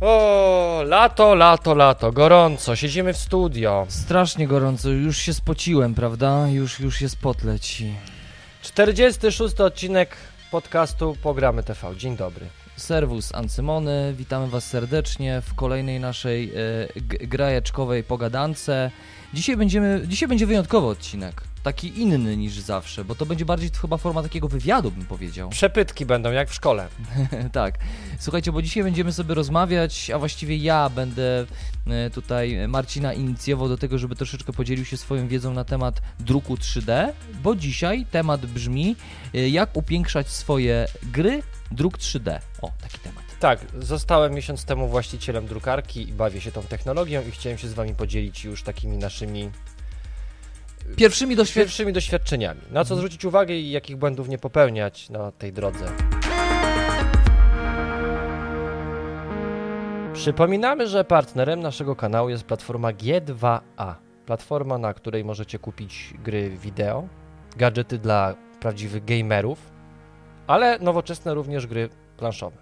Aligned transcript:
O, 0.00 0.82
lato, 0.86 1.34
lato, 1.34 1.74
lato, 1.74 2.12
gorąco, 2.12 2.76
siedzimy 2.76 3.12
w 3.12 3.16
studio. 3.16 3.86
Strasznie 3.88 4.46
gorąco, 4.46 4.88
już 4.88 5.16
się 5.16 5.34
spociłem, 5.34 5.94
prawda? 5.94 6.48
Już, 6.48 6.80
już 6.80 7.00
jest 7.00 7.18
pot 7.18 7.44
leci. 7.44 7.94
46 8.62 9.60
odcinek 9.60 10.16
podcastu 10.50 11.16
Pogramy 11.22 11.62
TV. 11.62 11.96
Dzień 11.96 12.16
dobry. 12.16 12.46
Serwus 12.80 13.34
Ancymony, 13.34 14.14
witamy 14.18 14.48
Was 14.48 14.66
serdecznie 14.68 15.40
w 15.46 15.54
kolejnej 15.54 16.00
naszej 16.00 16.52
g- 16.96 17.18
grajeczkowej 17.26 18.04
pogadance. 18.04 18.90
Dzisiaj, 19.34 19.56
będziemy, 19.56 20.02
dzisiaj 20.06 20.28
będzie 20.28 20.46
wyjątkowy 20.46 20.86
odcinek, 20.86 21.42
taki 21.62 22.00
inny 22.02 22.36
niż 22.36 22.52
zawsze, 22.60 23.04
bo 23.04 23.14
to 23.14 23.26
będzie 23.26 23.44
bardziej 23.44 23.70
chyba 23.80 23.96
forma 23.96 24.22
takiego 24.22 24.48
wywiadu, 24.48 24.90
bym 24.90 25.06
powiedział. 25.06 25.48
Przepytki 25.58 26.06
będą 26.06 26.32
jak 26.32 26.50
w 26.50 26.54
szkole. 26.54 26.88
tak. 27.52 27.78
Słuchajcie, 28.18 28.52
bo 28.52 28.62
dzisiaj 28.62 28.82
będziemy 28.82 29.12
sobie 29.12 29.34
rozmawiać, 29.34 30.10
a 30.10 30.18
właściwie 30.18 30.56
ja 30.56 30.88
będę 30.90 31.46
e, 31.86 32.10
tutaj 32.10 32.68
Marcina 32.68 33.12
inicjował 33.12 33.68
do 33.68 33.76
tego, 33.78 33.98
żeby 33.98 34.16
troszeczkę 34.16 34.52
podzielił 34.52 34.84
się 34.84 34.96
swoją 34.96 35.28
wiedzą 35.28 35.54
na 35.54 35.64
temat 35.64 36.02
druku 36.20 36.54
3D, 36.54 37.08
bo 37.42 37.56
dzisiaj 37.56 38.06
temat 38.10 38.46
brzmi 38.46 38.96
e, 39.34 39.48
jak 39.48 39.76
upiększać 39.76 40.28
swoje 40.28 40.86
gry 41.02 41.42
druk 41.70 41.98
3D. 41.98 42.38
O, 42.62 42.70
taki 42.82 42.98
temat. 42.98 43.24
Tak, 43.40 43.60
zostałem 43.78 44.34
miesiąc 44.34 44.64
temu 44.64 44.88
właścicielem 44.88 45.46
drukarki 45.46 46.08
i 46.08 46.12
bawię 46.12 46.40
się 46.40 46.52
tą 46.52 46.62
technologią 46.62 47.22
i 47.28 47.30
chciałem 47.30 47.58
się 47.58 47.68
z 47.68 47.74
wami 47.74 47.94
podzielić 47.94 48.44
już 48.44 48.62
takimi 48.62 48.98
naszymi 48.98 49.50
Pierwszymi 50.96 51.36
doświadczeniami. 51.36 51.66
pierwszymi 51.66 51.92
doświadczeniami. 51.92 52.60
Na 52.70 52.84
co 52.84 52.96
zwrócić 52.96 53.24
uwagę 53.24 53.54
i 53.54 53.70
jakich 53.70 53.96
błędów 53.96 54.28
nie 54.28 54.38
popełniać 54.38 55.10
na 55.10 55.32
tej 55.32 55.52
drodze. 55.52 55.86
Przypominamy, 60.12 60.86
że 60.88 61.04
partnerem 61.04 61.60
naszego 61.60 61.96
kanału 61.96 62.28
jest 62.28 62.44
platforma 62.44 62.92
G2A. 62.92 63.94
Platforma, 64.26 64.78
na 64.78 64.94
której 64.94 65.24
możecie 65.24 65.58
kupić 65.58 66.14
gry 66.24 66.50
wideo, 66.50 67.08
gadżety 67.56 67.98
dla 67.98 68.34
prawdziwych 68.60 69.04
gamerów, 69.04 69.58
ale 70.50 70.78
nowoczesne 70.78 71.34
również 71.34 71.66
gry 71.66 71.88
planszowe. 72.16 72.56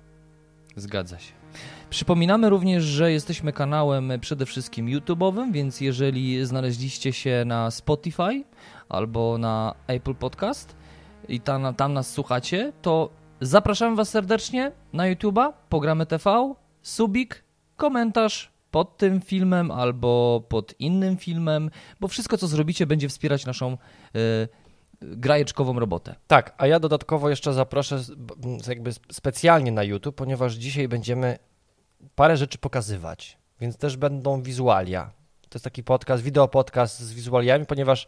Zgadza 0.76 1.18
się. 1.18 1.32
Przypominamy 1.90 2.50
również, 2.50 2.84
że 2.84 3.12
jesteśmy 3.12 3.52
kanałem 3.52 4.12
przede 4.20 4.46
wszystkim 4.46 4.86
YouTube'owym, 4.86 5.52
więc 5.52 5.80
jeżeli 5.80 6.46
znaleźliście 6.46 7.12
się 7.12 7.42
na 7.46 7.70
Spotify 7.70 8.44
albo 8.88 9.38
na 9.38 9.74
Apple 9.86 10.14
Podcast 10.14 10.76
i 11.28 11.40
tam, 11.40 11.74
tam 11.74 11.92
nas 11.92 12.10
słuchacie, 12.10 12.72
to 12.82 13.10
zapraszamy 13.40 13.96
Was 13.96 14.08
serdecznie 14.08 14.72
na 14.92 15.04
YouTube'a, 15.04 15.52
Pogramy 15.68 16.06
TV, 16.06 16.54
subik, 16.82 17.44
komentarz 17.76 18.52
pod 18.70 18.96
tym 18.96 19.20
filmem 19.20 19.70
albo 19.70 20.42
pod 20.48 20.74
innym 20.78 21.16
filmem, 21.16 21.70
bo 22.00 22.08
wszystko 22.08 22.36
co 22.36 22.46
zrobicie 22.46 22.86
będzie 22.86 23.08
wspierać 23.08 23.46
naszą 23.46 23.72
y, 24.16 24.48
grajeczkową 25.00 25.78
robotę. 25.78 26.14
Tak, 26.26 26.54
a 26.58 26.66
ja 26.66 26.80
dodatkowo 26.80 27.30
jeszcze 27.30 27.52
zaproszę 27.52 28.00
jakby 28.68 28.90
sp- 28.96 29.12
specjalnie 29.12 29.72
na 29.72 29.82
YouTube, 29.82 30.16
ponieważ 30.16 30.54
dzisiaj 30.54 30.88
będziemy 30.88 31.38
parę 32.14 32.36
rzeczy 32.36 32.58
pokazywać, 32.58 33.38
więc 33.60 33.76
też 33.76 33.96
będą 33.96 34.42
wizualia. 34.42 35.10
To 35.48 35.56
jest 35.56 35.64
taki 35.64 35.84
podcast, 35.84 36.22
wideo 36.22 36.48
podcast 36.48 37.00
z 37.00 37.12
wizualiami, 37.12 37.66
ponieważ 37.66 38.06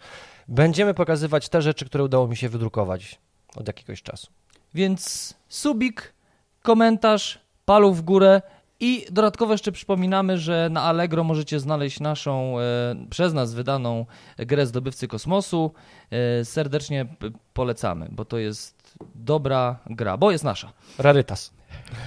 będziemy 0.49 0.95
pokazywać 0.95 1.49
te 1.49 1.63
rzeczy, 1.63 1.87
które 1.87 2.05
udało 2.05 2.29
mi 2.29 2.37
się 2.37 2.49
wydrukować 2.49 3.19
od 3.57 3.67
jakiegoś 3.67 4.03
czasu. 4.03 4.27
Więc 4.75 5.35
subik, 5.49 6.15
komentarz, 6.63 7.39
paluch 7.65 7.97
w 7.97 8.03
górę 8.03 8.43
i 8.81 9.07
dodatkowo 9.11 9.53
jeszcze 9.53 9.73
przypominamy, 9.73 10.39
że 10.39 10.69
na 10.71 10.83
Allegro 10.83 11.25
możecie 11.25 11.61
znaleźć 11.61 12.01
naszą 12.01 12.61
e, 12.61 12.63
przez 13.11 13.35
nas 13.35 13.55
wydaną 13.55 14.07
grę 14.39 14.67
Zdobywcy 14.67 15.09
Kosmosu. 15.09 15.73
E, 16.11 16.45
serdecznie 16.45 17.07
polecamy, 17.53 18.09
bo 18.11 18.25
to 18.25 18.39
jest 18.39 18.99
dobra 19.15 19.79
gra, 19.87 20.17
bo 20.17 20.31
jest 20.31 20.45
nasza. 20.45 20.73
Rarytas. 20.99 21.53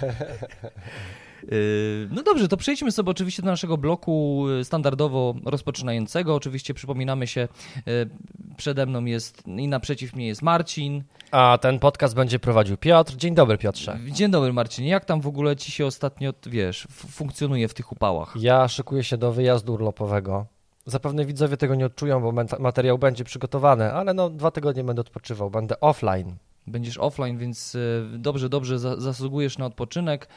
Yy, 1.51 2.09
No 2.11 2.23
dobrze, 2.23 2.47
to 2.47 2.57
przejdźmy 2.57 2.91
sobie 2.91 3.11
oczywiście 3.11 3.41
do 3.41 3.47
naszego 3.47 3.77
bloku 3.77 4.45
y, 4.49 4.63
standardowo 4.63 5.35
rozpoczynającego. 5.45 6.35
Oczywiście 6.35 6.73
przypominamy 6.73 7.27
się, 7.27 7.47
y, 7.87 8.09
przede 8.57 8.85
mną 8.85 9.05
jest 9.05 9.47
i 9.47 9.67
naprzeciw 9.67 10.15
mnie 10.15 10.27
jest 10.27 10.41
Marcin. 10.41 11.03
A 11.31 11.57
ten 11.61 11.79
podcast 11.79 12.15
będzie 12.15 12.39
prowadził 12.39 12.77
Piotr. 12.77 13.15
Dzień 13.15 13.35
dobry, 13.35 13.57
Piotrze. 13.57 13.99
Dzień 14.11 14.31
dobry 14.31 14.53
Marcin, 14.53 14.85
jak 14.85 15.05
tam 15.05 15.21
w 15.21 15.27
ogóle 15.27 15.55
ci 15.55 15.71
się 15.71 15.85
ostatnio, 15.85 16.33
wiesz, 16.45 16.87
funkcjonuje 16.89 17.67
w 17.67 17.73
tych 17.73 17.91
upałach? 17.91 18.33
Ja 18.35 18.67
szykuję 18.67 19.03
się 19.03 19.17
do 19.17 19.31
wyjazdu 19.31 19.73
urlopowego. 19.73 20.45
Zapewne 20.85 21.25
widzowie 21.25 21.57
tego 21.57 21.75
nie 21.75 21.85
odczują, 21.85 22.21
bo 22.21 22.31
materiał 22.59 22.97
będzie 22.97 23.23
przygotowany, 23.23 23.93
ale 23.93 24.13
no 24.13 24.29
dwa 24.29 24.51
tygodnie 24.51 24.83
będę 24.83 25.01
odpoczywał, 25.01 25.49
będę 25.49 25.79
offline. 25.79 26.35
Będziesz 26.67 26.97
offline, 26.97 27.37
więc 27.37 27.77
dobrze, 28.17 28.49
dobrze 28.49 28.79
za, 28.79 29.01
zasługujesz 29.01 29.57
na 29.57 29.65
odpoczynek. 29.65 30.27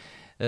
Y, 0.41 0.44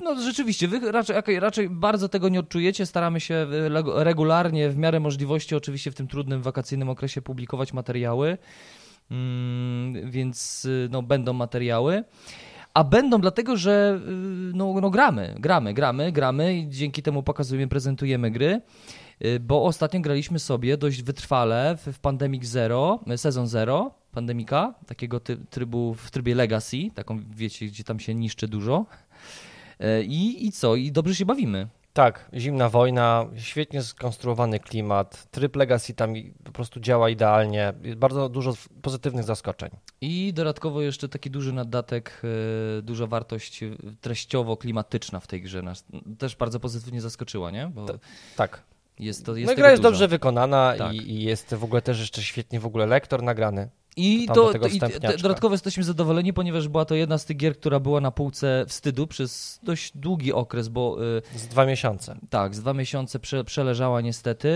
No 0.00 0.20
rzeczywiście, 0.22 0.68
wy 0.68 0.92
raczej, 0.92 1.40
raczej- 1.40 1.70
bardzo 1.70 2.08
tego 2.08 2.28
nie 2.28 2.40
odczujecie. 2.40 2.86
Staramy 2.86 3.20
się 3.20 3.46
lego- 3.70 4.04
regularnie, 4.04 4.70
w 4.70 4.76
miarę 4.76 5.00
możliwości, 5.00 5.54
oczywiście 5.54 5.90
w 5.90 5.94
tym 5.94 6.08
trudnym 6.08 6.42
wakacyjnym 6.42 6.88
okresie 6.88 7.22
publikować 7.22 7.72
materiały, 7.72 8.38
Mm, 9.10 10.10
więc 10.10 10.64
y, 10.64 10.88
no, 10.90 11.02
będą 11.02 11.32
materiały. 11.32 12.04
A 12.74 12.84
będą 12.84 13.20
dlatego, 13.20 13.56
że 13.56 14.00
y, 14.08 14.10
no, 14.54 14.74
no 14.80 14.90
gramy, 14.90 15.34
gramy, 15.38 15.74
gramy, 15.74 16.12
gramy 16.12 16.54
i 16.54 16.68
dzięki 16.68 17.02
temu 17.02 17.22
pokazujemy, 17.22 17.68
prezentujemy 17.68 18.30
gry. 18.30 18.60
Y, 19.24 19.40
Bo 19.40 19.64
ostatnio 19.64 20.00
graliśmy 20.00 20.38
sobie 20.38 20.76
dość 20.76 21.02
wytrwale 21.02 21.76
w, 21.86 21.98
Pandemic 21.98 22.44
Zero, 22.46 23.00
y, 23.12 23.18
sezon 23.18 23.46
Zero, 23.46 23.94
Pandemika, 24.12 24.74
takiego 24.86 25.20
trybu 25.50 25.94
w 25.94 26.10
trybie 26.10 26.34
Legacy, 26.34 26.76
taką 26.94 27.20
wiecie, 27.36 27.66
gdzie 27.66 27.84
tam 27.84 28.00
się 28.00 28.14
niszczy 28.14 28.48
dużo. 28.48 28.86
Y, 29.80 30.04
I, 30.04 30.46
I 30.46 30.52
co? 30.52 30.76
I 30.76 30.92
dobrze 30.92 31.14
się 31.14 31.26
bawimy. 31.26 31.68
Tak, 31.92 32.30
zimna 32.34 32.68
wojna, 32.68 33.26
świetnie 33.36 33.82
skonstruowany 33.82 34.60
klimat, 34.60 35.30
tryb 35.30 35.56
Legacy 35.56 35.94
tam 35.94 36.14
po 36.44 36.52
prostu 36.52 36.80
działa 36.80 37.10
idealnie, 37.10 37.72
jest 37.82 37.98
bardzo 37.98 38.28
dużo 38.28 38.54
pozytywnych 38.82 39.24
zaskoczeń. 39.24 39.70
I 40.00 40.32
dodatkowo 40.34 40.82
jeszcze 40.82 41.08
taki 41.08 41.30
duży 41.30 41.52
naddatek, 41.52 42.22
y, 42.78 42.82
duża 42.82 43.06
wartość 43.06 43.62
y, 43.62 43.76
treściowo-klimatyczna 44.00 45.20
w 45.20 45.26
tej 45.26 45.42
grze 45.42 45.62
nas 45.62 45.84
też 46.18 46.36
bardzo 46.36 46.60
pozytywnie 46.60 47.00
zaskoczyła, 47.00 47.50
nie? 47.50 47.66
Bo 47.74 47.86
Tak, 48.36 48.62
jest 48.98 49.26
to 49.26 49.36
jest 49.36 49.50
no 49.52 49.56
gra 49.56 49.70
jest 49.70 49.82
dużo. 49.82 49.90
dobrze 49.90 50.08
wykonana 50.08 50.74
Tak. 50.78 50.94
i, 50.94 51.10
i 51.10 51.22
jest 51.22 51.54
w 51.54 51.64
ogóle 51.64 51.82
też 51.82 52.00
jeszcze 52.00 52.22
świetnie 52.22 52.60
w 52.60 52.66
ogóle 52.66 52.86
lektor 52.86 53.22
nagrany. 53.22 53.68
I, 53.96 54.26
to, 54.26 54.34
do 54.52 54.58
to, 54.58 54.68
i 54.68 54.78
dodatkowo 55.22 55.54
jesteśmy 55.54 55.84
zadowoleni, 55.84 56.32
ponieważ 56.32 56.68
była 56.68 56.84
to 56.84 56.94
jedna 56.94 57.18
z 57.18 57.24
tych 57.24 57.36
gier, 57.36 57.56
która 57.56 57.80
była 57.80 58.00
na 58.00 58.10
półce 58.10 58.64
wstydu 58.68 59.06
przez 59.06 59.60
dość 59.62 59.92
długi 59.96 60.32
okres, 60.32 60.68
bo 60.68 60.96
y, 61.34 61.38
Z 61.38 61.46
dwa 61.46 61.66
miesiące. 61.66 62.16
tak, 62.30 62.54
z 62.54 62.60
dwa 62.60 62.74
miesiące 62.74 63.18
prze, 63.18 63.44
przeleżała 63.44 64.00
niestety, 64.00 64.48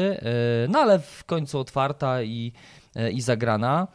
y, 0.65 0.69
no 0.69 0.79
ale 0.79 0.99
w 0.99 1.25
końcu 1.25 1.59
otwarta 1.59 2.23
i, 2.23 2.53
y, 2.97 3.11
i 3.11 3.21
zagrana. 3.21 3.89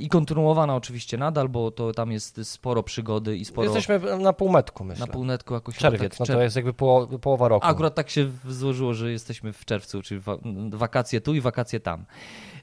I 0.00 0.08
kontynuowana 0.08 0.76
oczywiście 0.76 1.18
nadal, 1.18 1.48
bo 1.48 1.70
to 1.70 1.92
tam 1.92 2.12
jest 2.12 2.40
sporo 2.44 2.82
przygody 2.82 3.36
i 3.36 3.44
sporo 3.44 3.64
Jesteśmy 3.64 4.00
na 4.18 4.32
półmetku, 4.32 4.84
myślę. 4.84 5.06
na 5.06 5.12
półnetku 5.12 5.54
jakoś 5.54 5.74
chyba 5.76 5.90
Czerwiec, 5.90 6.18
tak, 6.18 6.28
no 6.28 6.34
to 6.34 6.42
jest 6.42 6.56
jakby 6.56 6.72
poło, 6.72 7.06
połowa 7.06 7.48
roku. 7.48 7.66
Akurat 7.66 7.94
tak 7.94 8.10
się 8.10 8.30
złożyło, 8.48 8.94
że 8.94 9.12
jesteśmy 9.12 9.52
w 9.52 9.64
czerwcu, 9.64 10.02
czyli 10.02 10.20
wa- 10.20 10.38
wakacje 10.72 11.20
tu 11.20 11.34
i 11.34 11.40
wakacje 11.40 11.80
tam. 11.80 12.04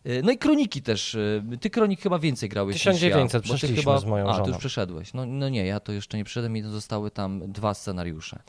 Y, 0.06 0.22
No 0.24 0.31
i 0.31 0.38
kroniki 0.38 0.81
też. 0.81 1.16
y, 1.16 1.44
Ty 1.62 1.69
kronik 1.69 2.02
chyba 2.02 2.19
więcej 2.19 2.50
grałeś 2.50 2.78
1900 2.78 3.24
niż 3.24 3.31
ja. 3.34 3.53
bo 3.53 3.53
ty 3.53 3.58
przeszliśmy 3.58 3.84
chyba... 3.84 3.97
z 4.00 4.06
moją 4.06 4.28
A, 4.28 4.31
ty 4.31 4.38
żoną. 4.38 4.47
już 4.47 4.58
przeszedłeś. 4.58 5.13
No, 5.13 5.25
no 5.25 5.50
nie, 5.50 5.66
ja 5.66 5.80
to 5.80 5.91
jeszcze 5.91 6.18
nie 6.18 6.24
przeszedłem 6.24 6.58
i 6.58 6.62
zostały 6.62 7.12
tam 7.12 7.52
dwa 7.52 7.74
scenariusze. 7.74 8.40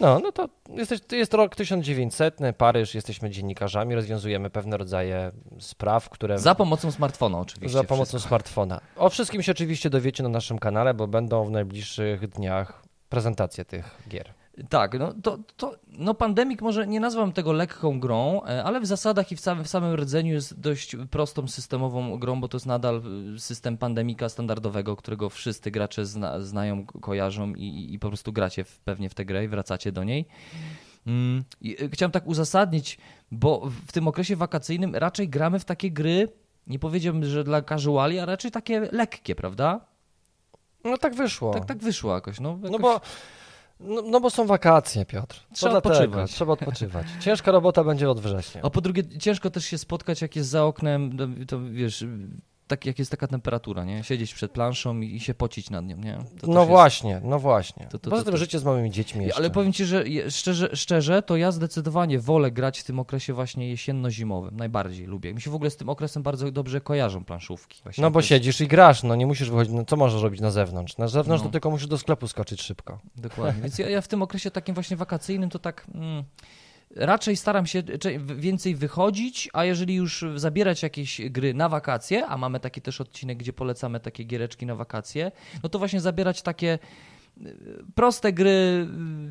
No, 0.00 0.18
no 0.18 0.32
to 0.32 0.48
jesteś, 0.68 1.00
to 1.00 1.16
jest 1.16 1.34
rok 1.34 1.56
1900, 1.56 2.38
Paryż, 2.58 2.94
jesteśmy 2.94 3.30
dziennikarzami, 3.30 3.94
rozwiązujemy 3.94 4.50
pewne 4.50 4.76
rodzaje 4.76 5.30
spraw, 5.58 6.10
które... 6.10 6.38
Za 6.38 6.54
pomocą 6.54 6.90
smartfona 6.92 7.38
oczywiście. 7.38 7.78
Za 7.78 7.84
pomocą 7.84 8.08
wszystko. 8.08 8.28
smartfona. 8.28 8.80
O 8.96 9.10
wszystkim 9.10 9.42
się 9.42 9.52
oczywiście 9.52 9.90
dowiecie 9.90 10.22
na 10.22 10.28
naszym 10.28 10.58
kanale, 10.58 10.94
bo 10.94 11.06
będą 11.06 11.44
w 11.44 11.50
najbliższych 11.50 12.28
dniach 12.28 12.82
prezentacje 13.08 13.64
tych 13.64 13.98
gier. 14.08 14.34
Tak, 14.68 14.98
no 14.98 15.14
to, 15.22 15.38
to 15.56 15.76
no 15.88 16.14
Pandemic 16.14 16.60
może 16.60 16.86
nie 16.86 17.00
nazwam 17.00 17.32
tego 17.32 17.52
lekką 17.52 18.00
grą, 18.00 18.42
e, 18.44 18.64
ale 18.64 18.80
w 18.80 18.86
zasadach 18.86 19.32
i 19.32 19.36
w 19.36 19.40
samym, 19.40 19.64
w 19.64 19.68
samym 19.68 19.94
rdzeniu 19.94 20.32
jest 20.32 20.60
dość 20.60 20.96
prostą 21.10 21.48
systemową 21.48 22.18
grą, 22.18 22.40
bo 22.40 22.48
to 22.48 22.56
jest 22.56 22.66
nadal 22.66 23.02
y, 23.36 23.40
system 23.40 23.78
Pandemika 23.78 24.28
standardowego, 24.28 24.96
którego 24.96 25.30
wszyscy 25.30 25.70
gracze 25.70 26.06
zna, 26.06 26.40
znają, 26.40 26.86
ko- 26.86 27.00
kojarzą 27.00 27.54
i, 27.54 27.94
i 27.94 27.98
po 27.98 28.08
prostu 28.08 28.32
gracie 28.32 28.64
w, 28.64 28.78
pewnie 28.80 29.08
w 29.10 29.14
tę 29.14 29.24
grę 29.24 29.44
i 29.44 29.48
wracacie 29.48 29.92
do 29.92 30.04
niej. 30.04 30.26
Mm, 31.06 31.44
i, 31.60 31.82
y, 31.84 31.90
Chciałem 31.90 32.12
tak 32.12 32.26
uzasadnić, 32.26 32.98
bo 33.30 33.70
w 33.86 33.92
tym 33.92 34.08
okresie 34.08 34.36
wakacyjnym 34.36 34.94
raczej 34.94 35.28
gramy 35.28 35.58
w 35.58 35.64
takie 35.64 35.90
gry, 35.90 36.28
nie 36.66 36.78
powiedziałbym, 36.78 37.24
że 37.24 37.44
dla 37.44 37.62
casuali, 37.62 38.18
a 38.18 38.26
raczej 38.26 38.50
takie 38.50 38.80
lekkie, 38.92 39.34
prawda? 39.34 39.80
No 40.84 40.98
tak 40.98 41.14
wyszło. 41.14 41.52
Tak, 41.52 41.64
tak 41.64 41.78
wyszło 41.78 42.14
jakoś. 42.14 42.40
No, 42.40 42.58
No 42.62 42.66
jakoś... 42.68 42.80
bo 42.82 43.00
No, 43.84 44.02
no 44.02 44.20
bo 44.20 44.30
są 44.30 44.46
wakacje, 44.46 45.04
Piotr. 45.04 45.40
To 45.48 45.54
Trzeba 45.54 45.72
dlatego, 45.72 45.94
odpoczywać. 45.94 46.30
Trzeba 46.30 46.52
odpoczywać. 46.52 47.06
Ciężka 47.20 47.52
robota 47.52 47.84
będzie 47.84 48.10
od 48.10 48.20
września. 48.20 48.60
A 48.64 48.70
po 48.70 48.80
drugie, 48.80 49.18
ciężko 49.18 49.50
też 49.50 49.64
się 49.64 49.78
spotkać, 49.78 50.22
jak 50.22 50.36
jest 50.36 50.48
za 50.48 50.64
oknem, 50.64 51.10
no, 51.16 51.26
to 51.48 51.60
wiesz, 51.60 52.04
tak, 52.66 52.86
jak 52.86 52.98
jest 52.98 53.10
taka 53.10 53.26
temperatura, 53.26 53.84
nie? 53.84 54.04
Siedzieć 54.04 54.34
przed 54.34 54.52
planszą 54.52 55.00
i, 55.00 55.14
i 55.14 55.20
się 55.20 55.34
pocić 55.34 55.70
nad 55.70 55.86
nią, 55.86 55.96
nie? 55.96 56.18
To 56.40 56.46
no 56.46 56.60
jest- 56.60 56.68
właśnie, 56.70 57.20
no 57.24 57.38
właśnie. 57.38 57.86
To- 57.90 57.98
to- 57.98 58.10
Poza 58.10 58.24
tym 58.24 58.36
życie 58.36 58.58
z 58.58 58.64
małymi 58.64 58.90
dziećmi 58.90 59.24
jeszcze. 59.24 59.38
Ale 59.40 59.50
powiem 59.50 59.72
ci, 59.72 59.84
że 59.84 60.04
szczerze, 60.30 60.76
szczerze, 60.76 61.22
to 61.22 61.36
ja 61.36 61.52
zdecydowanie 61.52 62.18
wolę 62.20 62.50
grać 62.50 62.80
w 62.80 62.84
tym 62.84 62.98
okresie 62.98 63.32
właśnie 63.32 63.70
jesienno-zimowym. 63.70 64.56
Najbardziej 64.56 65.06
lubię. 65.06 65.34
Mi 65.34 65.40
się 65.40 65.50
w 65.50 65.54
ogóle 65.54 65.70
z 65.70 65.76
tym 65.76 65.88
okresem 65.88 66.22
bardzo 66.22 66.50
dobrze 66.52 66.80
kojarzą 66.80 67.24
planszówki. 67.24 67.80
Właśnie 67.82 68.02
No 68.02 68.10
bo 68.10 68.18
jest- 68.18 68.28
siedzisz 68.28 68.60
i 68.60 68.68
grasz, 68.68 69.02
no 69.02 69.14
nie 69.14 69.26
musisz 69.26 69.50
wychodzić, 69.50 69.74
no 69.74 69.84
co 69.84 69.96
możesz 69.96 70.22
robić 70.22 70.40
na 70.40 70.50
zewnątrz? 70.50 70.98
Na 70.98 71.08
zewnątrz 71.08 71.42
No. 71.42 71.48
to 71.48 71.52
tylko 71.52 71.70
musisz 71.70 71.86
do 71.88 71.98
sklepu 71.98 72.28
skoczyć 72.28 72.62
szybko. 72.62 72.98
Dokładnie. 73.16 73.62
Więc 73.62 73.78
ja, 73.78 73.88
ja 73.90 74.00
w 74.00 74.08
tym 74.08 74.22
okresie 74.22 74.50
takim 74.50 74.74
właśnie 74.74 74.96
wakacyjnym 74.96 75.50
to 75.50 75.58
tak. 75.58 75.86
Mm, 75.94 76.24
raczej 76.96 77.36
staram 77.36 77.66
się 77.66 77.82
więcej 78.36 78.74
wychodzić, 78.74 79.48
a 79.52 79.64
jeżeli 79.64 79.94
już 79.94 80.24
zabierać 80.36 80.82
jakieś 80.82 81.20
gry 81.30 81.54
na 81.54 81.68
wakacje, 81.68 82.26
a 82.26 82.36
mamy 82.38 82.60
taki 82.60 82.80
też 82.82 83.00
odcinek, 83.00 83.38
gdzie 83.38 83.52
polecamy 83.52 84.00
takie 84.00 84.24
giereczki 84.24 84.66
na 84.66 84.74
wakacje, 84.74 85.32
no 85.62 85.68
to 85.68 85.78
właśnie 85.78 86.00
zabierać 86.00 86.42
takie 86.42 86.78
y, 87.46 87.56
proste 87.94 88.32
gry, 88.32 88.50
y, 88.50 88.86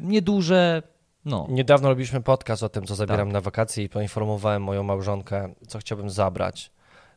nieduże. 0.06 0.83
No, 1.25 1.48
Niedawno 1.50 1.89
robiliśmy 1.89 2.21
podcast 2.21 2.63
o 2.63 2.69
tym, 2.69 2.86
co 2.86 2.95
zabieram 2.95 3.27
Tak. 3.27 3.33
na 3.33 3.42
wakacje 3.42 3.83
i 3.83 3.89
poinformowałem 3.89 4.63
moją 4.63 4.83
małżonkę, 4.83 5.54
co 5.68 5.80
chciałbym 5.80 6.10
zabrać. 6.10 6.71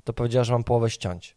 To 0.04 0.12
powiedziała, 0.12 0.44
że 0.44 0.52
mam 0.52 0.64
połowę 0.64 0.90
ściąć. 0.90 1.37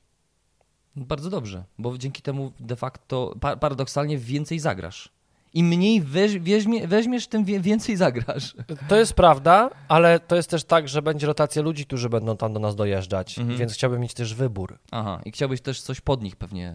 bardzo 0.95 1.29
dobrze, 1.29 1.63
bo 1.77 1.97
dzięki 1.97 2.21
temu 2.21 2.51
de 2.59 2.75
facto 2.75 3.35
pa- 3.41 3.57
paradoksalnie 3.57 4.17
więcej 4.17 4.59
zagrasz. 4.59 5.09
Im 5.53 5.67
mniej 5.67 6.01
weź, 6.01 6.39
weźmie, 6.39 6.87
weźmiesz, 6.87 7.27
tym 7.27 7.43
więcej 7.45 7.95
zagrasz. 7.95 8.55
To 8.87 8.95
jest 8.95 9.13
prawda, 9.13 9.69
ale 9.87 10.19
to 10.19 10.35
jest 10.35 10.49
też 10.49 10.63
tak, 10.63 10.89
że 10.89 11.01
będzie 11.01 11.27
rotacja 11.27 11.61
ludzi, 11.61 11.85
którzy 11.85 12.09
będą 12.09 12.37
tam 12.37 12.53
do 12.53 12.59
nas 12.59 12.75
dojeżdżać, 12.75 13.39
Mhm. 13.39 13.57
więc 13.57 13.73
chciałbym 13.73 14.01
mieć 14.01 14.13
też 14.13 14.33
wybór. 14.33 14.79
Aha, 14.91 15.21
i 15.25 15.31
chciałbyś 15.31 15.61
też 15.61 15.81
coś 15.81 16.01
pod 16.01 16.23
nich 16.23 16.35
pewnie 16.35 16.73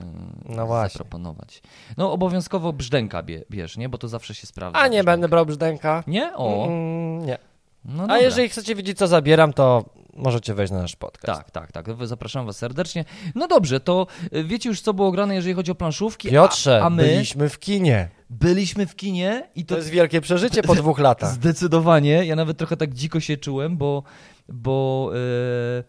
No 0.48 0.56
no 0.56 0.66
właśnie. 0.66 0.92
zaproponować. 0.98 1.62
No 1.96 2.12
obowiązkowo 2.12 2.72
brzdęka 2.72 3.22
bie, 3.22 3.44
bierz, 3.50 3.76
nie? 3.76 3.88
Bo 3.88 3.98
to 3.98 4.08
zawsze 4.08 4.34
się 4.34 4.46
sprawdza. 4.46 4.78
A 4.78 4.88
nie 4.88 5.04
będę 5.04 5.28
brał 5.28 5.46
brzdęka. 5.46 6.04
Nie? 6.06 6.36
O, 6.36 6.66
Mm, 6.66 7.26
nie. 7.26 7.38
No 7.84 8.06
A 8.08 8.19
jeżeli 8.19 8.48
chcecie 8.48 8.75
wiedzieć, 8.75 8.98
co 8.98 9.06
zabieram, 9.06 9.52
to 9.52 9.84
możecie 10.16 10.54
wejść 10.54 10.72
na 10.72 10.78
nasz 10.78 10.96
podcast. 10.96 11.38
Tak, 11.38 11.50
tak, 11.50 11.72
tak. 11.72 12.06
Zapraszam 12.06 12.46
was 12.46 12.56
serdecznie. 12.56 13.04
No 13.34 13.48
dobrze, 13.48 13.81
to 13.81 14.06
y, 14.34 14.44
wiecie 14.44 14.69
już, 14.69 14.81
co 14.81 14.94
było 14.94 15.12
grane, 15.12 15.34
jeżeli 15.34 15.54
chodzi 15.54 15.70
o 15.70 15.75
planszówki. 15.75 16.31
Piotrze, 16.31 16.81
a, 16.82 16.86
a 16.86 16.90
my 16.90 17.02
byliśmy 17.02 17.48
w 17.48 17.58
kinie. 17.58 18.08
byliśmy 18.31 18.86
w 18.86 18.96
kinie 18.96 19.48
i 19.54 19.64
To 19.64 19.75
to 19.75 19.78
jest 19.78 19.90
wielkie 19.90 20.20
przeżycie 20.20 20.62
po 20.62 20.75
dwóch 20.84 20.98
latach. 20.98 21.32
Zdecydowanie. 21.32 22.25
Ja 22.25 22.36
nawet 22.36 22.58
trochę 22.58 22.76
tak 22.76 22.94
dziko 22.94 23.20
się 23.20 23.36
czułem, 23.36 23.76
bo. 23.76 24.02
bo 24.48 25.10
e, 25.14 25.84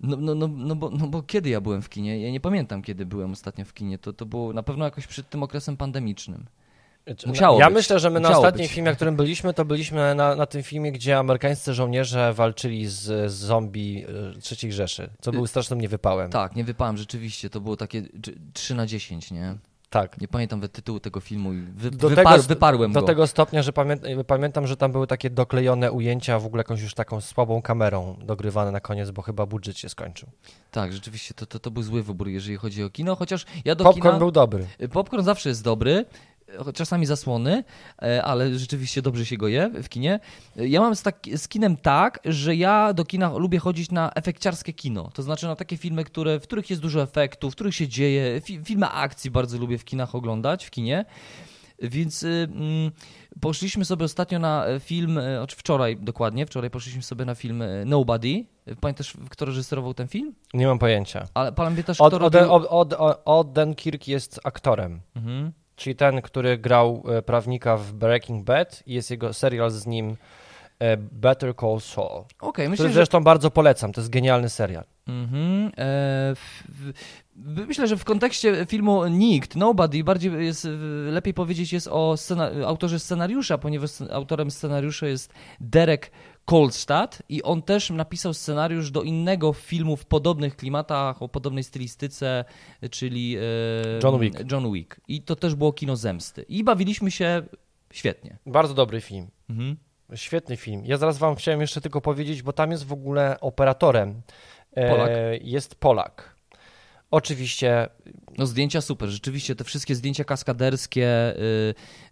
no, 0.00 0.16
no, 0.16 0.34
no, 0.34 0.48
no, 0.48 0.76
bo, 0.76 0.90
no 0.90 1.06
bo 1.06 1.22
kiedy 1.22 1.50
ja 1.50 1.60
byłem 1.60 1.82
w 1.82 1.88
kinie? 1.88 2.20
Ja 2.22 2.30
nie 2.30 2.40
pamiętam, 2.40 2.82
kiedy 2.82 3.06
byłem 3.06 3.32
ostatnio 3.32 3.64
w 3.64 3.74
kinie. 3.74 3.98
To, 3.98 4.12
to 4.12 4.26
było 4.26 4.52
na 4.52 4.62
pewno 4.62 4.84
jakoś 4.84 5.06
przed 5.06 5.30
tym 5.30 5.42
okresem 5.42 5.76
pandemicznym. 5.76 6.46
Musiało 7.26 7.60
ja 7.60 7.66
być. 7.66 7.74
myślę, 7.74 7.98
że 7.98 8.10
my 8.10 8.20
na 8.20 8.28
Musiało 8.28 8.44
ostatnim 8.44 8.64
być. 8.66 8.72
filmie, 8.74 8.90
na 8.90 8.96
którym 8.96 9.16
byliśmy, 9.16 9.54
to 9.54 9.64
byliśmy 9.64 10.14
na, 10.14 10.34
na 10.36 10.46
tym 10.46 10.62
filmie, 10.62 10.92
gdzie 10.92 11.18
amerykańscy 11.18 11.74
żołnierze 11.74 12.32
walczyli 12.32 12.86
z, 12.86 13.30
z 13.32 13.34
zombie 13.34 14.04
y, 14.52 14.56
III 14.62 14.72
Rzeszy, 14.72 15.10
co 15.20 15.32
był 15.32 15.46
strasznym 15.46 15.80
niewypałem. 15.80 16.30
Tak, 16.30 16.56
nie 16.56 16.64
wypałem 16.64 16.96
rzeczywiście. 16.96 17.50
To 17.50 17.60
było 17.60 17.76
takie 17.76 18.02
dż- 18.02 18.34
3 18.52 18.74
na 18.74 18.86
10, 18.86 19.30
nie? 19.30 19.54
tak. 19.90 20.20
Nie 20.20 20.28
pamiętam 20.28 20.60
tytułu 20.68 21.00
tego 21.00 21.20
filmu 21.20 21.52
i 21.52 21.60
wy, 21.60 21.90
Do 21.90 22.08
wypar, 22.08 22.24
tego, 22.34 22.42
wyparłem 22.48 22.92
do 22.92 23.00
go. 23.00 23.06
tego 23.06 23.26
stopnia, 23.26 23.62
że 23.62 23.72
pamię, 23.72 23.96
pamiętam, 24.26 24.66
że 24.66 24.76
tam 24.76 24.92
były 24.92 25.06
takie 25.06 25.30
doklejone 25.30 25.92
ujęcia, 25.92 26.38
w 26.38 26.46
ogóle 26.46 26.60
jakąś 26.60 26.80
już 26.82 26.94
taką 26.94 27.20
słabą 27.20 27.62
kamerą 27.62 28.16
dogrywane 28.24 28.70
na 28.70 28.80
koniec, 28.80 29.10
bo 29.10 29.22
chyba 29.22 29.46
budżet 29.46 29.78
się 29.78 29.88
skończył. 29.88 30.28
Tak, 30.70 30.92
rzeczywiście, 30.92 31.34
to, 31.34 31.46
to, 31.46 31.58
to 31.58 31.70
był 31.70 31.82
zły 31.82 32.02
wybór, 32.02 32.28
jeżeli 32.28 32.56
chodzi 32.56 32.82
o 32.84 32.90
kino, 32.90 33.16
chociaż 33.16 33.44
ja 33.64 33.74
do 33.74 33.84
Popcorn 33.84 34.08
kina... 34.08 34.18
był 34.18 34.30
dobry. 34.30 34.66
Popcorn 34.92 35.22
zawsze 35.24 35.48
jest 35.48 35.64
dobry, 35.64 36.04
czasami 36.74 37.06
zasłony, 37.06 37.64
e, 38.02 38.24
ale 38.24 38.58
rzeczywiście 38.58 39.02
dobrze 39.02 39.26
się 39.26 39.36
go 39.36 39.48
je 39.48 39.70
w 39.82 39.88
kinie. 39.88 40.20
Ja 40.56 40.80
mam 40.80 40.96
z, 40.96 41.02
tak, 41.02 41.18
z 41.36 41.48
kinem 41.48 41.76
tak, 41.76 42.20
że 42.24 42.56
ja 42.56 42.92
do 42.92 43.04
kina 43.04 43.38
lubię 43.38 43.58
chodzić 43.58 43.90
na 43.90 44.12
efekciarskie 44.14 44.72
kino. 44.72 45.10
To 45.14 45.22
znaczy 45.22 45.46
na 45.46 45.56
takie 45.56 45.76
filmy, 45.76 46.04
które, 46.04 46.40
w 46.40 46.42
których 46.42 46.70
jest 46.70 46.82
dużo 46.82 47.02
efektów, 47.02 47.52
w 47.52 47.54
których 47.54 47.74
się 47.74 47.88
dzieje. 47.88 48.40
Fi, 48.40 48.60
filmy 48.64 48.88
akcji 48.88 49.30
bardzo 49.30 49.58
lubię 49.58 49.78
w 49.78 49.84
kinach 49.84 50.14
oglądać, 50.14 50.64
w 50.64 50.70
kinie. 50.70 51.04
Więc 51.82 52.22
y, 52.22 52.48
mm, 52.52 52.90
poszliśmy 53.40 53.84
sobie 53.84 54.04
ostatnio 54.04 54.38
na 54.38 54.66
e, 54.66 54.80
film, 54.80 55.18
e, 55.18 55.36
znaczy 55.36 55.56
wczoraj 55.56 55.96
dokładnie, 55.96 56.46
wczoraj 56.46 56.70
poszliśmy 56.70 57.02
sobie 57.02 57.24
na 57.24 57.34
film 57.34 57.62
e, 57.62 57.84
Nobody. 57.84 58.44
Pamiętasz, 58.80 59.14
kto 59.30 59.44
reżyserował 59.44 59.94
ten 59.94 60.08
film? 60.08 60.34
Nie 60.54 60.66
mam 60.66 60.78
pojęcia. 60.78 61.28
Ale 61.34 61.52
pamiętasz, 61.52 61.96
kto 61.96 62.04
od, 62.04 62.12
robił... 62.12 62.52
od, 62.52 62.66
od, 62.70 62.92
od, 62.92 63.22
Oden 63.24 63.74
Kirk 63.74 64.08
jest 64.08 64.40
aktorem. 64.44 65.00
Mhm. 65.16 65.52
Czyli 65.82 65.96
ten, 65.96 66.22
który 66.22 66.58
grał 66.58 67.02
e, 67.08 67.22
prawnika 67.22 67.76
w 67.76 67.92
Breaking 67.92 68.44
Bad 68.44 68.82
i 68.86 68.94
jest 68.94 69.10
jego 69.10 69.32
serial 69.32 69.70
z 69.70 69.86
nim 69.86 70.16
e, 70.78 70.96
Better 70.96 71.54
Call 71.56 71.80
Saul. 71.80 72.24
Który 72.52 72.68
myślę, 72.68 72.88
że 72.88 72.94
zresztą 72.94 73.24
bardzo 73.24 73.50
polecam, 73.50 73.92
to 73.92 74.00
jest 74.00 74.10
genialny 74.10 74.48
serial. 74.48 74.84
Mhm. 75.08 75.66
E, 75.66 75.70
w, 76.34 76.62
w, 76.68 76.92
myślę, 77.66 77.86
że 77.86 77.96
w 77.96 78.04
kontekście 78.04 78.66
filmu 78.66 79.06
Nikt, 79.06 79.56
Nobody, 79.56 80.04
bardziej 80.04 80.46
jest, 80.46 80.68
lepiej 81.10 81.34
powiedzieć 81.34 81.72
jest 81.72 81.88
o 81.88 82.16
scena, 82.16 82.50
autorze 82.66 82.98
scenariusza, 82.98 83.58
ponieważ 83.58 83.90
autorem 84.10 84.50
scenariusza 84.50 85.06
jest 85.06 85.32
Derek 85.60 86.10
Kolstad 86.44 87.22
i 87.28 87.42
on 87.42 87.62
też 87.62 87.90
napisał 87.90 88.34
scenariusz 88.34 88.90
do 88.90 89.02
innego 89.02 89.52
filmu 89.52 89.96
w 89.96 90.04
podobnych 90.04 90.56
klimatach, 90.56 91.22
o 91.22 91.28
podobnej 91.28 91.64
stylistyce, 91.64 92.44
czyli 92.90 93.36
e, 93.36 93.40
John 94.02 94.20
Wick. 94.20 94.52
John 94.52 94.72
Wick. 94.72 95.00
I 95.08 95.22
to 95.22 95.36
też 95.36 95.54
było 95.54 95.72
kino 95.72 95.96
zemsty. 95.96 96.42
I 96.48 96.64
bawiliśmy 96.64 97.10
się 97.10 97.42
świetnie. 97.92 98.38
Bardzo 98.46 98.74
dobry 98.74 99.00
film. 99.00 99.26
Mhm. 99.50 99.76
Świetny 100.14 100.56
film. 100.56 100.82
Ja 100.84 100.96
zaraz 100.96 101.18
wam 101.18 101.36
chciałem 101.36 101.60
jeszcze 101.60 101.80
tylko 101.80 102.00
powiedzieć, 102.00 102.42
bo 102.42 102.52
tam 102.52 102.70
jest 102.70 102.84
w 102.86 102.92
ogóle 102.92 103.40
operatorem. 103.40 104.22
e, 104.72 104.90
Polak? 104.90 105.10
Jest 105.40 105.74
Polak. 105.74 106.31
Oczywiście 107.12 107.88
No 108.38 108.46
zdjęcia 108.46 108.80
super, 108.80 109.08
rzeczywiście 109.08 109.56
te 109.56 109.64
wszystkie 109.64 109.94
zdjęcia 109.94 110.24
kaskaderskie, 110.24 111.34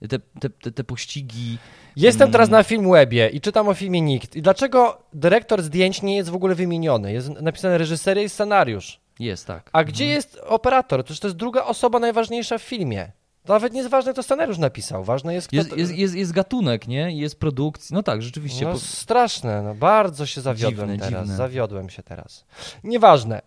y, 0.02 0.08
te, 0.08 0.18
te, 0.18 0.70
te, 0.70 0.84
pościgi. 0.84 1.58
Jestem 1.96 2.26
Mm. 2.26 2.32
teraz 2.32 2.50
na 2.50 2.62
Filmwebie 2.62 3.28
i 3.28 3.40
czytam 3.40 3.68
o 3.68 3.74
filmie 3.74 4.00
Nikt. 4.00 4.36
I 4.36 4.42
dlaczego 4.42 5.02
dyrektor 5.12 5.62
zdjęć 5.62 6.02
nie 6.02 6.16
jest 6.16 6.30
w 6.30 6.34
ogóle 6.34 6.54
wymieniony? 6.54 7.12
Jest 7.12 7.28
napisane 7.28 7.78
reżyseria 7.78 8.22
i 8.22 8.28
scenariusz. 8.28 9.00
Jest, 9.18 9.46
tak. 9.46 9.70
A 9.72 9.84
gdzie 9.84 10.06
jest 10.06 10.40
operator? 10.46 11.04
Przecież 11.04 11.20
to 11.20 11.26
jest 11.28 11.36
druga 11.36 11.64
osoba 11.64 11.98
najważniejsza 11.98 12.58
w 12.58 12.62
filmie. 12.62 13.12
Nawet 13.48 13.72
nie 13.72 13.78
jest 13.78 13.90
ważne, 13.90 14.12
kto 14.12 14.22
scenariusz 14.22 14.58
napisał. 14.58 15.04
Ważne 15.04 15.34
jest, 15.34 15.48
kto... 15.48 15.56
Jest, 15.56 15.76
jest, 15.76 15.94
jest, 15.94 16.14
jest 16.14 16.32
gatunek, 16.32 16.88
nie? 16.88 17.16
Jest 17.16 17.40
produkcja. 17.40 17.94
No 17.94 18.02
tak, 18.02 18.22
rzeczywiście. 18.22 18.64
No 18.64 18.78
straszne, 18.78 19.62
no 19.62 19.74
bardzo 19.74 20.26
się 20.26 20.40
zawiodłem 20.40 20.88
Dziwne, 20.88 21.04
teraz. 21.04 21.22
dziwne. 21.22 21.36
Zawiodłem 21.36 21.90
się 21.90 22.02
teraz. 22.02 22.44
Nieważne. 22.84 23.42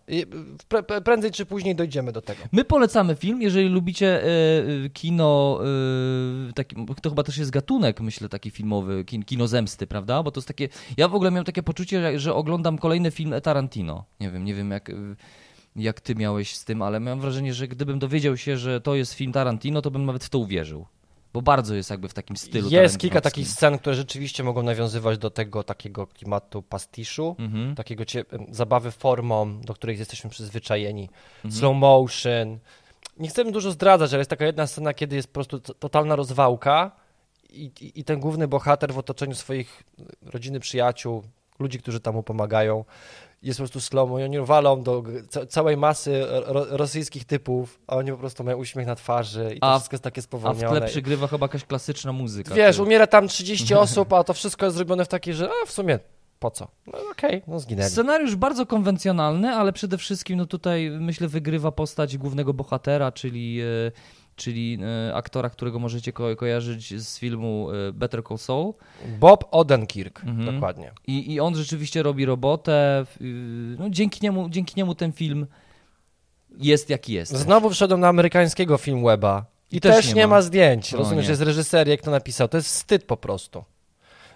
Pre, 0.67 0.83
prędzej 0.83 1.31
czy 1.31 1.45
później 1.45 1.75
dojdziemy 1.75 2.11
do 2.11 2.21
tego. 2.21 2.39
My 2.51 2.65
polecamy 2.65 3.15
film, 3.15 3.41
jeżeli 3.41 3.69
lubicie 3.69 4.23
e, 4.23 4.89
kino, 4.89 5.59
e, 6.49 6.53
taki, 6.53 6.75
to 7.01 7.09
chyba 7.09 7.23
też 7.23 7.37
jest 7.37 7.51
gatunek, 7.51 8.01
myślę, 8.01 8.29
taki 8.29 8.51
filmowy, 8.51 9.05
kin, 9.05 9.23
kino 9.23 9.47
zemsty, 9.47 9.87
prawda? 9.87 10.23
Bo 10.23 10.31
to 10.31 10.39
jest 10.39 10.47
takie, 10.47 10.69
ja 10.97 11.07
w 11.07 11.15
ogóle 11.15 11.31
miałem 11.31 11.45
takie 11.45 11.63
poczucie, 11.63 12.01
że, 12.01 12.19
że 12.19 12.33
oglądam 12.33 12.77
kolejny 12.77 13.11
film 13.11 13.33
Tarantino. 13.43 14.05
Nie 14.19 14.31
wiem, 14.31 14.45
nie 14.45 14.53
wiem 14.55 14.71
jak, 14.71 14.89
e, 14.89 14.93
jak 15.75 16.01
ty 16.01 16.15
miałeś 16.15 16.55
z 16.55 16.65
tym, 16.65 16.81
ale 16.81 16.99
mam 16.99 17.19
wrażenie, 17.21 17.53
że 17.53 17.67
gdybym 17.67 17.99
dowiedział 17.99 18.37
się, 18.37 18.57
że 18.57 18.81
to 18.81 18.95
jest 18.95 19.13
film 19.13 19.31
Tarantino, 19.31 19.81
to 19.81 19.91
bym 19.91 20.05
nawet 20.05 20.23
w 20.23 20.29
to 20.29 20.39
uwierzył. 20.39 20.85
Bo 21.33 21.41
bardzo 21.41 21.75
jest 21.75 21.89
jakby 21.89 22.09
w 22.09 22.13
takim 22.13 22.37
stylu 22.37 22.69
Jest 22.69 22.97
kilka 22.97 23.21
takich 23.21 23.47
scen, 23.47 23.77
które 23.77 23.95
rzeczywiście 23.95 24.43
mogą 24.43 24.63
nawiązywać 24.63 25.17
do 25.17 25.29
tego 25.29 25.63
takiego 25.63 26.07
klimatu 26.07 26.61
pastiszu, 26.61 27.35
Mhm. 27.39 27.75
takiego 27.75 28.05
cie, 28.05 28.25
zabawy 28.51 28.91
formą, 28.91 29.61
do 29.61 29.73
której 29.73 29.97
jesteśmy 29.97 30.29
przyzwyczajeni. 30.29 31.09
Mhm. 31.35 31.51
Slow 31.53 31.75
motion. 31.75 32.59
Nie 33.19 33.29
chcemy 33.29 33.51
dużo 33.51 33.71
zdradzać, 33.71 34.11
ale 34.13 34.19
jest 34.19 34.29
taka 34.29 34.45
jedna 34.45 34.67
scena, 34.67 34.93
kiedy 34.93 35.15
jest 35.15 35.27
po 35.27 35.33
prostu 35.33 35.59
totalna 35.59 36.15
rozwałka 36.15 36.91
i, 37.49 37.71
i, 37.81 37.99
i 37.99 38.03
ten 38.03 38.19
główny 38.19 38.47
bohater 38.47 38.93
w 38.93 38.97
otoczeniu 38.97 39.35
swoich 39.35 39.83
rodziny, 40.25 40.59
przyjaciół, 40.59 41.23
ludzi, 41.59 41.79
którzy 41.79 41.99
tam 41.99 42.13
mu 42.15 42.23
pomagają, 42.23 42.85
jest 43.43 43.59
po 43.59 43.61
prostu 43.61 43.81
slow 43.81 44.09
mo 44.09 44.19
i 44.19 44.23
oni 44.23 44.39
walą 44.39 44.83
do 44.83 45.03
całej 45.49 45.77
masy 45.77 46.25
ro 46.29 46.65
rosyjskich 46.69 47.25
typów, 47.25 47.79
a 47.87 47.95
oni 47.95 48.11
po 48.11 48.17
prostu 48.17 48.43
mają 48.43 48.57
uśmiech 48.57 48.87
na 48.87 48.95
twarzy 48.95 49.53
i 49.55 49.59
to 49.59 49.67
A 49.67 49.75
wszystko 49.77 49.93
jest 49.93 50.03
takie 50.03 50.19
A 50.19 50.21
w 50.21 50.23
spowolnione. 50.23 50.77
tle 50.79 50.87
przygrywa 50.87 51.27
chyba 51.27 51.43
jakaś 51.45 51.65
klasyczna 51.65 52.11
muzyka. 52.11 52.55
Wiesz, 52.55 52.75
Ty- 52.75 52.83
umiera 52.83 53.07
tam 53.07 53.27
30 53.27 53.75
osób, 53.75 54.13
a 54.13 54.23
to 54.23 54.33
wszystko 54.33 54.65
jest 54.65 54.75
zrobione 54.77 55.05
w 55.05 55.07
takiej, 55.07 55.33
że 55.33 55.49
a 55.63 55.65
w 55.65 55.71
sumie 55.71 55.99
po 56.39 56.51
co? 56.51 56.67
No 56.87 56.99
okej, 57.11 57.41
no 57.47 57.59
zginęli. 57.59 57.89
Scenariusz 57.89 58.35
bardzo 58.35 58.65
konwencjonalny, 58.65 59.49
ale 59.49 59.73
przede 59.73 59.97
wszystkim 59.97 60.37
no 60.37 60.45
tutaj 60.45 60.89
myślę 60.99 61.27
wygrywa 61.27 61.71
postać 61.71 62.17
głównego 62.17 62.53
bohatera, 62.53 63.11
czyli 63.11 63.59
czyli 64.35 64.79
e, 65.09 65.15
aktora, 65.15 65.49
którego 65.49 65.79
możecie 65.79 66.13
ko 66.13 66.35
kojarzyć 66.35 67.01
z 67.03 67.19
filmu 67.19 67.67
e, 67.71 67.91
Better 67.93 68.23
Call 68.27 68.37
Saul. 68.37 68.73
Bob 69.19 69.45
Odenkirk, 69.51 70.23
Mhm. 70.23 70.53
dokładnie. 70.55 70.91
I, 71.07 71.33
I 71.33 71.39
on 71.39 71.55
rzeczywiście 71.55 72.03
robi 72.03 72.25
robotę. 72.25 73.05
y, 73.21 73.25
No, 73.79 73.89
dzięki, 73.89 74.19
niemu, 74.23 74.49
dzięki 74.49 74.73
niemu 74.77 74.95
ten 74.95 75.11
film 75.11 75.47
jest 76.57 76.89
jaki 76.89 77.13
jest. 77.13 77.31
Znowu 77.35 77.69
wszedłem 77.69 77.99
na 77.99 78.07
amerykańskiego 78.07 78.77
Filmweba 78.77 79.45
i, 79.71 79.77
I 79.77 79.81
też 79.81 79.95
też, 79.95 80.07
nie 80.07 80.13
nie 80.13 80.27
ma. 80.27 80.35
ma, 80.35 80.41
zdjęć. 80.41 80.91
No 80.91 80.97
Rozumiesz, 80.97 81.25
nie. 81.25 81.29
jest 81.31 81.41
reżyser, 81.41 81.87
jak 81.87 82.01
to 82.01 82.11
napisał. 82.11 82.47
To 82.47 82.57
jest 82.57 82.67
wstyd 82.69 83.03
po 83.03 83.17
prostu. 83.17 83.63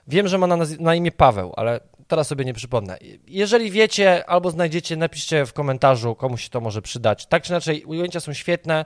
Wiem, 0.08 0.28
że 0.28 0.38
ma 0.38 0.48
na, 0.48 0.58
na 0.80 0.96
imię 0.96 1.12
Paweł, 1.12 1.54
ale 1.56 1.80
teraz 2.08 2.28
sobie 2.28 2.46
nie 2.46 2.54
przypomnę. 2.54 2.98
Jeżeli 3.28 3.72
wiecie 3.72 4.30
albo 4.30 4.52
znajdziecie, 4.52 4.98
napiszcie 4.98 5.46
w 5.46 5.54
komentarzu, 5.54 6.16
komuś 6.16 6.44
się 6.44 6.50
to 6.50 6.62
może 6.62 6.82
przydać. 6.82 7.26
Tak 7.26 7.44
czy 7.44 7.52
inaczej, 7.54 7.86
ujęcia 7.86 8.20
są 8.20 8.34
świetne. 8.34 8.86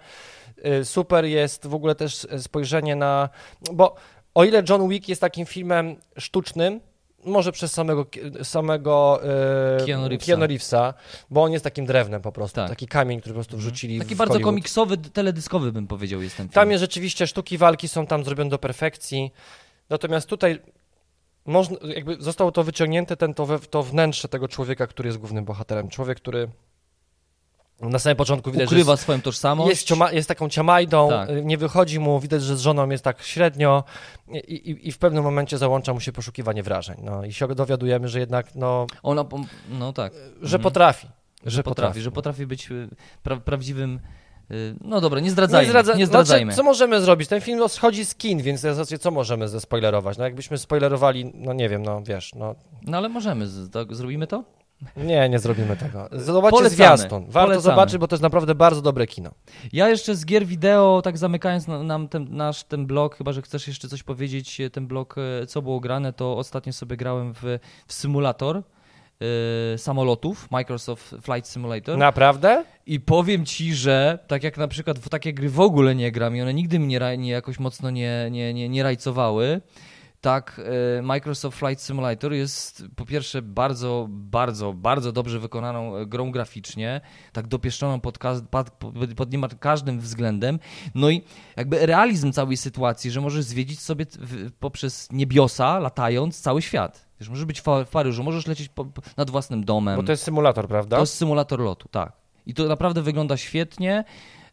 Y, 0.66 0.86
Super 0.86 1.26
jest 1.26 1.68
w 1.68 1.74
ogóle 1.74 1.96
też 1.96 2.28
spojrzenie 2.38 2.96
na... 2.96 3.30
Bo 3.74 3.96
o 4.36 4.44
ile 4.44 4.64
John 4.70 4.90
Wick 4.90 5.10
jest 5.10 5.22
takim 5.22 5.46
filmem 5.46 5.96
sztucznym, 6.18 6.80
może 7.26 7.52
przez 7.52 7.74
samego, 7.74 8.06
samego 8.44 9.20
e, 9.24 9.86
Keanu 9.86 10.08
Reevesa. 10.08 10.26
Keanu 10.28 10.48
Reevesa, 10.48 10.94
bo 11.30 11.44
on 11.44 11.52
jest 11.52 11.64
takim 11.64 11.86
drewnem 11.86 12.22
po 12.22 12.32
prostu, 12.32 12.56
Tak. 12.56 12.70
taki 12.70 12.88
kamień, 12.88 13.20
który 13.20 13.34
po 13.34 13.38
prostu 13.38 13.58
wrzucili 13.58 14.00
Taki 14.00 14.16
bardzo 14.16 14.34
Hollywood. 14.34 14.54
komiksowy, 14.54 14.98
teledyskowy 14.98 15.72
bym 15.72 15.88
powiedział 15.88 16.22
jest 16.22 16.38
ten 16.38 16.48
film. 16.48 16.54
Tam 16.54 16.72
jest 16.72 16.82
rzeczywiście 16.82 17.28
sztuki 17.28 17.58
walki 17.58 17.88
są 17.88 18.08
tam 18.08 18.24
zrobione 18.24 18.50
do 18.50 18.58
perfekcji. 18.58 19.32
Natomiast 19.90 20.28
tutaj 20.28 20.60
można, 21.46 21.78
jakby 21.96 22.18
zostało 22.20 22.52
to 22.52 22.64
wyciągnięte, 22.64 23.18
ten, 23.18 23.34
to, 23.34 23.46
we, 23.46 23.60
to 23.60 23.84
wnętrze 23.84 24.28
tego 24.28 24.48
człowieka, 24.48 24.88
który 24.88 25.08
jest 25.08 25.20
głównym 25.20 25.46
bohaterem. 25.46 25.90
Człowiek, 25.90 26.18
który 26.18 26.48
na 27.90 28.00
samym 28.00 28.16
początku 28.16 28.52
widać, 28.52 28.68
Ukrywa 28.68 28.94
że 28.94 28.98
swoją 29.02 29.16
jest, 29.16 29.26
tożsamość. 29.26 29.70
jest, 29.70 29.84
cioma, 29.84 30.12
jest 30.12 30.28
taką 30.28 30.50
ciamajdą, 30.50 31.10
Tak. 31.10 31.30
y, 31.30 31.46
nie 31.46 31.58
wychodzi 31.58 32.00
mu, 32.00 32.20
widać, 32.20 32.44
że 32.44 32.58
z 32.58 32.60
żoną 32.62 32.90
jest 32.90 33.04
tak 33.04 33.22
średnio 33.24 33.84
i, 34.34 34.38
i, 34.38 34.88
i 34.88 34.92
w 34.92 34.98
pewnym 34.98 35.24
momencie 35.24 35.58
załącza 35.58 35.94
mu 35.94 36.00
się 36.00 36.12
poszukiwanie 36.12 36.64
wrażeń. 36.64 36.98
No, 37.04 37.26
I 37.26 37.34
się 37.34 37.48
dowiadujemy, 37.48 38.08
że 38.08 38.20
jednak, 38.20 38.56
no, 38.56 38.88
Ona, 39.04 39.26
no 39.70 39.94
tak, 39.94 40.14
że 40.42 40.58
Mhm. 40.58 40.62
potrafi. 40.62 41.08
że 41.46 41.64
potrafi, 41.64 42.02
że 42.02 42.12
potrafi 42.12 42.46
być 42.48 42.72
y, 42.72 42.90
pra, 43.24 43.38
prawdziwym... 43.38 44.00
y, 44.52 44.76
No 44.82 45.02
dobra, 45.02 45.20
nie 45.20 45.32
zdradzajmy, 45.32 45.68
nie, 45.74 45.74
zdradza- 45.74 46.06
zdradzajmy. 46.06 46.52
Znaczy, 46.54 46.58
co 46.58 46.64
możemy 46.64 47.02
zrobić? 47.02 47.30
Ten 47.30 47.42
film 47.42 47.70
schodzi 47.70 48.06
z 48.06 48.16
kin, 48.16 48.42
więc 48.42 48.66
co 49.00 49.12
możemy 49.12 49.48
zespoilerować? 49.50 50.18
No 50.18 50.24
jakbyśmy 50.24 50.58
spoilerowali, 50.58 51.32
no 51.36 51.54
nie 51.54 51.70
wiem, 51.70 51.84
no 51.84 52.02
wiesz, 52.04 52.36
no 52.36 52.56
No 52.82 52.98
ale 52.98 53.10
możemy, 53.10 53.48
tak, 53.72 53.96
zrobimy 53.96 54.28
to? 54.28 54.44
Nie, 54.98 55.30
nie 55.30 55.40
zrobimy 55.40 55.78
tego. 55.78 56.10
Zobaczcie 56.12 56.58
Polecamy, 56.58 56.76
zwiastun. 56.76 57.26
Warto 57.26 57.48
polecamy. 57.48 57.62
zobaczyć, 57.62 57.98
bo 57.98 58.08
to 58.08 58.16
jest 58.16 58.24
naprawdę 58.24 58.56
bardzo 58.56 58.82
dobre 58.82 59.08
kino. 59.08 59.32
Ja 59.74 59.90
jeszcze 59.90 60.16
z 60.16 60.26
gier 60.26 60.46
wideo, 60.46 61.02
tak 61.04 61.18
zamykając 61.18 61.68
na- 61.68 61.84
nam 61.84 62.08
ten, 62.08 62.28
nasz 62.30 62.64
ten 62.64 62.86
blog, 62.86 63.16
chyba 63.16 63.32
że 63.34 63.42
chcesz 63.42 63.68
jeszcze 63.68 63.88
coś 63.90 64.04
powiedzieć, 64.04 64.62
e, 64.62 64.70
ten 64.70 64.88
blog, 64.88 65.16
e, 65.42 65.46
co 65.48 65.62
było 65.62 65.80
grane, 65.80 66.14
to 66.14 66.38
ostatnio 66.38 66.74
sobie 66.74 66.98
grałem 66.98 67.34
w, 67.34 67.60
w 67.88 67.94
symulator 67.94 68.58
e, 68.58 69.78
samolotów, 69.78 70.52
Microsoft 70.52 71.16
Flight 71.22 71.48
Simulator. 71.50 71.98
Naprawdę? 71.98 72.64
I 72.86 73.00
powiem 73.00 73.46
ci, 73.46 73.76
że 73.76 74.20
tak 74.28 74.44
jak 74.44 74.58
na 74.58 74.68
przykład 74.68 75.00
w 75.00 75.10
takie 75.10 75.34
gry 75.34 75.50
w 75.50 75.60
ogóle 75.60 75.96
nie 75.96 76.12
gram 76.12 76.36
i 76.36 76.42
one 76.42 76.54
nigdy 76.54 76.80
mnie 76.80 77.00
nie, 77.18 77.32
jakoś 77.32 77.60
mocno 77.60 77.90
nie, 77.90 78.28
nie, 78.32 78.54
nie, 78.54 78.70
nie 78.70 78.84
rajcowały, 78.84 79.62
tak 80.22 80.62
e, 80.98 81.02
Microsoft 81.02 81.58
Flight 81.58 81.84
Simulator 81.84 82.34
jest 82.34 82.84
po 82.96 83.06
pierwsze 83.06 83.42
bardzo, 83.42 84.08
bardzo, 84.10 84.74
bardzo 84.74 85.12
dobrze 85.12 85.40
wykonaną 85.40 85.96
e, 85.96 86.06
grą 86.06 86.32
graficznie, 86.32 87.02
tak 87.34 87.48
dopieszczoną 87.48 88.00
pod, 88.00 88.18
pod, 88.50 88.70
pod, 89.16 89.32
niemal 89.32 89.50
każdym 89.60 90.00
względem. 90.00 90.60
No 90.96 91.10
i 91.10 91.22
jakby 91.58 91.86
realizm 91.86 92.32
całej 92.32 92.58
sytuacji, 92.58 93.12
że 93.12 93.22
możesz 93.22 93.46
zwiedzić 93.46 93.80
sobie 93.80 94.06
poprzez 94.60 95.12
niebiosa, 95.12 95.80
latając 95.80 96.42
cały 96.42 96.62
świat. 96.62 97.06
Wiesz, 97.20 97.30
możesz 97.30 97.46
być 97.46 97.62
w 97.62 97.90
Paryżu, 97.92 98.24
możesz 98.24 98.48
lecieć 98.48 98.70
po- 98.70 98.86
nad 99.18 99.30
własnym 99.30 99.66
domem. 99.66 99.96
Bo 99.96 100.04
to 100.04 100.12
jest 100.12 100.24
symulator, 100.24 100.68
prawda? 100.68 100.96
To 100.98 101.04
jest 101.04 101.14
symulator 101.14 101.60
lotu, 101.60 101.88
tak. 101.92 102.14
I 102.46 102.54
to 102.54 102.68
naprawdę 102.68 103.02
wygląda 103.02 103.38
świetnie. 103.38 104.04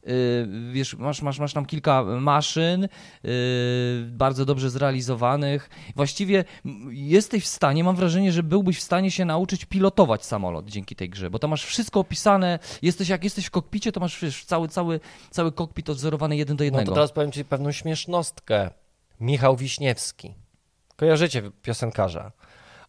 Yy, 0.07 0.73
Wiesz, 0.73 0.97
masz, 0.97 1.23
masz, 1.23 1.39
masz 1.39 1.53
tam 1.53 1.67
kilka 1.67 2.05
maszyn, 2.05 2.83
yy, 2.83 3.31
bardzo 4.11 4.45
dobrze 4.45 4.71
zrealizowanych. 4.71 5.71
Właściwie 5.97 6.45
jesteś 6.91 7.45
w 7.45 7.47
stanie, 7.47 7.85
mam 7.85 7.97
wrażenie, 7.97 8.33
że 8.33 8.43
byłbyś 8.43 8.79
w 8.79 8.83
stanie 8.83 9.11
się 9.11 9.25
nauczyć 9.25 9.65
pilotować 9.65 10.25
samolot 10.25 10.69
dzięki 10.69 10.97
tej 10.97 11.11
grze, 11.11 11.31
bo 11.31 11.39
tam 11.39 11.51
masz 11.51 11.65
wszystko 11.65 12.01
opisane. 12.01 12.59
Jesteś, 12.83 13.09
jak 13.09 13.25
jesteś 13.25 13.47
w 13.47 13.51
kokpicie, 13.51 13.93
to 13.93 14.01
masz 14.01 14.21
wiesz, 14.21 14.45
cały, 14.45 14.69
cały, 14.69 15.01
cały 15.31 15.53
kokpit 15.53 15.91
odzorowany 15.91 16.37
jeden 16.37 16.57
do 16.57 16.63
No 16.63 16.65
jednego. 16.65 16.87
to 16.87 16.95
teraz 16.95 17.13
powiem 17.13 17.33
ci 17.33 17.45
pewną 17.45 17.73
śmiesznostkę. 17.73 18.71
Michał 19.21 19.57
Wiśniewski. 19.57 20.35
Kojarzycie 20.97 21.43
piosenkarza? 21.63 22.33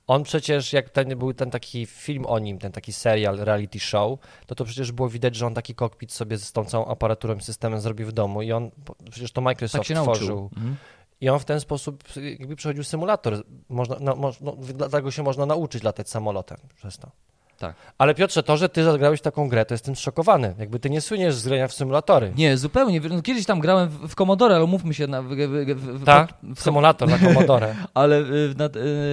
On 0.10 0.24
przecież, 0.24 0.74
jak 0.74 0.90
ten, 0.90 1.18
był 1.18 1.34
ten 1.34 1.52
taki 1.52 1.86
film 1.86 2.26
o 2.26 2.40
nim, 2.40 2.60
ten 2.60 2.72
taki 2.72 2.94
serial, 2.94 3.38
reality 3.38 3.80
show, 3.80 4.20
to 4.46 4.56
to 4.56 4.66
przecież 4.66 4.92
było 4.92 5.10
widać, 5.10 5.36
że 5.36 5.48
on 5.48 5.54
taki 5.54 5.76
kokpit 5.76 6.12
sobie 6.12 6.38
z 6.38 6.52
tą 6.52 6.66
całą 6.66 6.86
aparaturą, 6.86 7.40
systemem 7.40 7.82
zrobił 7.82 8.08
w 8.08 8.12
domu 8.12 8.42
i 8.42 8.52
on, 8.52 8.72
przecież 9.12 9.32
to 9.32 9.42
Microsoft 9.42 9.88
tak 9.88 9.98
tworzył. 10.04 10.50
Mhm. 10.54 10.76
I 11.22 11.30
on 11.30 11.40
w 11.40 11.46
ten 11.46 11.60
sposób 11.60 12.04
jakby 12.40 12.56
przechodził 12.56 12.84
symulator. 12.84 13.44
Można, 13.70 13.96
no, 14.00 14.16
no, 14.42 14.58
dlatego 14.76 15.12
się 15.12 15.24
można 15.24 15.46
nauczyć 15.46 15.84
latać 15.84 16.10
samolotem 16.10 16.58
przez 16.76 16.98
to. 16.98 17.12
Tak. 17.60 17.76
Ale 17.98 18.16
Piotrze, 18.16 18.44
to, 18.44 18.58
że 18.58 18.70
ty 18.70 18.84
zagrałeś 18.84 19.22
taką 19.22 19.50
grę, 19.50 19.66
to 19.66 19.74
jestem 19.74 19.96
zszokowany. 19.96 20.56
Jakby 20.60 20.80
ty 20.80 20.90
nie 20.90 21.02
słyniesz 21.02 21.36
z 21.36 21.48
grania 21.48 21.68
w 21.68 21.74
symulatory. 21.74 22.34
Nie, 22.38 22.58
zupełnie. 22.58 23.02
No, 23.10 23.22
Kiedyś 23.22 23.46
tam 23.46 23.60
grałem 23.60 23.90
w, 23.90 24.08
w 24.08 24.16
Commodore, 24.16 24.56
ale 24.56 24.64
umówmy 24.64 24.94
się, 24.94 25.08
na, 25.08 25.22
w, 25.22 25.28
w, 25.28 25.76
w, 25.76 26.00
w, 26.02 26.06
Tak? 26.06 26.34
w, 26.56 26.62
symulator 26.62 27.10
na 27.10 27.20
Commodore. 27.20 27.76
Ale 27.94 28.20
y, 28.20 28.56
na, 28.58 28.66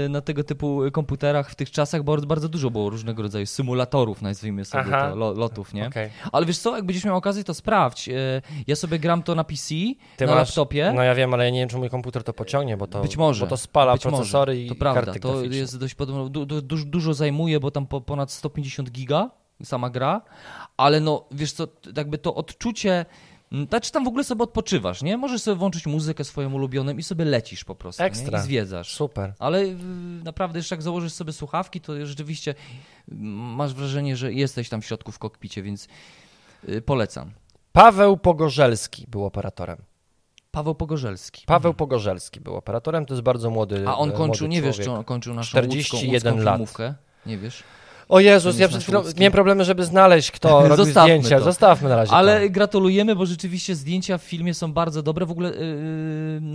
y, 0.07 0.09
na 0.09 0.21
tego 0.21 0.45
typu 0.45 0.81
komputerach 0.93 1.51
w 1.51 1.55
tych 1.55 1.71
czasach 1.71 2.03
bardzo, 2.03 2.27
bardzo 2.27 2.49
dużo 2.49 2.71
było 2.71 2.91
różnego 2.91 3.23
rodzaju 3.23 3.47
symulatorów, 3.47 4.23
nazwijmy 4.23 4.65
sobie 4.65 4.85
Aha. 4.87 5.11
to, 5.11 5.17
lo, 5.17 5.33
lotów, 5.33 5.75
nie? 5.75 5.87
Okej. 5.87 6.11
Ale 6.33 6.47
wiesz 6.47 6.59
co, 6.59 6.77
jak 6.77 6.85
będziesz 6.87 7.05
miał 7.05 7.17
okazję, 7.17 7.45
to 7.45 7.55
sprawdź. 7.55 8.09
Y, 8.09 8.43
Ja 8.67 8.77
sobie 8.77 8.99
gram 8.99 9.23
to 9.23 9.35
na 9.35 9.45
PC, 9.45 9.75
Ty 10.17 10.27
na 10.27 10.35
masz- 10.35 10.49
laptopie. 10.49 10.93
No 10.95 11.03
ja 11.03 11.15
wiem, 11.15 11.35
ale 11.35 11.45
ja 11.45 11.51
nie 11.51 11.61
wiem, 11.61 11.69
czy 11.69 11.77
mój 11.77 11.91
komputer 11.91 12.25
to 12.25 12.33
pociągnie, 12.33 12.77
bo 12.77 12.87
to, 12.87 13.03
Być 13.03 13.17
może, 13.17 13.45
bo 13.45 13.51
to 13.51 13.57
spala 13.57 13.93
Być 13.93 14.03
procesory 14.03 14.53
może. 14.53 14.63
i 14.63 14.69
To 14.69 14.75
prawda, 14.75 15.13
to 15.21 15.43
jest 15.45 15.79
dość 15.79 15.95
podobno, 15.95 16.29
du, 16.29 16.47
du, 16.47 16.63
du, 16.63 16.77
dużo 16.85 17.15
zajmuje, 17.15 17.61
bo 17.61 17.71
tam 17.71 17.87
po, 17.87 18.01
ponad 18.01 18.36
150 18.37 18.91
giga 18.91 19.31
sama 19.65 19.91
gra, 19.91 20.21
ale 20.77 21.01
no 21.01 21.25
wiesz 21.31 21.53
co, 21.53 21.69
jakby 21.97 22.19
to 22.19 22.35
odczucie, 22.35 23.07
m, 23.53 23.67
znaczy 23.69 23.93
tam 23.93 24.05
w 24.05 24.09
ogóle 24.09 24.25
sobie 24.25 24.43
odpoczywasz, 24.43 25.03
nie? 25.03 25.17
Możesz 25.17 25.43
sobie 25.43 25.57
włączyć 25.57 25.87
muzykę 25.87 26.25
swoją 26.25 26.53
ulubioną 26.53 26.93
i 26.97 27.03
sobie 27.03 27.25
lecisz 27.25 27.65
po 27.65 27.75
prostu, 27.75 28.03
nie? 28.03 28.07
Ekstra. 28.07 28.39
I 28.39 28.43
zwiedzasz. 28.43 28.95
Super. 28.95 29.35
Ale 29.39 29.63
y, 29.63 29.77
naprawdę 30.25 30.59
jeszcze 30.59 30.75
jak 30.75 30.83
założysz 30.83 31.13
sobie 31.13 31.33
słuchawki, 31.33 31.81
to 31.81 32.07
rzeczywiście 32.07 32.55
mm, 33.13 33.25
masz 33.35 33.75
wrażenie, 33.75 34.17
że 34.17 34.33
jesteś 34.33 34.69
tam 34.69 34.81
w 34.83 34.87
środku 34.87 35.13
w 35.13 35.19
kokpicie, 35.19 35.63
więc 35.63 35.89
y, 36.69 36.83
polecam. 36.83 37.31
Paweł 37.73 38.17
Pogorzelski 38.17 39.07
był 39.09 39.25
operatorem. 39.25 39.77
Paweł 40.51 40.75
Pogorzelski. 40.75 41.47
Paweł 41.47 41.75
Pogorzelski 41.75 42.41
był 42.41 42.57
operatorem, 42.57 43.07
to 43.07 43.15
jest 43.15 43.23
bardzo 43.23 43.51
młody 43.51 43.85
A 43.89 43.97
on 43.97 44.11
e, 44.11 44.13
kończył, 44.13 44.47
nie 44.47 44.63
wiesz, 44.63 44.77
człowiek. 44.77 44.93
czy 44.93 44.99
on 44.99 45.05
kończył 45.05 45.35
naszą 45.35 45.49
41 45.49 46.05
łódzką, 46.05 46.13
łódzką 46.13 46.45
lat. 46.45 46.55
filmówkę? 46.55 46.95
Nie 47.27 47.39
wiesz? 47.39 47.63
O 48.09 48.21
Jezus, 48.21 48.59
ja 48.59 48.69
przed 48.69 48.83
chwilą 48.83 49.03
miałem 49.19 49.33
problemy, 49.33 49.65
żeby 49.65 49.85
znaleźć, 49.85 50.31
kto 50.31 50.61
robił 50.69 50.85
Zostawmy 50.85 51.09
zdjęcia. 51.09 51.39
to. 51.39 51.45
Zostawmy 51.45 51.89
na 51.89 51.97
razie 51.97 52.13
Ale 52.13 52.41
to. 52.41 52.51
gratulujemy, 52.51 53.17
bo 53.17 53.27
rzeczywiście 53.27 53.75
zdjęcia 53.75 54.19
w 54.19 54.23
filmie 54.23 54.55
są 54.55 54.73
bardzo 54.73 55.03
dobre. 55.03 55.27
W 55.27 55.31
ogóle 55.31 55.53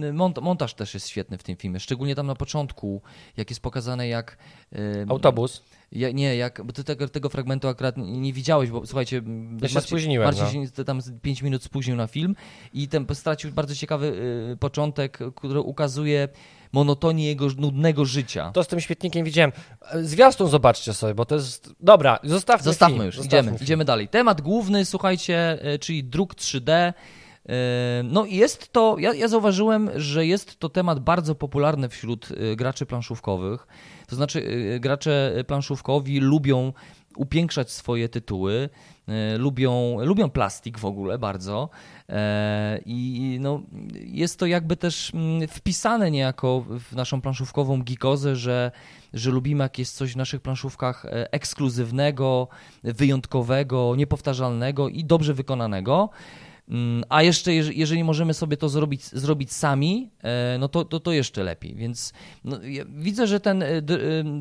yy, 0.01 0.13
mont 0.13 0.41
montaż 0.41 0.73
też 0.73 0.93
jest 0.93 1.09
świetny 1.09 1.37
w 1.37 1.43
tym 1.43 1.55
filmie, 1.55 1.79
szczególnie 1.79 2.15
tam 2.15 2.27
na 2.27 2.35
początku, 2.35 3.01
jak 3.37 3.49
jest 3.49 3.61
pokazane 3.61 4.07
jak... 4.07 4.37
Yy, 4.71 5.05
Autobus. 5.09 5.63
Ja, 5.91 6.11
nie, 6.11 6.35
jak, 6.35 6.61
bo 6.65 6.73
ty 6.73 6.83
tego, 6.83 7.07
tego 7.07 7.29
fragmentu 7.29 7.67
akurat 7.67 7.97
nie, 7.97 8.33
widziałeś, 8.33 8.69
bo 8.69 8.85
słuchajcie, 8.85 9.21
Ja 9.61 9.67
się 9.69 9.81
spóźniłem, 9.81 10.25
Marcin 10.25 10.61
no. 10.61 10.67
się 10.77 10.83
tam 10.85 11.01
5 11.21 11.41
minut 11.41 11.63
spóźnił 11.63 11.95
na 11.95 12.07
film 12.07 12.35
i 12.73 12.87
ten 12.87 13.05
stracił 13.13 13.51
bardzo 13.51 13.75
ciekawy 13.75 14.07
y, 14.53 14.57
początek, 14.57 15.19
który 15.35 15.59
ukazuje 15.59 16.27
monotonię 16.73 17.25
jego 17.27 17.47
nudnego 17.57 18.05
życia. 18.05 18.51
To 18.53 18.63
z 18.63 18.67
tym 18.67 18.79
świetnikiem 18.81 19.25
widziałem. 19.25 19.51
E, 19.91 20.03
Zwiastun 20.03 20.49
zobaczcie 20.49 20.93
sobie, 20.93 21.13
bo 21.13 21.25
to 21.25 21.35
jest... 21.35 21.73
Dobra, 21.79 22.19
zostawmy 22.23 22.63
Zostawmy 22.63 22.95
film. 22.95 23.05
już, 23.05 23.15
Zostawmy 23.15 23.39
idziemy, 23.39 23.57
film. 23.57 23.63
idziemy 23.65 23.85
dalej. 23.85 24.07
Temat 24.07 24.41
główny, 24.41 24.85
słuchajcie, 24.85 25.59
y, 25.73 25.79
czyli 25.79 26.03
druk 26.03 26.35
3D. 26.35 26.93
Y, 26.93 27.51
No 28.03 28.25
i 28.25 28.35
jest 28.35 28.71
to, 28.73 28.95
ja, 28.99 29.13
ja 29.13 29.27
zauważyłem, 29.27 29.89
że 29.95 30.25
jest 30.25 30.59
to 30.59 30.69
temat 30.69 30.99
bardzo 30.99 31.35
popularny 31.35 31.89
wśród 31.89 32.31
y, 32.31 32.55
graczy 32.55 32.85
planszówkowych. 32.85 33.67
To 34.07 34.15
znaczy 34.15 34.43
gracze 34.79 35.43
planszówkowi 35.47 36.19
lubią 36.19 36.73
upiększać 37.15 37.71
swoje 37.71 38.09
tytuły, 38.09 38.69
y, 39.09 39.37
lubią, 39.37 39.97
lubią 40.05 40.29
plastik 40.29 40.79
w 40.79 40.85
ogóle 40.85 41.17
bardzo 41.17 41.69
e, 42.09 42.79
i 42.85 43.37
no, 43.41 43.61
jest 43.93 44.39
to 44.39 44.45
jakby 44.45 44.77
też 44.77 45.11
mm, 45.13 45.47
wpisane 45.47 46.11
niejako 46.11 46.65
w 46.89 46.95
naszą 46.95 47.21
planszówkową 47.21 47.81
gikozę, 47.81 48.35
że, 48.35 48.71
że 49.13 49.31
lubimy 49.31 49.63
jak 49.63 49.79
jest 49.79 49.95
coś 49.95 50.13
w 50.13 50.17
naszych 50.17 50.41
planszówkach 50.41 51.05
e, 51.05 51.33
ekskluzywnego, 51.33 52.47
wyjątkowego, 52.83 53.95
niepowtarzalnego 53.95 54.89
i 54.89 55.05
dobrze 55.05 55.33
wykonanego. 55.33 56.09
Mm, 56.71 57.03
a 57.09 57.23
jeszcze, 57.23 57.53
jeżeli 57.53 58.03
możemy 58.03 58.33
sobie 58.33 58.57
to 58.57 58.69
zrobić, 58.69 59.05
zrobić 59.05 59.53
sami, 59.53 60.11
e, 60.23 60.57
no 60.59 60.67
to, 60.67 60.85
to, 60.85 60.99
to 60.99 61.11
jeszcze 61.11 61.43
lepiej. 61.43 61.75
Więc 61.75 62.13
no, 62.43 62.63
ja 62.63 62.83
widzę, 62.89 63.27
że 63.27 63.39
ten 63.39 63.63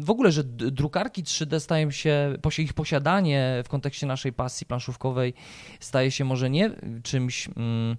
w 0.01 0.11
ogóle, 0.11 0.33
że 0.33 0.45
drukarki 0.45 1.25
3D 1.25 1.61
stają 1.61 1.91
się, 1.91 2.37
ich 2.59 2.73
posiadanie 2.73 3.63
w 3.65 3.69
kontekście 3.69 4.07
naszej 4.07 4.33
pasji 4.33 4.67
planszówkowej 4.67 5.35
staje 5.81 6.11
się 6.11 6.25
może 6.25 6.51
nie 6.51 6.71
czymś. 7.03 7.49
Mm, 7.57 7.97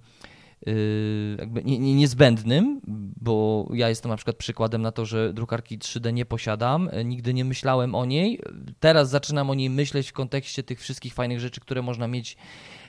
jakby 1.39 1.63
nie, 1.63 1.79
nie, 1.79 1.95
niezbędnym, 1.95 2.81
bo 3.21 3.67
ja 3.73 3.89
jestem 3.89 4.09
na 4.09 4.15
przykład 4.15 4.35
przykładem 4.35 4.81
na 4.81 4.91
to, 4.91 5.05
że 5.05 5.33
drukarki 5.33 5.79
3D 5.79 6.13
nie 6.13 6.25
posiadam, 6.25 6.89
nigdy 7.05 7.33
nie 7.33 7.45
myślałem 7.45 7.95
o 7.95 8.05
niej. 8.05 8.39
Teraz 8.79 9.09
zaczynam 9.09 9.49
o 9.49 9.53
niej 9.53 9.69
myśleć 9.69 10.09
w 10.09 10.13
kontekście 10.13 10.63
tych 10.63 10.79
wszystkich 10.79 11.13
fajnych 11.13 11.39
rzeczy, 11.39 11.61
które 11.61 11.81
można 11.81 12.07
mieć 12.07 12.37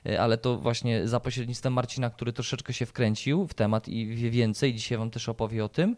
E, 0.06 0.20
ale 0.20 0.38
to 0.38 0.58
właśnie 0.58 1.08
za 1.08 1.20
pośrednictwem 1.20 1.72
Marcina, 1.72 2.10
który 2.10 2.32
troszeczkę 2.32 2.72
się 2.72 2.86
wkręcił 2.86 3.46
w 3.46 3.54
temat 3.54 3.88
i 3.88 4.06
wie 4.06 4.30
więcej, 4.30 4.74
dzisiaj 4.74 4.98
wam 4.98 5.10
też 5.10 5.28
opowie 5.28 5.64
o 5.64 5.68
tym. 5.68 5.96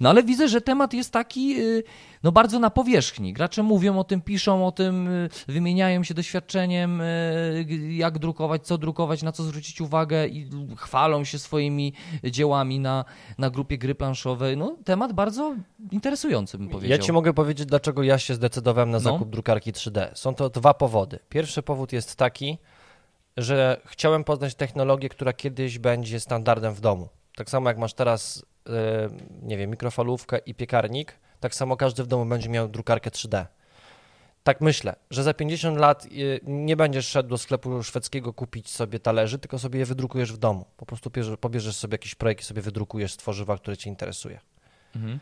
No 0.00 0.10
ale 0.10 0.22
widzę, 0.22 0.48
że 0.48 0.60
temat 0.60 0.94
jest 0.94 1.12
taki 1.12 1.60
y, 1.60 1.82
no 2.22 2.32
bardzo 2.32 2.58
na 2.58 2.70
powierzchni. 2.70 3.32
Gracze 3.32 3.62
mówią 3.62 3.98
o 3.98 4.04
tym, 4.04 4.20
piszą 4.20 4.66
o 4.66 4.72
tym, 4.72 5.08
y, 5.08 5.28
wymieniają 5.48 6.04
się 6.04 6.14
doświadczeniem, 6.14 7.00
y, 7.00 7.66
jak 7.90 8.18
drukować, 8.18 8.66
co 8.66 8.78
drukować, 8.78 9.22
na 9.22 9.32
co 9.32 9.42
zwrócić 9.42 9.80
uwagę 9.80 10.28
i 10.28 10.50
chwalą 10.76 11.13
się 11.22 11.38
swoimi 11.38 11.92
dziełami 12.24 12.80
na, 12.80 13.04
na 13.38 13.50
grupie 13.50 13.78
gry 13.78 13.94
planszowej. 13.94 14.56
No 14.56 14.76
temat 14.84 15.12
bardzo 15.12 15.54
interesujący 15.90 16.58
bym 16.58 16.68
powiedział. 16.68 16.98
Ja 16.98 17.04
ci 17.04 17.12
mogę 17.12 17.32
powiedzieć, 17.34 17.66
dlaczego 17.66 18.02
ja 18.02 18.18
się 18.18 18.34
zdecydowałem 18.34 18.90
na 18.90 18.98
no. 18.98 19.00
zakup 19.00 19.20
no. 19.20 19.32
drukarki 19.32 19.72
3D. 19.72 20.10
Są 20.14 20.34
to 20.34 20.50
dwa 20.50 20.74
powody. 20.74 21.18
Pierwszy 21.28 21.62
powód 21.62 21.92
jest 21.92 22.16
taki, 22.16 22.58
że 23.36 23.80
chciałem 23.86 24.24
poznać 24.24 24.54
technologię, 24.54 25.08
która 25.08 25.32
kiedyś 25.32 25.78
będzie 25.78 26.20
standardem 26.20 26.74
w 26.74 26.80
domu. 26.80 27.08
Tak 27.36 27.50
samo 27.50 27.70
jak 27.70 27.78
masz 27.78 27.94
teraz, 27.94 28.46
e, 28.68 29.08
nie 29.42 29.56
wiem, 29.56 29.70
mikrofalówkę 29.70 30.38
i 30.38 30.54
piekarnik, 30.54 31.18
tak 31.40 31.54
samo 31.54 31.76
każdy 31.76 32.04
w 32.04 32.06
domu 32.06 32.26
będzie 32.26 32.48
miał 32.48 32.68
drukarkę 32.68 33.10
3D. 33.10 33.46
Tak 34.44 34.60
myślę, 34.60 34.96
że 35.10 35.22
za 35.22 35.34
50 35.34 35.78
lat 35.78 36.04
e, 36.04 36.08
nie 36.42 36.76
będziesz 36.76 37.06
szedł 37.06 37.28
do 37.28 37.38
sklepu 37.38 37.82
szwedzkiego 37.82 38.32
kupić 38.32 38.70
sobie 38.70 38.98
talerzy, 38.98 39.38
tylko 39.38 39.58
sobie 39.58 39.78
je 39.78 39.86
wydrukujesz 39.86 40.32
w 40.32 40.36
domu. 40.36 40.64
Po 40.76 40.86
prostu 40.86 41.10
pobierzesz 41.40 41.76
sobie 41.76 41.94
jakiś 41.94 42.14
projekt 42.14 42.42
i 42.42 42.44
sobie 42.44 42.62
wydrukujesz 42.62 43.12
z 43.12 43.16
tworzywa, 43.16 43.58
które 43.58 43.76
cię 43.76 43.90
interesuje. 43.90 44.40
Mhm. 44.96 45.18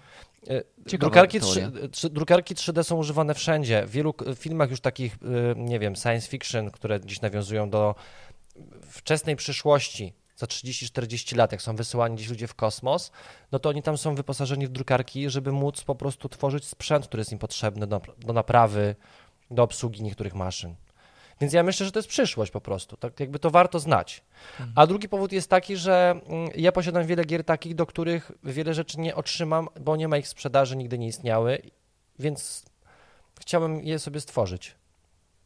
E, 0.48 0.98
drukarki, 0.98 1.40
3, 1.40 1.70
drukarki 2.10 2.54
3D 2.54 2.84
są 2.84 2.96
używane 2.96 3.34
wszędzie. 3.34 3.86
W 3.86 3.90
wielu 3.90 4.14
filmach 4.36 4.70
już 4.70 4.80
takich, 4.80 5.14
e, 5.14 5.54
nie 5.56 5.78
wiem, 5.78 5.96
science 5.96 6.28
fiction, 6.28 6.70
które 6.70 7.00
dziś 7.00 7.20
nawiązują 7.20 7.70
do 7.70 7.94
wczesnej 8.82 9.36
przyszłości, 9.36 10.12
za 10.36 10.46
30-40 10.46 11.36
lat, 11.36 11.52
jak 11.52 11.62
są 11.62 11.76
wysyłani 11.76 12.16
gdzieś 12.16 12.28
ludzie 12.28 12.46
w 12.46 12.54
kosmos, 12.54 13.12
no 13.52 13.58
to 13.58 13.68
oni 13.68 13.82
tam 13.82 13.98
są 13.98 14.14
wyposażeni 14.14 14.66
w 14.66 14.70
drukarki, 14.70 15.30
żeby 15.30 15.52
móc 15.52 15.84
po 15.84 15.94
prostu 15.94 16.28
tworzyć 16.28 16.64
sprzęt, 16.64 17.06
który 17.06 17.20
jest 17.20 17.32
im 17.32 17.38
potrzebny 17.38 17.86
do, 17.86 18.00
do 18.18 18.32
naprawy, 18.32 18.96
do 19.50 19.62
obsługi 19.62 20.02
niektórych 20.02 20.34
maszyn. 20.34 20.74
Więc 21.40 21.52
ja 21.52 21.62
myślę, 21.62 21.86
że 21.86 21.92
to 21.92 21.98
jest 21.98 22.08
przyszłość 22.08 22.52
po 22.52 22.60
prostu. 22.60 22.96
Tak 22.96 23.20
jakby 23.20 23.38
to 23.38 23.50
warto 23.50 23.78
znać. 23.78 24.22
Mhm. 24.52 24.72
A 24.76 24.86
drugi 24.86 25.08
powód 25.08 25.32
jest 25.32 25.50
taki, 25.50 25.76
że 25.76 26.20
mm, 26.26 26.50
ja 26.56 26.72
posiadam 26.72 27.06
wiele 27.06 27.24
gier 27.24 27.44
takich, 27.44 27.74
do 27.74 27.86
których 27.86 28.32
wiele 28.44 28.74
rzeczy 28.74 29.00
nie 29.00 29.14
otrzymam, 29.14 29.68
bo 29.80 29.96
nie 29.96 30.08
ma 30.08 30.16
ich 30.16 30.28
sprzedaży, 30.28 30.76
nigdy 30.76 30.98
nie 30.98 31.06
istniały, 31.06 31.62
więc 32.18 32.64
chciałem 33.40 33.84
je 33.84 33.98
sobie 33.98 34.20
stworzyć. 34.20 34.74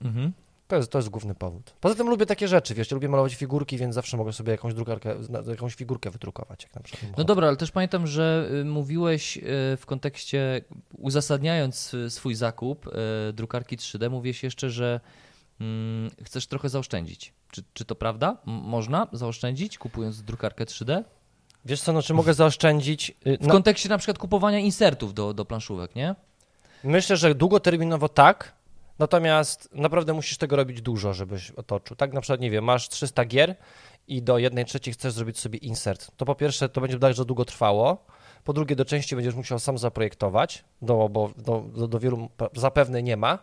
Mhm. 0.01 0.33
To 0.69 0.77
jest, 0.77 0.91
to 0.91 0.99
jest 0.99 1.09
główny 1.09 1.35
powód. 1.35 1.75
Poza 1.81 1.95
tym 1.95 2.09
lubię 2.09 2.27
takie 2.27 2.49
rzeczy, 2.49 2.75
wiesz, 2.75 2.91
lubię 2.91 3.09
malować 3.09 3.35
figurki, 3.35 3.79
więc 3.79 3.95
zawsze 3.95 4.17
mogę 4.17 4.33
sobie 4.33 4.53
jakąś 4.53 4.75
drukarkę, 4.75 5.15
jakąś 5.49 5.75
figurkę 5.75 6.11
wydrukować. 6.11 6.63
Jak 6.63 6.75
na 6.75 6.83
przykład 6.83 7.13
no 7.19 7.25
dobra, 7.25 7.49
ale 7.49 7.57
też 7.57 7.71
pamiętam, 7.71 8.07
że 8.07 8.49
y, 8.61 8.65
mówiłeś 8.65 9.37
y, 9.37 9.43
w 9.77 9.83
kontekście, 9.87 10.61
uzasadniając 10.99 11.95
y, 11.95 12.11
swój 12.11 12.35
zakup 12.35 12.91
drukarki 13.33 13.77
3D, 13.77 14.11
mówiłeś 14.11 14.43
jeszcze, 14.43 14.71
że 14.71 15.01
Hmm, 15.59 16.11
chcesz 16.25 16.47
trochę 16.47 16.69
zaoszczędzić. 16.69 17.33
Czy, 17.51 17.63
czy 17.73 17.85
to 17.85 17.95
prawda? 17.95 18.37
M 18.47 18.53
można 18.53 19.07
zaoszczędzić 19.13 19.79
kupując 19.79 20.23
drukarkę 20.23 20.65
3D? 20.65 21.05
Wiesz 21.65 21.81
co, 21.81 21.93
no 21.93 22.03
czy 22.03 22.15
mogę 22.15 22.35
zaoszczędzić? 22.35 23.13
W 23.41 23.47
no, 23.47 23.53
kontekście 23.53 23.89
na 23.89 23.99
przykład 23.99 24.19
kupowania 24.19 24.59
insertów 24.59 25.15
do, 25.15 25.35
do 25.35 25.45
planszówek, 25.45 25.95
nie? 25.95 26.15
Myślę, 26.85 27.17
że 27.17 27.35
długoterminowo 27.35 28.09
tak, 28.09 28.56
natomiast 28.99 29.69
naprawdę 29.73 30.13
musisz 30.13 30.39
tego 30.39 30.57
robić 30.57 30.83
dużo, 30.83 31.15
żebyś 31.15 31.51
otoczył. 31.51 31.97
Tak 31.97 32.13
na 32.13 32.21
przykład, 32.21 32.41
nie 32.41 32.51
wiem, 32.51 32.65
masz 32.65 32.89
300 32.89 33.25
gier 33.25 33.57
i 34.09 34.23
do 34.23 34.39
jednej 34.39 34.65
trzeciej 34.65 34.95
chcesz 34.95 35.13
zrobić 35.13 35.39
sobie 35.39 35.59
insert. 35.59 36.11
To 36.17 36.25
po 36.25 36.35
pierwsze, 36.35 36.69
to 36.69 36.81
będzie 36.81 36.99
bardzo 36.99 37.25
długo 37.25 37.45
trwało, 37.45 38.07
po 38.45 38.53
drugie, 38.53 38.77
do 38.77 38.85
części 38.85 39.17
będziesz 39.17 39.35
musiał 39.35 39.59
sam 39.59 39.79
zaprojektować, 39.79 40.65
do, 40.83 41.09
bo 41.09 41.31
do, 41.37 41.65
do, 41.77 41.89
do 41.89 41.99
wielu 41.99 42.29
zapewne 42.55 43.03
nie 43.03 43.17
ma. 43.17 43.39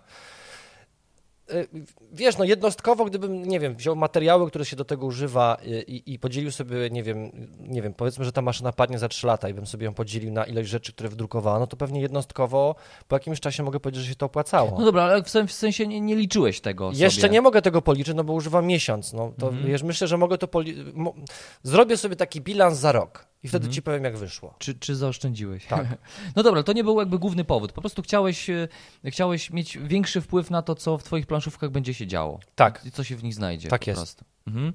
Y, 1.52 1.68
wiesz, 2.12 2.38
no 2.38 2.44
jednostkowo, 2.44 3.06
gdybym, 3.06 3.46
nie 3.46 3.60
wiem, 3.60 3.76
wziął 3.76 3.96
materiały, 3.96 4.48
które 4.48 4.66
się 4.66 4.76
do 4.76 4.86
tego 4.86 5.06
używa 5.06 5.58
i, 5.88 6.04
i, 6.14 6.20
podzielił 6.20 6.52
sobie, 6.52 6.90
nie 6.90 7.04
wiem, 7.04 7.32
nie 7.60 7.82
wiem, 7.82 7.94
powiedzmy, 7.94 8.26
że 8.26 8.32
ta 8.32 8.42
maszyna 8.42 8.72
padnie 8.72 9.00
za 9.00 9.08
3 9.08 9.28
lata 9.28 9.50
i 9.50 9.54
bym 9.54 9.66
sobie 9.66 9.86
ją 9.86 9.94
podzielił 9.94 10.32
na 10.32 10.46
ilość 10.46 10.70
rzeczy, 10.70 10.94
które 10.94 11.10
wydrukowano, 11.10 11.60
no 11.60 11.68
to 11.68 11.78
pewnie 11.78 12.02
jednostkowo 12.02 12.76
po 13.08 13.16
jakimś 13.16 13.40
czasie 13.40 13.64
mogę 13.64 13.80
powiedzieć, 13.80 14.04
że 14.04 14.10
się 14.10 14.16
to 14.16 14.26
opłacało. 14.26 14.80
No 14.80 14.86
dobra, 14.86 15.04
ale 15.04 15.24
w 15.48 15.54
sensie 15.54 15.88
nie, 15.88 16.02
nie 16.02 16.16
liczyłeś 16.16 16.62
tego 16.62 16.92
Jeszcze 16.94 17.22
sobie. 17.22 17.34
nie 17.34 17.42
mogę 17.42 17.62
tego 17.62 17.82
policzyć, 17.82 18.16
no 18.16 18.24
bo 18.24 18.34
używam 18.34 18.66
miesiąc, 18.66 19.14
no 19.14 19.34
to 19.40 19.48
mhm. 19.48 19.68
wiesz, 19.68 19.84
myślę, 19.84 20.08
że 20.08 20.18
mogę 20.18 20.38
to 20.38 20.48
policzyć, 20.48 20.86
zrobię 21.64 21.98
sobie 21.98 22.16
taki 22.16 22.42
bilans 22.42 22.78
za 22.78 22.92
rok. 22.92 23.33
I 23.44 23.48
wtedy 23.48 23.64
mhm. 23.64 23.74
ci 23.74 23.82
powiem, 23.82 24.04
jak 24.04 24.18
wyszło. 24.18 24.56
Czy, 24.60 24.76
czy 24.76 24.96
zaoszczędziłeś? 24.96 25.66
Tak. 25.66 25.88
No 26.36 26.44
dobra, 26.44 26.64
to 26.64 26.74
nie 26.74 26.84
był 26.84 27.00
jakby 27.00 27.20
główny 27.20 27.44
powód. 27.44 27.72
Po 27.72 27.82
prostu 27.82 28.02
chciałeś, 28.02 28.50
e, 28.50 28.68
chciałeś 29.06 29.52
mieć 29.52 29.78
większy 29.78 30.22
wpływ 30.22 30.50
na 30.50 30.62
to, 30.62 30.76
co 30.76 30.98
w 30.98 31.04
twoich 31.04 31.28
planszówkach 31.28 31.70
będzie 31.70 31.94
się 31.94 32.08
działo. 32.08 32.40
Tak. 32.56 32.82
I 32.86 32.92
co 32.92 33.04
się 33.04 33.16
w 33.16 33.24
nich 33.24 33.34
znajdzie. 33.34 33.70
Tak 33.70 33.88
jest. 33.88 34.24
Mhm. 34.48 34.74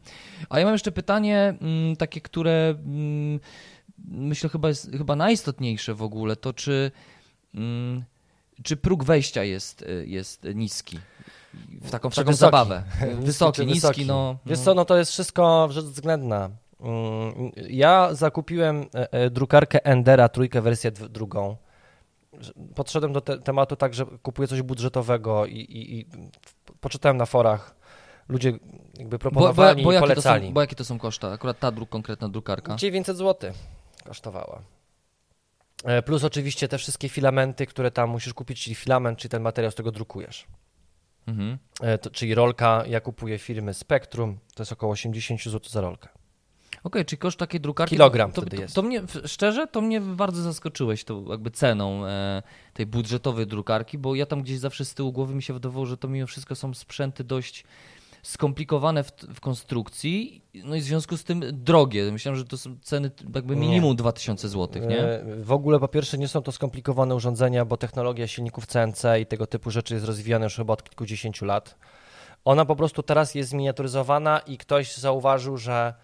A 0.48 0.58
ja 0.58 0.64
mam 0.64 0.74
jeszcze 0.74 0.92
pytanie, 0.92 1.38
m, 1.38 1.56
mm, 1.60 1.96
takie, 1.96 2.20
które 2.20 2.68
m, 2.68 2.84
mm, 2.86 3.40
myślę 4.08 4.50
chyba 4.50 4.68
jest 4.68 4.90
chyba 4.92 5.16
najistotniejsze 5.16 5.94
w 5.94 6.02
ogóle, 6.02 6.36
to 6.36 6.52
czy, 6.52 6.90
m, 7.54 7.62
mm, 7.62 8.04
czy 8.62 8.76
próg 8.76 9.04
wejścia 9.04 9.44
jest, 9.44 9.82
e, 9.82 10.06
jest 10.06 10.46
niski? 10.54 10.98
W 11.70 11.90
taką, 11.90 12.10
w 12.10 12.14
taką 12.14 12.32
zabawę. 12.32 12.82
Wysoki, 13.20 13.66
niski, 13.66 14.06
no. 14.06 14.38
Wiesz 14.46 14.58
co, 14.58 14.74
no 14.74 14.84
to 14.84 14.96
jest 14.96 15.12
wszystko 15.12 15.68
rzecz 15.70 15.84
względna. 15.84 16.50
Ja 17.68 18.14
zakupiłem 18.14 18.86
e, 18.94 19.12
e, 19.12 19.30
drukarkę 19.30 19.84
Endera, 19.84 20.28
trójkę, 20.28 20.62
wersję 20.62 20.90
drugą. 20.90 21.56
Podszedłem 22.74 23.12
do 23.12 23.20
te 23.20 23.38
tematu 23.38 23.76
tak, 23.76 23.94
że 23.94 24.06
kupuję 24.22 24.48
coś 24.48 24.62
budżetowego 24.62 25.46
i, 25.46 25.54
i, 25.54 25.98
i 25.98 26.06
poczytałem 26.80 27.16
na 27.16 27.26
forach. 27.26 27.74
Ludzie 28.28 28.52
jakby 28.98 29.18
proponowali 29.18 29.82
bo, 29.82 29.90
bo, 29.90 29.92
bo 29.92 29.98
i 29.98 30.00
polecali. 30.00 30.46
Są, 30.46 30.52
bo 30.52 30.60
jakie 30.60 30.76
to 30.76 30.84
są 30.84 30.98
koszty? 30.98 31.26
Akurat 31.26 31.58
ta 31.58 31.70
druk, 31.70 31.88
konkretna 31.88 32.28
drukarka? 32.28 32.76
900 32.76 33.16
zł 33.16 33.52
kosztowała. 34.04 34.62
E, 35.84 36.02
plus 36.02 36.24
oczywiście 36.24 36.68
te 36.68 36.78
wszystkie 36.78 37.08
filamenty, 37.08 37.66
które 37.66 37.90
tam 37.90 38.10
musisz 38.10 38.34
kupić, 38.34 38.64
czyli 38.64 38.74
filament, 38.74 39.18
czyli 39.18 39.30
ten 39.30 39.42
materiał, 39.42 39.70
z 39.70 39.74
którego 39.74 39.92
drukujesz. 39.92 40.46
Mhm. 41.26 41.58
To, 42.02 42.10
czyli 42.10 42.34
rolka, 42.34 42.84
ja 42.86 43.00
kupuję 43.00 43.38
firmy 43.38 43.74
Spectrum, 43.74 44.38
to 44.54 44.62
jest 44.62 44.72
około 44.72 44.92
80 44.92 45.42
zł 45.42 45.60
za 45.70 45.80
rolkę. 45.80 46.08
Okej, 46.88 47.00
okay, 47.00 47.04
czyli 47.04 47.18
koszt 47.18 47.38
takiej 47.38 47.60
drukarki... 47.60 47.96
Kilogram 47.96 48.32
to, 48.32 48.42
to, 48.42 48.56
jest. 48.56 48.74
To 48.74 48.82
mnie, 48.82 49.02
szczerze, 49.24 49.66
to 49.66 49.80
mnie 49.80 50.00
bardzo 50.00 50.42
zaskoczyłeś 50.42 51.04
tą 51.04 51.24
jakby 51.30 51.50
ceną 51.50 52.06
e, 52.06 52.42
tej 52.74 52.86
budżetowej 52.86 53.46
drukarki, 53.46 53.98
bo 53.98 54.14
ja 54.14 54.26
tam 54.26 54.42
gdzieś 54.42 54.58
zawsze 54.58 54.84
z 54.84 54.94
tyłu 54.94 55.12
głowy 55.12 55.34
mi 55.34 55.42
się 55.42 55.52
wydawało, 55.52 55.86
że 55.86 55.96
to 55.96 56.08
mimo 56.08 56.26
wszystko 56.26 56.54
są 56.54 56.74
sprzęty 56.74 57.24
dość 57.24 57.64
skomplikowane 58.22 59.04
w, 59.04 59.12
w, 59.34 59.40
konstrukcji, 59.40 60.42
no 60.64 60.76
i 60.76 60.80
w 60.80 60.84
związku 60.84 61.16
z 61.16 61.24
tym 61.24 61.42
drogie. 61.52 62.12
Myślałem, 62.12 62.38
że 62.38 62.44
to 62.44 62.58
są 62.58 62.76
ceny 62.82 63.10
jakby 63.34 63.56
minimum 63.56 63.90
nie. 63.90 63.96
2000 63.96 64.48
zł, 64.48 64.82
nie? 64.88 65.20
W 65.42 65.52
ogóle 65.52 65.80
po 65.80 65.88
pierwsze 65.88 66.18
nie 66.18 66.28
są 66.28 66.42
to 66.42 66.52
skomplikowane 66.52 67.14
urządzenia, 67.14 67.64
bo 67.64 67.76
technologia 67.76 68.26
silników 68.26 68.66
CNC 68.66 69.04
i 69.20 69.26
tego 69.26 69.46
typu 69.46 69.70
rzeczy 69.70 69.94
jest 69.94 70.06
rozwijana 70.06 70.44
już 70.44 70.56
chyba 70.56 70.72
od 70.72 70.82
kilkudziesięciu 70.82 71.44
lat. 71.44 71.78
Ona 72.44 72.64
po 72.64 72.76
prostu 72.76 73.02
teraz 73.02 73.34
jest 73.34 73.50
zminiaturyzowana 73.50 74.38
i 74.38 74.58
ktoś 74.58 74.96
zauważył, 74.96 75.56
że 75.56 75.94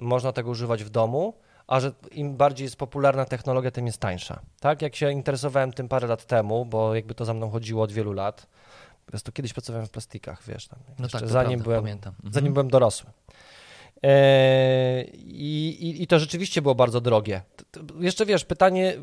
można 0.00 0.32
tego 0.32 0.50
używać 0.50 0.84
w 0.84 0.90
domu, 0.90 1.34
a 1.66 1.80
że 1.80 1.92
im 2.12 2.36
bardziej 2.36 2.64
jest 2.64 2.76
popularna 2.76 3.24
technologia, 3.24 3.70
tym 3.70 3.86
jest 3.86 3.98
tańsza. 3.98 4.40
Tak, 4.60 4.82
jak 4.82 4.96
się 4.96 5.12
interesowałem 5.12 5.72
tym 5.72 5.88
parę 5.88 6.08
lat 6.08 6.24
temu, 6.24 6.64
bo 6.64 6.94
jakby 6.94 7.14
to 7.14 7.24
za 7.24 7.34
mną 7.34 7.50
chodziło 7.50 7.82
od 7.82 7.92
wielu 7.92 8.12
lat, 8.12 8.46
po 9.06 9.10
prostu 9.10 9.32
kiedyś 9.32 9.52
pracowałem 9.52 9.86
w 9.86 9.90
plastikach, 9.90 10.42
wiesz, 10.46 10.68
tam, 10.68 10.78
no 10.98 11.08
tak, 11.08 11.28
zanim, 11.28 11.50
prawda, 11.50 11.64
byłem, 11.64 11.82
pamiętam. 11.82 12.14
Mhm. 12.16 12.34
zanim 12.34 12.52
byłem 12.52 12.68
dorosły. 12.68 13.10
Eee, 14.02 15.10
i, 15.14 16.02
I 16.02 16.06
to 16.06 16.18
rzeczywiście 16.18 16.62
było 16.62 16.74
bardzo 16.74 17.00
drogie. 17.00 17.42
Jeszcze 18.00 18.26
wiesz, 18.26 18.44
pytanie, 18.44 18.96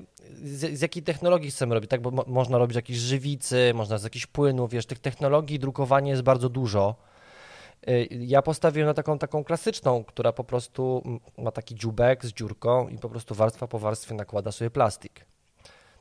z, 0.43 0.77
z, 0.77 0.81
jakiej 0.81 1.03
technologii 1.03 1.51
chcemy 1.51 1.75
robić, 1.75 1.89
tak? 1.89 2.01
Bo 2.01 2.11
mo 2.11 2.23
można 2.27 2.57
robić 2.57 2.75
jakieś 2.75 2.97
żywicy, 2.97 3.71
można 3.75 3.97
z 3.97 4.03
jakichś 4.03 4.25
płynów, 4.25 4.71
wiesz, 4.71 4.85
tych 4.85 4.99
technologii 4.99 5.59
drukowania 5.59 6.11
jest 6.11 6.21
bardzo 6.21 6.49
dużo. 6.49 6.95
Y, 7.89 8.07
Ja 8.11 8.41
postawiłem 8.41 8.87
na 8.87 8.93
taką, 8.93 9.19
taką 9.19 9.43
klasyczną, 9.43 10.03
która 10.03 10.33
po 10.33 10.43
prostu 10.43 11.03
ma 11.37 11.51
taki 11.51 11.75
dziubek 11.75 12.25
z 12.25 12.33
dziurką 12.33 12.87
i 12.87 12.97
po 12.97 13.09
prostu 13.09 13.35
warstwa 13.35 13.67
po 13.67 13.79
warstwie 13.79 14.15
nakłada 14.15 14.51
sobie 14.51 14.69
plastik. 14.69 15.25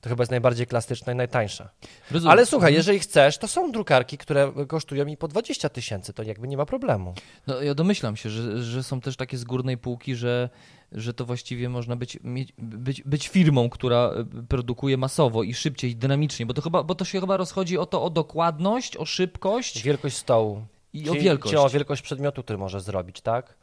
To 0.00 0.08
chyba 0.08 0.22
jest 0.22 0.30
najbardziej 0.30 0.66
klasyczna 0.66 1.12
i 1.12 1.16
najtańsza. 1.16 1.70
Rozumiem. 2.10 2.32
Ale 2.32 2.46
słuchaj, 2.46 2.74
jeżeli 2.74 2.98
chcesz, 2.98 3.38
to 3.38 3.48
są 3.48 3.72
drukarki, 3.72 4.18
które 4.18 4.52
kosztują 4.68 5.04
mi 5.04 5.16
po 5.16 5.28
20 5.28 5.68
tysięcy, 5.68 6.12
to 6.12 6.22
jakby 6.22 6.48
nie 6.48 6.56
ma 6.56 6.66
problemu. 6.66 7.14
No, 7.46 7.62
ja 7.62 7.74
domyślam 7.74 8.16
się, 8.16 8.30
że, 8.30 8.62
że 8.62 8.82
są 8.82 9.00
też 9.00 9.16
takie 9.16 9.38
z 9.38 9.44
górnej 9.44 9.78
półki, 9.78 10.14
że, 10.14 10.50
że 10.92 11.14
to 11.14 11.24
właściwie 11.24 11.68
można 11.68 11.96
być, 11.96 12.18
mieć, 12.24 12.52
być, 12.58 13.02
być 13.02 13.28
firmą, 13.28 13.70
która 13.70 14.12
y, 14.38 14.42
produkuje 14.42 14.96
masowo 14.96 15.42
i 15.42 15.54
szybciej, 15.54 15.90
i 15.90 15.96
dynamicznie, 15.96 16.46
bo 16.46 16.54
to, 16.54 16.62
chyba, 16.62 16.82
bo 16.82 16.94
to 16.94 17.04
się 17.04 17.20
chyba 17.20 17.36
rozchodzi 17.36 17.78
o 17.78 17.86
to, 17.86 18.02
o 18.02 18.10
dokładność, 18.10 18.96
o 18.96 19.04
szybkość 19.04 19.82
Wielkość 19.82 20.16
stołu. 20.16 20.62
I 21.02 21.08
o 21.08 21.12
Czyli- 21.12 21.24
wielkość. 21.24 21.54
Czyli 21.54 21.64
o 21.66 21.68
wielkość 21.68 22.02
przedmiotu, 22.02 22.42
który 22.42 22.58
możesz 22.58 22.82
zrobić, 22.82 23.20
tak? 23.20 23.54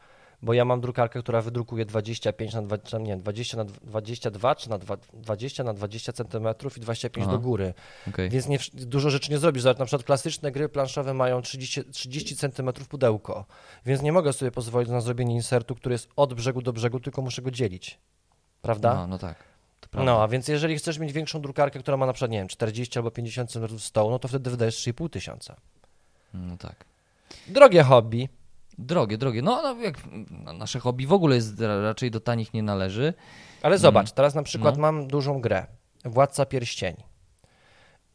Bo 0.42 0.54
ja 0.54 0.66
mam 0.66 0.82
drukarkę, 0.82 1.20
która 1.20 1.42
wydrukuje 1.42 1.86
25 1.86 2.54
na 2.54 2.62
20, 2.62 2.98
nie, 2.98 3.18
20 3.18 3.58
na 3.58 3.66
22 3.66 4.56
czy 4.56 4.70
na 4.70 4.78
dwa- 4.78 4.98
20 5.14 5.64
na 5.64 5.74
20 5.74 6.14
centymetrów 6.14 6.78
i 6.78 6.82
25 6.82 7.28
Aha. 7.28 7.32
do 7.36 7.40
góry. 7.40 7.74
Okej. 8.08 8.30
Więc 8.30 8.48
nie, 8.48 8.60
dużo 8.74 9.10
rzeczy 9.10 9.32
nie 9.32 9.38
zrobisz. 9.38 9.64
Zobacz, 9.64 9.80
na 9.80 9.86
przykład 9.86 10.06
klasyczne 10.06 10.52
gry 10.52 10.70
planszowe 10.70 11.14
mają 11.14 11.42
30, 11.42 11.84
30 11.84 12.36
centymetrów 12.36 12.88
pudełko, 12.88 13.46
więc 13.86 14.02
nie 14.02 14.12
mogę 14.12 14.34
sobie 14.34 14.52
pozwolić 14.52 14.90
na 14.90 15.02
zrobienie 15.02 15.36
insertu, 15.36 15.76
który 15.76 15.94
jest 15.94 16.10
od 16.16 16.34
brzegu 16.34 16.62
do 16.62 16.74
brzegu, 16.74 17.00
tylko 17.00 17.22
muszę 17.22 17.42
go 17.42 17.52
dzielić. 17.52 18.00
Prawda? 18.62 18.94
No, 18.96 19.08
no 19.08 19.18
tak. 19.18 19.44
No, 19.94 20.24
a 20.24 20.28
więc 20.28 20.48
jeżeli 20.48 20.78
chcesz 20.78 21.00
mieć 21.00 21.14
większą 21.14 21.42
drukarkę, 21.42 21.80
która 21.80 21.98
ma 21.98 22.06
na 22.06 22.14
przykład, 22.14 22.32
nie 22.32 22.38
wiem, 22.38 22.48
40 22.48 23.00
albo 23.00 23.12
50 23.12 23.52
cm 23.52 23.80
stołu, 23.80 24.12
no 24.12 24.20
to 24.20 24.28
wtedy 24.28 24.50
wydajesz 24.50 24.76
3,5 24.76 25.10
tysiąca. 25.10 25.56
No 26.34 26.58
tak. 26.58 26.86
Drogie 27.48 27.84
hobby. 27.84 28.30
Drogie, 28.78 29.18
drogie. 29.18 29.42
No, 29.42 29.62
no 29.62 29.82
jak 29.82 29.96
nasze 30.54 30.80
hobby 30.80 31.08
w 31.08 31.14
ogóle 31.14 31.36
jest 31.36 31.60
ra- 31.62 31.82
raczej 31.82 32.12
do 32.12 32.20
tanich 32.20 32.54
nie 32.54 32.64
należy. 32.64 33.14
Ale 33.62 33.78
zobacz, 33.78 34.12
teraz 34.12 34.36
na 34.36 34.44
przykład 34.44 34.76
No. 34.76 34.82
mam 34.82 35.08
dużą 35.08 35.42
grę. 35.42 35.66
Władca 36.06 36.46
Pierścieni. 36.46 37.04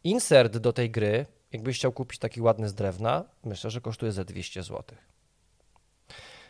Insert 0.04 0.57
do 0.57 0.72
tej 0.72 0.90
gry, 0.90 1.26
jakbyś 1.52 1.76
chciał 1.78 1.92
kupić 1.92 2.18
taki 2.18 2.40
ładny 2.40 2.68
z 2.68 2.74
drewna, 2.74 3.24
myślę, 3.44 3.70
że 3.70 3.81
kosztuje 3.81 4.12
ze 4.12 4.24
200 4.24 4.62
zł. 4.62 4.85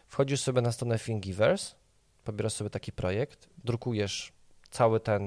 Wchodzisz 0.07 0.41
sobie 0.41 0.61
na 0.63 0.73
stronę 0.73 0.99
Thingiverse, 0.99 1.75
pobierasz 2.25 2.53
sobie 2.53 2.71
taki 2.71 2.93
projekt, 2.93 3.49
drukujesz 3.65 4.33
cały 4.71 5.01
ten, 5.01 5.23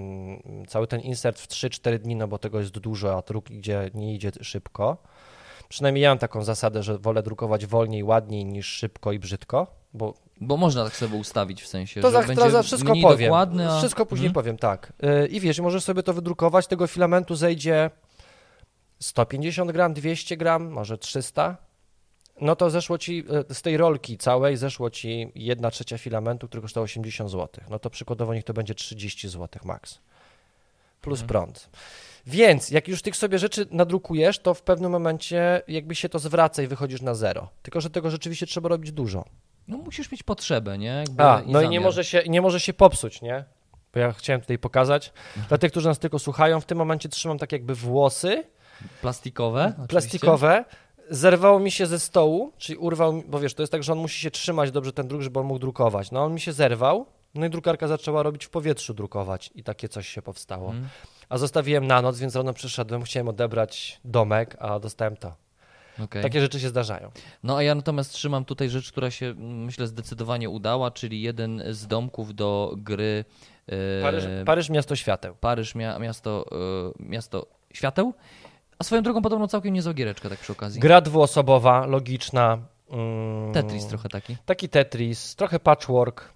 cały 0.68 0.88
ten 0.88 1.02
insert 1.02 1.40
w 1.40 1.48
3-4 1.48 2.00
dni, 2.00 2.16
no 2.16 2.28
bo 2.28 2.38
tego 2.38 2.60
jest 2.60 2.72
dużo, 2.80 3.18
a 3.18 3.22
druk 3.22 3.52
idzie, 3.52 3.92
nie 3.94 4.16
idzie 4.16 4.32
szybko. 4.42 5.04
Przynajmniej 5.72 6.04
ja 6.04 6.10
mam 6.10 6.18
taką 6.18 6.44
zasadę, 6.44 6.84
że 6.84 6.98
wolę 6.98 7.24
drukować 7.24 7.66
wolniej, 7.66 8.04
ładniej 8.04 8.46
niż 8.46 8.68
szybko 8.68 9.12
i 9.12 9.20
brzydko, 9.20 9.68
bo 9.94 10.14
Bo 10.42 10.58
można 10.58 10.84
tak 10.84 10.96
sobie 10.96 11.18
ustawić 11.18 11.64
w 11.64 11.68
sensie, 11.68 12.02
to 12.02 12.08
że 12.08 12.22
za, 12.22 12.28
będzie 12.28 12.44
to 12.44 12.50
za 12.50 12.64
wszystko 12.64 12.94
powiem. 13.02 13.28
dokładny, 13.30 13.72
a... 13.72 13.78
Wszystko 13.78 14.06
później 14.06 14.28
Mhm. 14.28 14.34
powiem, 14.44 14.58
tak. 14.58 14.94
Yy, 15.02 15.28
I 15.28 15.40
wiesz, 15.40 15.60
możesz 15.60 15.84
sobie 15.84 16.04
to 16.04 16.14
wydrukować, 16.14 16.68
tego 16.68 16.88
filamentu 16.88 17.36
zejdzie 17.36 17.90
150 19.00 19.72
gram, 19.72 19.94
200 19.94 20.38
gram, 20.38 20.70
może 20.70 20.98
300. 20.98 21.58
No 22.42 22.56
to 22.56 22.70
zeszło 22.70 22.98
ci 22.98 23.24
y, 23.52 23.54
z 23.54 23.62
tej 23.62 23.78
rolki 23.78 24.18
całej, 24.18 24.58
zeszło 24.58 24.90
ci 24.90 25.32
1 25.36 25.72
trzecia 25.72 25.98
filamentu, 25.98 26.48
który 26.48 26.62
kosztował 26.62 26.84
80 26.86 27.32
zł. 27.32 27.64
No 27.70 27.80
to 27.80 27.90
przykładowo 27.90 28.34
niech 28.34 28.44
to 28.44 28.54
będzie 28.54 28.76
30 28.76 29.30
zł 29.30 29.48
max. 29.66 30.00
Plus 31.02 31.22
Mhm. 31.22 31.28
prąd. 31.28 31.70
Więc 32.28 32.72
jak 32.72 32.88
już 32.88 33.02
tych 33.02 33.16
sobie 33.16 33.40
rzeczy 33.40 33.66
nadrukujesz, 33.72 34.40
to 34.40 34.54
w 34.54 34.62
pewnym 34.62 34.92
momencie 34.92 35.62
jakby 35.68 35.96
się 35.96 36.10
to 36.10 36.20
zwraca 36.20 36.62
i 36.64 36.68
wychodzisz 36.68 37.02
na 37.02 37.14
zero. 37.14 37.50
Tylko, 37.62 37.82
że 37.82 37.90
tego 37.90 38.10
rzeczywiście 38.12 38.46
trzeba 38.46 38.70
robić 38.70 38.92
dużo. 38.92 39.26
No 39.68 39.78
musisz 39.78 40.12
mieć 40.12 40.24
potrzebę, 40.24 40.78
nie? 40.78 40.88
Jakby 41.08 41.24
A, 41.24 41.42
no 41.46 41.62
i 41.62 41.70
nie 41.70 41.80
może, 41.80 42.04
się, 42.04 42.24
nie 42.28 42.42
może 42.42 42.60
się 42.60 42.74
popsuć, 42.74 43.22
nie? 43.22 43.44
Bo 43.94 44.00
ja 44.00 44.12
chciałem 44.12 44.42
tutaj 44.42 44.58
pokazać. 44.58 45.14
Mhm. 45.28 45.48
Dla 45.48 45.58
tych, 45.58 45.72
którzy 45.72 45.88
nas 45.88 46.00
tylko 46.00 46.20
słuchają, 46.20 46.62
w 46.62 46.66
tym 46.66 46.78
momencie 46.78 47.10
trzymam 47.10 47.38
tak 47.38 47.52
jakby 47.52 47.76
włosy 47.76 48.44
Plastikowe? 49.02 49.64
oczywiście. 49.66 49.88
plastikowe. 49.88 50.66
Zerwało 51.10 51.60
mi 51.60 51.72
się 51.72 51.86
ze 51.86 52.00
stołu, 52.00 52.54
czyli 52.58 52.78
urwał, 52.78 53.24
bo 53.28 53.40
wiesz, 53.40 53.54
to 53.54 53.64
jest 53.64 53.72
tak, 53.72 53.84
że 53.84 53.92
on 53.92 54.00
musi 54.00 54.20
się 54.22 54.32
trzymać 54.32 54.72
dobrze 54.72 54.94
ten 54.94 55.08
druk, 55.08 55.22
żeby 55.22 55.40
on 55.40 55.46
mógł 55.46 55.60
drukować. 55.60 56.12
No 56.12 56.24
on 56.24 56.34
mi 56.34 56.40
się 56.40 56.54
zerwał, 56.54 57.06
no 57.36 57.46
i 57.46 57.50
drukarka 57.50 57.88
zaczęła 57.88 58.24
robić 58.24 58.46
w 58.46 58.50
powietrzu 58.50 58.94
drukować 58.94 59.52
i 59.56 59.64
takie 59.64 59.90
coś 59.90 60.08
się 60.08 60.22
powstało. 60.22 60.70
Mhm. 60.70 60.90
A 61.32 61.38
zostawiłem 61.38 61.88
na 61.88 62.02
noc, 62.02 62.20
więc 62.20 62.36
rano 62.36 62.54
przyszedłem, 62.54 63.04
chciałem 63.04 63.28
odebrać 63.28 64.00
domek, 64.06 64.56
a 64.60 64.80
dostałem 64.80 65.18
to. 65.18 65.34
Okej. 66.04 66.24
Takie 66.24 66.42
rzeczy 66.42 66.60
się 66.60 66.70
zdarzają. 66.70 67.12
No 67.44 67.58
a 67.58 67.64
ja 67.64 67.76
natomiast 67.76 68.12
trzymam 68.12 68.46
tutaj 68.46 68.70
rzecz, 68.70 68.92
która 68.92 69.12
się 69.12 69.26
mm, 69.26 69.64
myślę 69.64 69.88
zdecydowanie 69.88 70.50
udała, 70.50 70.92
czyli 70.92 71.22
jeden 71.22 71.64
z 71.70 71.88
domków 71.88 72.36
do 72.36 72.74
gry 72.78 73.26
e, 73.68 74.02
Paryż, 74.02 74.24
Paryż 74.46 74.70
miasto 74.70 74.96
świateł. 74.96 75.36
Paryż 75.40 75.76
mia, 75.76 76.00
miasto, 76.00 76.46
e, 77.00 77.04
miasto 77.04 77.48
świateł. 77.74 78.14
A 78.80 78.84
swoją 78.84 79.04
drogą 79.04 79.22
podobno 79.22 79.48
całkiem 79.48 79.74
niezła 79.74 79.94
giereczka 79.94 80.30
tak 80.30 80.40
przy 80.40 80.52
okazji. 80.52 80.82
Gra 80.82 81.02
dwuosobowa, 81.02 81.86
logiczna. 81.86 82.58
mm, 82.90 83.54
Tetris 83.54 83.88
trochę 83.88 84.10
taki. 84.10 84.38
Taki 84.46 84.70
Tetris, 84.70 85.36
trochę 85.36 85.60
patchwork. 85.60 86.34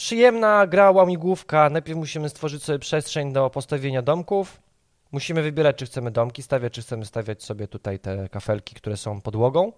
Przyjemna 0.00 0.66
gra 0.66 0.90
łamigłówka. 0.90 1.70
Najpierw 1.70 1.98
musimy 1.98 2.28
stworzyć 2.28 2.64
sobie 2.64 2.78
przestrzeń 2.78 3.32
do 3.32 3.50
postawienia 3.50 4.02
domków. 4.02 4.60
Musimy 5.12 5.42
wybierać, 5.42 5.76
czy 5.76 5.86
chcemy 5.86 6.10
domki 6.10 6.42
stawiać, 6.42 6.72
czy 6.72 6.82
chcemy 6.82 7.04
stawiać 7.04 7.44
sobie 7.44 7.68
tutaj 7.68 7.98
te 7.98 8.28
kafelki, 8.28 8.74
które 8.74 8.96
są 8.96 9.20
podłogą. 9.20 9.72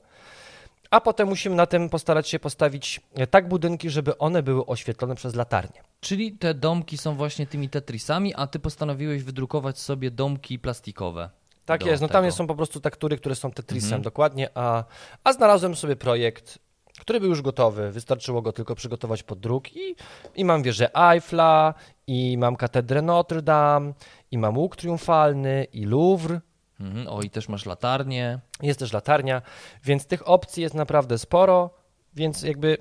A 0.91 1.01
potem 1.01 1.29
musimy 1.29 1.57
na 1.57 1.67
tym 1.67 1.89
postarać 1.89 2.29
się 2.29 2.39
postawić 2.39 3.01
tak 3.31 3.49
budynki, 3.49 3.91
żeby 3.91 4.19
one 4.19 4.43
były 4.43 4.67
oświetlone 4.67 5.15
przez 5.15 5.35
latarnię. 5.35 5.83
Czyli 6.01 6.33
te 6.33 6.55
domki 6.55 6.99
są 6.99 7.15
właśnie 7.15 7.47
tymi 7.47 7.69
Tetrisami, 7.69 8.35
a 8.35 8.47
ty 8.47 8.59
postanowiłeś 8.59 9.23
wydrukować 9.23 9.79
sobie 9.79 10.11
domki 10.11 10.59
plastikowe. 10.59 11.31
Tak 11.65 11.87
jest, 11.87 12.03
no 12.03 12.09
tego. 12.09 12.21
tam 12.21 12.33
są 12.33 12.47
po 12.47 12.55
prostu 12.55 12.81
tektury, 12.81 13.17
które 13.17 13.35
są 13.35 13.51
Tetrisem 13.51 13.87
Mhm. 13.87 14.03
dokładnie, 14.03 14.49
a, 14.55 14.85
a 15.25 15.33
znalazłem 15.33 15.77
sobie 15.77 15.97
projekt, 15.97 16.59
który 17.01 17.21
był 17.21 17.29
już 17.29 17.43
gotowy, 17.43 17.91
wystarczyło 17.93 18.43
go 18.43 18.53
tylko 18.53 18.75
przygotować 18.75 19.23
pod 19.23 19.41
druk 19.41 19.77
i, 19.77 19.95
i 20.35 20.45
mam 20.45 20.63
wieżę 20.63 20.91
Eiffla, 21.13 21.75
i 22.07 22.39
mam 22.39 22.57
katedrę 22.57 23.03
Notre 23.03 23.43
Dame, 23.43 23.93
i 24.31 24.39
mam 24.39 24.59
łuk 24.59 24.77
triumfalny, 24.77 25.67
i 25.73 25.85
Louvre, 25.85 26.41
Mhm. 26.81 27.07
O, 27.09 27.23
i 27.23 27.31
też 27.31 27.49
masz 27.49 27.67
latarnię. 27.67 28.39
jest 28.63 28.79
też 28.81 28.93
latarnia, 28.93 29.43
więc 29.85 30.07
tych 30.07 30.29
opcji 30.29 30.63
jest 30.63 30.75
naprawdę 30.75 31.19
sporo, 31.19 31.71
więc 32.15 32.43
jakby, 32.43 32.79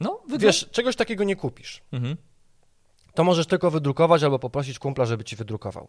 No, 0.00 0.20
wydruk... 0.22 0.40
wiesz, 0.42 0.68
czegoś 0.70 0.96
takiego 0.96 1.24
nie 1.24 1.36
kupisz. 1.36 1.82
Mhm. 1.92 2.16
To 3.14 3.24
możesz 3.24 3.46
tylko 3.46 3.70
wydrukować 3.70 4.22
albo 4.22 4.38
poprosić 4.38 4.78
kumpla, 4.78 5.04
żeby 5.04 5.24
ci 5.24 5.36
wydrukował. 5.36 5.88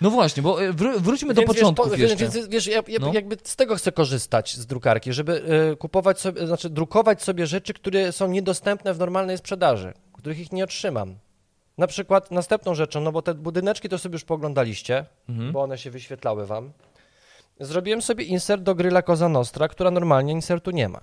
No 0.00 0.10
właśnie, 0.10 0.42
bo 0.42 0.62
e, 0.64 0.72
wró- 0.72 0.98
wróćmy 1.00 1.34
do 1.34 1.40
Więc 1.40 1.54
początków 1.54 1.96
wiesz, 1.96 2.12
po, 2.12 2.18
Więc 2.18 2.48
wiesz, 2.48 2.66
ja, 2.66 2.82
ja 2.88 2.98
No. 3.00 3.12
jakby 3.12 3.36
z 3.44 3.56
tego 3.56 3.76
chcę 3.76 3.92
korzystać 3.92 4.56
z 4.56 4.66
drukarki, 4.66 5.12
żeby 5.12 5.42
y, 5.72 5.76
kupować 5.76 6.20
sobie, 6.20 6.46
znaczy 6.46 6.70
drukować 6.70 7.22
sobie 7.22 7.46
rzeczy, 7.46 7.74
które 7.74 8.12
są 8.12 8.28
niedostępne 8.28 8.94
w 8.94 8.98
normalnej 8.98 9.38
sprzedaży, 9.38 9.92
których 10.12 10.38
ich 10.38 10.52
nie 10.52 10.64
otrzymam. 10.64 11.14
Na 11.78 11.86
przykład 11.86 12.30
następną 12.30 12.74
rzeczą, 12.74 13.00
no 13.00 13.12
bo 13.12 13.22
te 13.22 13.34
budyneczki 13.34 13.88
to 13.88 13.98
sobie 13.98 14.12
już 14.12 14.24
pooglądaliście, 14.24 15.04
Mhm. 15.28 15.52
bo 15.52 15.62
one 15.62 15.78
się 15.78 15.90
wyświetlały 15.90 16.46
wam. 16.46 16.72
Zrobiłem 17.60 18.02
sobie 18.02 18.24
insert 18.24 18.62
do 18.62 18.74
gry 18.74 18.88
La 18.88 19.02
Cosa 19.02 19.28
Nostra, 19.28 19.68
która 19.68 19.90
normalnie 19.90 20.32
insertu 20.32 20.70
nie 20.70 20.88
ma. 20.88 21.00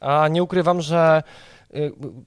A 0.00 0.28
nie 0.28 0.42
ukrywam, 0.42 0.80
że 0.80 1.22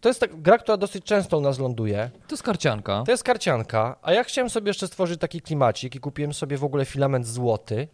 to 0.01 0.10
jest 0.10 0.19
tak, 0.19 0.41
gra, 0.41 0.58
która 0.58 0.77
dosyć 0.77 1.05
często 1.05 1.38
u 1.38 1.41
nas 1.41 1.60
ląduje. 1.60 2.12
To 2.27 2.34
jest 2.34 2.43
karcianka. 2.43 3.03
To 3.05 3.12
jest 3.12 3.23
karcianka, 3.23 3.95
a 4.01 4.13
ja 4.13 4.23
chciałem 4.23 4.49
sobie 4.49 4.69
jeszcze 4.69 4.88
stworzyć 4.88 5.19
taki 5.19 5.41
klimacik 5.41 5.95
i 5.95 5.99
kupiłem 5.99 6.34
sobie 6.34 6.58
w 6.58 6.63
ogóle 6.63 6.86
filament 6.86 7.27
złoty. 7.27 7.88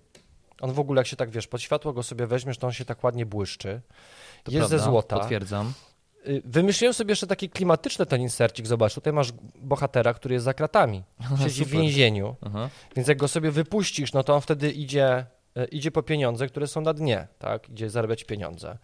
On 0.62 0.74
w 0.74 0.80
ogóle, 0.80 1.00
jak 1.00 1.08
się 1.08 1.16
tak 1.16 1.30
wiesz, 1.30 1.48
pod 1.48 1.62
światło 1.62 1.94
go 1.94 2.04
sobie 2.04 2.28
weźmiesz, 2.28 2.58
to 2.58 2.68
on 2.68 2.74
się 2.74 2.86
tak 2.86 3.04
ładnie 3.04 3.26
błyszczy. 3.26 3.82
To 4.44 4.52
jest 4.52 4.62
prawda, 4.62 4.78
ze 4.78 4.84
złota. 4.84 5.20
Potwierdzam. 5.20 5.74
Y, 6.28 6.42
Wymyśliłem 6.46 6.94
sobie 6.94 7.12
jeszcze 7.12 7.28
taki 7.28 7.50
klimatyczny 7.50 8.06
ten 8.06 8.22
insercik. 8.22 8.68
Zobacz, 8.68 8.94
tutaj 8.94 9.14
masz 9.14 9.32
bohatera, 9.56 10.14
który 10.14 10.34
jest 10.34 10.46
za 10.46 10.54
kratami. 10.54 11.04
Siedzi 11.44 11.66
w 11.66 11.70
więzieniu, 11.70 12.36
Aha. 12.42 12.70
więc 12.96 13.08
jak 13.08 13.18
go 13.18 13.28
sobie 13.28 13.52
wypuścisz, 13.52 14.14
no 14.14 14.24
to 14.24 14.36
on 14.36 14.42
wtedy 14.42 14.72
idzie, 14.72 15.26
y, 15.58 15.66
idzie 15.66 15.92
po 15.92 16.04
pieniądze, 16.04 16.48
które 16.48 16.68
są 16.68 16.82
na 16.82 16.94
dnie, 16.94 17.28
tak? 17.40 17.70
Idzie 17.70 17.90
zarabiać 17.90 18.24
pieniądze. 18.24 18.78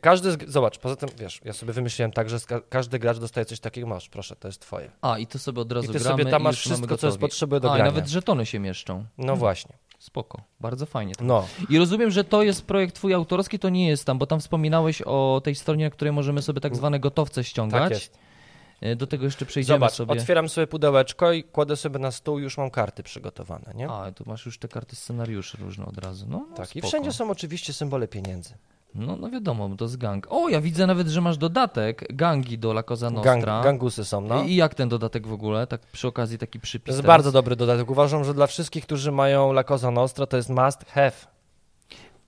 Każdy, 0.00 0.32
z... 0.32 0.50
zobacz, 0.50 0.78
poza 0.78 0.96
tym, 0.96 1.08
wiesz, 1.18 1.40
ja 1.44 1.52
sobie 1.52 1.72
wymyśliłem 1.72 2.12
tak, 2.12 2.30
że 2.30 2.38
ska- 2.40 2.60
każdy 2.68 2.98
gracz 2.98 3.18
dostaje 3.18 3.44
coś 3.44 3.60
takiego, 3.60 3.86
masz, 3.86 4.08
proszę, 4.08 4.36
to 4.36 4.48
jest 4.48 4.60
twoje. 4.60 4.90
A, 5.00 5.18
i 5.18 5.26
to 5.26 5.38
sobie 5.38 5.60
od 5.60 5.72
razu 5.72 5.90
I 5.90 5.92
ty 5.92 5.98
gramy 5.98 6.22
sobie 6.22 6.30
tam 6.30 6.42
i 6.42 6.44
masz 6.44 6.58
wszystko, 6.60 6.96
co 6.96 7.06
jest 7.06 7.18
potrzebne 7.18 7.60
do 7.60 7.72
A, 7.72 7.74
i 7.74 7.78
grania. 7.78 7.90
nawet 7.92 8.08
żetony 8.10 8.46
się 8.46 8.58
mieszczą. 8.58 9.04
No 9.18 9.36
właśnie. 9.36 9.76
Spoko, 9.98 10.42
bardzo 10.60 10.86
fajnie. 10.86 11.12
No. 11.20 11.46
I 11.70 11.78
rozumiem, 11.78 12.10
że 12.10 12.24
to 12.24 12.42
jest 12.42 12.66
projekt 12.66 12.94
twój 12.94 13.14
autorski, 13.14 13.58
to 13.58 13.68
nie 13.68 13.88
jest 13.88 14.04
tam, 14.04 14.18
bo 14.18 14.26
tam 14.26 14.40
wspominałeś 14.40 15.02
o 15.02 15.40
tej 15.44 15.54
stronie, 15.54 15.84
na 15.84 15.90
której 15.90 16.12
możemy 16.12 16.42
sobie 16.42 16.60
tak 16.60 16.76
zwane 16.76 17.00
gotowce 17.00 17.44
ściągać. 17.44 17.82
Tak 17.82 17.90
jest. 17.90 18.18
E, 18.80 18.96
Do 18.96 19.06
tego 19.06 19.24
jeszcze 19.24 19.46
przejdziemy 19.46 19.76
Zobacz, 19.76 19.92
sobie. 19.92 20.12
otwieram 20.20 20.48
sobie 20.48 20.66
pudełeczko 20.66 21.32
i 21.32 21.44
kładę 21.44 21.76
sobie 21.76 21.98
na 21.98 22.10
stół 22.10 22.38
i 22.38 22.42
już 22.42 22.58
mam 22.58 22.70
karty 22.70 23.02
przygotowane, 23.02 23.72
nie? 23.74 23.88
A, 23.90 24.12
tu 24.12 24.24
masz 24.26 24.46
już 24.46 24.58
te 24.58 24.68
karty 24.68 24.96
scenariuszy 24.96 25.56
różne 25.60 25.86
od 25.86 25.98
razu. 25.98 26.26
No, 26.28 26.46
no 26.50 26.56
tak, 26.56 26.66
i 26.76 26.78
spoko. 26.78 26.88
wszędzie 26.88 27.12
są 27.12 27.30
oczywiście 27.30 27.72
symbole 27.72 28.08
pieniędzy. 28.08 28.54
No, 28.94 29.16
no 29.16 29.30
wiadomo, 29.30 29.68
bo 29.68 29.76
to 29.76 29.84
jest 29.84 29.96
gang. 29.96 30.26
O, 30.30 30.48
ja 30.48 30.60
widzę 30.60 30.86
nawet, 30.86 31.08
że 31.08 31.20
masz 31.20 31.36
dodatek 31.36 32.04
gangi 32.10 32.58
do 32.58 32.70
La 32.70 32.82
Cosa 32.82 33.10
Gang, 33.10 33.26
Nostra. 33.26 33.62
gangusy 33.62 34.04
są, 34.04 34.20
no. 34.20 34.42
I 34.42 34.54
jak 34.54 34.74
ten 34.74 34.88
dodatek 34.88 35.26
w 35.26 35.32
ogóle? 35.32 35.66
Tak 35.66 35.80
przy 35.80 36.08
okazji 36.08 36.38
taki 36.38 36.60
przypis. 36.60 36.84
To 36.84 36.90
jest 36.90 37.02
teraz. 37.02 37.16
bardzo 37.16 37.32
dobry 37.32 37.56
dodatek. 37.56 37.90
Uważam, 37.90 38.24
że 38.24 38.34
dla 38.34 38.46
wszystkich, 38.46 38.84
którzy 38.86 39.12
mają 39.12 39.50
La 39.50 39.64
Cosa 39.64 39.90
Nostra, 39.90 40.26
to 40.26 40.36
jest 40.36 40.48
must 40.48 40.84
have. 40.84 41.12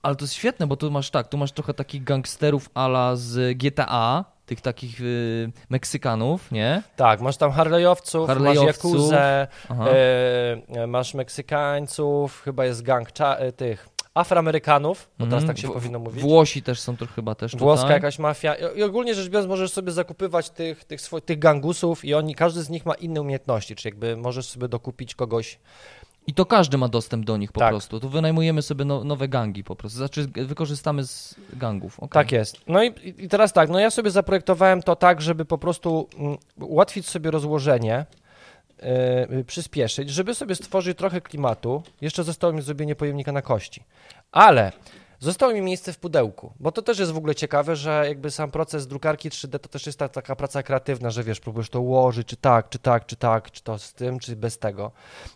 Ale 0.01 0.15
to 0.15 0.23
jest 0.23 0.33
świetne, 0.33 0.67
bo 0.67 0.77
tu 0.77 0.91
masz 0.91 1.09
tak, 1.09 1.27
tu 1.27 1.37
masz 1.37 1.51
trochę 1.51 1.73
takich 1.73 2.03
gangsterów 2.03 2.69
ala 2.73 3.15
z 3.15 3.57
GTA, 3.57 4.25
tych 4.45 4.61
takich 4.61 5.01
y, 5.01 5.51
Meksykanów, 5.69 6.51
nie? 6.51 6.83
Tak, 6.95 7.21
masz 7.21 7.37
tam 7.37 7.51
Harley'owców, 7.51 8.27
masz 8.27 8.37
Harley'owców. 8.37 8.65
Jakuzę, 8.65 9.47
Aha. 9.69 9.85
e, 10.69 10.87
masz 10.87 11.13
Meksykańców, 11.13 12.41
chyba 12.41 12.65
jest 12.65 12.81
gang 12.81 13.09
e, 13.19 13.51
tych 13.51 13.94
Afroamerykanów, 14.15 15.09
bo 15.19 15.25
teraz 15.25 15.43
Mhm. 15.43 15.47
tak 15.47 15.57
się 15.61 15.67
W- 15.67 15.71
powinno 15.73 15.99
mówić. 15.99 16.21
Włosi 16.21 16.61
też 16.63 16.79
są 16.79 16.97
to 16.97 17.05
chyba 17.07 17.35
też 17.35 17.55
Włoska 17.55 17.81
tutaj. 17.81 17.95
jakaś 17.95 18.19
mafia. 18.19 18.55
I, 18.55 18.79
I 18.79 18.83
ogólnie 18.83 19.15
rzecz 19.15 19.29
biorąc, 19.29 19.49
możesz 19.49 19.71
sobie 19.71 19.91
zakupywać 19.91 20.49
tych, 20.49 20.83
tych, 20.83 21.01
tych 21.25 21.39
gangusów 21.39 22.05
i 22.05 22.13
oni, 22.13 22.35
każdy 22.35 22.63
z 22.63 22.69
nich 22.69 22.85
ma 22.85 22.93
inne 22.93 23.21
umiejętności, 23.21 23.75
czy 23.75 23.87
jakby 23.87 24.17
możesz 24.17 24.45
sobie 24.49 24.67
dokupić 24.67 25.15
kogoś. 25.15 25.59
I 26.27 26.33
to 26.33 26.45
każdy 26.45 26.77
ma 26.77 26.87
dostęp 26.87 27.25
do 27.25 27.37
nich 27.37 27.51
po 27.51 27.59
Tak. 27.59 27.69
prostu. 27.69 27.99
Tu 27.99 28.09
wynajmujemy 28.09 28.61
sobie 28.61 28.85
no, 28.85 29.03
nowe 29.03 29.27
gangi 29.27 29.63
po 29.63 29.75
prostu. 29.75 29.97
Znaczy 29.97 30.27
wykorzystamy 30.35 31.03
z 31.05 31.35
gangów. 31.53 31.99
Okay. 31.99 32.09
Tak 32.09 32.31
jest. 32.31 32.57
No 32.67 32.83
i, 32.83 32.93
i 33.17 33.29
teraz 33.29 33.53
tak, 33.53 33.69
no 33.69 33.79
ja 33.79 33.89
sobie 33.91 34.11
zaprojektowałem 34.11 34.81
to 34.83 34.95
tak, 34.95 35.21
żeby 35.21 35.45
po 35.45 35.57
prostu 35.57 36.07
mm, 36.17 36.37
ułatwić 36.59 37.09
sobie 37.09 37.31
rozłożenie, 37.31 38.05
yy, 39.29 39.43
przyspieszyć, 39.43 40.09
żeby 40.09 40.35
sobie 40.35 40.55
stworzyć 40.55 40.97
trochę 40.97 41.21
klimatu. 41.21 41.83
Jeszcze 42.01 42.23
zostało 42.23 42.53
mi 42.53 42.61
zrobienie 42.61 42.95
pojemnika 42.95 43.31
na 43.31 43.41
kości. 43.41 43.83
Ale 44.31 44.71
zostało 45.19 45.53
mi 45.53 45.61
miejsce 45.61 45.93
w 45.93 45.97
pudełku, 45.97 46.53
bo 46.59 46.71
to 46.71 46.81
też 46.81 46.99
jest 46.99 47.11
w 47.11 47.17
ogóle 47.17 47.35
ciekawe, 47.35 47.75
że 47.75 48.05
jakby 48.07 48.31
sam 48.31 48.51
proces 48.51 48.87
drukarki 48.87 49.29
3D 49.29 49.59
to 49.59 49.69
też 49.69 49.85
jest 49.85 49.99
ta, 49.99 50.09
taka 50.09 50.35
praca 50.35 50.63
kreatywna, 50.63 51.11
że 51.11 51.23
wiesz, 51.23 51.39
próbujesz 51.39 51.69
to 51.69 51.81
ułożyć, 51.81 52.27
czy 52.27 52.37
tak, 52.37 52.69
czy 52.69 52.79
tak, 52.79 53.05
czy 53.05 53.15
tak, 53.15 53.51
czy 53.51 53.63
to 53.63 53.77
z 53.79 53.93
tym, 53.93 54.19
czy 54.19 54.35
bez 54.35 54.57
tego. 54.57 54.91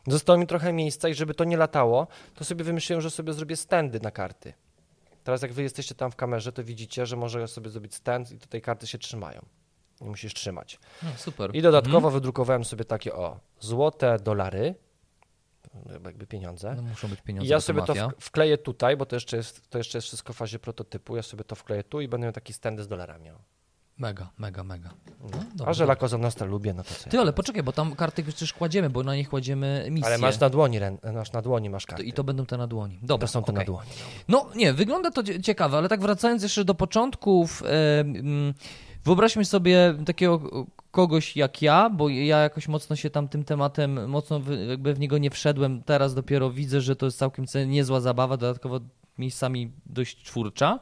Zostało 0.07 0.39
mi 0.39 0.47
trochę 0.47 0.73
miejsca 0.73 1.09
i 1.09 1.13
żeby 1.13 1.33
to 1.33 1.43
nie 1.43 1.57
latało, 1.57 2.07
to 2.35 2.43
sobie 2.45 2.63
wymyśliłem, 2.63 3.01
że 3.01 3.09
sobie 3.09 3.33
zrobię 3.33 3.55
stędy 3.55 3.99
na 3.99 4.11
karty. 4.11 4.53
Teraz 5.23 5.41
jak 5.41 5.53
wy 5.53 5.63
jesteście 5.63 5.95
tam 5.95 6.11
w 6.11 6.15
kamerze, 6.15 6.51
to 6.51 6.63
widzicie, 6.63 7.05
że 7.05 7.15
może 7.15 7.47
sobie 7.47 7.69
zrobić 7.69 7.95
stand 7.95 8.31
i 8.31 8.37
tutaj 8.37 8.61
karty 8.61 8.87
się 8.87 8.97
trzymają. 8.97 9.45
Nie 10.01 10.09
musisz 10.09 10.33
trzymać. 10.33 10.79
No, 11.03 11.09
super. 11.17 11.55
I 11.55 11.61
dodatkowo 11.61 12.11
wydrukowałem 12.11 12.65
sobie 12.65 12.85
takie 12.85 13.15
o, 13.15 13.39
złote 13.59 14.19
dolary, 14.19 14.75
jakby 16.05 16.27
pieniądze. 16.27 16.73
No, 16.75 16.81
muszą 16.81 17.07
być 17.07 17.19
I 17.19 17.23
pieniądze, 17.23 17.49
ja 17.49 17.57
bo 17.57 17.61
sobie 17.61 17.81
to 17.81 17.93
wkleję 18.19 18.57
tutaj, 18.57 18.97
bo 18.97 19.05
to 19.05 19.15
jeszcze, 19.15 19.37
jest, 19.37 19.69
to 19.69 19.77
jeszcze 19.77 19.97
jest 19.97 20.07
wszystko 20.07 20.33
w 20.33 20.35
fazie 20.35 20.59
prototypu. 20.59 21.15
Ja 21.15 21.21
sobie 21.21 21.43
to 21.43 21.55
wkleję 21.55 21.83
tu 21.83 22.01
i 22.01 22.07
będę 22.07 22.25
miał 22.25 22.33
taki 22.33 22.53
standy 22.53 22.83
z 22.83 22.87
dolarami. 22.87 23.29
Mega, 23.97 24.29
mega, 24.37 24.63
mega. 24.63 24.89
No, 25.57 25.65
A 25.65 25.73
że 25.73 25.83
La 25.83 25.95
Cosa 25.95 26.17
Nostra 26.17 26.47
lubię, 26.47 26.73
no 26.73 26.83
to 26.83 26.93
co? 26.93 27.09
Ty, 27.09 27.17
ja 27.17 27.21
ale 27.21 27.33
poczekaj, 27.33 27.63
bo 27.63 27.71
tam 27.71 27.95
karty 27.95 28.23
przecież 28.23 28.53
kładziemy, 28.53 28.89
bo 28.89 29.03
na 29.03 29.15
nie 29.15 29.25
kładziemy 29.25 29.87
misje. 29.91 30.07
Ale 30.07 30.17
masz 30.17 30.39
na 30.39 30.49
dłoni, 30.49 30.79
masz 31.13 31.31
na 31.31 31.41
dłoni 31.41 31.69
masz 31.69 31.85
karty. 31.85 32.03
I 32.03 32.13
to 32.13 32.23
będą 32.23 32.45
te 32.45 32.57
na 32.57 32.67
dłoni. 32.67 32.99
Dobra, 33.03 33.27
to 33.27 33.31
są 33.31 33.43
te 33.43 33.51
na 33.51 33.57
okej. 33.57 33.65
dłoni. 33.65 33.89
No 34.27 34.49
nie, 34.55 34.73
wygląda 34.73 35.11
to 35.11 35.23
cie- 35.23 35.41
ciekawe, 35.41 35.77
ale 35.77 35.89
tak 35.89 36.01
wracając 36.01 36.43
jeszcze 36.43 36.65
do 36.65 36.75
początków, 36.75 37.63
e, 37.63 37.99
mm, 37.99 38.53
wyobraźmy 39.05 39.45
sobie 39.45 39.95
takiego 40.05 40.41
kogoś 40.91 41.35
jak 41.35 41.61
ja, 41.61 41.89
bo 41.89 42.09
ja 42.09 42.37
jakoś 42.37 42.67
mocno 42.67 42.95
się 42.95 43.09
tam 43.09 43.27
tym 43.27 43.43
tematem, 43.43 44.09
mocno 44.09 44.41
jakby 44.69 44.93
w 44.93 44.99
niego 44.99 45.17
nie 45.17 45.29
wszedłem, 45.29 45.83
teraz 45.83 46.13
dopiero 46.13 46.51
widzę, 46.51 46.81
że 46.81 46.95
to 46.95 47.05
jest 47.05 47.17
całkiem 47.17 47.45
niezła 47.67 47.99
zabawa, 47.99 48.37
dodatkowo 48.37 48.79
miejscami 49.17 49.71
dość 49.85 50.23
twórcza, 50.23 50.79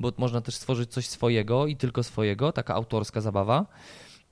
bo 0.00 0.12
można 0.16 0.40
też 0.40 0.54
stworzyć 0.54 0.90
coś 0.90 1.08
swojego 1.08 1.66
i 1.66 1.76
tylko 1.76 2.02
swojego, 2.02 2.52
taka 2.52 2.74
autorska 2.74 3.20
zabawa. 3.20 3.66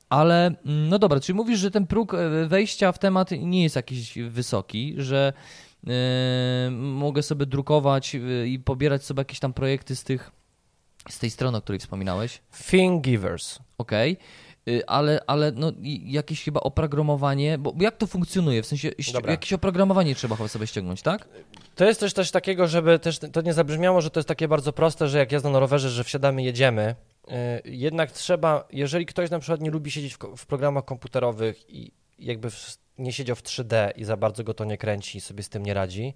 Ale 0.08 0.46
mm, 0.46 0.88
no 0.88 0.98
dobra, 0.98 1.20
czyli 1.20 1.36
mówisz, 1.36 1.58
że 1.58 1.70
ten 1.70 1.86
próg 1.86 2.14
e, 2.14 2.46
wejścia 2.46 2.92
w 2.92 2.98
temat 2.98 3.30
nie 3.30 3.62
jest 3.62 3.76
jakiś 3.76 4.18
wysoki, 4.18 4.94
że 4.96 5.32
e, 5.86 6.70
mogę 6.70 7.22
sobie 7.22 7.46
drukować 7.46 8.14
e, 8.14 8.46
i 8.46 8.58
pobierać 8.58 9.04
sobie 9.04 9.20
jakieś 9.20 9.40
tam 9.40 9.52
projekty 9.52 9.96
z 9.96 10.04
tych 10.04 10.30
z 11.08 11.18
tej 11.18 11.30
strony, 11.30 11.58
o 11.58 11.62
której 11.62 11.78
wspominałeś. 11.78 12.40
Thing 12.70 13.02
Givers. 13.02 13.58
Okej. 13.78 14.16
Y, 14.68 14.86
Ale, 14.86 15.20
ale 15.26 15.52
no, 15.52 15.72
jakieś 16.04 16.44
chyba 16.44 16.60
oprogramowanie, 16.60 17.58
bo 17.58 17.74
jak 17.80 17.96
to 17.96 18.06
funkcjonuje? 18.06 18.62
W 18.62 18.66
sensie 18.66 18.90
Dobra. 19.12 19.30
jakieś 19.30 19.52
oprogramowanie 19.52 20.14
trzeba 20.14 20.36
chyba 20.36 20.48
sobie 20.48 20.66
ściągnąć, 20.66 21.02
tak? 21.02 21.28
To 21.74 21.84
jest 21.84 22.00
też 22.00 22.12
coś 22.12 22.30
takiego, 22.30 22.68
żeby 22.68 22.98
też 22.98 23.18
to 23.18 23.40
nie 23.40 23.54
zabrzmiało, 23.54 24.00
że 24.00 24.10
to 24.10 24.20
jest 24.20 24.28
takie 24.28 24.48
bardzo 24.48 24.72
proste, 24.72 25.08
że 25.08 25.18
jak 25.18 25.32
jazda 25.32 25.50
na 25.50 25.58
rowerze, 25.58 25.90
że 25.90 26.04
wsiadamy, 26.04 26.42
jedziemy. 26.42 26.94
Yy, 27.28 27.34
Jednak 27.64 28.12
trzeba, 28.12 28.64
jeżeli 28.70 29.06
ktoś 29.06 29.30
na 29.30 29.38
przykład 29.38 29.60
nie 29.60 29.70
lubi 29.70 29.90
siedzieć 29.90 30.14
w, 30.14 30.18
w 30.36 30.46
programach 30.46 30.84
komputerowych 30.84 31.70
i 31.70 31.92
jakby 32.18 32.50
w, 32.50 32.78
nie 32.98 33.12
siedział 33.12 33.36
w 33.36 33.42
3D 33.42 33.90
i 33.96 34.04
za 34.04 34.16
bardzo 34.16 34.44
go 34.44 34.54
to 34.54 34.64
nie 34.64 34.78
kręci 34.78 35.18
i 35.18 35.20
sobie 35.20 35.42
z 35.42 35.48
tym 35.48 35.62
nie 35.62 35.74
radzi, 35.74 36.14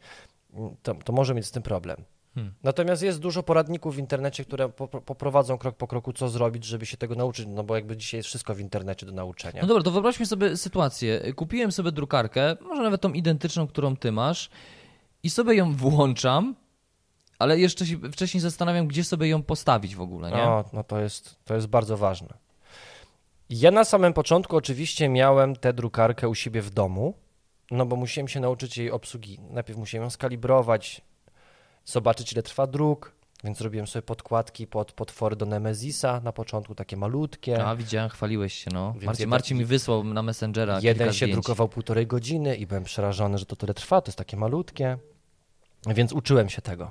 mm, 0.53 0.77
to, 0.83 0.95
to 0.95 1.13
może 1.13 1.35
mieć 1.35 1.47
z 1.47 1.51
tym 1.51 1.63
problem. 1.63 2.05
Hmm. 2.35 2.55
Natomiast 2.63 3.03
jest 3.03 3.19
dużo 3.19 3.43
poradników 3.43 3.95
w 3.95 3.99
internecie, 3.99 4.45
które 4.45 4.69
po, 4.69 4.89
poprowadzą 4.89 5.59
krok 5.59 5.77
po 5.77 5.87
kroku, 5.87 6.13
co 6.13 6.29
zrobić, 6.29 6.65
żeby 6.65 6.87
się 6.87 6.97
tego 6.97 7.15
nauczyć, 7.15 7.47
no 7.49 7.65
bo 7.65 7.75
jakby 7.75 7.97
dzisiaj 7.97 8.19
jest 8.19 8.29
wszystko 8.29 8.55
w 8.55 8.61
internecie 8.61 9.07
do 9.07 9.13
nauczenia. 9.13 9.63
No 9.63 9.69
dobra, 9.69 9.83
to 9.83 9.91
wyobraźmy 9.91 10.27
sobie 10.27 10.57
sytuację. 10.57 11.35
Kupiłem 11.35 11.73
sobie 11.73 11.93
drukarkę, 11.93 12.57
może 12.61 12.83
nawet 12.83 13.01
tą 13.01 13.13
identyczną, 13.13 13.67
którą 13.67 13.97
ty 13.97 14.13
masz 14.13 14.51
i 15.23 15.31
sobie 15.31 15.55
ją 15.55 15.77
włączam, 15.77 16.55
ale 17.39 17.59
jeszcze 17.59 17.87
się 17.87 17.99
wcześniej 18.13 18.41
zastanawiam, 18.41 18.87
gdzie 18.87 19.05
sobie 19.05 19.29
ją 19.29 19.43
postawić 19.43 19.97
w 19.97 20.01
ogóle, 20.01 20.31
nie? 20.31 20.37
No, 20.37 20.65
no 20.73 20.85
to, 20.85 21.01
jest, 21.01 21.37
to 21.45 21.55
jest 21.55 21.67
bardzo 21.67 21.97
ważne. 21.97 22.29
Ja 23.51 23.71
na 23.71 23.85
samym 23.85 24.13
początku 24.13 24.57
oczywiście 24.57 25.09
miałem 25.09 25.57
tę 25.57 25.73
drukarkę 25.73 26.29
u 26.29 26.35
siebie 26.35 26.63
w 26.63 26.71
domu, 26.71 27.15
no 27.71 27.87
bo 27.87 27.97
musiałem 27.97 28.29
się 28.29 28.41
nauczyć 28.41 28.79
jej 28.79 28.91
obsługi. 28.91 29.41
Najpierw 29.51 29.79
musiałem 29.79 30.05
ją 30.05 30.11
skalibrować, 30.11 31.01
zobaczyć 31.89 32.33
ile 32.33 32.43
trwa 32.43 32.67
druk, 32.67 33.13
więc 33.45 33.59
zrobiłem 33.59 33.87
sobie 33.87 34.03
podkładki 34.03 34.67
pod 34.67 34.93
potwory 34.93 35.37
do 35.37 35.47
Nemezisa 35.47 36.21
na 36.21 36.33
początku, 36.33 36.75
takie 36.75 36.97
malutkie. 36.97 37.65
A 37.65 37.77
widziałem, 37.77 38.11
chwaliłeś 38.11 38.55
się, 38.55 38.71
no. 38.75 38.93
Więc 38.93 39.05
Marcin, 39.05 39.29
Marcin 39.29 39.59
mi 39.59 39.65
wysłał 39.65 40.05
na 40.05 40.23
Messengera 40.23 40.81
Jeden 40.83 41.09
się 41.09 41.13
zdjęć. 41.13 41.33
drukował 41.33 41.69
półtorej 41.69 42.07
godziny 42.07 42.57
i 42.57 42.67
byłem 42.67 42.85
przerażony, 42.85 43.39
że 43.39 43.47
to 43.47 43.57
tyle 43.57 43.75
trwa, 43.75 44.01
to 44.01 44.09
jest 44.09 44.19
takie 44.19 44.37
malutkie, 44.37 44.99
więc 45.87 46.13
uczyłem 46.13 46.49
się 46.49 46.63
tego. 46.63 46.91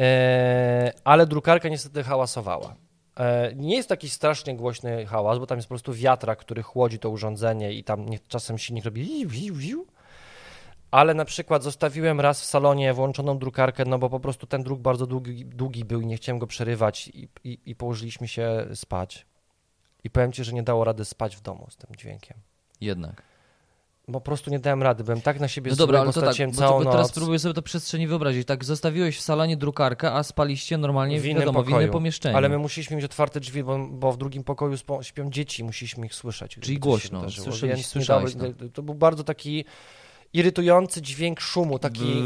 E, 0.00 0.92
ale 1.04 1.26
drukarka 1.26 1.68
niestety 1.68 2.02
hałasowała. 2.02 2.76
E, 3.16 3.52
nie 3.54 3.76
jest 3.76 3.88
taki 3.88 4.08
strasznie 4.08 4.56
głośny 4.56 5.06
hałas, 5.06 5.38
bo 5.38 5.46
tam 5.46 5.58
jest 5.58 5.68
po 5.68 5.72
prostu 5.72 5.92
wiatrak, 5.92 6.38
który 6.38 6.62
chłodzi 6.62 6.98
to 6.98 7.10
urządzenie 7.10 7.72
i 7.72 7.84
tam 7.84 8.08
nie, 8.08 8.18
czasem 8.18 8.58
silnik 8.58 8.84
robi 8.84 9.26
wiu, 9.26 9.28
wiu, 9.28 9.54
wiu. 9.54 9.86
Ale 10.90 11.14
na 11.14 11.24
przykład 11.24 11.62
zostawiłem 11.62 12.20
raz 12.20 12.40
w 12.40 12.44
salonie 12.44 12.94
włączoną 12.94 13.38
drukarkę, 13.38 13.84
no 13.84 13.98
bo 13.98 14.10
po 14.10 14.20
prostu 14.20 14.46
ten 14.46 14.62
druk 14.62 14.80
bardzo 14.80 15.06
długi, 15.06 15.44
długi 15.44 15.84
był 15.84 16.00
i 16.00 16.06
nie 16.06 16.16
chciałem 16.16 16.38
go 16.38 16.46
przerywać 16.46 17.08
i, 17.08 17.28
i, 17.44 17.58
i 17.66 17.74
położyliśmy 17.74 18.28
się 18.28 18.66
spać. 18.74 19.26
I 20.04 20.10
powiem 20.10 20.32
Ci, 20.32 20.44
że 20.44 20.52
nie 20.52 20.62
dało 20.62 20.84
rady 20.84 21.04
spać 21.04 21.36
w 21.36 21.40
domu 21.40 21.66
z 21.70 21.76
tym 21.76 21.96
dźwiękiem 21.96 22.36
Jednak. 22.80 23.22
po 24.12 24.20
prostu 24.20 24.50
nie 24.50 24.58
dałem 24.58 24.82
rady, 24.82 25.04
byłem 25.04 25.20
tak 25.20 25.40
na 25.40 25.48
siebie 25.48 25.70
No 25.70 25.76
dobra, 25.76 26.00
ale 26.00 26.12
to 26.12 26.20
tak, 26.20 26.22
straciłem 26.22 26.50
bo 26.50 26.56
całą 26.56 26.84
to, 26.84 26.90
teraz 26.90 27.12
próbuję 27.12 27.38
sobie 27.38 27.54
to 27.54 27.62
przestrzeni 27.62 28.06
wyobrazić. 28.06 28.46
Tak, 28.46 28.64
zostawiłeś 28.64 29.18
w 29.18 29.20
salonie 29.20 29.56
drukarkę, 29.56 30.12
a 30.12 30.22
spaliście 30.22 30.78
normalnie 30.78 31.18
W 31.20 31.22
w, 31.22 31.26
innym 31.26 31.38
wiadomo, 31.40 31.62
w 31.62 31.64
pokoju. 31.64 31.80
innym 31.82 31.92
pomieszczeniu. 31.92 32.36
Ale 32.36 32.48
my 32.48 32.58
musieliśmy 32.58 32.96
mieć 32.96 33.04
otwarte 33.04 33.40
drzwi, 33.40 33.64
bo, 33.64 33.78
bo 33.90 34.12
w 34.12 34.16
drugim 34.16 34.44
pokoju 34.44 34.76
śpią 35.02 35.30
dzieci, 35.30 35.64
musieliśmy 35.64 36.06
ich 36.06 36.14
słyszeć. 36.14 36.58
Czyli 36.60 36.78
głośno, 36.78 37.20
wydarzyło, 37.20 37.46
słyszeli- 37.46 37.68
więc 37.68 37.78
nie 37.78 37.84
słyszałeś 37.84 38.34
dało- 38.34 38.52
To 38.74 38.82
był 38.82 38.94
bardzo 38.94 39.24
taki 39.24 39.64
irytujący 40.32 41.02
dźwięk 41.02 41.40
szumu, 41.40 41.78
taki 41.78 42.22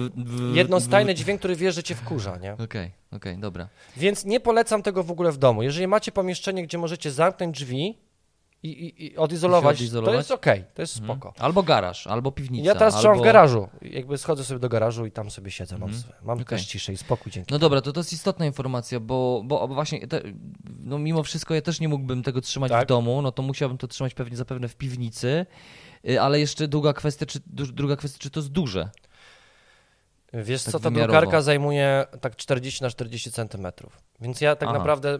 jednostajny 0.54 1.14
dźwięk, 1.14 1.38
który 1.38 1.56
wie, 1.56 1.72
że 1.72 1.82
cię 1.82 1.94
wkurza, 1.94 2.36
nie? 2.38 2.52
Okej, 2.52 2.90
okej, 3.12 3.38
dobra. 3.38 3.68
Więc 3.96 4.24
nie 4.24 4.40
polecam 4.40 4.82
tego 4.82 5.02
w 5.02 5.10
ogóle 5.10 5.32
w 5.32 5.38
domu. 5.38 5.62
Jeżeli 5.62 5.86
macie 5.86 6.12
pomieszczenie, 6.12 6.62
gdzie 6.62 6.78
możecie 6.78 7.10
zamknąć 7.10 7.56
drzwi 7.56 7.98
i, 8.62 8.68
i, 8.68 9.04
i 9.04 9.16
odizolować, 9.16 9.76
odizolować? 9.76 10.12
to 10.14 10.18
jest 10.18 10.30
okej, 10.30 10.64
to 10.74 10.82
jest 10.82 10.98
Mhm. 10.98 11.18
spoko. 11.20 11.34
Albo 11.44 11.62
garaż, 11.62 12.06
albo 12.06 12.32
piwnica. 12.32 12.66
Ja 12.66 12.74
teraz 12.74 12.94
albo... 12.94 13.00
trzymam 13.00 13.18
w 13.18 13.22
garażu. 13.22 13.68
Jakby 13.82 14.18
schodzę 14.18 14.44
sobie 14.44 14.60
do 14.60 14.68
garażu 14.68 15.06
i 15.06 15.10
tam 15.10 15.30
sobie 15.30 15.50
siedzę. 15.50 15.74
Mam, 15.78 15.82
Mhm. 15.88 16.00
swoje- 16.02 16.16
mam 16.24 16.36
Okej. 16.40 16.58
też 16.58 16.66
ciszę 16.66 16.92
i 16.92 16.96
spokój 16.96 17.32
dzięki 17.32 17.52
No 17.52 17.58
dobra, 17.58 17.80
to 17.80 17.92
to 17.92 18.00
jest 18.00 18.12
istotna 18.12 18.46
informacja, 18.46 19.00
bo, 19.00 19.42
bo 19.44 19.68
właśnie, 19.68 20.06
te, 20.08 20.22
no 20.80 20.98
mimo 20.98 21.22
wszystko 21.22 21.54
ja 21.54 21.62
też 21.62 21.80
nie 21.80 21.88
mógłbym 21.88 22.22
tego 22.22 22.40
trzymać 22.40 22.72
Tak. 22.72 22.84
w 22.84 22.88
domu, 22.88 23.22
no 23.22 23.32
to 23.32 23.42
musiałbym 23.42 23.78
to 23.78 23.88
trzymać 23.88 24.14
pewnie 24.14 24.36
zapewne 24.36 24.68
w 24.68 24.76
piwnicy, 24.76 25.46
ale 26.20 26.40
jeszcze 26.40 26.68
druga 26.68 26.92
kwestia, 26.92 27.26
czy, 27.26 27.40
druga 27.46 27.96
kwestia, 27.96 28.18
czy 28.18 28.30
to 28.30 28.40
jest 28.40 28.52
duże? 28.52 28.90
Wiesz 30.34 30.62
Tak 30.64 30.72
co, 30.72 30.78
ta 30.80 30.90
wymiarowo. 30.90 31.12
drukarka 31.20 31.42
zajmuje 31.42 32.06
tak 32.20 32.36
40 32.36 32.82
na 32.82 32.90
40 32.90 33.32
centymetrów. 33.32 33.98
Więc 34.20 34.40
ja 34.40 34.56
tak 34.56 34.68
Aha. 34.68 34.78
naprawdę, 34.78 35.18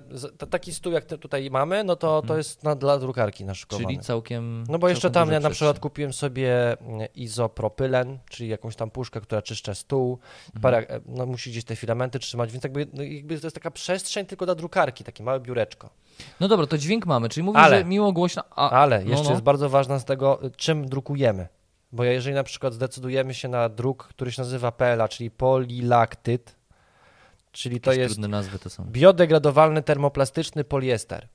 taki 0.51 0.75
stół 0.75 0.92
jak 0.92 1.05
tutaj 1.05 1.51
mamy, 1.51 1.85
no 1.85 1.96
to, 1.96 2.22
to 2.22 2.37
jest 2.37 2.64
na, 2.64 2.75
dla 2.75 2.98
drukarki 2.98 3.44
naszykowany. 3.44 3.83
Mhm. 3.85 3.96
Czyli 3.98 4.07
całkiem. 4.07 4.64
No 4.68 4.79
bo 4.79 4.88
jeszcze 4.88 5.11
tam 5.11 5.33
ja 5.33 5.40
na 5.40 5.51
przykład 5.51 5.79
kupiłem 5.79 6.12
sobie 6.12 6.81
mm, 6.81 7.09
izopropylen, 7.14 8.18
czyli 8.31 8.48
jakąś 8.51 8.77
tam 8.77 8.90
puszkę, 8.90 9.20
która 9.20 9.42
czyszcza 9.42 9.75
stół, 9.75 10.18
Mhm. 10.46 10.62
parę, 10.62 10.88
e, 10.88 11.01
no 11.07 11.27
musi 11.27 11.51
gdzieś 11.51 11.64
te 11.64 11.77
filamenty 11.77 12.18
trzymać, 12.18 12.53
więc 12.53 12.64
jakby, 12.64 12.87
no 12.92 13.03
jakby 13.03 13.40
to 13.40 13.46
jest 13.46 13.55
taka 13.57 13.70
przestrzeń 13.70 14.27
tylko 14.27 14.44
dla 14.46 14.55
drukarki, 14.55 15.05
takie 15.05 15.25
małe 15.25 15.40
biureczko. 15.40 15.90
No 16.40 16.48
dobra, 16.48 16.66
to 16.66 16.79
dźwięk 16.79 17.07
mamy, 17.07 17.29
czyli 17.29 17.44
mówisz, 17.44 17.62
Ale- 17.62 17.79
że 17.79 17.85
miło 17.85 18.12
głośno. 18.12 18.42
A, 18.51 18.70
Ale 18.70 19.05
no, 19.05 19.11
jeszcze 19.11 19.25
no. 19.25 19.31
jest 19.31 19.42
bardzo 19.42 19.68
ważna 19.68 19.98
z 19.98 20.05
tego, 20.05 20.44
y, 20.44 20.51
czym 20.51 20.87
drukujemy. 20.88 21.48
Bo 21.92 22.05
jeżeli 22.05 22.35
na 22.35 22.44
przykład 22.44 22.74
zdecydujemy 22.74 23.35
się 23.35 23.48
na 23.48 23.68
druk, 23.68 24.05
który 24.05 24.33
się 24.33 24.42
nazywa 24.42 24.72
PLA, 24.72 25.09
czyli 25.09 25.31
polilaktyd, 25.31 26.57
czyli 27.52 27.81
to 27.81 27.92
jest 27.92 28.14
trudne 28.14 28.28
nazwy 28.28 28.59
to 28.59 28.70
są. 28.70 28.85
biodegradowalny 28.85 29.83
termoplastyczny 29.83 30.64
poliester. 30.64 31.28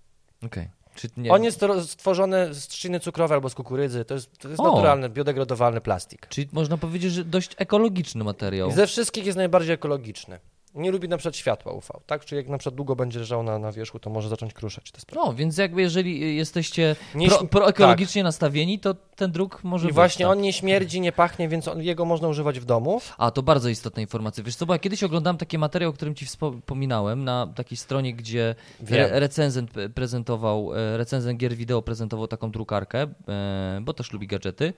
Okej. 0.45 0.69
Czy 0.95 1.09
nie, 1.17 1.31
On 1.31 1.43
jest 1.43 1.61
stworzony 1.87 2.53
z 2.53 2.67
trzciny 2.67 2.99
cukrowej 2.99 3.35
albo 3.35 3.49
z 3.49 3.55
kukurydzy. 3.55 4.05
To 4.05 4.13
jest, 4.13 4.37
to 4.37 4.49
jest 4.49 4.61
naturalny, 4.61 5.09
biodegradowalny 5.09 5.81
plastik. 5.81 6.27
Czyli 6.27 6.49
można 6.51 6.77
powiedzieć, 6.77 7.13
że 7.13 7.23
dość 7.25 7.55
ekologiczny 7.57 8.23
materiał. 8.23 8.71
Ze 8.71 8.87
wszystkich 8.87 9.25
jest 9.25 9.37
najbardziej 9.37 9.73
ekologiczny. 9.73 10.39
Nie 10.77 10.91
lubi 10.91 11.09
na 11.09 11.17
przykład 11.17 11.35
światła 11.35 11.71
UV, 11.71 11.87
tak? 12.05 12.25
Czyli 12.25 12.37
jak 12.37 12.47
na 12.47 12.57
przykład 12.57 12.75
długo 12.75 12.95
będzie 12.95 13.19
leżał 13.19 13.43
na, 13.43 13.59
na 13.59 13.71
wierzchu, 13.71 13.99
to 13.99 14.09
może 14.09 14.29
zacząć 14.29 14.53
kruszać 14.53 14.91
te 14.91 15.01
sprawy. 15.01 15.27
No, 15.27 15.33
więc 15.33 15.57
jakby 15.57 15.81
jeżeli 15.81 16.35
jesteście 16.35 16.95
Nie 17.15 17.27
pro, 17.27 17.47
proekologicznie 17.47 18.23
nastawieni, 18.23 18.79
to 18.79 18.95
ten 19.15 19.31
druk 19.31 19.63
może 19.63 19.85
I 19.85 19.87
być. 19.87 19.95
właśnie 19.95 20.25
tak. 20.25 20.31
on 20.31 20.41
nie 20.41 20.53
śmierdzi, 20.53 21.01
nie 21.01 21.11
pachnie, 21.11 21.49
więc 21.49 21.67
on, 21.67 21.81
jego 21.81 22.05
można 22.05 22.27
używać 22.27 22.59
w 22.59 22.65
domu. 22.65 23.01
A, 23.17 23.31
to 23.31 23.43
bardzo 23.43 23.69
istotna 23.69 24.01
informacja. 24.01 24.43
Wiesz 24.43 24.55
co, 24.55 24.65
bo 24.65 24.73
ja 24.73 24.79
kiedyś 24.79 25.03
oglądałem 25.03 25.37
taki 25.37 25.57
materiał, 25.57 25.89
o 25.89 25.93
którym 25.93 26.15
ci 26.15 26.25
wspominałem, 26.25 27.23
na 27.23 27.47
takiej 27.55 27.77
stronie, 27.77 28.13
gdzie 28.13 28.55
re 28.89 29.19
recenzent 29.19 29.71
prezentował, 29.95 30.73
e, 30.75 30.97
recenzent 30.97 31.39
gier 31.39 31.55
wideo 31.55 31.81
prezentował 31.81 32.27
taką 32.27 32.51
drukarkę, 32.51 33.07
e, 33.27 33.79
bo 33.81 33.93
też 33.93 34.11
lubi 34.11 34.27
gadżety. 34.27 34.73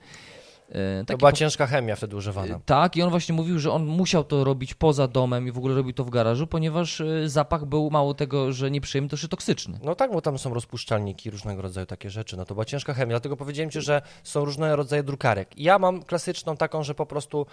E, 0.70 1.04
To 1.04 1.16
była 1.16 1.32
ciężka 1.32 1.66
chemia 1.66 1.96
wtedy 1.96 2.16
używana. 2.16 2.60
Tak, 2.66 2.96
i 2.96 3.02
on 3.02 3.10
właśnie 3.10 3.34
mówił, 3.34 3.58
że 3.58 3.72
on 3.72 3.86
musiał 3.86 4.24
to 4.24 4.44
robić 4.44 4.74
poza 4.74 5.08
domem 5.08 5.48
i 5.48 5.52
w 5.52 5.58
ogóle 5.58 5.74
robił 5.74 5.92
to 5.92 6.04
w 6.04 6.10
garażu, 6.10 6.46
ponieważ 6.46 7.00
e, 7.00 7.28
zapach 7.28 7.64
był 7.64 7.90
mało 7.90 8.14
tego, 8.14 8.52
że 8.52 8.70
nieprzyjemny, 8.70 9.08
to 9.08 9.14
jeszcze 9.14 9.28
toksyczny. 9.28 9.78
No 9.82 9.94
tak, 9.94 10.12
bo 10.12 10.20
tam 10.20 10.38
są 10.38 10.54
rozpuszczalniki, 10.54 11.30
różnego 11.30 11.62
rodzaju 11.62 11.86
takie 11.86 12.10
rzeczy. 12.10 12.36
No 12.36 12.44
to 12.44 12.54
była 12.54 12.64
ciężka 12.64 12.94
chemia, 12.94 13.10
dlatego 13.10 13.36
powiedziałem 13.36 13.70
ci, 13.70 13.80
że 13.80 14.02
są 14.22 14.44
różne 14.44 14.76
rodzaje 14.76 15.02
drukarek. 15.02 15.58
Ja 15.58 15.78
mam 15.78 16.02
klasyczną 16.02 16.56
taką, 16.56 16.82
że 16.82 16.94
po 16.94 17.06
prostu 17.06 17.46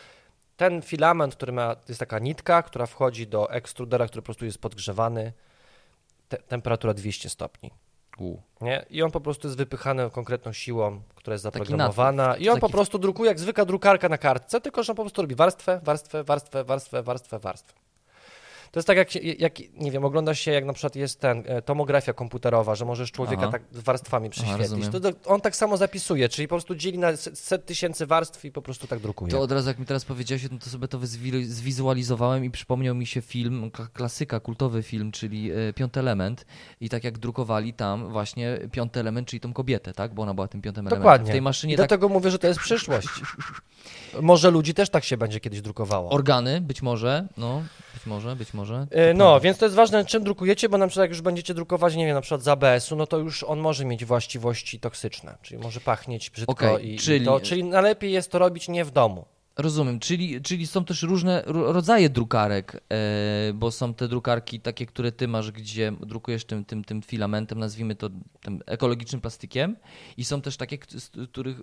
ten 0.57 0.81
filament, 0.81 1.35
który 1.35 1.51
ma, 1.51 1.75
to 1.75 1.85
jest 1.87 1.99
taka 1.99 2.19
nitka, 2.19 2.63
która 2.63 2.85
wchodzi 2.85 3.27
do 3.27 3.51
ekstrudera, 3.51 4.07
który 4.07 4.21
po 4.21 4.25
prostu 4.25 4.45
jest 4.45 4.57
podgrzewany, 4.57 5.33
te, 6.29 6.37
temperatura 6.37 6.93
200 6.93 7.29
stopni. 7.29 7.71
U. 8.21 8.37
Nie? 8.61 8.85
I 8.89 9.03
on 9.03 9.11
po 9.11 9.21
prostu 9.21 9.47
jest 9.47 9.57
wypychany 9.57 10.09
konkretną 10.09 10.53
siłą, 10.53 11.01
która 11.15 11.33
jest 11.33 11.43
zaprogramowana. 11.43 12.37
I 12.37 12.49
on 12.49 12.55
taki- 12.55 12.61
po 12.61 12.69
prostu 12.69 12.99
drukuje 12.99 13.27
jak 13.29 13.39
zwykła 13.39 13.65
drukarka 13.65 14.09
na 14.09 14.17
kartce, 14.17 14.61
tylko 14.61 14.83
że 14.83 14.91
on 14.91 14.95
po 14.95 15.03
prostu 15.03 15.21
robi 15.21 15.35
warstwę, 15.35 15.79
warstwę, 15.83 16.23
warstwę, 16.23 16.63
warstwę, 16.63 17.03
warstwę, 17.03 17.39
warstwę. 17.39 17.86
To 18.77 18.79
jest 18.79 18.87
tak 18.87 18.97
jak, 18.97 19.39
jak, 19.39 19.53
nie 19.73 19.91
wiem, 19.91 20.05
ogląda 20.05 20.35
się 20.35 20.51
jak 20.51 20.65
na 20.65 20.73
przykład 20.73 20.95
jest 20.95 21.19
ten, 21.19 21.43
e, 21.45 21.61
tomografia 21.61 22.13
komputerowa, 22.13 22.75
że 22.75 22.85
możesz 22.85 23.11
człowieka 23.11 23.41
Aha. 23.41 23.51
tak 23.51 23.61
warstwami 23.71 24.29
prześwietlić. 24.29 24.69
rozumiem. 24.69 24.91
to, 24.91 24.99
to 24.99 25.29
on 25.29 25.41
tak 25.41 25.55
samo 25.55 25.77
zapisuje, 25.77 26.29
czyli 26.29 26.47
po 26.47 26.55
prostu 26.55 26.75
dzieli 26.75 26.97
na 26.97 27.17
set, 27.17 27.65
tysięcy 27.65 28.05
warstw 28.05 28.45
i 28.45 28.51
po 28.51 28.61
prostu 28.61 28.87
tak 28.87 28.99
drukuje. 28.99 29.31
To 29.31 29.41
od 29.41 29.51
razu, 29.51 29.67
jak 29.67 29.79
mi 29.79 29.85
teraz 29.85 30.05
powiedziałeś, 30.05 30.47
no 30.51 30.57
to 30.59 30.69
sobie 30.69 30.87
to 30.87 30.99
zwizualizowałem 31.43 32.45
i 32.45 32.49
przypomniał 32.51 32.95
mi 32.95 33.05
się 33.05 33.21
film, 33.21 33.71
klasyka, 33.93 34.39
kultowy 34.39 34.83
film, 34.83 35.11
czyli 35.11 35.51
e, 35.51 35.73
Piąty 35.73 35.99
Element. 35.99 36.45
I 36.81 36.89
tak 36.89 37.03
jak 37.03 37.17
drukowali 37.17 37.73
tam 37.73 38.11
właśnie 38.11 38.59
Piąty 38.71 38.99
Element, 38.99 39.27
czyli 39.27 39.39
tą 39.39 39.53
kobietę, 39.53 39.93
tak? 39.93 40.13
Bo 40.13 40.23
ona 40.23 40.33
była 40.33 40.47
tym 40.47 40.61
piątym 40.61 40.87
elementem. 40.87 41.03
Dokładnie. 41.03 41.27
W 41.27 41.29
tej 41.31 41.39
I 41.39 41.41
maszynie 41.41 41.73
tak 41.73 41.87
dlatego 41.87 42.09
mówię, 42.09 42.31
że 42.31 42.39
to 42.39 42.47
jest 42.47 42.59
przyszłość. 42.59 43.07
Może 44.21 44.51
ludzi 44.51 44.73
też 44.73 44.89
tak 44.89 45.03
się 45.03 45.17
będzie 45.17 45.39
kiedyś 45.39 45.61
drukowało. 45.61 46.09
organy, 46.09 46.61
być 46.61 46.81
może, 46.81 47.27
no, 47.37 47.63
być 47.93 48.05
może, 48.05 48.35
być 48.35 48.53
może. 48.53 48.66
E, 48.91 49.13
No, 49.13 49.39
więc 49.39 49.57
to 49.57 49.65
jest 49.65 49.75
ważne, 49.75 50.05
czym 50.05 50.23
drukujecie, 50.23 50.69
bo 50.69 50.77
na 50.77 50.87
przykład 50.87 51.03
jak 51.03 51.09
już 51.11 51.21
będziecie 51.21 51.53
drukować, 51.53 51.95
nie 51.95 52.05
wiem, 52.05 52.15
na 52.15 52.21
przykład 52.21 52.41
z 52.43 52.47
ABS-u, 52.47 52.95
no 52.95 53.07
to 53.07 53.17
już 53.17 53.43
on 53.43 53.59
może 53.59 53.85
mieć 53.85 54.05
właściwości 54.05 54.79
toksyczne, 54.79 55.37
czyli 55.41 55.61
może 55.63 55.79
pachnieć 55.79 56.29
brzydko 56.29 56.51
Okej, 56.51 56.93
i, 56.93 56.97
czyli- 56.97 57.21
i 57.21 57.25
to, 57.25 57.39
czyli 57.39 57.63
najlepiej 57.63 58.11
jest 58.11 58.31
to 58.31 58.39
robić 58.39 58.67
nie 58.69 58.85
w 58.85 58.91
domu. 58.91 59.25
Rozumiem, 59.59 59.99
czyli, 59.99 60.41
czyli 60.41 60.67
są 60.67 60.85
też 60.85 61.03
różne 61.03 61.43
ro- 61.45 61.71
rodzaje 61.73 62.09
drukarek, 62.09 62.73
e, 62.89 63.53
bo 63.53 63.71
są 63.71 63.93
te 63.93 64.07
drukarki 64.07 64.59
takie, 64.59 64.85
które 64.85 65.11
ty 65.11 65.27
masz, 65.27 65.51
gdzie 65.51 65.91
drukujesz 65.99 66.45
tym, 66.45 66.65
tym, 66.65 66.83
tym 66.83 67.01
filamentem, 67.01 67.59
nazwijmy 67.59 67.95
to 67.95 68.09
tym 68.41 68.59
ekologicznym 68.65 69.21
plastikiem 69.21 69.75
i 70.17 70.25
są 70.25 70.41
też 70.41 70.57
takie, 70.57 70.77
których, 71.31 71.57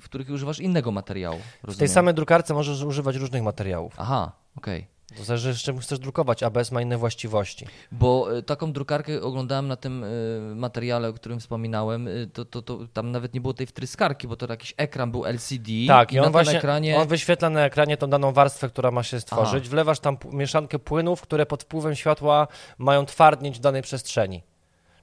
w 0.00 0.04
których 0.04 0.30
używasz 0.30 0.60
innego 0.60 0.92
materiału. 0.92 1.38
W 1.38 1.64
Rozumiem. 1.66 1.78
tej 1.78 1.88
samej 1.88 2.14
drukarce 2.14 2.54
możesz 2.54 2.82
używać 2.82 3.16
różnych 3.16 3.42
materiałów. 3.42 3.94
Aha, 3.96 4.32
okej. 4.56 4.86
To 5.16 5.24
zależy, 5.24 5.54
z 5.54 5.58
czym 5.58 5.78
chcesz 5.78 5.98
drukować. 5.98 6.42
ABS 6.42 6.72
ma 6.72 6.82
inne 6.82 6.98
właściwości. 6.98 7.66
Bo 7.92 8.36
e, 8.38 8.42
taką 8.42 8.72
drukarkę 8.72 9.22
oglądałem 9.22 9.68
na 9.68 9.76
tym 9.76 10.04
e, 10.04 10.08
materiale, 10.54 11.08
o 11.08 11.12
którym 11.12 11.40
wspominałem, 11.40 12.08
e, 12.08 12.10
to, 12.32 12.44
to, 12.44 12.62
to 12.62 12.78
tam 12.92 13.10
nawet 13.10 13.34
nie 13.34 13.40
było 13.40 13.54
tej 13.54 13.66
wtryskarki, 13.66 14.28
bo 14.28 14.36
to 14.36 14.46
jakiś 14.50 14.74
ekran 14.76 15.10
był 15.10 15.24
LCD 15.24 15.72
tak, 15.88 16.12
i, 16.12 16.14
i 16.14 16.16
na 16.16 16.22
on 16.22 16.26
tym 16.26 16.32
właśnie 16.32 16.58
ekranie... 16.58 16.96
on 16.96 17.08
wyświetla 17.08 17.50
na 17.50 17.64
ekranie 17.64 17.96
tą 17.96 18.06
daną 18.06 18.32
warstwę, 18.32 18.68
która 18.68 18.90
ma 18.90 19.02
się 19.02 19.20
stworzyć. 19.20 19.64
Aha. 19.64 19.70
Wlewasz 19.70 20.00
tam 20.00 20.16
mieszankę 20.32 20.78
płynów, 20.78 21.20
które 21.20 21.46
pod 21.46 21.62
wpływem 21.62 21.94
światła 21.94 22.48
mają 22.78 23.06
twardnieć 23.06 23.58
w 23.58 23.60
danej 23.60 23.82
przestrzeni. 23.82 24.42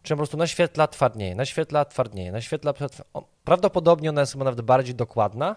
Czyli 0.04 0.15
po 0.15 0.18
prostu 0.18 0.38
naświetla, 0.38 0.88
twardnieje, 0.88 1.36
naświetla, 1.36 1.86
twardnieje, 1.86 2.32
naświetla, 2.32 2.74
Prawdopodobnie 3.44 4.10
ona 4.10 4.22
jest 4.22 4.34
chyba 4.34 4.46
nawet 4.46 4.62
bardziej 4.62 4.96
dokładna, 4.96 5.56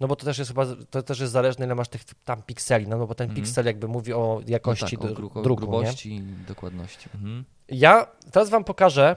no 0.00 0.08
bo 0.08 0.16
to 0.16 0.24
też 0.24 0.38
jest 0.38 0.50
chyba, 0.50 0.66
to 0.90 1.02
też 1.02 1.20
jest 1.20 1.32
zależne 1.32 1.66
ile 1.66 1.74
masz 1.74 1.88
tych 1.88 2.04
tam 2.24 2.42
pikseli, 2.42 2.88
no 2.88 3.06
bo 3.06 3.14
ten 3.14 3.28
Mhm. 3.30 3.36
piksel 3.44 3.66
jakby 3.66 3.88
mówi 3.88 4.12
o 4.12 4.38
no 4.42 4.46
jakości 4.48 4.96
tak, 4.98 5.10
o 5.10 5.14
dru- 5.14 5.38
o 5.38 5.42
druku, 5.42 5.62
nie? 5.62 5.68
grubości 5.70 6.14
i 6.16 6.22
dokładności. 6.22 7.08
Mhm. 7.14 7.44
Ja 7.68 8.06
teraz 8.32 8.50
wam 8.50 8.64
pokażę, 8.64 9.16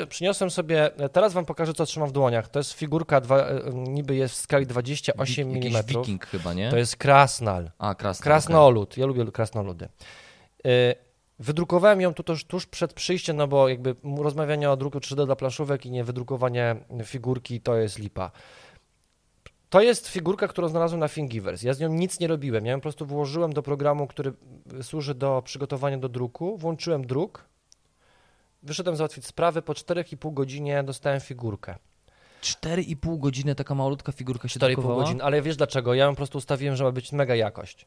y, 0.00 0.06
przyniosłem 0.08 0.50
sobie, 0.50 1.04
y, 1.04 1.08
teraz 1.08 1.32
wam 1.32 1.44
pokażę 1.44 1.74
co 1.74 1.86
trzymam 1.86 2.08
w 2.08 2.12
dłoniach. 2.12 2.48
To 2.48 2.58
jest 2.58 2.72
figurka, 2.72 3.20
dwa, 3.20 3.50
y, 3.50 3.62
niby 3.74 4.14
jest 4.14 4.34
w 4.34 4.38
skali 4.38 4.66
28 4.66 5.52
Wi- 5.52 5.68
mm. 5.68 5.82
wiking 5.86 6.26
chyba, 6.26 6.54
nie? 6.54 6.70
To 6.70 6.76
jest 6.76 6.96
krasnal. 6.96 7.70
A, 7.78 7.94
krasnal. 7.94 8.24
Krasnolud. 8.24 8.96
Ja 8.96 9.06
lubię 9.06 9.26
krasnoludy. 9.32 9.88
Wydrukowałem 11.38 12.00
ją 12.00 12.14
tu 12.14 12.22
tuż, 12.22 12.44
tuż 12.44 12.66
przed 12.66 12.92
przyjściem, 12.92 13.36
no 13.36 13.48
bo 13.48 13.68
jakby 13.68 13.96
rozmawianie 14.18 14.70
o 14.70 14.76
druku 14.76 14.98
3D 14.98 15.26
dla 15.26 15.36
planszówek 15.36 15.86
i 15.86 15.90
nie 15.90 16.04
wydrukowanie 16.04 16.76
figurki 17.04 17.60
to 17.60 17.76
jest 17.76 17.98
lipa. 17.98 18.30
To 19.72 19.80
jest 19.80 20.08
figurka, 20.08 20.48
którą 20.48 20.68
znalazłem 20.68 21.00
na 21.00 21.08
Thingiverse. 21.08 21.66
Ja 21.66 21.74
z 21.74 21.80
nią 21.80 21.88
nic 21.88 22.20
nie 22.20 22.26
robiłem. 22.26 22.66
Ja 22.66 22.72
ją 22.72 22.78
po 22.78 22.82
prostu 22.82 23.06
włożyłem 23.06 23.52
do 23.52 23.62
programu, 23.62 24.06
który 24.06 24.32
służy 24.82 25.14
do 25.14 25.42
przygotowania 25.44 25.98
do 25.98 26.08
druku. 26.08 26.58
Włączyłem 26.58 27.06
druk. 27.06 27.44
Wyszedłem 28.62 28.96
załatwić 28.96 29.26
sprawę. 29.26 29.62
Po 29.62 29.72
4,5 29.72 30.34
godzinie 30.34 30.82
dostałem 30.82 31.20
figurkę. 31.20 31.76
4,5 32.42 33.18
godziny 33.18 33.54
taka 33.54 33.74
malutka 33.74 34.12
figurka 34.12 34.48
się 34.48 34.60
4,5 34.60 34.66
drukowała? 34.66 35.02
godzin. 35.02 35.20
Ale 35.22 35.42
wiesz 35.42 35.56
dlaczego? 35.56 35.94
Ja 35.94 36.04
ją 36.04 36.10
po 36.10 36.16
prostu 36.16 36.38
ustawiłem, 36.38 36.76
że 36.76 36.84
ma 36.84 36.92
być 36.92 37.12
mega 37.12 37.34
jakość. 37.34 37.86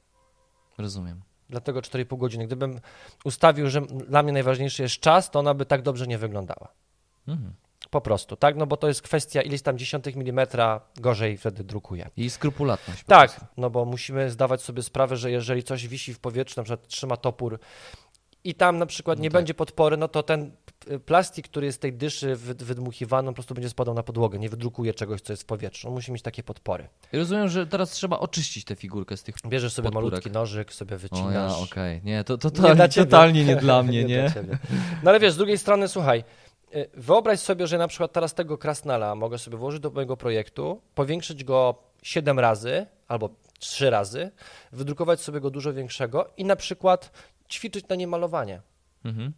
Rozumiem. 0.77 1.21
Dlatego 1.49 1.79
4,5 1.79 2.17
godziny. 2.17 2.45
Gdybym 2.45 2.79
ustawił, 3.25 3.69
że 3.69 3.81
dla 3.81 4.23
mnie 4.23 4.33
najważniejszy 4.33 4.83
jest 4.83 4.99
czas, 4.99 5.31
to 5.31 5.39
ona 5.39 5.53
by 5.53 5.65
tak 5.65 5.81
dobrze 5.81 6.07
nie 6.07 6.17
wyglądała. 6.17 6.67
Mhm. 7.27 7.53
Po 7.89 8.01
prostu, 8.01 8.35
tak? 8.35 8.55
No 8.55 8.65
bo 8.67 8.77
to 8.77 8.87
jest 8.87 9.01
kwestia 9.01 9.41
ileś 9.41 9.61
tam 9.61 9.77
dziesiątych 9.77 10.15
milimetra 10.15 10.81
gorzej 10.97 11.37
wtedy 11.37 11.63
drukuje. 11.63 12.09
I 12.17 12.29
skrupulatność. 12.29 13.03
Tak, 13.07 13.29
prostu. 13.31 13.45
no 13.57 13.69
bo 13.69 13.85
musimy 13.85 14.31
zdawać 14.31 14.61
sobie 14.61 14.83
sprawę, 14.83 15.17
że 15.17 15.31
jeżeli 15.31 15.63
coś 15.63 15.87
wisi 15.87 16.13
w 16.13 16.19
powietrzu, 16.19 16.53
na 16.57 16.63
przykład 16.63 16.87
trzyma 16.87 17.17
topór 17.17 17.59
i 18.43 18.55
tam 18.55 18.77
na 18.77 18.85
przykład 18.85 19.17
No 19.17 19.23
nie 19.23 19.29
tak. 19.29 19.33
będzie 19.39 19.53
podpory, 19.53 19.97
no 19.97 20.07
to 20.07 20.23
ten 20.23 20.51
p- 20.85 20.99
plastik, 20.99 21.47
który 21.47 21.65
jest 21.65 21.77
z 21.77 21.79
tej 21.79 21.93
dyszy 21.93 22.35
wyd- 22.35 22.63
wydmuchiwany, 22.63 23.27
po 23.27 23.33
prostu 23.33 23.53
będzie 23.53 23.69
spadał 23.69 23.93
na 23.95 24.03
podłogę, 24.03 24.39
nie 24.39 24.49
wydrukuje 24.49 24.93
czegoś, 24.93 25.21
co 25.21 25.33
jest 25.33 25.43
w 25.43 25.45
powietrzu. 25.45 25.87
On 25.87 25.93
musi 25.93 26.11
mieć 26.11 26.21
takie 26.21 26.43
podpory. 26.43 26.87
I 27.13 27.17
Rozumiem, 27.17 27.49
że 27.49 27.67
teraz 27.67 27.91
trzeba 27.91 28.19
oczyścić 28.19 28.65
tę 28.65 28.75
figurkę 28.75 29.17
z 29.17 29.23
tych... 29.23 29.35
Bierzesz 29.47 29.73
sobie 29.73 29.85
Podpórek. 29.89 30.11
malutki 30.11 30.31
nożyk, 30.31 30.73
sobie 30.73 30.97
wycinasz. 30.97 31.33
ja, 31.33 31.57
okej. 31.63 32.01
Nie, 32.03 32.23
to, 32.23 32.37
to, 32.37 32.49
Nie 32.49 32.75
to 32.75 32.87
ciebie. 32.87 33.05
totalnie 33.05 33.45
nie 33.45 33.55
dla 33.55 33.83
mnie, 33.83 34.03
Nie 34.03 34.15
nie? 34.23 34.29
dla. 34.29 34.57
No 35.03 35.09
ale 35.09 35.19
wiesz, 35.19 35.33
z 35.33 35.37
drugiej 35.37 35.57
strony, 35.57 35.87
słuchaj, 35.87 36.19
y, 36.19 36.23
wyobraź 36.93 37.39
sobie, 37.39 37.67
że 37.67 37.77
na 37.77 37.87
przykład 37.87 38.11
teraz 38.11 38.33
tego 38.33 38.57
krasnala 38.57 39.15
mogę 39.15 39.37
sobie 39.37 39.57
włożyć 39.57 39.79
do 39.79 39.89
mojego 39.89 40.17
projektu, 40.17 40.81
powiększyć 40.95 41.43
go 41.43 41.75
7 42.03 42.39
razy 42.39 42.85
albo 43.07 43.29
3 43.59 43.89
razy, 43.89 44.31
wydrukować 44.71 45.21
sobie 45.21 45.39
go 45.39 45.49
dużo 45.49 45.73
większego 45.73 46.29
i 46.37 46.45
na 46.45 46.55
przykład 46.55 47.11
ćwiczyć 47.49 47.87
na 47.87 47.95
nim 47.95 48.09
malowanie. 48.09 48.61
Mhm. 49.05 49.33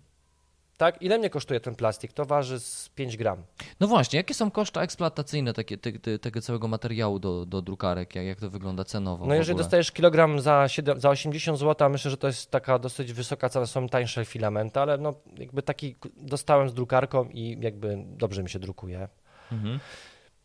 Tak? 0.78 1.02
Ile 1.02 1.18
mnie 1.20 1.30
kosztuje 1.30 1.60
ten 1.60 1.76
plastik? 1.76 2.14
To 2.14 2.26
waży 2.26 2.60
z 2.60 2.90
5 2.90 3.18
gram. 3.18 3.44
No 3.80 3.88
właśnie, 3.88 4.18
jakie 4.18 4.34
są 4.34 4.52
koszty 4.52 4.80
eksploatacyjne 4.80 5.54
takie, 5.54 5.78
te, 5.78 5.92
te, 5.92 6.20
tego 6.20 6.42
całego 6.42 6.68
materiału 6.68 7.20
do, 7.20 7.46
do 7.46 7.62
drukarek? 7.62 8.16
Jak, 8.16 8.26
jak 8.26 8.40
to 8.40 8.50
wygląda 8.50 8.84
cenowo? 8.84 9.26
No 9.26 9.36
jeżeli 9.36 9.58
dostajesz 9.58 9.92
kilogram 9.92 10.40
za, 10.40 10.68
7, 10.68 11.00
za 11.00 11.10
80 11.10 11.60
zł, 11.60 11.90
myślę, 11.90 12.12
że 12.12 12.18
to 12.18 12.28
jest 12.28 12.52
taka 12.52 12.80
dosyć 12.80 13.14
wysoka 13.14 13.50
cena, 13.50 13.66
są 13.66 13.90
tańsze 13.90 14.26
filamenty, 14.26 14.80
ale 14.80 14.98
no 14.98 15.14
jakby 15.38 15.62
taki 15.62 15.96
dostałem 16.18 16.70
z 16.70 16.74
drukarką 16.74 17.30
i 17.30 17.58
jakby 17.62 17.98
dobrze 18.08 18.44
mi 18.44 18.50
się 18.50 18.60
drukuje. 18.60 19.08
Mhm. 19.52 19.80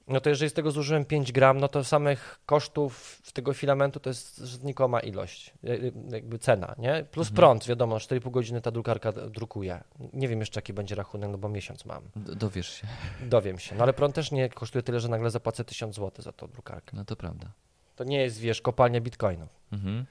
No 0.09 0.21
to 0.21 0.31
jeżeli 0.31 0.51
z 0.51 0.53
tego 0.53 0.71
zużyłem 0.71 1.05
5 1.05 1.33
gram, 1.33 1.59
no 1.61 1.69
to 1.69 1.85
samych 1.85 2.41
kosztów 2.47 3.23
tego 3.33 3.53
filamentu 3.53 4.01
to 4.01 4.11
jest 4.11 4.39
znikoma 4.39 5.01
ilość, 5.01 5.55
e, 5.65 5.69
e, 5.73 5.79
jakby 6.11 6.39
cena, 6.39 6.75
nie? 6.79 7.05
Plus 7.11 7.27
Mhm. 7.27 7.37
prąd, 7.37 7.67
wiadomo, 7.67 7.97
4,5 7.99 8.31
godziny 8.31 8.61
ta 8.61 8.71
drukarka 8.71 9.13
drukuje. 9.13 9.85
Nie 10.13 10.29
wiem 10.29 10.41
jeszcze 10.41 10.59
jaki 10.59 10.73
będzie 10.73 10.95
rachunek, 10.95 11.31
no 11.31 11.39
bo 11.39 11.49
miesiąc 11.49 11.85
mam. 11.85 12.03
D- 12.17 12.37
Dowiesz 12.37 12.69
się, 12.73 12.87
Dowiem 13.31 13.59
się. 13.59 13.75
No 13.75 13.83
ale 13.83 13.93
prąd 13.93 14.15
też 14.15 14.33
nie 14.33 14.49
kosztuje 14.49 14.83
tyle, 14.83 15.01
że 15.01 15.09
nagle 15.09 15.31
zapłacę 15.31 15.65
1000 15.65 15.97
zł 15.97 16.23
za 16.25 16.33
tą 16.33 16.47
drukarkę. 16.49 16.97
no 16.97 17.05
to 17.05 17.17
prawda. 17.17 17.53
To 17.97 18.05
nie 18.05 18.21
jest, 18.23 18.39
wiesz, 18.39 18.61
kopalnia 18.61 19.01
bitcoinów. 19.01 19.49
Mhm. 19.73 20.07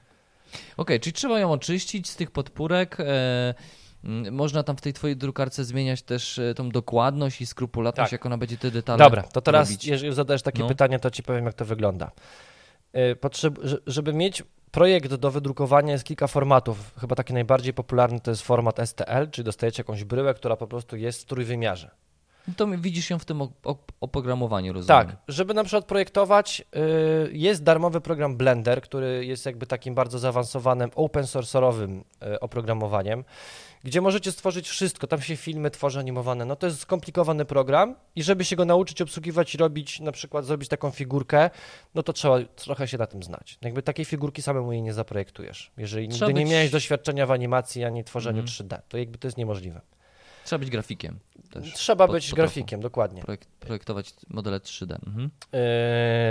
Okej, 0.78 1.00
czyli 1.00 1.14
trzeba 1.14 1.40
ją 1.40 1.52
oczyścić 1.52 2.10
z 2.10 2.16
tych 2.16 2.32
podpórek. 2.32 3.00
Mm, 3.00 3.12
można 4.32 4.64
tam 4.64 4.78
w 4.78 4.82
tej 4.82 4.94
twojej 4.94 5.18
drukarce 5.18 5.64
zmieniać 5.66 6.02
też 6.02 6.40
e, 6.40 6.54
tą 6.54 6.70
dokładność 6.70 7.42
i 7.42 7.46
skrupulatność, 7.46 8.08
Tak. 8.08 8.12
jak 8.12 8.26
ona 8.26 8.38
będzie 8.38 8.58
te 8.58 8.72
detale 8.72 8.98
Dobra, 8.98 9.24
to 9.24 9.42
teraz, 9.42 9.70
robić. 9.70 9.86
jeżeli 9.86 10.14
zadajesz 10.16 10.42
takie 10.42 10.60
No. 10.62 10.68
pytanie, 10.68 11.00
to 11.00 11.12
ci 11.12 11.24
powiem, 11.24 11.46
jak 11.46 11.54
to 11.54 11.66
wygląda. 11.66 12.12
Y, 13.12 13.16
Potrzeb, 13.16 13.60
że- 13.64 13.78
żeby 13.88 14.14
mieć 14.14 14.44
projekt 14.72 15.14
do 15.16 15.32
wydrukowania 15.32 15.94
jest 15.94 16.04
kilka 16.04 16.28
formatów. 16.28 16.94
Chyba 17.02 17.16
taki 17.16 17.34
najbardziej 17.34 17.74
popularny 17.74 18.20
to 18.20 18.32
jest 18.32 18.42
format 18.44 18.80
STL, 18.80 19.30
czyli 19.32 19.46
dostajecie 19.46 19.80
jakąś 19.82 20.04
bryłę, 20.04 20.34
która 20.34 20.56
po 20.56 20.68
prostu 20.68 20.98
jest 20.98 21.22
w 21.22 21.26
trójwymiarze. 21.26 21.92
To 22.58 22.68
mi- 22.68 22.78
widzisz 22.78 23.10
ją 23.10 23.20
w 23.20 23.26
tym 23.26 23.38
op- 23.40 23.52
op- 23.64 23.92
oprogramowaniu, 24.02 24.74
rozumiem. 24.74 25.08
Tak, 25.08 25.16
żeby 25.28 25.54
na 25.54 25.64
przykład 25.64 25.86
projektować, 25.86 26.62
y, 26.76 27.30
jest 27.34 27.64
darmowy 27.64 28.02
program 28.02 28.38
Blender, 28.38 28.82
który 28.82 29.26
jest 29.26 29.46
jakby 29.46 29.68
takim 29.68 29.96
bardzo 29.96 30.20
zaawansowanym, 30.20 30.90
open 30.96 31.24
source'owym 31.24 32.02
y, 32.36 32.40
oprogramowaniem, 32.40 33.24
gdzie 33.84 34.02
możecie 34.02 34.32
stworzyć 34.32 34.70
wszystko, 34.70 35.08
tam 35.08 35.22
się 35.22 35.36
filmy 35.36 35.72
tworzy 35.72 36.00
animowane, 36.00 36.46
no 36.46 36.56
to 36.56 36.68
jest 36.68 36.80
skomplikowany 36.80 37.46
program 37.46 37.96
i 38.16 38.24
żeby 38.24 38.46
się 38.46 38.56
go 38.56 38.66
nauczyć 38.66 39.02
obsługiwać 39.02 39.56
i 39.56 39.58
robić, 39.58 40.00
na 40.00 40.12
przykład 40.12 40.46
zrobić 40.46 40.70
taką 40.70 40.92
figurkę, 40.92 41.50
no 41.96 42.04
to 42.04 42.14
trzeba 42.14 42.38
trochę 42.56 42.88
się 42.88 42.98
na 42.98 43.08
tym 43.08 43.24
znać. 43.24 43.58
Jakby 43.62 43.82
takiej 43.84 44.06
figurki 44.06 44.42
samemu 44.42 44.74
jej 44.74 44.82
nie 44.82 44.94
zaprojektujesz, 44.94 45.72
jeżeli 45.78 46.08
Trzeba 46.08 46.28
nigdy 46.28 46.40
nie 46.40 46.46
być- 46.46 46.52
miałeś 46.54 46.72
doświadczenia 46.72 47.26
w 47.26 47.32
animacji 47.32 47.84
ani 47.84 48.04
tworzeniu 48.04 48.40
Mhm. 48.40 48.48
3D, 48.48 48.82
to 48.90 48.98
jakby 48.98 49.18
to 49.18 49.28
jest 49.28 49.38
niemożliwe. 49.38 49.82
Trzeba 50.46 50.60
być 50.60 50.70
grafikiem 50.70 51.20
też. 51.52 51.74
Trzeba 51.74 52.08
po- 52.08 52.14
być 52.14 52.30
po 52.30 52.36
grafikiem, 52.36 52.82
dokładnie. 52.82 53.22
Projekt, 53.22 53.48
projektować 53.60 54.14
modele 54.30 54.60
3D. 54.60 54.96
Mhm. 55.08 55.30
Yy, 55.54 55.60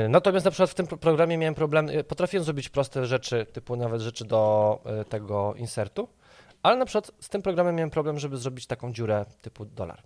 Natomiast 0.08 0.44
na 0.44 0.50
przykład 0.50 0.70
w 0.70 0.74
tym 0.74 0.86
pro- 0.86 0.96
programie 0.96 1.38
miałem 1.38 1.54
problem, 1.54 1.88
potrafiłem 2.08 2.44
zrobić 2.44 2.68
proste 2.68 3.06
rzeczy, 3.06 3.46
typu 3.52 3.76
nawet 3.76 4.00
rzeczy 4.00 4.24
do 4.24 4.80
yy, 4.98 5.04
tego 5.04 5.54
insertu, 5.54 6.08
ale 6.62 6.76
na 6.76 6.84
przykład 6.84 7.10
z 7.20 7.28
tym 7.28 7.42
programem 7.42 7.74
miałem 7.74 7.90
problem, 7.90 8.18
żeby 8.18 8.36
zrobić 8.36 8.66
taką 8.66 8.92
dziurę 8.92 9.24
typu 9.42 9.64
dolar. 9.64 10.02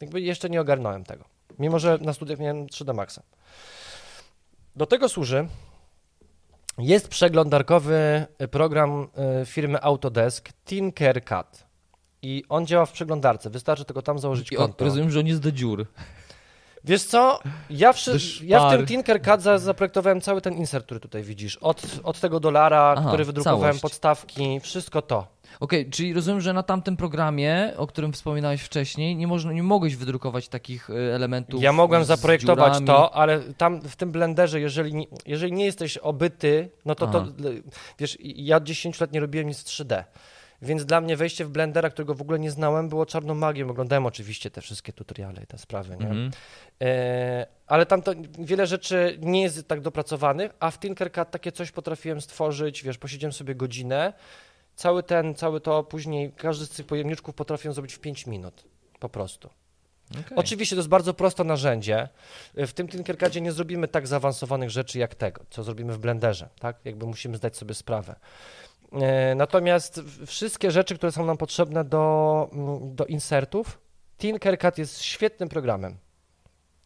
Jakby 0.00 0.20
jeszcze 0.20 0.50
nie 0.50 0.60
ogarnąłem 0.60 1.04
tego, 1.04 1.24
mimo 1.58 1.78
że 1.78 1.98
na 2.00 2.12
studiach 2.12 2.38
miałem 2.38 2.66
3D 2.66 2.94
Maxa. 2.94 3.22
Do 4.76 4.86
tego 4.86 5.08
służy 5.08 5.48
jest 6.78 7.08
przeglądarkowy 7.08 8.26
program 8.50 9.08
yy, 9.38 9.46
firmy 9.46 9.82
Autodesk 9.82 10.48
Tinkercad 10.64 11.66
i 12.22 12.44
on 12.48 12.66
działa 12.66 12.86
w 12.86 12.92
przeglądarce, 12.92 13.50
wystarczy 13.50 13.84
tylko 13.84 14.02
tam 14.02 14.18
założyć 14.18 14.52
I 14.52 14.56
konto. 14.56 14.84
o, 14.84 14.88
rozumiem, 14.88 15.10
że 15.10 15.20
on 15.20 15.26
jest 15.26 15.40
do 15.40 15.52
dziur. 15.52 15.86
Wiesz 16.84 17.04
co, 17.04 17.38
ja 17.70 17.92
ja 18.42 18.68
w 18.68 18.72
tym 18.76 18.86
Tinkercad 18.86 19.42
za, 19.42 19.58
zaprojektowałem 19.58 20.20
cały 20.20 20.40
ten 20.40 20.54
insert, 20.54 20.84
który 20.84 21.00
tutaj 21.00 21.22
widzisz. 21.22 21.56
Od, 21.56 21.82
od 22.02 22.20
tego 22.20 22.40
dolara, 22.40 22.94
Aha, 22.98 23.08
który 23.08 23.24
wydrukowałem, 23.24 23.62
całość. 23.62 23.80
podstawki, 23.80 24.60
wszystko 24.60 25.02
to. 25.02 25.26
Okej, 25.60 25.90
czyli 25.90 26.12
rozumiem, 26.14 26.40
że 26.40 26.52
na 26.52 26.62
tamtym 26.62 26.96
programie, 26.96 27.72
o 27.76 27.86
którym 27.86 28.12
wspominałeś 28.12 28.62
wcześniej, 28.62 29.16
nie, 29.16 29.26
można, 29.26 29.52
nie 29.52 29.62
mogłeś 29.62 29.96
wydrukować 29.96 30.48
takich 30.48 30.90
e, 30.90 31.14
elementów. 31.14 31.62
Ja 31.62 31.72
mogłem 31.72 32.04
zaprojektować 32.04 32.66
dziurami. 32.72 32.86
to, 32.86 33.14
ale 33.14 33.40
tam 33.40 33.80
w 33.80 33.96
tym 33.96 34.12
blenderze, 34.12 34.60
jeżeli, 34.60 34.94
nie- 34.94 35.06
jeżeli 35.26 35.52
nie 35.52 35.64
jesteś 35.64 35.98
obyty, 35.98 36.70
no 36.84 36.94
to, 36.94 37.06
to 37.06 37.18
Aha. 37.18 37.48
wiesz, 37.98 38.18
ja 38.20 38.56
od 38.56 38.64
10 38.64 39.00
lat 39.00 39.12
nie 39.12 39.20
robiłem 39.20 39.48
nic 39.48 39.62
3D. 39.64 40.04
Więc 40.62 40.84
dla 40.84 41.00
mnie 41.00 41.16
wejście 41.16 41.44
w 41.44 41.50
Blendera, 41.50 41.90
którego 41.90 42.14
w 42.14 42.20
ogóle 42.20 42.38
nie 42.38 42.50
znałem, 42.50 42.88
było 42.88 43.06
czarną 43.06 43.34
magią. 43.34 43.70
Oglądałem 43.70 44.06
oczywiście 44.06 44.50
te 44.50 44.60
wszystkie 44.60 44.92
tutoriale 44.92 45.42
i 45.42 45.46
te 45.46 45.58
sprawy, 45.58 45.96
nie? 45.96 46.06
Mhm. 46.06 46.30
E, 46.82 47.46
ale 47.66 47.86
tam 47.86 48.02
to 48.02 48.12
wiele 48.38 48.66
rzeczy 48.66 49.18
nie 49.20 49.42
jest 49.42 49.68
tak 49.68 49.80
dopracowanych, 49.80 50.52
a 50.60 50.70
w 50.70 50.78
Tinkercad 50.78 51.30
takie 51.30 51.52
coś 51.52 51.72
potrafiłem 51.72 52.20
stworzyć, 52.20 52.82
wiesz, 52.82 52.98
posiedziałem 52.98 53.32
sobie 53.32 53.54
godzinę, 53.54 54.12
cały 54.76 55.02
ten, 55.02 55.34
cały 55.34 55.60
to 55.60 55.84
później, 55.84 56.32
każdy 56.32 56.66
z 56.66 56.70
tych 56.70 56.86
pojemniczków 56.86 57.34
potrafiłem 57.34 57.74
zrobić 57.74 57.94
w 57.94 57.98
5 57.98 58.26
minut, 58.26 58.64
po 59.00 59.08
prostu. 59.08 59.50
Okej. 60.10 60.36
Oczywiście 60.36 60.76
to 60.76 60.80
jest 60.80 60.88
bardzo 60.88 61.14
proste 61.14 61.44
narzędzie, 61.44 62.08
w 62.54 62.72
tym 62.72 62.88
Tinkercadzie 62.88 63.40
nie 63.40 63.52
zrobimy 63.52 63.88
tak 63.88 64.06
zaawansowanych 64.06 64.70
rzeczy 64.70 64.98
jak 64.98 65.14
tego, 65.14 65.44
co 65.50 65.62
zrobimy 65.62 65.92
w 65.92 65.98
Blenderze, 65.98 66.48
tak, 66.58 66.76
jakby 66.84 67.06
musimy 67.06 67.36
zdać 67.36 67.56
sobie 67.56 67.74
sprawę. 67.74 68.14
E, 69.02 69.34
Natomiast 69.34 70.00
wszystkie 70.26 70.70
rzeczy, 70.70 70.94
które 70.94 71.12
są 71.12 71.24
nam 71.26 71.36
potrzebne 71.36 71.84
do, 71.84 72.48
mm, 72.52 72.94
do 72.96 73.06
insertów, 73.06 73.80
Tinkercad 74.18 74.78
jest 74.78 75.02
świetnym 75.02 75.48
programem. 75.48 75.96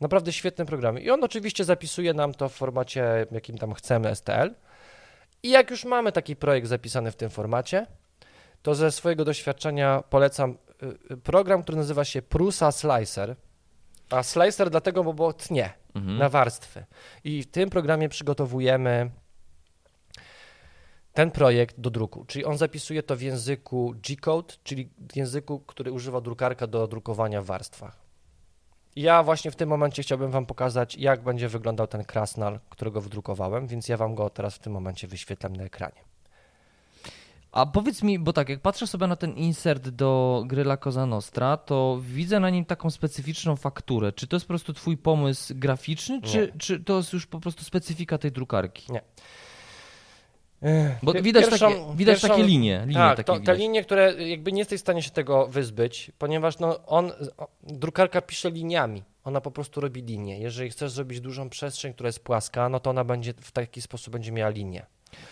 Naprawdę 0.00 0.32
świetnym 0.32 0.66
programem. 0.66 1.02
I 1.02 1.10
on 1.10 1.24
oczywiście 1.24 1.64
zapisuje 1.64 2.14
nam 2.14 2.34
to 2.34 2.48
w 2.48 2.52
formacie, 2.54 3.26
jakim 3.32 3.58
tam 3.58 3.74
chcemy, 3.74 4.14
STL. 4.14 4.54
I 5.42 5.50
jak 5.50 5.70
już 5.70 5.84
mamy 5.84 6.12
taki 6.12 6.36
projekt 6.36 6.66
zapisany 6.66 7.10
w 7.10 7.16
tym 7.16 7.30
formacie, 7.30 7.86
to 8.62 8.74
ze 8.74 8.92
swojego 8.92 9.24
doświadczenia 9.24 10.02
polecam 10.10 10.50
y, 10.82 11.14
y, 11.14 11.16
program, 11.16 11.62
który 11.62 11.78
nazywa 11.78 12.04
się 12.04 12.22
Prusa 12.22 12.72
Slicer. 12.72 13.36
A 14.10 14.22
slicer 14.22 14.70
dlatego, 14.70 15.04
bo, 15.04 15.14
bo 15.14 15.32
tnie 15.32 15.72
Mhm. 15.94 16.18
na 16.18 16.28
warstwy. 16.28 16.84
I 17.24 17.42
w 17.42 17.46
tym 17.50 17.70
programie 17.70 18.08
przygotowujemy 18.08 19.10
ten 21.18 21.30
projekt 21.30 21.80
do 21.80 21.90
druku. 21.90 22.24
Czyli 22.24 22.44
on 22.44 22.58
zapisuje 22.58 23.02
to 23.02 23.16
w 23.16 23.22
języku 23.22 23.94
G-code, 24.06 24.54
czyli 24.64 24.88
w 25.12 25.16
języku, 25.16 25.60
który 25.60 25.92
używa 25.92 26.20
drukarka 26.20 26.66
do 26.66 26.88
drukowania 26.88 27.42
w 27.42 27.44
warstwach. 27.44 27.96
Ja 28.96 29.22
właśnie 29.22 29.50
w 29.50 29.56
tym 29.56 29.68
momencie 29.68 30.02
chciałbym 30.02 30.30
Wam 30.30 30.46
pokazać, 30.46 30.96
jak 30.96 31.22
będzie 31.22 31.48
wyglądał 31.48 31.86
ten 31.86 32.04
krasnal, 32.04 32.60
którego 32.70 33.00
wydrukowałem, 33.00 33.66
więc 33.66 33.88
ja 33.88 33.96
Wam 33.96 34.14
go 34.14 34.30
teraz 34.30 34.54
w 34.54 34.58
tym 34.58 34.72
momencie 34.72 35.08
wyświetlam 35.08 35.56
na 35.56 35.64
ekranie. 35.64 36.00
A 37.52 37.66
powiedz 37.66 38.02
mi, 38.02 38.18
bo 38.18 38.32
tak, 38.32 38.48
jak 38.48 38.60
patrzę 38.60 38.86
sobie 38.86 39.06
na 39.06 39.16
ten 39.16 39.32
insert 39.32 39.88
do 39.88 40.42
Gryla 40.46 40.76
Cosa 40.76 41.06
Nostra, 41.06 41.56
to 41.56 41.98
widzę 42.02 42.40
na 42.40 42.50
nim 42.50 42.64
taką 42.64 42.90
specyficzną 42.90 43.56
fakturę. 43.56 44.12
Czy 44.12 44.26
to 44.26 44.36
jest 44.36 44.46
po 44.46 44.48
prostu 44.48 44.72
twój 44.72 44.96
pomysł 44.96 45.54
graficzny, 45.56 46.22
czy, 46.22 46.52
czy 46.58 46.80
to 46.80 46.96
jest 46.96 47.12
już 47.12 47.26
po 47.26 47.40
prostu 47.40 47.64
specyfika 47.64 48.18
tej 48.18 48.32
drukarki? 48.32 48.92
Bo 51.02 51.12
widać, 51.12 51.44
pierwszą- 51.44 51.72
takie, 51.72 51.96
widać 51.96 52.14
pierwszą- 52.14 52.28
takie 52.28 52.42
linie. 52.42 52.80
linie 52.86 52.94
tak, 52.94 53.16
takie 53.16 53.38
to, 53.38 53.44
te 53.46 53.54
linie, 53.54 53.82
które 53.84 54.14
jakby 54.28 54.52
nie 54.52 54.58
jesteś 54.58 54.80
w 54.80 54.82
stanie 54.82 55.02
się 55.02 55.10
tego 55.10 55.46
wyzbyć, 55.46 56.12
ponieważ 56.18 56.58
no 56.58 56.78
on, 56.86 57.12
drukarka 57.62 58.20
pisze 58.22 58.50
liniami. 58.50 59.02
Ona 59.24 59.40
po 59.40 59.50
prostu 59.50 59.80
robi 59.80 60.02
linię. 60.02 60.38
Jeżeli 60.38 60.70
chcesz 60.70 60.92
zrobić 60.92 61.20
dużą 61.20 61.48
przestrzeń, 61.50 61.92
która 61.92 62.08
jest 62.08 62.20
płaska, 62.20 62.68
no 62.68 62.80
to 62.80 62.90
ona 62.90 63.04
będzie 63.04 63.34
w 63.40 63.52
taki 63.52 63.82
sposób 63.82 64.12
będzie 64.12 64.32
miała 64.32 64.50
linię. 64.50 64.86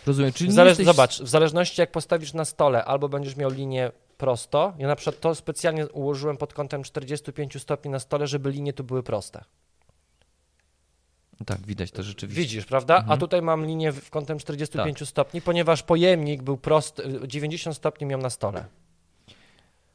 Rozumiem, 0.07 0.33
czyli 0.33 0.51
Zale- 0.51 0.69
jesteś... 0.69 0.85
Zobacz, 0.85 1.21
w 1.21 1.27
zależności 1.27 1.81
jak 1.81 1.91
postawisz 1.91 2.33
na 2.33 2.45
stole, 2.45 2.85
albo 2.85 3.09
będziesz 3.09 3.35
miał 3.35 3.51
linię 3.51 3.91
prosto. 4.17 4.73
Ja 4.77 4.87
na 4.87 4.95
przykład 4.95 5.19
to 5.21 5.35
specjalnie 5.35 5.87
ułożyłem 5.87 6.37
pod 6.37 6.53
kątem 6.53 6.83
45 6.83 7.61
stopni 7.61 7.91
na 7.91 7.99
stole, 7.99 8.27
żeby 8.27 8.51
linie 8.51 8.73
tu 8.73 8.83
były 8.83 9.03
proste. 9.03 9.43
Tak, 11.45 11.61
widać 11.61 11.91
to 11.91 12.03
rzeczywiście. 12.03 12.41
Widzisz, 12.41 12.65
prawda? 12.65 12.95
A 12.95 12.99
Mhm. 12.99 13.19
tutaj 13.19 13.41
mam 13.41 13.65
linię 13.65 13.91
w 13.91 14.09
kątem 14.09 14.39
45 14.39 14.99
Tak. 14.99 15.07
stopni, 15.07 15.41
ponieważ 15.41 15.83
pojemnik 15.83 16.41
był 16.43 16.57
prosty, 16.57 17.19
90 17.27 17.75
stopni 17.77 18.07
miał 18.07 18.19
na 18.21 18.29
stole. 18.29 18.65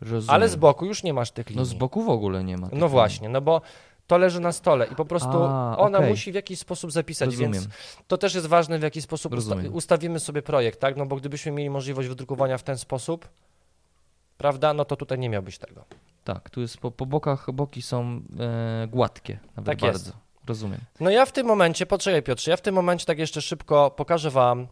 Rozumiem. 0.01 0.35
Ale 0.35 0.49
z 0.49 0.57
boku 0.57 0.87
już 0.87 1.03
nie 1.03 1.15
masz 1.15 1.31
tych 1.31 1.47
linii. 1.49 1.59
No 1.59 1.65
z 1.65 1.75
boku 1.75 2.03
w 2.03 2.09
ogóle 2.09 2.45
nie 2.45 2.57
ma. 2.57 2.69
No 2.73 2.89
właśnie, 2.89 3.29
no 3.29 3.41
bo 3.41 3.61
to 4.07 4.19
leży 4.19 4.41
na 4.41 4.53
stole 4.53 4.87
i 4.87 4.95
po 4.95 5.05
prostu 5.05 5.43
A, 5.45 5.77
ona 5.79 5.99
okej. 5.99 6.11
musi 6.11 6.33
w 6.33 6.35
jakiś 6.35 6.59
sposób 6.59 6.93
zapisać, 6.93 7.27
Rozumiem. 7.31 7.53
więc 7.53 7.69
to 8.07 8.19
też 8.19 8.35
jest 8.35 8.47
ważne, 8.47 8.79
w 8.79 8.83
jaki 8.83 9.03
sposób 9.03 9.35
usta 9.35 9.57
ustawimy 9.73 10.21
sobie 10.21 10.43
projekt, 10.43 10.81
tak? 10.81 10.97
No 10.97 11.07
bo 11.07 11.17
gdybyśmy 11.17 11.53
mieli 11.53 11.71
możliwość 11.71 12.09
wydrukowania 12.09 12.59
w 12.59 12.63
ten 12.63 12.79
sposób, 12.79 13.29
prawda, 14.39 14.75
no 14.75 14.85
to 14.85 14.97
tutaj 14.97 15.19
nie 15.19 15.29
miałbyś 15.29 15.59
tego. 15.59 15.85
Tak, 16.25 16.51
tu 16.51 16.61
jest 16.61 16.79
po, 16.79 16.91
po 16.91 17.07
bokach, 17.07 17.51
boki 17.53 17.83
są 17.83 18.23
e, 18.41 18.87
gładkie, 18.89 19.39
nawet 19.57 19.67
Tak 19.81 19.83
jest. 19.83 20.13
Rozumiem. 20.47 20.81
No 21.01 21.11
ja 21.11 21.27
w 21.27 21.33
tym 21.33 21.47
momencie, 21.47 21.87
poczekaj 21.87 22.23
Piotrze, 22.23 22.51
ja 22.51 22.57
w 22.57 22.61
tym 22.61 22.75
momencie 22.75 23.07
tak 23.07 23.19
jeszcze 23.19 23.43
szybko 23.43 23.91
pokażę 23.91 24.31
Wam 24.31 24.67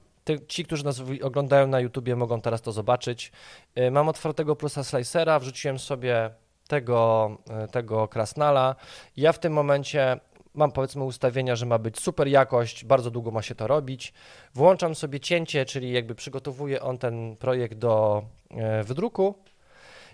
ci, 0.49 0.65
którzy 0.65 0.85
nas 0.85 1.03
oglądają 1.23 1.67
na 1.67 1.81
YouTubie, 1.81 2.17
mogą 2.17 2.41
teraz 2.41 2.63
to 2.63 2.73
zobaczyć. 2.73 3.33
Y, 3.79 3.91
Mam 3.91 4.09
otwartego 4.09 4.57
plusa 4.57 4.85
slicera, 4.85 5.39
wrzuciłem 5.39 5.79
sobie 5.79 6.31
tego, 6.69 7.31
y, 7.65 7.69
tego 7.69 8.09
krasnala. 8.09 8.77
Ja 9.17 9.33
w 9.33 9.39
tym 9.39 9.53
momencie 9.53 10.21
mam 10.55 10.73
powiedzmy 10.73 11.05
ustawienia, 11.05 11.57
że 11.57 11.67
ma 11.67 11.79
być 11.79 12.01
super 12.01 12.29
jakość, 12.29 12.85
bardzo 12.85 13.11
długo 13.11 13.31
ma 13.31 13.43
się 13.43 13.55
to 13.55 13.67
robić. 13.67 14.13
Włączam 14.55 14.95
sobie 14.95 15.21
cięcie, 15.21 15.65
czyli 15.65 15.93
jakby 15.93 16.15
przygotowuje 16.15 16.83
on 16.83 16.99
ten 16.99 17.37
projekt 17.37 17.75
do 17.75 18.23
e, 18.51 18.85
wydruku. 18.85 19.35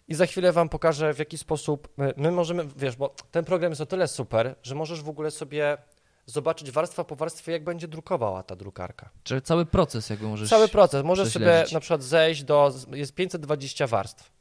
I 0.08 0.14
za 0.14 0.26
chwilę 0.26 0.52
Wam 0.52 0.68
pokażę, 0.68 1.14
w 1.14 1.18
jaki 1.18 1.38
sposób 1.38 1.88
my, 1.96 2.14
my 2.16 2.30
możemy, 2.30 2.64
wiesz, 2.76 2.96
bo 2.96 3.14
ten 3.30 3.44
program 3.44 3.72
jest 3.72 3.80
o 3.80 3.86
tyle 3.86 4.08
super, 4.08 4.54
że 4.62 4.74
możesz 4.74 5.02
w 5.02 5.08
ogóle 5.08 5.30
sobie 5.30 5.78
zobaczyć 6.26 6.70
warstwa 6.70 7.04
po 7.04 7.16
warstwie, 7.16 7.52
jak 7.52 7.64
będzie 7.64 7.88
drukowała 7.88 8.42
ta 8.42 8.56
drukarka. 8.56 9.10
Czyli 9.22 9.42
cały 9.42 9.66
proces 9.66 10.10
jakby 10.10 10.26
możesz... 10.26 10.50
Cały 10.50 10.68
proces. 10.68 11.04
Możesz 11.04 11.32
sobie 11.32 11.64
na 11.72 11.80
przykład 11.80 12.02
zejść 12.02 12.42
do, 12.42 12.72
jest 12.92 13.14
520 13.14 13.86
warstw. 13.86 14.32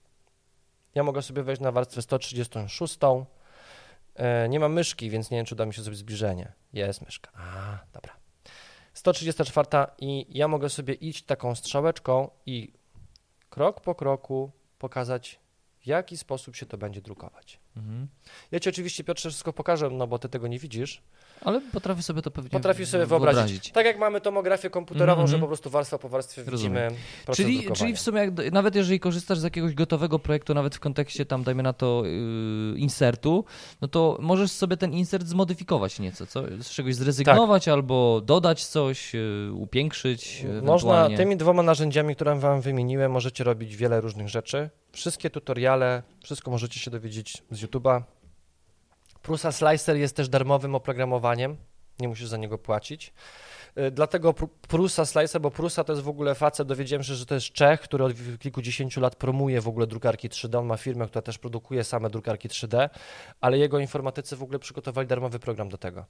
Ja 0.96 1.04
mogę 1.04 1.22
sobie 1.22 1.44
wejść 1.44 1.62
na 1.62 1.72
warstwę 1.72 2.02
136. 2.02 2.98
E, 4.16 4.50
Nie 4.50 4.60
mam 4.60 4.74
myszki, 4.74 5.10
więc 5.10 5.32
nie 5.32 5.38
wiem, 5.38 5.46
czy 5.46 5.56
uda 5.56 5.66
mi 5.66 5.74
się 5.74 5.82
zrobić 5.82 6.00
zbliżenie. 6.00 6.52
Jest 6.74 7.02
myszka. 7.02 7.32
A, 7.34 7.78
dobra. 7.94 8.14
134 8.94 9.68
i 10.00 10.26
ja 10.30 10.48
mogę 10.48 10.70
sobie 10.70 10.94
iść 10.94 11.24
taką 11.24 11.56
strzałeczką 11.56 12.30
i 12.46 12.74
krok 13.50 13.82
po 13.82 13.96
kroku 13.96 14.52
pokazać, 14.80 15.40
w 15.86 15.88
jaki 15.88 16.18
sposób 16.18 16.56
się 16.56 16.66
to 16.66 16.78
będzie 16.78 17.02
drukować. 17.02 17.60
Mhm. 17.78 18.08
Ja 18.52 18.60
Ci 18.60 18.70
oczywiście, 18.70 19.04
Piotrze, 19.04 19.30
wszystko 19.30 19.54
pokażę, 19.54 19.90
no 19.90 20.08
bo 20.08 20.20
Ty 20.20 20.30
tego 20.30 20.48
nie 20.48 20.60
widzisz. 20.60 21.02
Ale 21.42 21.62
potrafię 21.62 22.04
sobie 22.04 22.22
to 22.22 22.32
pewnie 22.32 22.50
Potrafisz 22.50 22.90
sobie 22.90 23.06
w- 23.06 23.10
wyobrazić. 23.10 23.72
Tak 23.72 23.86
jak 23.86 24.00
mamy 24.00 24.22
tomografię 24.22 24.70
komputerową, 24.70 25.12
Mhm, 25.12 25.28
że 25.28 25.36
mhm. 25.36 25.42
po 25.42 25.48
prostu 25.48 25.70
warstwa 25.70 25.98
po 25.98 26.10
warstwie 26.10 26.44
Rozumiem. 26.48 26.94
widzimy 26.94 27.36
Czyli, 27.36 27.76
czyli 27.76 27.96
w 27.96 28.00
sumie, 28.00 28.20
jak, 28.20 28.52
nawet 28.52 28.76
jeżeli 28.76 29.00
korzystasz 29.00 29.38
z 29.40 29.44
jakiegoś 29.44 29.74
gotowego 29.74 30.20
projektu, 30.20 30.54
nawet 30.54 30.76
w 30.76 30.80
kontekście 30.80 31.26
tam, 31.26 31.44
dajmy 31.44 31.64
na 31.64 31.74
to, 31.74 32.04
yy, 32.06 32.80
insertu, 32.80 33.46
no 33.82 33.88
to 33.88 34.18
możesz 34.22 34.52
sobie 34.52 34.78
ten 34.78 34.94
insert 34.94 35.28
zmodyfikować 35.28 36.00
nieco, 36.00 36.28
co? 36.28 36.44
Z 36.60 36.70
czegoś 36.70 36.96
zrezygnować 36.96 37.68
albo 37.68 38.22
dodać 38.26 38.66
coś, 38.66 39.14
yy, 39.14 39.52
upiększyć 39.54 40.46
Można 40.64 41.10
tymi 41.18 41.38
dwoma 41.38 41.64
narzędziami, 41.64 42.16
które 42.16 42.40
wam 42.40 42.62
wymieniłem, 42.62 43.12
możecie 43.12 43.44
robić 43.44 43.76
wiele 43.76 44.02
różnych 44.02 44.30
rzeczy. 44.30 44.70
Wszystkie 44.92 45.30
tutoriale, 45.30 46.04
wszystko 46.24 46.52
możecie 46.52 46.80
się 46.80 46.92
dowiedzieć 46.92 47.44
z 47.52 47.64
YouTube'a. 47.64 48.02
Prusa 49.26 49.52
Slicer 49.52 49.98
jest 49.98 50.16
też 50.16 50.30
darmowym 50.30 50.76
oprogramowaniem, 50.76 51.58
nie 52.00 52.08
musisz 52.08 52.28
za 52.28 52.38
niego 52.38 52.58
płacić. 52.58 53.14
Y, 53.78 53.92
Dlatego 53.92 54.32
Pru- 54.32 54.50
Prusa 54.68 55.06
Slicer, 55.06 55.42
bo 55.42 55.52
Prusa 55.52 55.84
to 55.84 55.94
jest 55.94 56.04
w 56.04 56.10
ogóle 56.10 56.36
facet, 56.36 56.68
dowiedziałem 56.68 57.04
się, 57.04 57.16
że 57.16 57.26
to 57.26 57.36
jest 57.36 57.52
Czech, 57.52 57.82
który 57.82 58.04
od 58.04 58.14
kilkudziesięciu 58.40 59.02
lat 59.02 59.16
promuje 59.16 59.62
w 59.62 59.68
ogóle 59.68 59.88
drukarki 59.88 60.30
3D. 60.30 60.60
On 60.60 60.66
ma 60.66 60.78
firmę, 60.78 61.08
która 61.08 61.22
też 61.22 61.38
produkuje 61.38 61.84
same 61.84 62.10
drukarki 62.10 62.50
3D, 62.50 62.90
ale 63.42 63.58
jego 63.58 63.80
informatycy 63.80 64.36
w 64.36 64.44
ogóle 64.44 64.60
przygotowali 64.60 65.08
darmowy 65.08 65.40
program 65.40 65.70
do 65.70 65.78
tego. 65.78 66.06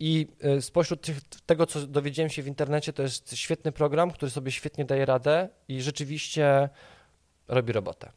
I 0.00 0.26
y, 0.58 0.62
spośród 0.62 1.00
tych, 1.00 1.16
tego, 1.46 1.66
co 1.66 1.86
dowiedziałem 1.86 2.30
się 2.30 2.42
w 2.42 2.46
internecie, 2.46 2.92
to 2.92 3.02
jest 3.02 3.36
świetny 3.36 3.72
program, 3.72 4.10
który 4.10 4.30
sobie 4.30 4.52
świetnie 4.52 4.84
daje 4.84 5.06
radę 5.06 5.48
i 5.68 5.82
rzeczywiście 5.82 6.68
robi 7.48 7.72
robotę. 7.72 8.12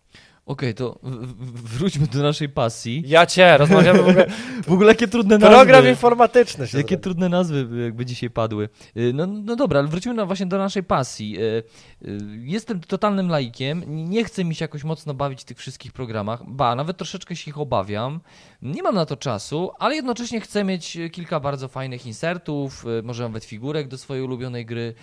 Okej, 0.47 0.73
to 0.73 0.99
w- 1.03 1.33
w- 1.33 1.77
wróćmy 1.77 2.07
do 2.07 2.21
naszej 2.23 2.49
pasji. 2.49 3.03
Ja 3.07 3.25
cię, 3.25 3.57
rozmawiamy 3.57 4.01
w 4.03 4.07
ogóle. 4.09 4.27
W 4.67 4.71
ogóle 4.71 4.87
jakie 4.91 5.07
trudne 5.07 5.37
nazwy. 5.37 5.55
Program 5.55 5.87
informatyczny 5.87 6.67
się 6.67 6.77
Jakie 6.77 6.97
trudne 6.97 7.29
nazwy 7.29 7.67
jakby 7.83 8.05
dzisiaj 8.05 8.29
padły. 8.29 8.69
Y, 8.97 9.11
No, 9.13 9.27
no 9.27 9.55
dobra, 9.55 9.79
ale 9.79 9.87
wrócimy 9.87 10.15
na, 10.15 10.25
właśnie 10.25 10.45
do 10.45 10.57
naszej 10.57 10.83
pasji. 10.83 11.37
Y, 11.39 11.63
y, 12.07 12.17
Jestem 12.39 12.79
totalnym 12.79 13.29
laikiem, 13.29 13.83
nie 14.09 14.23
chcę 14.23 14.43
mi 14.45 14.55
się 14.55 14.63
jakoś 14.63 14.83
mocno 14.83 15.13
bawić 15.13 15.41
w 15.41 15.45
tych 15.45 15.57
wszystkich 15.57 15.91
programach, 15.91 16.43
ba, 16.47 16.75
nawet 16.75 16.97
troszeczkę 16.97 17.35
się 17.35 17.51
ich 17.51 17.57
obawiam. 17.57 18.19
Nie 18.61 18.83
mam 18.83 18.95
na 18.95 19.05
to 19.05 19.17
czasu, 19.17 19.71
ale 19.79 19.95
jednocześnie 19.95 20.41
chcę 20.41 20.63
mieć 20.63 20.97
kilka 21.11 21.39
bardzo 21.39 21.67
fajnych 21.67 22.05
insertów, 22.05 22.85
y, 22.99 23.03
może 23.03 23.23
nawet 23.23 23.45
figurek 23.45 23.87
do 23.87 23.97
swojej 23.97 24.23
ulubionej 24.23 24.65
gry. 24.65 24.93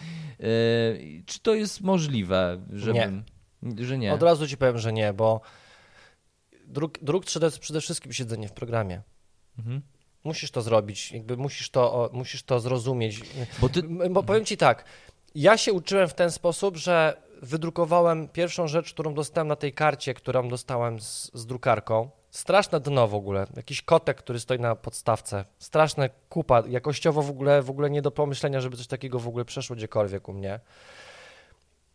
Y, 0.40 1.22
Czy 1.26 1.40
to 1.40 1.55
jest 1.55 1.80
możliwe, 1.80 2.61
żebym... 2.72 3.22
Że 3.78 3.98
nie. 3.98 4.12
Od 4.14 4.22
razu 4.22 4.48
ci 4.48 4.56
powiem, 4.56 4.78
że 4.78 4.92
nie, 4.92 5.12
bo 5.12 5.40
druk, 6.66 6.98
druk 7.02 7.24
3D 7.24 7.54
to 7.54 7.60
przede 7.60 7.80
wszystkim 7.80 8.12
siedzenie 8.12 8.48
w 8.48 8.52
programie. 8.52 9.02
Mhm. 9.58 9.82
Musisz 10.24 10.50
to 10.50 10.62
zrobić, 10.62 11.12
jakby 11.12 11.36
musisz 11.36 11.70
to, 11.70 12.10
musisz 12.12 12.42
to 12.42 12.60
zrozumieć. 12.60 13.20
Bo 13.60 13.68
ty... 13.68 13.82
Bo 14.10 14.22
powiem 14.22 14.44
ci 14.44 14.56
tak, 14.56 14.84
ja 15.34 15.56
się 15.56 15.72
uczyłem 15.72 16.08
w 16.08 16.14
ten 16.14 16.30
sposób, 16.30 16.76
że 16.76 17.22
wydrukowałem 17.42 18.28
pierwszą 18.28 18.68
rzecz, 18.68 18.92
którą 18.92 19.14
dostałem 19.14 19.48
na 19.48 19.56
tej 19.56 19.72
karcie, 19.72 20.14
którą 20.14 20.48
dostałem 20.48 21.00
z, 21.00 21.30
z 21.34 21.46
drukarką. 21.46 22.10
Straszne 22.30 22.80
dno 22.80 23.08
w 23.08 23.14
ogóle, 23.14 23.46
jakiś 23.56 23.82
kotek, 23.82 24.16
który 24.16 24.40
stoi 24.40 24.60
na 24.60 24.76
podstawce. 24.76 25.44
Straszne 25.58 26.10
kupa, 26.28 26.62
jakościowo 26.68 27.22
w 27.22 27.30
ogóle, 27.30 27.62
w 27.62 27.70
ogóle 27.70 27.90
nie 27.90 28.02
do 28.02 28.10
pomyślenia, 28.10 28.60
żeby 28.60 28.76
coś 28.76 28.86
takiego 28.86 29.18
w 29.18 29.28
ogóle 29.28 29.44
przeszło 29.44 29.76
gdziekolwiek 29.76 30.28
u 30.28 30.32
mnie. 30.32 30.60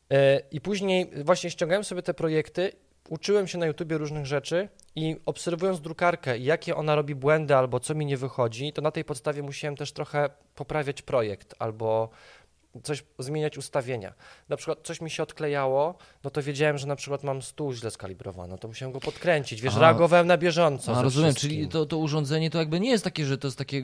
Yy, 0.10 0.18
I 0.52 0.62
później 0.62 1.12
właśnie 1.24 1.50
ściągałem 1.50 1.84
sobie 1.84 2.02
te 2.02 2.14
projekty, 2.14 2.72
uczyłem 3.10 3.48
się 3.48 3.58
na 3.58 3.66
YouTubie 3.66 3.98
różnych 3.98 4.26
rzeczy 4.26 4.70
i 4.96 5.16
obserwując 5.26 5.82
drukarkę, 5.82 6.38
jakie 6.38 6.76
ona 6.76 6.96
robi 6.96 7.16
błędy 7.16 7.56
albo 7.56 7.80
co 7.80 7.96
mi 7.96 8.06
nie 8.06 8.18
wychodzi, 8.18 8.74
to 8.74 8.82
na 8.82 8.92
tej 8.92 9.06
podstawie 9.06 9.44
musiałem 9.44 9.76
też 9.76 9.92
trochę 9.92 10.30
poprawiać 10.56 11.02
projekt 11.02 11.56
albo 11.60 12.10
coś 12.84 13.04
zmieniać 13.20 13.58
ustawienia. 13.58 14.14
Na 14.50 14.58
przykład 14.58 14.80
coś 14.84 15.02
mi 15.02 15.10
się 15.10 15.24
odklejało, 15.24 15.98
no 16.24 16.30
to 16.30 16.42
wiedziałem, 16.42 16.78
że 16.78 16.88
na 16.88 16.96
przykład 16.96 17.24
mam 17.24 17.42
stół 17.42 17.74
źle 17.74 17.92
skalibrowany, 17.92 18.58
to 18.58 18.68
musiałem 18.68 18.92
go 18.92 19.00
podkręcić, 19.00 19.62
wiesz, 19.62 19.76
A. 19.76 19.80
reagowałem 19.80 20.28
na 20.28 20.38
bieżąco. 20.38 20.96
A, 20.98 21.02
rozumiem, 21.02 21.32
wszystkim. 21.32 21.50
czyli 21.50 21.68
to, 21.68 21.86
to 21.86 21.98
urządzenie 21.98 22.50
to 22.50 22.58
jakby 22.58 22.80
nie 22.80 22.90
jest 22.90 23.04
takie, 23.04 23.26
że 23.26 23.38
to 23.38 23.48
jest 23.48 23.58
takie, 23.58 23.84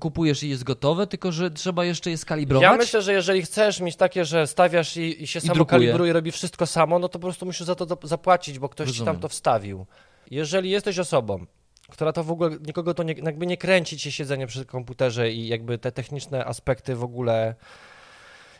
kupujesz 0.00 0.42
i 0.42 0.48
jest 0.48 0.64
gotowe, 0.64 1.06
tylko 1.06 1.32
że 1.32 1.50
trzeba 1.50 1.84
jeszcze 1.84 2.10
je 2.10 2.18
skalibrować. 2.18 2.62
Ja 2.62 2.76
myślę, 2.76 3.02
że 3.02 3.12
jeżeli 3.12 3.42
chcesz 3.42 3.80
mieć 3.80 3.96
takie, 3.96 4.24
że 4.24 4.46
stawiasz 4.46 4.96
i, 4.96 5.22
i 5.22 5.26
się 5.26 5.40
samo 5.40 5.54
drukuje. 5.54 5.80
kalibruje, 5.80 6.12
robi 6.12 6.32
wszystko 6.32 6.66
samo, 6.66 6.98
no 6.98 7.08
to 7.08 7.18
po 7.18 7.22
prostu 7.26 7.46
musisz 7.46 7.66
za 7.66 7.74
to 7.74 7.86
do- 7.86 7.98
zapłacić, 8.02 8.58
bo 8.58 8.68
ktoś 8.68 8.86
ci 8.86 8.92
Rozumiem. 8.92 9.14
tam 9.14 9.22
to 9.22 9.28
wstawił. 9.28 9.86
Jeżeli 10.30 10.70
jesteś 10.70 10.98
osobą, 10.98 11.46
która 11.88 12.12
to 12.12 12.24
w 12.24 12.30
ogóle, 12.30 12.50
nikogo 12.66 12.94
to 12.94 13.02
nie, 13.02 13.12
jakby 13.12 13.46
nie 13.46 13.56
kręci 13.56 13.98
cię 13.98 14.12
siedzenie 14.12 14.46
przy 14.46 14.64
komputerze 14.64 15.30
i 15.32 15.48
jakby 15.48 15.78
te 15.78 15.92
techniczne 15.92 16.44
aspekty 16.44 16.96
w 16.96 17.04
ogóle... 17.04 17.54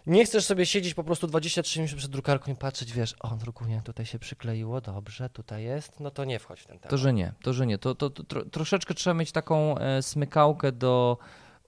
Nie 0.07 0.25
chcesz 0.25 0.45
sobie 0.45 0.67
siedzieć 0.67 0.95
po 0.95 1.05
prostu 1.05 1.27
23 1.27 1.79
minuty 1.81 1.97
przed 1.97 2.11
drukarką 2.11 2.53
i 2.53 2.55
patrzeć, 2.55 2.93
wiesz, 2.93 3.15
o, 3.21 3.29
drukuje, 3.29 3.81
tutaj 3.85 4.07
się 4.07 4.19
przykleiło, 4.19 4.81
dobrze, 4.81 5.31
tutaj 5.31 5.65
jest, 5.65 6.01
no 6.01 6.11
to 6.11 6.25
nie 6.25 6.39
wchodź 6.39 6.61
w 6.61 6.67
ten 6.67 6.79
temat. 6.79 6.91
To, 6.91 6.99
że 6.99 7.13
nie, 7.13 7.33
to, 7.43 7.53
że 7.53 7.67
nie. 7.67 7.79
To, 7.79 7.95
to, 7.95 8.11
to 8.11 8.25
tro, 8.25 8.45
troszeczkę 8.45 8.95
trzeba 8.95 9.15
mieć 9.15 9.33
taką 9.33 9.79
e, 9.79 10.03
smykałkę 10.03 10.73
do 10.73 11.19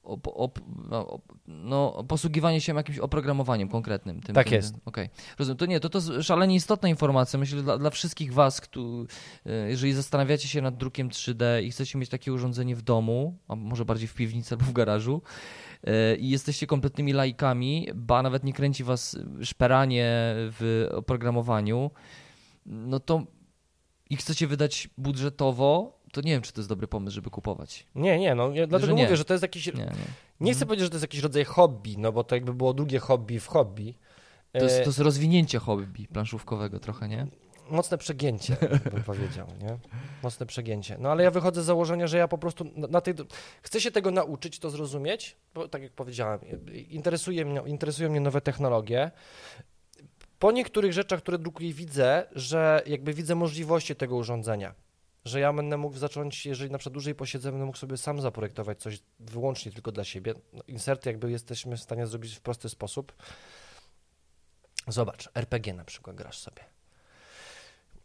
op, 0.08 0.28
op, 0.34 0.60
no, 0.90 1.08
op, 1.08 1.22
no, 1.46 2.04
posługiwania 2.08 2.60
się 2.60 2.74
jakimś 2.74 2.98
oprogramowaniem 2.98 3.68
konkretnym. 3.68 4.20
Tym, 4.20 4.34
Tak 4.34 4.46
tym, 4.46 4.54
jest. 4.54 4.74
Okej, 4.84 5.10
rozumiem. 5.38 5.56
To 5.56 5.66
nie, 5.66 5.80
to 5.80 5.88
to 5.88 6.22
szalenie 6.22 6.54
istotna 6.54 6.88
informacja, 6.88 7.38
myślę, 7.38 7.62
dla, 7.62 7.78
dla 7.78 7.90
wszystkich 7.90 8.32
was, 8.32 8.60
którzy, 8.60 9.06
jeżeli 9.68 9.92
zastanawiacie 9.92 10.48
się 10.48 10.62
nad 10.62 10.76
drukiem 10.76 11.08
3D 11.08 11.62
i 11.62 11.70
chcecie 11.70 11.98
mieć 11.98 12.10
takie 12.10 12.32
urządzenie 12.32 12.76
w 12.76 12.82
domu, 12.82 13.38
a 13.48 13.56
może 13.56 13.84
bardziej 13.84 14.08
w 14.08 14.14
piwnicy 14.14 14.54
albo 14.54 14.64
w 14.64 14.72
garażu, 14.72 15.22
e, 15.22 15.67
i 16.18 16.30
jesteście 16.30 16.66
kompletnymi 16.66 17.12
laikami, 17.12 17.88
ba 17.94 18.22
nawet 18.22 18.44
nie 18.44 18.52
kręci 18.52 18.84
was 18.84 19.18
szperanie 19.42 20.34
w 20.36 20.88
oprogramowaniu, 20.92 21.90
no 22.66 23.00
to 23.00 23.22
i 24.10 24.16
chcecie 24.16 24.46
wydać 24.46 24.88
budżetowo, 24.98 25.98
to 26.12 26.20
nie 26.20 26.30
wiem, 26.30 26.42
czy 26.42 26.52
to 26.52 26.60
jest 26.60 26.68
dobry 26.68 26.88
pomysł, 26.88 27.14
żeby 27.14 27.30
kupować. 27.30 27.86
Nie, 27.94 28.18
nie, 28.18 28.34
no 28.34 28.50
ja 28.52 28.66
dlatego 28.66 28.92
nie. 28.92 29.02
mówię, 29.02 29.16
że 29.16 29.24
to 29.24 29.34
jest 29.34 29.42
jakiś... 29.42 29.66
Nie, 29.66 29.72
nie. 29.72 29.92
Nie 30.40 30.54
chcę 30.54 30.66
powiedzieć, 30.66 30.84
że 30.84 30.90
to 30.90 30.94
jest 30.94 31.04
jakiś 31.04 31.20
rodzaj 31.20 31.44
hobby, 31.44 31.98
no 31.98 32.12
bo 32.12 32.24
to 32.24 32.34
jakby 32.34 32.54
było 32.54 32.74
drugie 32.74 32.98
hobby 32.98 33.40
w 33.40 33.46
hobby. 33.46 33.94
To 34.52 34.64
jest, 34.64 34.76
E, 34.76 34.80
to 34.80 34.88
jest 34.88 34.98
rozwinięcie 34.98 35.58
hobby 35.58 36.06
planszówkowego 36.12 36.80
trochę, 36.80 37.08
nie? 37.08 37.26
Mocne 37.70 37.98
przegięcie, 37.98 38.56
bym 38.92 39.02
powiedział, 39.02 39.46
nie? 39.62 39.78
Mocne 40.22 40.46
przegięcie. 40.46 40.96
No 41.00 41.10
ale 41.10 41.24
ja 41.24 41.30
wychodzę 41.30 41.62
z 41.62 41.64
założenia, 41.64 42.06
że 42.06 42.18
ja 42.18 42.28
po 42.28 42.38
prostu 42.38 42.64
na, 42.76 43.00
tej... 43.00 43.14
Chcę 43.62 43.80
się 43.80 43.90
tego 43.90 44.10
nauczyć, 44.10 44.58
to 44.58 44.70
zrozumieć, 44.70 45.36
bo 45.54 45.68
tak 45.68 45.82
jak 45.82 45.92
powiedziałem, 45.92 46.40
interesuje 46.88 47.44
mnie, 47.44 47.62
interesują 47.66 48.10
mnie 48.10 48.20
nowe 48.20 48.40
technologie. 48.40 49.10
Po 50.38 50.52
niektórych 50.52 50.92
rzeczach, 50.92 51.20
które 51.20 51.38
drukuję, 51.38 51.72
widzę, 51.72 52.26
że 52.32 52.82
jakby 52.86 53.14
widzę 53.14 53.34
możliwości 53.34 53.96
tego 53.96 54.16
urządzenia. 54.16 54.74
Że 55.24 55.40
ja 55.40 55.52
będę 55.52 55.76
mógł 55.76 55.96
zacząć, 55.96 56.46
jeżeli 56.46 56.70
na 56.70 56.78
przykład 56.78 56.92
dłużej 56.92 57.14
posiedzę, 57.14 57.50
będę 57.50 57.66
mógł 57.66 57.78
sobie 57.78 57.96
sam 57.96 58.20
zaprojektować 58.20 58.80
coś 58.80 59.02
wyłącznie 59.20 59.72
tylko 59.72 59.92
dla 59.92 60.04
siebie. 60.04 60.34
No, 60.52 60.62
Inserty 60.66 61.10
jakby 61.10 61.30
jesteśmy 61.30 61.76
w 61.76 61.80
stanie 61.80 62.06
zrobić 62.06 62.34
w 62.36 62.40
prosty 62.40 62.68
sposób. 62.68 63.12
Zobacz, 64.88 65.28
RPG 65.34 65.74
na 65.74 65.84
przykład 65.84 66.16
grasz 66.16 66.38
sobie. 66.38 66.77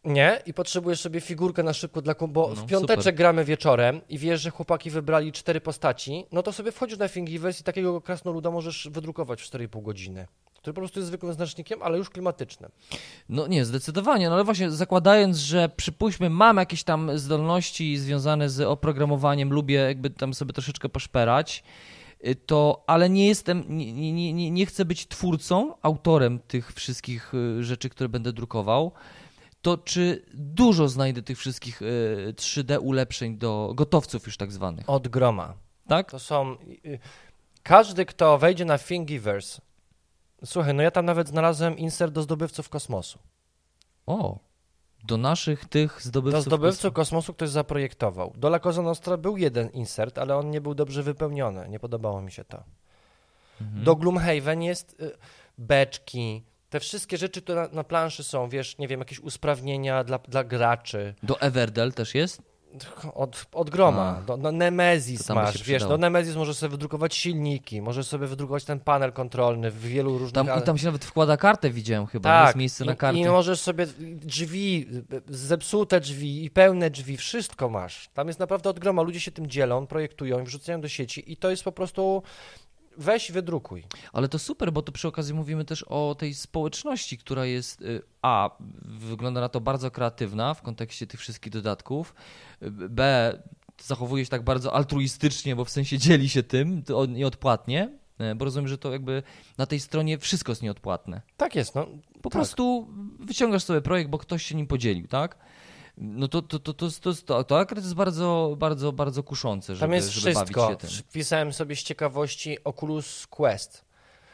Nie? 0.05 0.41
I 0.45 0.53
potrzebujesz 0.53 1.01
sobie 1.01 1.21
figurkę 1.21 1.63
na 1.63 1.73
szybko 1.73 2.01
dla 2.01 2.15
bo 2.27 2.49
No, 2.49 2.55
w 2.55 2.65
piąteczek 2.65 2.99
super. 2.99 3.15
gramy 3.15 3.45
wieczorem 3.45 4.01
i 4.09 4.17
wiesz, 4.17 4.41
że 4.41 4.49
chłopaki 4.49 4.89
wybrali 4.89 5.31
cztery 5.31 5.61
postaci, 5.61 6.25
no 6.31 6.43
to 6.43 6.53
sobie 6.53 6.71
wchodzisz 6.71 6.97
na 6.97 7.09
Thingiverse 7.09 7.61
i 7.61 7.63
takiego 7.63 8.01
krasnoluda 8.01 8.51
możesz 8.51 8.87
wydrukować 8.91 9.41
w 9.41 9.45
4,5 9.45 9.83
godziny. 9.83 10.27
który 10.57 10.73
po 10.73 10.81
prostu 10.81 10.99
jest 10.99 11.07
zwykłym 11.07 11.33
znacznikiem, 11.33 11.81
ale 11.81 11.97
już 11.97 12.09
klimatycznym. 12.09 12.71
No 13.29 13.47
nie, 13.47 13.65
zdecydowanie, 13.65 14.29
no 14.29 14.35
ale 14.35 14.43
właśnie 14.43 14.71
zakładając, 14.71 15.37
że 15.37 15.69
przypuśćmy 15.69 16.29
mam 16.29 16.57
jakieś 16.57 16.83
tam 16.83 17.17
zdolności 17.17 17.97
związane 17.97 18.49
z 18.49 18.61
oprogramowaniem, 18.61 19.49
lubię 19.53 19.75
jakby 19.75 20.09
tam 20.09 20.33
sobie 20.33 20.53
troszeczkę 20.53 20.89
poszperać, 20.89 21.63
y, 22.27 22.35
to, 22.35 22.83
ale 22.87 23.09
nie 23.09 23.27
jestem, 23.27 23.63
nie, 23.69 23.93
nie, 23.93 24.33
nie, 24.33 24.51
nie 24.51 24.65
chcę 24.65 24.85
być 24.85 25.07
twórcą, 25.07 25.73
autorem 25.81 26.39
tych 26.39 26.73
wszystkich 26.73 27.33
y, 27.33 27.63
rzeczy, 27.63 27.89
które 27.89 28.09
będę 28.09 28.33
drukował, 28.33 28.91
to 29.64 29.78
czy 29.78 30.26
dużo 30.34 30.88
znajdę 30.88 31.22
tych 31.22 31.38
wszystkich 31.38 31.82
y, 31.82 32.34
3D 32.36 32.78
ulepszeń 32.82 33.38
do 33.38 33.72
gotowców 33.76 34.26
już 34.26 34.38
tak 34.38 34.51
zwanych, 34.51 34.89
Od 34.89 35.07
groma. 35.07 35.53
tak? 35.88 36.11
To 36.11 36.20
są. 36.20 36.51
y, 36.86 36.99
Każdy, 37.64 38.05
kto 38.05 38.38
wejdzie 38.38 38.66
na 38.66 38.78
Thingiverse. 38.80 39.61
Słuchaj, 40.45 40.74
no 40.74 40.84
ja 40.84 40.91
tam 40.91 41.05
nawet 41.05 41.28
znalazłem 41.28 41.78
insert 41.78 42.14
do 42.14 42.22
zdobywców 42.22 42.70
kosmosu. 42.70 43.20
O, 44.05 44.39
do 45.03 45.18
naszych 45.18 45.66
tych 45.66 45.93
Do 45.95 46.09
zdobywców. 46.09 46.43
zdobywców 46.43 46.93
kosmosu 46.93 47.34
ktoś 47.34 47.49
zaprojektował. 47.49 48.34
Do 48.38 48.47
La 48.47 48.59
Cosa 48.59 48.82
Nostra 48.82 49.18
był 49.18 49.38
jeden 49.38 49.70
insert, 49.70 50.18
ale 50.18 50.36
on 50.38 50.49
nie 50.51 50.61
był 50.61 50.76
dobrze 50.76 51.03
wypełniony. 51.03 51.70
Nie 51.70 51.80
podobało 51.80 52.22
mi 52.22 52.32
się 52.32 52.43
to. 52.43 52.64
Mhm. 53.61 53.84
Do 53.84 53.95
Gloomhaven 53.95 54.61
jest 54.61 55.01
y, 55.01 55.11
beczki, 55.57 56.43
te 56.74 56.80
wszystkie 56.80 57.17
rzeczy, 57.17 57.41
które 57.41 57.61
na, 57.61 57.67
na 57.67 57.84
planszy 57.84 58.24
są, 58.24 58.49
wiesz, 58.49 58.78
nie 58.78 58.88
wiem, 58.88 58.99
jakieś 58.99 59.19
usprawnienia 59.19 60.03
dla, 60.03 60.17
dla 60.17 60.43
graczy. 60.43 61.15
Do 61.24 61.41
Everdell 61.41 61.93
też 61.93 62.15
jest? 62.15 62.41
Od, 63.13 63.45
od 63.51 63.69
groma. 63.69 64.21
Do, 64.28 64.38
no 64.38 64.51
się 64.51 65.34
masz, 65.34 65.63
wiesz, 65.63 65.84
do 65.84 65.97
Nemesis 65.97 66.36
możesz 66.36 66.57
sobie 66.57 66.71
wydrukować 66.71 67.15
silniki, 67.15 67.82
możesz 67.82 68.07
sobie 68.07 68.28
wydrukować 68.28 68.65
ten 68.65 68.80
panel 68.80 69.11
kontrolny 69.11 69.71
w 69.71 69.82
wielu 69.82 70.17
różnych... 70.17 70.45
Tam, 70.45 70.59
I 70.59 70.61
tam 70.61 70.78
się 70.78 70.86
nawet 70.86 71.05
wkłada 71.05 71.38
kartę, 71.38 71.69
widziałem 71.69 72.05
chyba, 72.05 72.30
tak, 72.30 72.45
jest 72.45 72.57
miejsce 72.57 72.86
na 72.86 72.93
i- 72.93 72.97
kartę. 72.97 73.19
I 73.19 73.26
możesz 73.26 73.59
sobie 73.59 73.88
drzwi, 74.01 74.88
zepsute 75.28 75.99
drzwi 75.99 76.45
i 76.45 76.49
pełne 76.49 76.89
drzwi, 76.89 77.17
wszystko 77.17 77.69
masz. 77.69 78.09
Tam 78.13 78.28
jest 78.28 78.39
naprawdę 78.39 78.69
od 78.69 78.80
groma, 78.80 79.01
ludzie 79.01 79.19
się 79.19 79.32
tym 79.32 79.47
dzielą, 79.47 79.88
projektują 79.88 80.39
i 80.39 80.43
wrzucają 80.43 80.82
do 80.82 80.89
sieci 80.89 81.32
i 81.32 81.38
to 81.38 81.49
jest 81.49 81.63
po 81.63 81.71
prostu 81.71 82.24
weź 82.97 83.31
wydrukuj. 83.31 83.83
Ale 84.13 84.29
to 84.29 84.39
super, 84.39 84.71
bo 84.73 84.81
to 84.81 84.91
przy 84.91 85.07
okazji 85.07 85.33
mówimy 85.33 85.65
też 85.65 85.83
o 85.83 86.15
tej 86.19 86.33
społeczności, 86.33 87.17
która 87.17 87.45
jest 87.45 87.81
y, 87.81 88.01
A, 88.21 88.49
wygląda 88.81 89.41
na 89.41 89.49
to 89.49 89.61
bardzo 89.61 89.91
kreatywna 89.91 90.53
w 90.53 90.61
kontekście 90.61 91.07
tych 91.07 91.19
wszystkich 91.19 91.53
dodatków, 91.53 92.15
B, 92.89 93.31
zachowuje 93.81 94.25
się 94.25 94.31
tak 94.31 94.43
bardzo 94.43 94.73
altruistycznie, 94.73 95.55
bo 95.55 95.65
w 95.65 95.69
sensie 95.69 95.97
dzieli 95.97 96.29
się 96.29 96.43
tym 96.43 96.83
nieodpłatnie, 97.07 97.89
y, 98.21 98.35
bo 98.35 98.45
rozumiem, 98.45 98.67
że 98.67 98.77
to 98.77 98.91
jakby 98.91 99.23
na 99.57 99.65
tej 99.65 99.79
stronie 99.79 100.17
wszystko 100.17 100.51
jest 100.51 100.61
nieodpłatne. 100.61 101.21
Tak 101.37 101.55
jest, 101.55 101.75
no. 101.75 101.85
Po 102.21 102.29
Tak. 102.29 102.31
prostu 102.31 102.87
wyciągasz 103.19 103.63
sobie 103.63 103.81
projekt, 103.81 104.09
bo 104.09 104.17
ktoś 104.17 104.43
się 104.43 104.55
nim 104.55 104.67
podzielił, 104.67 105.07
tak? 105.07 105.37
No 105.97 106.27
to, 106.27 106.41
to, 106.41 106.59
to, 106.59 106.73
to, 106.73 106.89
to, 107.01 107.13
to, 107.25 107.43
to 107.43 107.59
akurat 107.59 107.83
jest 107.83 107.95
bardzo, 107.95 108.55
bardzo, 108.57 108.91
bardzo 108.91 109.23
kuszące, 109.23 109.75
żeby, 109.75 109.79
Tam 109.79 109.93
jest 109.93 110.09
żeby 110.09 110.33
bawić 110.33 110.55
wszystko. 110.55 110.69
się 110.69 110.75
tym. 110.75 110.89
Wpisałem 110.89 111.53
sobie 111.53 111.75
z 111.75 111.83
ciekawości 111.83 112.57
Oculus 112.63 113.27
Quest, 113.27 113.85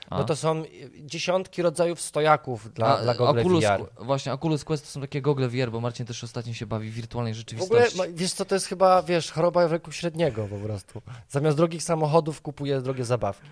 A. 0.10 0.18
bo 0.18 0.24
to 0.24 0.36
są 0.36 0.64
dziesiątki 0.99 1.62
rodzajów 1.62 2.01
stojaków 2.01 2.74
dla, 2.74 2.97
A, 2.97 3.01
dla 3.03 3.14
Google 3.16 3.39
Oculus, 3.39 3.64
VR. 3.64 4.05
Właśnie, 4.05 4.34
Oculus 4.34 4.64
Quest 4.64 4.86
to 4.86 4.91
są 4.91 5.01
takie 5.01 5.22
gogle 5.22 5.47
VR, 5.47 5.72
bo 5.72 5.80
Marcin 5.82 6.05
też 6.05 6.24
ostatnio 6.24 6.53
się 6.53 6.66
bawi 6.66 6.89
w 6.89 6.93
wirtualnej 6.93 7.34
W 7.34 7.38
ogóle, 7.38 7.41
rzeczywistości. 7.82 8.14
wiesz 8.14 8.34
co, 8.34 8.45
to 8.45 8.55
jest 8.55 8.66
chyba, 8.68 9.03
wiesz, 9.03 9.32
choroba 9.32 9.68
wieku 9.68 9.91
średniego 9.91 10.47
po 10.47 10.57
prostu. 10.57 11.01
Zamiast 11.30 11.57
drogich 11.57 11.84
samochodów 11.84 12.41
kupuję 12.41 12.82
drogie 12.82 13.05
zabawki. 13.05 13.47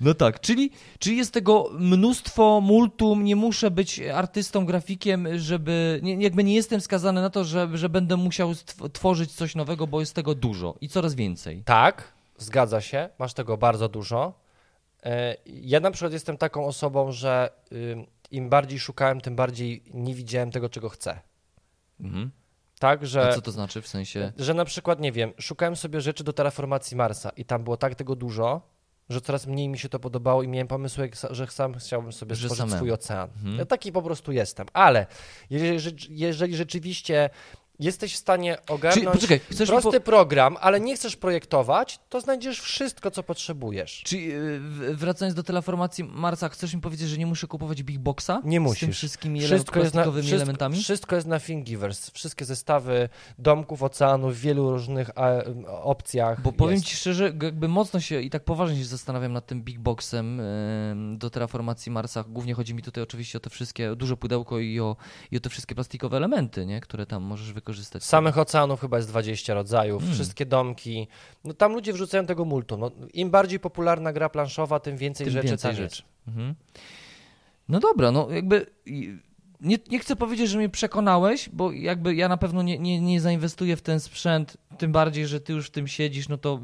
No 0.00 0.14
tak, 0.14 0.40
czyli, 0.40 0.70
czyli 0.98 1.16
jest 1.16 1.32
tego 1.34 1.70
mnóstwo, 1.72 2.60
multum, 2.60 3.24
nie 3.24 3.36
muszę 3.36 3.70
być 3.70 4.00
artystą, 4.00 4.66
grafikiem, 4.66 5.38
żeby, 5.38 6.00
nie, 6.02 6.14
jakby 6.14 6.44
nie 6.44 6.54
jestem 6.54 6.80
skazany 6.80 7.20
na 7.22 7.30
to, 7.30 7.44
że, 7.44 7.68
że 7.74 7.88
będę 7.88 8.16
musiał 8.16 8.52
tworzyć 8.92 9.32
coś 9.32 9.54
nowego, 9.54 9.86
bo 9.86 10.00
jest 10.00 10.14
tego 10.14 10.34
dużo 10.34 10.74
i 10.80 10.88
coraz 10.88 11.14
więcej. 11.14 11.62
Tak, 11.64 12.12
zgadza 12.38 12.80
się, 12.80 13.08
masz 13.18 13.34
tego 13.34 13.56
bardzo 13.56 13.88
dużo. 13.88 14.34
E, 15.04 15.36
Ja 15.46 15.80
na 15.80 15.90
przykład 15.90 16.12
jestem 16.12 16.36
taką 16.36 16.66
osobą, 16.66 17.12
że 17.12 17.50
ym, 17.72 18.06
im 18.30 18.48
bardziej 18.48 18.78
szukałem, 18.78 19.20
tym 19.20 19.36
bardziej 19.36 19.82
nie 19.94 20.14
widziałem 20.14 20.50
tego, 20.50 20.68
czego 20.68 20.88
chcę. 20.88 21.20
Mhm. 22.00 22.30
Tak, 22.78 23.02
A 23.02 23.06
że, 23.06 23.32
co 23.34 23.42
to 23.42 23.50
znaczy 23.50 23.82
w 23.82 23.88
sensie? 23.88 24.32
że 24.36 24.54
na 24.54 24.64
przykład, 24.64 25.00
nie 25.00 25.12
wiem, 25.12 25.32
szukałem 25.38 25.76
sobie 25.76 26.00
rzeczy 26.00 26.24
do 26.24 26.32
terraformacji 26.32 26.96
Marsa 26.96 27.30
i 27.30 27.44
tam 27.44 27.64
było 27.64 27.76
tak 27.76 27.94
tego 27.94 28.16
dużo, 28.16 28.60
że 29.08 29.20
coraz 29.20 29.46
mniej 29.46 29.68
mi 29.68 29.78
się 29.78 29.88
to 29.88 29.98
podobało 29.98 30.42
i 30.42 30.48
miałem 30.48 30.68
pomysł, 30.68 31.00
że 31.30 31.46
sam 31.46 31.74
chciałbym 31.74 32.12
sobie 32.12 32.34
Że 32.34 32.40
stworzyć 32.48 32.58
samemu. 32.58 32.76
swój 32.76 32.92
ocean. 32.92 33.30
Mhm. 33.36 33.56
Ja 33.58 33.66
taki 33.66 33.92
po 33.92 34.02
prostu 34.02 34.32
jestem. 34.32 34.66
Ale 34.72 35.06
jeżeli, 35.50 35.96
jeżeli 36.18 36.56
rzeczywiście 36.56 37.30
jesteś 37.80 38.14
w 38.14 38.16
stanie 38.16 38.56
Czyli, 38.66 38.74
ogarnąć 38.76 39.08
poczekaj, 39.16 39.40
chcesz 39.50 39.68
prosty 39.68 40.00
po... 40.00 40.06
program, 40.06 40.56
ale 40.60 40.80
nie 40.80 40.96
chcesz 40.96 41.16
projektować, 41.16 42.00
to 42.08 42.20
znajdziesz 42.20 42.60
wszystko, 42.60 43.10
co 43.10 43.22
potrzebujesz. 43.22 44.02
Czyli 44.04 44.28
w- 44.58 44.94
wracając 44.94 45.34
do 45.34 45.42
teleformacji 45.42 46.04
Marsa, 46.04 46.48
chcesz 46.48 46.74
mi 46.74 46.80
powiedzieć, 46.80 47.08
że 47.08 47.18
nie 47.18 47.26
muszę 47.26 47.46
kupować 47.46 47.82
Big 47.82 47.98
Boxa? 47.98 48.30
Nie 48.30 48.40
Z 48.42 48.44
tym 48.54 48.62
musisz. 48.62 48.96
wszystkimi 48.96 49.40
Wszystko 49.40 49.80
jest, 49.80 49.94
na, 49.94 50.02
plastikowymi 50.02 50.22
wszystko, 50.26 50.42
elementami? 50.42 50.82
wszystko 50.82 51.16
jest 51.16 51.28
na 51.28 51.40
Thingiverse. 51.40 52.10
Wszystkie 52.14 52.44
zestawy 52.44 53.08
domków, 53.38 53.82
oceanów 53.82 54.36
w 54.36 54.40
wielu 54.40 54.70
różnych 54.70 55.10
e, 55.10 55.44
opcjach. 55.82 56.42
Bo 56.42 56.52
powiem 56.52 56.74
jest. 56.74 56.84
ci 56.86 56.96
szczerze, 56.96 57.24
jakby 57.24 57.68
mocno 57.68 58.00
się 58.00 58.20
i 58.20 58.30
tak 58.30 58.44
poważnie 58.44 58.76
się 58.78 58.84
zastanawiam 58.84 59.32
nad 59.32 59.46
tym 59.46 59.62
Big 59.62 59.78
Boxem 59.78 60.40
em, 60.40 61.18
do 61.18 61.30
terraformacji 61.30 61.92
Marsa. 61.92 62.24
Głównie 62.28 62.54
chodzi 62.54 62.74
mi 62.74 62.82
tutaj 62.82 63.02
oczywiście 63.02 63.38
o 63.38 63.40
te 63.40 63.50
wszystkie, 63.50 63.96
duże 63.96 64.16
pudełko 64.16 64.58
i 64.58 64.80
o, 64.80 64.96
i 65.30 65.36
o 65.36 65.40
te 65.40 65.50
wszystkie 65.50 65.74
plastikowe 65.74 66.16
elementy, 66.16 66.66
nie? 66.66 66.80
które 66.80 67.06
tam 67.06 67.22
możesz 67.22 67.52
wykorzystać. 67.52 67.71
Samych 68.00 68.38
oceanów 68.38 68.80
chyba 68.80 68.96
jest 68.96 69.08
20 69.08 69.54
rodzajów, 69.54 70.02
Mm. 70.02 70.14
wszystkie 70.14 70.46
domki. 70.46 71.08
No 71.44 71.54
tam 71.54 71.72
ludzie 71.72 71.92
wrzucają 71.92 72.26
tego 72.26 72.44
multum. 72.44 72.80
No, 72.80 72.90
Im 73.14 73.30
bardziej 73.30 73.60
popularna 73.60 74.12
gra 74.12 74.28
planszowa, 74.28 74.80
tym 74.80 74.96
więcej 74.96 75.24
Tym 75.26 75.32
rzeczy 75.32 75.48
więcej 75.48 75.70
tam 75.70 75.76
rzeczy. 75.76 76.02
Mhm. 76.28 76.54
No 77.68 77.80
dobra, 77.80 78.10
no 78.10 78.30
jakby 78.30 78.66
nie, 79.62 79.78
nie 79.90 79.98
chcę 79.98 80.16
powiedzieć, 80.16 80.50
że 80.50 80.58
mnie 80.58 80.68
przekonałeś, 80.68 81.48
bo 81.52 81.72
jakby 81.72 82.14
ja 82.14 82.28
na 82.28 82.36
pewno 82.36 82.62
nie, 82.62 82.78
nie, 82.78 83.00
nie 83.00 83.20
zainwestuję 83.20 83.76
w 83.76 83.82
ten 83.82 84.00
sprzęt, 84.00 84.56
tym 84.78 84.92
bardziej, 84.92 85.26
że 85.26 85.40
ty 85.40 85.52
już 85.52 85.66
w 85.66 85.70
tym 85.70 85.88
siedzisz, 85.88 86.28
no 86.28 86.38
to 86.38 86.60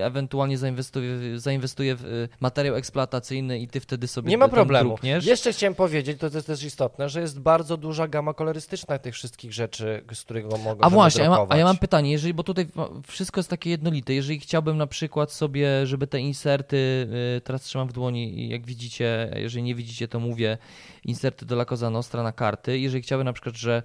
ewentualnie 0.00 0.58
zainwestuję, 0.58 1.38
zainwestuję 1.38 1.96
w 1.96 2.04
y, 2.04 2.28
materiał 2.40 2.76
eksploatacyjny 2.76 3.58
i 3.58 3.68
ty 3.68 3.80
wtedy 3.80 4.08
sobie 4.08 4.30
Nie 4.30 4.38
ma 4.38 4.48
problemu. 4.48 4.88
drukniesz. 4.90 5.26
Jeszcze 5.26 5.52
chciałem 5.52 5.74
powiedzieć, 5.74 6.18
to, 6.20 6.30
to 6.30 6.36
jest 6.36 6.46
też 6.46 6.62
istotne, 6.62 7.08
że 7.08 7.20
jest 7.20 7.40
bardzo 7.40 7.76
duża 7.76 8.08
gama 8.08 8.34
kolorystyczna 8.34 8.98
tych 8.98 9.14
wszystkich 9.14 9.52
rzeczy, 9.52 10.04
z 10.14 10.22
których 10.22 10.44
mogę 10.64 10.84
A 10.84 10.90
właśnie, 10.90 11.20
a 11.20 11.24
ja, 11.24 11.30
ma, 11.30 11.46
a 11.48 11.56
ja 11.56 11.64
mam 11.64 11.78
pytanie, 11.78 12.12
jeżeli, 12.12 12.34
bo 12.34 12.42
tutaj 12.42 12.66
ma- 12.74 12.88
wszystko 13.06 13.38
jest 13.38 13.50
takie 13.50 13.70
jednolite, 13.70 14.14
jeżeli 14.14 14.40
chciałbym 14.40 14.76
na 14.76 14.86
przykład 14.86 15.32
sobie, 15.32 15.86
żeby 15.86 16.06
te 16.06 16.20
inserty, 16.20 16.76
y, 17.36 17.40
teraz 17.40 17.62
trzymam 17.62 17.88
w 17.88 17.92
dłoni 17.92 18.40
i 18.40 18.48
jak 18.48 18.66
widzicie, 18.66 19.30
jeżeli 19.36 19.62
nie 19.62 19.74
widzicie, 19.74 20.08
to 20.08 20.20
mówię, 20.20 20.58
inserty 21.06 21.46
do 21.46 21.54
La 21.54 21.64
Cosa 21.64 21.90
Nostra 21.90 22.22
na 22.22 22.32
karty, 22.32 22.78
jeżeli 22.78 23.02
chciałbym 23.02 23.24
na 23.24 23.32
przykład, 23.32 23.56
że 23.56 23.82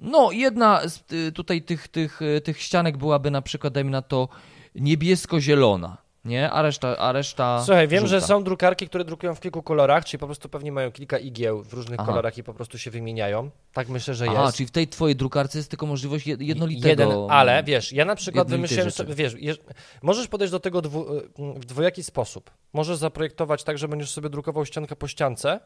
no 0.00 0.32
jedna 0.32 0.88
z 0.88 1.12
y, 1.12 1.32
tutaj 1.32 1.62
tych, 1.62 1.88
tych, 1.88 2.22
y, 2.22 2.40
tych 2.40 2.62
ścianek 2.62 2.96
byłaby 2.96 3.30
na 3.30 3.42
przykład, 3.42 3.72
dajmy 3.72 3.90
na 3.90 4.02
to, 4.02 4.28
niebiesko-zielona, 4.74 5.96
nie? 6.24 6.50
A 6.50 6.62
reszta, 6.62 6.96
a 6.96 7.12
reszta 7.12 7.62
Słuchaj, 7.64 7.88
wiem, 7.88 8.06
że 8.06 8.20
są 8.20 8.44
drukarki, 8.44 8.88
które 8.88 9.04
drukują 9.04 9.34
w 9.34 9.40
kilku 9.40 9.62
kolorach, 9.62 10.04
czyli 10.04 10.18
po 10.18 10.26
prostu 10.26 10.48
pewnie 10.48 10.72
mają 10.72 10.92
kilka 10.92 11.18
igieł 11.18 11.62
w 11.62 11.72
różnych 11.72 12.00
Aha. 12.00 12.08
kolorach 12.08 12.38
i 12.38 12.42
po 12.42 12.54
prostu 12.54 12.78
się 12.78 12.90
wymieniają. 12.90 13.50
Tak 13.72 13.88
myślę, 13.88 14.14
że 14.14 14.26
jest. 14.26 14.56
czyli 14.56 14.66
w 14.66 14.70
tej 14.70 14.88
twojej 14.88 15.16
drukarce 15.16 15.58
jest 15.58 15.70
tylko 15.70 15.86
możliwość 15.86 16.26
jed- 16.26 16.42
jednolitego... 16.42 16.88
Jeden, 16.88 17.30
ale 17.30 17.62
wiesz, 17.62 17.92
ja 17.92 18.04
na 18.04 18.16
przykład 18.16 18.50
wymyśliłem 18.50 18.90
sobie, 18.90 19.14
wiesz, 19.14 19.34
jeż, 19.38 19.58
możesz 20.02 20.28
podejść 20.28 20.52
do 20.52 20.60
tego 20.60 20.82
dwu, 20.82 21.06
w 21.38 21.64
dwojaki 21.64 22.02
sposób. 22.02 22.50
Możesz 22.72 22.96
zaprojektować 22.96 23.64
tak, 23.64 23.78
że 23.78 23.88
będziesz 23.88 24.10
sobie 24.10 24.28
drukował 24.28 24.66
ściankę 24.66 24.96
po 24.96 25.08
ściance 25.08 25.60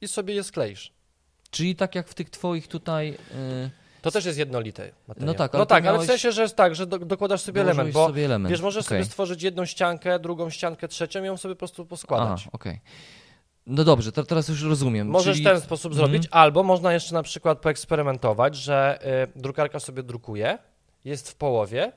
i 0.00 0.08
sobie 0.08 0.34
je 0.34 0.44
skleisz. 0.44 0.92
Czyli 1.50 1.76
tak 1.76 1.94
jak 1.94 2.08
w 2.08 2.14
tych 2.14 2.30
twoich 2.30 2.68
tutaj... 2.68 3.08
Y, 3.66 3.70
To 4.02 4.10
też 4.10 4.24
jest 4.24 4.38
jednolity 4.38 4.92
materiał. 5.08 5.26
No 5.26 5.34
tak, 5.38 5.52
no 5.52 5.58
ale 5.58 5.66
tak 5.66 5.82
to 5.84 5.88
ale 5.88 5.98
w 5.98 6.00
miałeś- 6.00 6.06
sensie, 6.06 6.32
że 6.32 6.42
jest 6.42 6.56
tak, 6.56 6.74
że 6.74 6.86
do, 6.86 6.98
dokładasz 6.98 7.40
sobie 7.40 7.60
element, 7.60 7.92
bo 7.92 8.06
sobie 8.06 8.24
element. 8.24 8.50
wiesz, 8.50 8.60
możesz 8.60 8.86
Okej. 8.86 8.98
sobie 8.98 9.04
stworzyć 9.10 9.42
jedną 9.42 9.64
ściankę, 9.64 10.18
drugą 10.18 10.50
ściankę, 10.50 10.88
trzecią 10.88 11.22
i 11.22 11.26
ją 11.26 11.36
sobie 11.36 11.54
po 11.54 11.58
prostu 11.58 11.86
poskładać. 11.86 12.40
Aha, 12.40 12.50
okej. 12.52 12.80
No 13.66 13.84
dobrze, 13.84 14.12
to 14.12 14.24
teraz 14.24 14.48
już 14.48 14.62
rozumiem. 14.62 15.08
Możesz 15.08 15.36
Czyli... 15.36 15.46
w 15.46 15.52
ten 15.52 15.60
sposób 15.60 15.92
Mhm. 15.92 16.10
zrobić, 16.10 16.28
albo 16.30 16.62
można 16.62 16.92
jeszcze 16.92 17.14
na 17.14 17.22
przykład 17.22 17.58
poeksperymentować, 17.58 18.56
że 18.56 18.98
y, 19.36 19.40
drukarka 19.40 19.80
sobie 19.80 20.02
drukuje, 20.02 20.58
jest 21.04 21.30
w 21.30 21.34
połowie, 21.34 21.92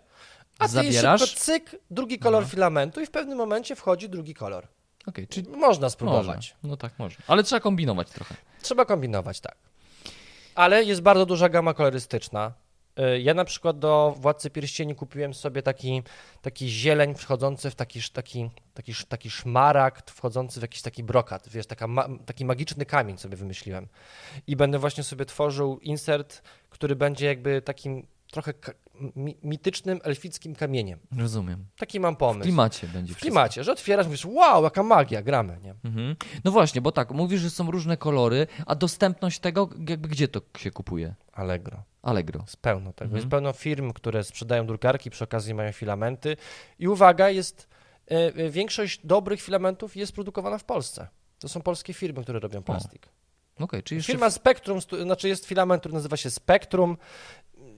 a 0.60 0.66
ty 0.68 0.72
Zabierasz? 0.74 1.22
szybko 1.22 1.39
cyk, 1.45 1.76
drugi 1.91 2.20
kolor 2.20 2.43
Aha. 2.43 2.51
filamentu 2.51 3.01
i 3.01 3.06
w 3.06 3.12
pewnym 3.12 3.38
momencie 3.38 3.76
wchodzi 3.76 4.10
drugi 4.10 4.34
kolor. 4.34 4.68
Okej, 5.08 5.28
czyli 5.28 5.49
Można 5.49 5.89
spróbować. 5.89 6.28
Można. 6.28 6.70
No 6.70 6.78
tak, 6.78 6.99
może. 6.99 7.18
Ale 7.28 7.43
trzeba 7.43 7.60
kombinować 7.60 8.10
trochę. 8.10 8.36
Trzeba 8.62 8.86
kombinować, 8.86 9.39
tak. 9.39 9.56
Ale 10.56 10.84
jest 10.84 11.01
bardzo 11.01 11.26
duża 11.26 11.49
gama 11.49 11.74
kolorystyczna. 11.74 12.54
Y, 12.99 13.22
Ja 13.22 13.34
na 13.34 13.45
przykład 13.45 13.80
do 13.80 14.16
Władcy 14.20 14.49
Pierścieni 14.49 14.95
kupiłem 14.95 15.34
sobie 15.34 15.62
taki, 15.62 16.04
taki 16.41 16.70
zieleń 16.70 17.16
wchodzący 17.16 17.70
w 17.70 17.76
taki, 17.76 17.99
taki, 18.14 18.49
taki, 18.74 18.93
taki 19.08 19.30
szmaragd, 19.30 20.12
wchodzący 20.12 20.60
w 20.60 20.62
jakiś 20.64 20.82
taki 20.82 21.04
brokat, 21.04 21.49
wiesz, 21.49 21.66
taka 21.66 21.88
ma, 21.88 22.08
taki 22.26 22.45
magiczny 22.45 22.86
kamień 22.86 23.18
sobie 23.18 23.38
wymyśliłem. 23.38 23.88
I 24.47 24.56
będę 24.56 24.80
właśnie 24.80 25.04
sobie 25.04 25.26
tworzył 25.26 25.80
insert, 25.80 26.41
który 26.70 26.95
będzie 26.95 27.26
jakby 27.26 27.62
takim 27.62 28.08
trochę 28.34 28.54
mitycznym, 29.44 30.00
elfickim 30.04 30.56
kamieniem. 30.56 31.00
Rozumiem. 31.18 31.66
Taki 31.78 32.00
mam 32.00 32.16
W 32.16 32.18
pomysł. 32.18 32.44
klimacie 32.44 32.88
będzie 32.88 33.14
W 33.14 33.16
wszystko. 33.18 33.22
klimacie, 33.26 33.64
że 33.64 33.72
otwierasz, 33.72 34.06
mówisz, 34.06 34.26
wow, 34.26 34.64
jaka 34.64 34.84
magia, 34.84 35.22
gramy, 35.22 35.60
nie? 35.62 35.76
Mhm. 35.84 36.16
No 36.44 36.52
właśnie, 36.52 36.82
bo 36.82 36.92
tak, 36.92 37.12
mówisz, 37.12 37.42
że 37.42 37.50
są 37.50 37.72
różne 37.72 37.98
kolory, 37.98 38.48
a 38.66 38.76
dostępność 38.76 39.40
tego, 39.40 39.70
jakby 39.90 40.08
gdzie 40.10 40.28
to 40.28 40.42
się 40.58 40.72
kupuje? 40.72 41.16
Allegro. 41.34 41.84
Allegro. 42.02 42.42
Jest 42.42 42.58
pełno 42.58 42.94
tego. 42.94 43.04
Mhm. 43.06 43.16
Jest 43.18 43.28
pełno 43.28 43.54
firm, 43.54 43.94
które 43.94 44.24
sprzedają 44.24 44.68
drukarki, 44.68 45.10
przy 45.10 45.24
okazji 45.24 45.54
mają 45.54 45.72
filamenty. 45.72 46.38
I 46.80 46.88
uwaga, 46.88 47.30
jest 47.30 47.68
e, 48.08 48.50
większość 48.50 49.06
dobrych 49.06 49.42
filamentów 49.42 49.96
jest 49.96 50.12
produkowana 50.14 50.58
w 50.58 50.64
Polsce. 50.64 51.08
To 51.40 51.50
są 51.50 51.62
polskie 51.62 51.94
firmy, 51.94 52.24
które 52.24 52.40
robią 52.40 52.64
plastik. 52.64 53.10
Czyli 53.84 53.98
jeszcze 54.00 54.14
Firma 54.14 54.30
Spectrum, 54.30 54.82
stu- 54.82 55.04
znaczy 55.04 55.28
jest 55.28 55.46
filament, 55.46 55.82
który 55.82 55.94
nazywa 55.94 56.18
się 56.18 56.30
Spectrum. 56.32 56.98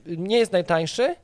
Nie 0.06 0.38
jest 0.38 0.52
najtańszy, 0.52 1.16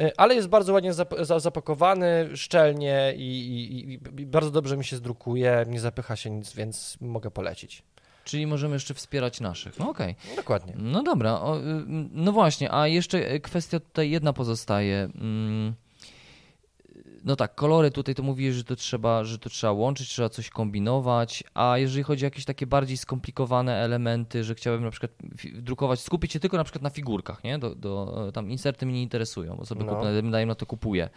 e, 0.00 0.10
ale 0.16 0.34
jest 0.34 0.48
bardzo 0.48 0.72
ładnie 0.72 0.92
zap- 0.92 1.24
za- 1.24 1.38
zapakowany, 1.40 2.28
szczelnie 2.36 3.12
i, 3.16 3.22
i, 3.22 3.92
i, 4.22 4.26
bardzo 4.26 4.50
dobrze 4.50 4.76
mi 4.76 4.84
się 4.84 4.96
zdrukuje, 4.96 5.64
nie 5.68 5.80
zapycha 5.80 6.16
się 6.16 6.30
nic, 6.30 6.52
więc 6.54 6.96
mogę 7.00 7.30
polecić. 7.30 7.82
Czyli 8.24 8.46
możemy 8.46 8.74
jeszcze 8.76 8.94
wspierać 8.94 9.40
naszych. 9.40 9.78
No 9.78 9.90
okej. 9.90 10.14
Dokładnie. 10.36 10.74
No 10.76 11.02
dobra, 11.02 11.40
o, 11.40 11.58
y, 11.58 11.62
no 12.12 12.32
właśnie, 12.32 12.72
a 12.74 12.86
jeszcze 12.86 13.40
kwestia 13.40 13.80
tutaj 13.80 14.10
jedna 14.10 14.32
pozostaje. 14.32 15.08
Mm, 15.14 15.74
No 17.24 17.36
tak, 17.36 17.54
kolory 17.54 17.90
tutaj 17.90 18.14
to 18.14 18.22
mówisz, 18.22 18.54
że 18.54 18.64
to 18.64 18.76
trzeba, 18.76 19.24
że 19.24 19.38
to 19.38 19.50
trzeba 19.50 19.72
łączyć, 19.72 20.08
trzeba 20.08 20.28
coś 20.28 20.50
kombinować, 20.50 21.44
a 21.54 21.78
jeżeli 21.78 22.02
chodzi 22.02 22.24
o 22.24 22.26
jakieś 22.26 22.44
takie 22.44 22.66
bardziej 22.66 22.96
skomplikowane 22.96 23.76
elementy, 23.76 24.44
że 24.44 24.54
chciałbym 24.54 24.84
na 24.84 24.90
przykład 24.90 25.12
drukować, 25.54 26.00
skupić 26.00 26.32
się 26.32 26.40
tylko 26.40 26.56
na 26.56 26.64
przykład 26.64 26.82
na 26.82 26.90
figurkach, 26.90 27.44
nie? 27.44 27.58
Do, 27.58 27.74
do, 27.74 28.30
tam 28.34 28.50
inserty 28.50 28.86
mnie 28.86 28.94
nie 28.94 29.02
interesują, 29.02 29.56
bo 29.56 29.66
sobie 29.66 29.84
No. 29.84 30.30
daję 30.30 30.46
na 30.46 30.54
to 30.54 30.66
kupuję. 30.66 31.10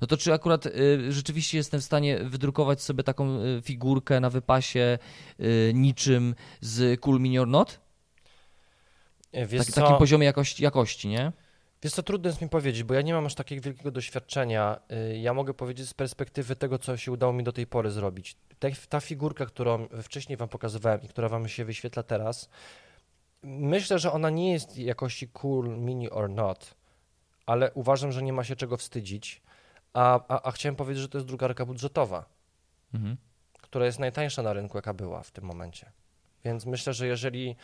No 0.00 0.06
to 0.06 0.16
czy 0.16 0.32
akurat 0.32 0.66
y, 0.66 1.12
rzeczywiście 1.12 1.58
jestem 1.58 1.80
w 1.80 1.84
stanie 1.84 2.18
wydrukować 2.18 2.82
sobie 2.82 3.02
taką 3.04 3.40
y, 3.40 3.62
figurkę 3.62 4.20
na 4.20 4.30
wypasie 4.30 4.98
y, 5.40 5.72
niczym 5.74 6.34
z 6.60 7.00
Cool 7.00 7.20
Mini 7.20 7.38
or 7.38 7.48
Not? 7.48 7.80
E, 9.32 9.46
Wiesz 9.46 9.66
Tak, 9.66 9.74
takim 9.74 9.96
poziomie 9.96 10.26
jakości, 10.26 10.62
jakości, 10.62 11.08
nie? 11.08 11.32
Wiesz 11.82 11.92
co, 11.92 12.02
trudno 12.02 12.28
jest 12.28 12.42
mi 12.42 12.48
powiedzieć, 12.48 12.82
bo 12.82 12.94
ja 12.94 13.02
nie 13.02 13.12
mam 13.14 13.26
aż 13.26 13.34
takiego 13.34 13.62
wielkiego 13.62 13.90
doświadczenia. 13.90 14.80
Y, 15.12 15.18
Ja 15.18 15.34
mogę 15.34 15.54
powiedzieć 15.54 15.88
z 15.88 15.94
perspektywy 15.94 16.56
tego, 16.56 16.78
co 16.78 16.96
się 16.96 17.12
udało 17.12 17.32
mi 17.32 17.44
do 17.44 17.52
tej 17.52 17.66
pory 17.66 17.90
zrobić. 17.90 18.36
Ta, 18.88 19.00
figurka, 19.00 19.46
którą 19.46 19.88
wcześniej 20.02 20.36
wam 20.36 20.48
pokazywałem 20.48 21.02
i 21.02 21.08
która 21.08 21.28
wam 21.28 21.48
się 21.48 21.64
wyświetla 21.64 22.02
teraz, 22.02 22.48
myślę, 23.42 23.98
że 23.98 24.12
ona 24.12 24.30
nie 24.30 24.52
jest 24.52 24.78
jakości 24.78 25.28
cool, 25.28 25.68
mini 25.78 26.10
or 26.10 26.30
not, 26.30 26.74
ale 27.46 27.72
uważam, 27.72 28.12
że 28.12 28.22
nie 28.22 28.32
ma 28.32 28.44
się 28.44 28.56
czego 28.56 28.76
wstydzić. 28.76 29.42
A, 29.92 30.20
a, 30.28 30.42
a 30.42 30.50
chciałem 30.50 30.76
powiedzieć, 30.76 31.02
że 31.02 31.08
to 31.08 31.18
jest 31.18 31.28
drukarka 31.28 31.66
budżetowa, 31.66 32.24
Mhm. 32.94 33.16
która 33.62 33.86
jest 33.86 33.98
najtańsza 33.98 34.42
na 34.42 34.52
rynku, 34.52 34.78
jaka 34.78 34.94
była 34.94 35.22
w 35.22 35.30
tym 35.30 35.44
momencie. 35.44 35.92
Więc 36.44 36.66
myślę, 36.66 36.92
że 36.94 37.06
jeżeli 37.06 37.56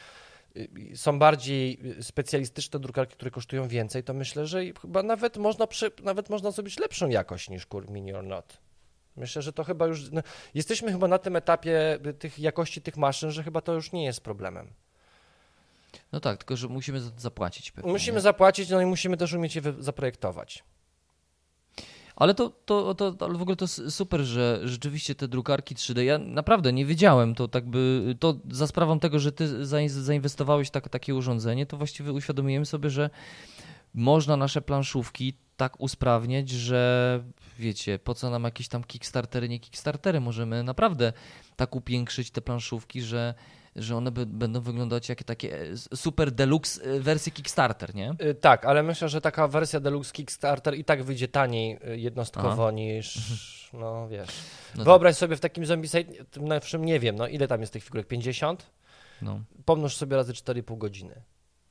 są 0.94 1.18
bardziej 1.18 1.80
specjalistyczne 2.00 2.80
drukarki, 2.80 3.14
które 3.14 3.30
kosztują 3.30 3.68
więcej, 3.68 4.04
to 4.04 4.14
myślę, 4.14 4.46
że 4.46 4.61
chyba 4.80 5.02
nawet 5.02 5.36
można, 5.36 5.66
przy, 5.66 5.90
nawet 6.02 6.30
można 6.30 6.50
zrobić 6.50 6.78
lepszą 6.78 7.09
jakość 7.09 7.50
niż 7.50 7.66
Kur 7.66 7.90
Mini 7.90 8.12
or 8.14 8.24
Not. 8.24 8.59
Myślę, 9.16 9.42
że 9.42 9.52
to 9.52 9.64
chyba 9.64 9.86
już. 9.86 10.11
No, 10.11 10.22
jesteśmy 10.54 10.92
chyba 10.92 11.09
na 11.09 11.18
tym 11.18 11.36
etapie 11.36 11.98
tych 12.18 12.38
jakości 12.38 12.82
tych 12.82 12.96
maszyn, 12.96 13.30
że 13.30 13.42
chyba 13.42 13.61
to 13.61 13.74
już 13.74 13.92
nie 13.92 14.04
jest 14.04 14.20
problemem. 14.20 14.72
No 16.12 16.20
tak, 16.20 16.38
tylko 16.38 16.56
że 16.56 16.68
musimy 16.68 17.00
zapłacić 17.00 17.70
pewnie. 17.70 17.92
Musimy 17.92 18.14
nie? 18.14 18.20
zapłacić, 18.20 18.70
no 18.70 18.80
i 18.80 18.86
musimy 18.86 19.16
też 19.16 19.32
umieć 19.32 19.56
je 19.56 19.62
zaprojektować. 19.78 20.64
Ale 22.18 22.34
to, 22.34 22.50
to, 22.50 22.94
to, 22.94 23.12
to 23.12 23.28
w 23.28 23.42
ogóle 23.42 23.56
to 23.56 23.68
super, 23.68 24.20
że 24.20 24.60
rzeczywiście 24.64 25.14
te 25.14 25.28
drukarki 25.28 25.74
3D, 25.74 26.00
ja 26.00 26.18
naprawdę 26.18 26.72
nie 26.72 26.86
wiedziałem, 26.86 27.34
to 27.34 27.48
tak 27.48 27.70
by, 27.70 28.14
to 28.20 28.36
za 28.50 28.66
sprawą 28.66 29.00
tego, 29.00 29.18
że 29.18 29.32
ty 29.32 29.66
zain- 29.66 29.88
zainwestowałeś 29.88 30.70
tak, 30.70 30.88
takie 30.88 31.14
urządzenie, 31.14 31.66
to 31.66 31.76
właściwie 31.76 32.12
uświadomiłem 32.12 32.66
sobie, 32.66 32.90
że 32.90 33.10
można 33.94 34.36
nasze 34.36 34.62
planszówki 34.62 35.34
tak 35.56 35.80
usprawniać, 35.80 36.50
że 36.50 37.22
wiecie, 37.58 37.98
po 37.98 38.14
co 38.14 38.30
nam 38.30 38.44
jakieś 38.44 38.68
tam 38.68 38.84
kickstartery, 38.84 39.48
nie 39.48 39.60
kickstartery, 39.60 40.20
możemy 40.20 40.62
naprawdę 40.62 41.12
tak 41.56 41.76
upiększyć 41.76 42.30
te 42.30 42.40
planszówki, 42.40 43.02
że, 43.02 43.34
że 43.78 43.96
one 43.96 44.10
by, 44.10 44.26
będą 44.26 44.60
wyglądać 44.60 45.08
jak 45.08 45.22
takie 45.24 45.60
e, 45.60 45.76
super 45.96 46.30
deluxe 46.32 46.82
e, 46.84 47.00
wersje 47.00 47.32
Kickstarter, 47.32 47.94
nie? 47.94 48.14
Y, 48.22 48.34
Tak, 48.34 48.64
ale 48.64 48.82
myślę, 48.82 49.08
że 49.08 49.20
taka 49.20 49.48
wersja 49.48 49.80
Deluxe 49.80 50.12
Kickstarter 50.12 50.74
i 50.74 50.84
tak 50.84 51.02
wyjdzie 51.04 51.28
taniej 51.28 51.78
jednostkowo 51.96 52.70
niż, 52.70 53.18
no 53.72 54.08
wiesz. 54.08 54.28
No 54.76 54.84
Wyobraź 54.84 55.16
sobie 55.16 55.36
w 55.36 55.40
takim 55.40 55.66
zombie 55.66 55.88
site, 55.88 56.24
tym 56.24 56.48
najlepszym 56.48 56.84
nie 56.84 57.00
wiem, 57.00 57.16
no 57.16 57.26
ile 57.28 57.48
tam 57.48 57.60
jest 57.60 57.72
tych 57.72 57.84
figurek? 57.84 58.06
50? 58.06 58.70
No, 59.22 59.40
Pomnóż 59.64 59.96
sobie 59.96 60.16
razy 60.16 60.32
4,5 60.32 60.78
godziny. 60.78 61.22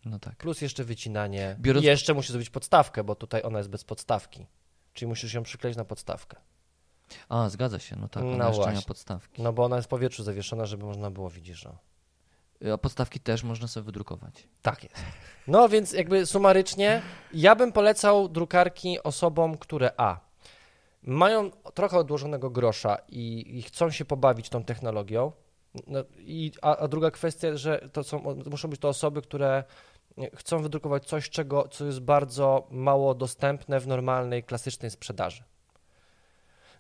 no 0.06 0.20
tak. 0.20 0.36
Plus 0.36 0.62
jeszcze 0.62 0.84
wycinanie. 0.84 1.56
Biorąc- 1.60 1.84
I 1.84 1.88
jeszcze 1.88 2.14
musisz 2.14 2.32
zrobić 2.32 2.50
podstawkę, 2.50 3.04
bo 3.04 3.16
tutaj 3.16 3.42
ona 3.44 3.58
jest 3.58 3.70
bez 3.70 3.84
podstawki. 3.84 4.46
Czyli 4.94 5.10
musisz 5.10 5.34
ją 5.34 5.44
przykleić 5.44 5.78
na 5.78 5.86
podstawkę. 5.86 6.38
A, 7.30 7.50
zgadza 7.50 7.80
się, 7.80 7.96
no 7.96 8.08
tak, 8.08 8.24
No 8.24 8.30
ona 8.34 8.48
jeszcze 8.48 8.64
właśnie. 8.64 8.82
podstawki. 8.88 9.42
No 9.42 9.54
bo 9.54 9.64
ona 9.66 9.76
jest 9.76 9.86
w 9.86 9.90
powietrzu 9.90 10.24
zawieszona, 10.24 10.66
żeby 10.66 10.86
można 10.86 11.12
było, 11.12 11.30
widzisz, 11.30 11.64
no. 11.66 11.78
A 12.74 12.78
podstawki 12.78 13.20
też 13.20 13.44
można 13.44 13.68
sobie 13.68 13.84
wydrukować. 13.84 14.48
Tak 14.62 14.84
jest. 14.84 14.96
No 15.48 15.70
więc 15.70 15.94
jakby 15.94 16.26
sumarycznie, 16.26 17.02
ja 17.34 17.56
bym 17.56 17.72
polecał 17.72 18.30
drukarki 18.30 19.04
osobom, 19.04 19.58
które 19.58 19.92
A. 19.98 20.20
Mają 21.04 21.52
trochę 21.74 21.98
odłożonego 21.98 22.50
grosza 22.50 22.98
i, 23.10 23.58
i 23.58 23.62
chcą 23.62 23.92
się 23.92 24.06
pobawić 24.06 24.50
tą 24.50 24.64
technologią. 24.64 25.32
No, 25.88 26.00
i, 26.18 26.52
a, 26.62 26.78
a 26.78 26.88
druga 26.88 27.12
kwestia, 27.12 27.56
że 27.56 27.90
to 27.94 28.04
są, 28.04 28.36
muszą 28.46 28.70
być 28.70 28.80
to 28.80 28.90
osoby, 28.90 29.22
które 29.22 29.64
chcą 30.36 30.62
wydrukować 30.62 31.06
coś, 31.06 31.30
czego, 31.30 31.68
co 31.68 31.86
jest 31.86 32.00
bardzo 32.00 32.68
mało 32.72 33.16
dostępne 33.16 33.80
w 33.80 33.88
normalnej, 33.88 34.44
klasycznej 34.44 34.92
sprzedaży. 34.92 35.44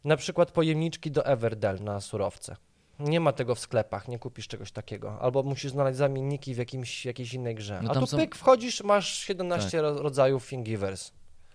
Na 0.03 0.17
przykład 0.17 0.51
pojemniczki 0.51 1.11
do 1.11 1.25
Everdell 1.25 1.83
na 1.83 2.01
surowce. 2.01 2.55
Nie 2.99 3.19
ma 3.19 3.33
tego 3.33 3.55
w 3.55 3.59
sklepach, 3.59 4.07
nie 4.07 4.19
kupisz 4.19 4.47
czegoś 4.47 4.71
takiego. 4.71 5.21
Albo 5.21 5.43
musisz 5.43 5.71
znaleźć 5.71 5.97
zamienniki 5.97 6.53
w 6.55 6.57
jakimś, 6.57 7.05
jakiejś 7.05 7.33
innej 7.33 7.55
grze. 7.55 7.79
No 7.83 7.91
A 7.91 7.93
tu 7.93 8.07
są- 8.07 8.17
pyk, 8.17 8.35
wchodzisz, 8.35 8.83
masz 8.83 9.17
17 9.17 9.81
ro- 9.81 10.01
rodzajów 10.01 10.47
Thingiverse. 10.47 11.11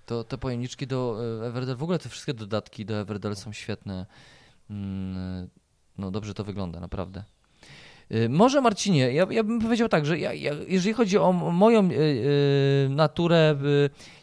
To 0.07 0.25
te 0.25 0.39
pojemniczki 0.39 0.87
do 0.87 1.19
e, 1.43 1.47
Everdell, 1.47 1.77
w 1.77 1.83
ogóle 1.83 1.99
te 1.99 2.09
wszystkie 2.09 2.35
dodatki 2.35 2.85
do 2.85 2.95
Everdell 2.95 3.37
są 3.37 3.53
świetne. 3.53 4.07
Mm, 4.71 5.49
No 5.99 6.11
dobrze 6.11 6.35
to 6.35 6.45
wygląda, 6.45 6.81
naprawdę. 6.81 7.25
Y, 8.15 8.29
Może 8.29 8.61
Marcinie, 8.61 9.13
ja, 9.13 9.27
ja 9.31 9.45
bym 9.45 9.61
powiedział 9.61 9.89
tak, 9.89 10.07
że 10.07 10.19
ja, 10.19 10.33
ja, 10.33 10.53
jeżeli 10.69 10.95
chodzi 10.95 11.19
o 11.19 11.33
moją 11.33 11.91
y, 11.91 11.93
y, 11.95 12.89
naturę 12.91 13.57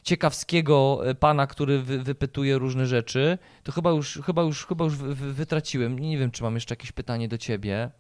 ciekawskiego 0.04 1.02
pana, 1.20 1.48
który 1.48 1.80
wy, 1.82 2.00
wypytuje 2.00 2.58
różne 2.58 2.86
rzeczy, 2.86 3.38
to 3.64 3.72
chyba 3.72 3.90
już, 3.92 4.20
chyba 4.26 4.42
już, 4.42 4.66
chyba 4.66 4.86
już 4.86 4.96
wy, 4.96 5.16
wy- 5.16 5.34
wytraciłem. 5.34 6.00
Nie 6.00 6.18
wiem, 6.18 6.32
czy 6.32 6.44
mam 6.44 6.54
jeszcze 6.56 6.72
jakieś 6.74 6.92
pytanie 6.92 7.28
do 7.28 7.38
ciebie. 7.38 7.92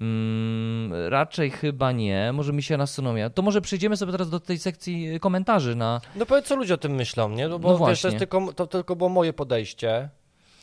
Mm, 0.00 0.92
raczej 1.08 1.50
chyba 1.50 1.92
nie. 1.92 2.32
Może 2.32 2.52
mi 2.52 2.62
się 2.62 2.76
nasunął. 2.76 3.14
To 3.34 3.42
może 3.42 3.60
przejdziemy 3.60 3.96
sobie 3.96 4.12
teraz 4.12 4.30
do 4.30 4.40
tej 4.40 4.58
sekcji 4.58 5.20
komentarzy 5.20 5.74
na, 5.74 6.00
No 6.16 6.26
powiedz, 6.26 6.46
co 6.46 6.56
ludzie 6.56 6.74
o 6.74 6.78
tym 6.78 6.92
myślą, 6.92 7.28
nie? 7.28 7.48
No 7.48 7.58
bo 7.58 7.78
No 7.78 7.86
wiesz, 7.86 8.02
to, 8.02 8.12
tylko, 8.12 8.52
to 8.52 8.66
tylko 8.66 8.96
było 8.96 9.10
moje 9.10 9.32
podejście 9.32 10.08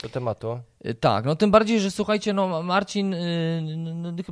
do 0.04 0.10
tematu. 0.10 0.60
Y, 0.86 0.93
Tak, 0.93 1.26
no 1.26 1.36
tym 1.36 1.52
bardziej, 1.52 1.80
że 1.80 1.91
słuchajcie, 1.91 2.34
no 2.34 2.64
Marcin, 2.64 3.14
y, 3.14 3.62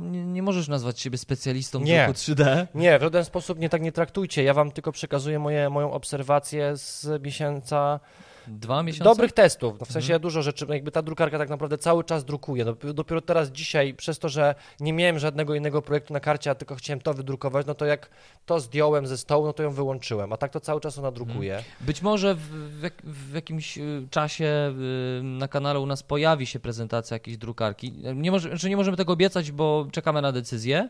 nie, 0.00 0.24
nie 0.26 0.42
możesz 0.42 0.68
nazwać 0.68 1.00
siebie 1.00 1.18
specjalistą 1.18 1.80
Nie. 1.80 2.04
druku 2.04 2.18
3D. 2.18 2.66
Nie, 2.74 2.98
w 2.98 3.02
żaden 3.02 3.24
sposób 3.24 3.58
nie 3.58 3.68
tak 3.68 3.82
nie 3.82 3.92
traktujcie. 3.92 4.42
Ja 4.42 4.54
wam 4.54 4.72
tylko 4.72 4.92
przekazuję 4.92 5.38
moje, 5.38 5.70
moją 5.70 5.92
obserwację 5.92 6.76
z 6.76 7.22
miesiąca 7.22 8.00
Dwa 8.46 8.82
miesiące? 8.82 9.04
dobrych 9.04 9.32
testów. 9.32 9.80
No 9.80 9.86
w 9.86 9.92
sensie 9.92 10.06
Mhm. 10.14 10.22
dużo 10.22 10.42
rzeczy, 10.42 10.66
jakby 10.68 10.90
ta 10.90 11.02
drukarka 11.02 11.38
tak 11.38 11.48
naprawdę 11.48 11.78
cały 11.78 12.04
czas 12.04 12.24
drukuje. 12.24 12.64
Dop- 12.64 12.92
Dopiero 12.92 13.20
teraz 13.20 13.48
dzisiaj, 13.48 13.94
przez 13.94 14.18
to, 14.18 14.28
że 14.28 14.54
nie 14.80 14.92
miałem 14.92 15.18
żadnego 15.18 15.54
innego 15.54 15.82
projektu 15.82 16.12
na 16.12 16.20
karcie, 16.20 16.50
a 16.50 16.54
tylko 16.54 16.74
chciałem 16.74 17.00
to 17.00 17.14
wydrukować, 17.14 17.66
no 17.66 17.74
to 17.74 17.84
jak 17.84 18.10
to 18.46 18.60
zdjąłem 18.60 19.06
ze 19.06 19.18
stołu, 19.18 19.46
no 19.46 19.52
to 19.52 19.62
ją 19.62 19.70
wyłączyłem. 19.70 20.32
A 20.32 20.36
tak 20.36 20.52
to 20.52 20.60
cały 20.60 20.80
czas 20.80 20.98
ona 20.98 21.10
drukuje. 21.10 21.62
Być 21.80 22.02
może 22.02 22.34
w, 22.34 22.40
w, 22.40 22.90
w 23.30 23.34
jakimś 23.34 23.78
y, 23.78 24.06
czasie 24.10 24.74
y, 25.18 25.22
na 25.22 25.48
kanale 25.48 25.80
u 25.80 25.86
nas 25.86 26.02
pojawi 26.02 26.46
się 26.46 26.60
prezentacja 26.60 27.14
jakiejś 27.14 27.36
drukarki. 27.36 27.92
Nie, 28.14 28.30
może, 28.30 28.48
znaczy 28.48 28.68
nie 28.68 28.76
możemy 28.76 28.96
tego 28.96 29.12
obiecać, 29.12 29.52
bo 29.52 29.86
czekamy 29.92 30.22
na 30.22 30.32
decyzję. 30.32 30.88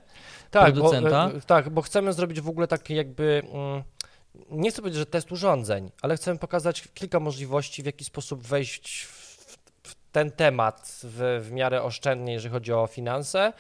Tak, 0.51 0.75
bo, 0.75 0.81
producenta. 0.81 1.31
e, 1.37 1.41
tak, 1.41 1.71
bo 1.71 1.83
chcemy 1.83 2.13
zrobić 2.13 2.41
w 2.41 2.49
ogóle 2.49 2.67
taki 2.69 2.95
jakby 2.95 3.43
mm, 3.53 3.83
nie 4.51 4.71
chcę 4.71 4.83
powiedzieć, 4.83 4.99
że 4.99 5.07
test 5.07 5.33
urządzeń, 5.33 5.91
ale 6.03 6.17
chcemy 6.17 6.39
pokazać 6.39 6.89
kilka 6.95 7.21
możliwości, 7.21 7.83
w 7.83 7.87
jaki 7.87 8.05
sposób 8.05 8.43
wejść 8.43 9.05
w, 9.05 9.59
w 9.83 9.95
ten 10.13 10.31
temat 10.31 11.01
w, 11.03 11.45
w 11.49 11.53
miarę 11.53 11.83
oszczędnie, 11.83 12.33
jeżeli 12.33 12.53
chodzi 12.53 12.73
o 12.73 12.87
finanse. 12.87 13.53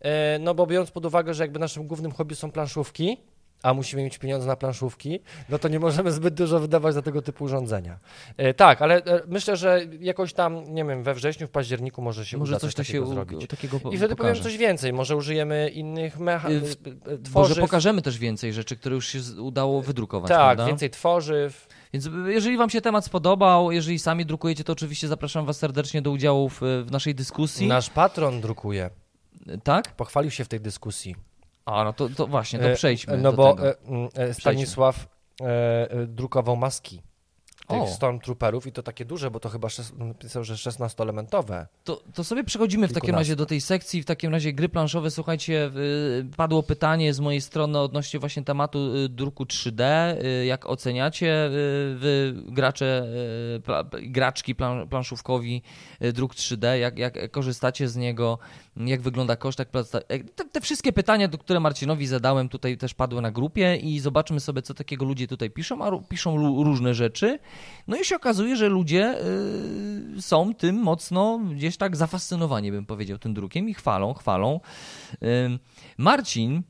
E, 0.00 0.38
no 0.38 0.54
bo 0.54 0.66
biorąc 0.66 0.90
pod 0.90 1.06
uwagę, 1.06 1.34
że 1.34 1.44
jakby 1.44 1.58
naszym 1.58 1.86
głównym 1.86 2.12
hobby 2.12 2.34
są 2.34 2.52
planszówki, 2.52 3.16
a 3.62 3.74
musimy 3.74 4.02
mieć 4.02 4.18
pieniądze 4.18 4.46
na 4.46 4.56
planszówki, 4.56 5.20
no 5.48 5.58
to 5.58 5.68
nie 5.68 5.80
możemy 5.80 6.12
zbyt 6.12 6.34
dużo 6.34 6.60
wydawać 6.60 6.94
za 6.94 7.02
tego 7.02 7.22
typu 7.22 7.44
urządzenia. 7.44 7.98
E, 8.36 8.54
tak, 8.54 8.82
ale 8.82 9.04
e, 9.04 9.20
myślę, 9.26 9.56
że 9.56 9.80
jakoś 10.00 10.32
tam, 10.32 10.74
nie 10.74 10.84
wiem, 10.84 11.02
we 11.02 11.14
wrześniu, 11.14 11.46
w 11.46 11.50
październiku 11.50 12.02
może 12.02 12.26
się 12.26 12.38
Może 12.38 12.52
uda 12.52 12.60
coś, 12.60 12.68
coś 12.70 12.74
to 12.74 12.84
się 12.84 12.92
takiego 12.92 13.06
u- 13.06 13.14
zrobić. 13.14 13.46
takiego 13.48 13.80
po- 13.80 13.90
I 13.90 13.96
wtedy 13.98 14.16
powiem 14.16 14.32
pokaże. 14.32 14.42
coś 14.50 14.56
więcej, 14.56 14.92
może 14.92 15.16
użyjemy 15.16 15.68
innych 15.68 16.18
mechanizmów, 16.18 16.76
Może 17.06 17.18
tworzyw. 17.22 17.58
pokażemy 17.58 18.02
też 18.02 18.18
więcej 18.18 18.52
rzeczy, 18.52 18.76
które 18.76 18.94
już 18.94 19.06
się 19.08 19.18
udało 19.42 19.82
wydrukować, 19.82 20.28
tak, 20.28 20.38
prawda? 20.38 20.66
więcej 20.66 20.90
tworzyw. 20.90 21.66
Więc 21.92 22.08
jeżeli 22.26 22.56
Wam 22.56 22.70
się 22.70 22.80
temat 22.80 23.04
spodobał, 23.04 23.72
jeżeli 23.72 23.98
sami 23.98 24.26
drukujecie, 24.26 24.64
to 24.64 24.72
oczywiście 24.72 25.08
zapraszam 25.08 25.46
Was 25.46 25.58
serdecznie 25.58 26.02
do 26.02 26.10
udziału 26.10 26.48
w, 26.48 26.60
w 26.60 26.90
naszej 26.90 27.14
dyskusji. 27.14 27.66
Nasz 27.66 27.90
patron 27.90 28.40
drukuje, 28.40 28.90
Tak? 29.64 29.92
pochwalił 29.96 30.30
się 30.30 30.44
w 30.44 30.48
tej 30.48 30.60
dyskusji. 30.60 31.27
A, 31.68 31.84
no 31.84 31.92
to, 31.92 32.08
to 32.08 32.26
właśnie, 32.26 32.58
to 32.58 32.68
E, 32.70 32.74
przejdźmy 32.74 33.16
No 33.16 33.30
do 33.30 33.36
bo 33.36 33.54
tego. 33.54 33.68
e, 33.68 33.74
m, 33.88 34.08
e, 34.14 34.34
Stanisław 34.34 35.06
e, 35.40 36.06
drukował 36.06 36.56
maski 36.56 37.02
tych 37.68 37.78
O. 37.82 37.86
Stormtrooperów 37.86 38.66
i 38.66 38.72
to 38.72 38.82
takie 38.82 39.04
duże, 39.04 39.30
bo 39.30 39.40
to 39.40 39.48
chyba 39.48 39.68
napisał, 39.98 40.44
że 40.44 40.54
16-elementowe. 40.54 41.66
To, 41.84 42.02
to 42.14 42.24
sobie 42.24 42.44
przechodzimy 42.44 42.88
w 42.88 42.92
takim 42.92 43.14
razie 43.14 43.36
do 43.36 43.46
tej 43.46 43.60
sekcji, 43.60 44.02
w 44.02 44.04
takim 44.04 44.32
razie 44.32 44.52
gry 44.52 44.68
planszowe. 44.68 45.10
Słuchajcie, 45.10 45.70
y, 45.76 46.36
padło 46.36 46.62
pytanie 46.62 47.14
z 47.14 47.20
mojej 47.20 47.40
strony 47.40 47.78
odnośnie 47.78 48.20
właśnie 48.20 48.44
tematu 48.44 48.96
y, 48.96 49.08
druku 49.08 49.44
3D. 49.44 49.82
Y, 50.24 50.46
Jak 50.46 50.66
oceniacie 50.66 51.48
wy 51.96 52.34
gracze, 52.46 53.06
graczki 54.02 54.54
plan, 54.54 54.88
planszówkowi 54.88 55.62
druk 56.00 56.34
3D? 56.34 56.74
Jak, 56.74 56.98
jak 56.98 57.30
korzystacie 57.30 57.88
z 57.88 57.96
niego? 57.96 58.38
Jak 58.86 59.00
wygląda 59.00 59.36
koszt? 59.36 59.58
Jak 59.58 59.68
te, 60.34 60.44
te 60.44 60.60
wszystkie 60.60 60.92
pytania, 60.92 61.28
które 61.28 61.60
Marcinowi 61.60 62.06
zadałem, 62.06 62.48
tutaj 62.48 62.76
też 62.76 62.94
padły 62.94 63.22
na 63.22 63.30
grupie 63.30 63.76
i 63.76 64.00
zobaczymy 64.00 64.40
sobie, 64.40 64.62
co 64.62 64.74
takiego 64.74 65.04
ludzie 65.04 65.26
tutaj 65.26 65.50
piszą, 65.50 65.84
a 65.84 65.98
piszą 66.08 66.36
różne 66.64 66.94
rzeczy. 66.94 67.38
No 67.86 67.96
i 67.96 68.04
się 68.04 68.16
okazuje, 68.16 68.56
że 68.56 68.68
ludzie 68.68 69.18
y, 70.16 70.22
są 70.22 70.54
tym 70.54 70.76
mocno 70.76 71.38
gdzieś 71.38 71.76
tak 71.76 71.96
zafascynowani, 71.96 72.70
bym 72.72 72.86
powiedział, 72.86 73.18
tym 73.18 73.34
drukiem 73.34 73.68
i 73.68 73.74
chwalą, 73.74 74.14
chwalą. 74.14 74.60
Marcin, 75.98 76.62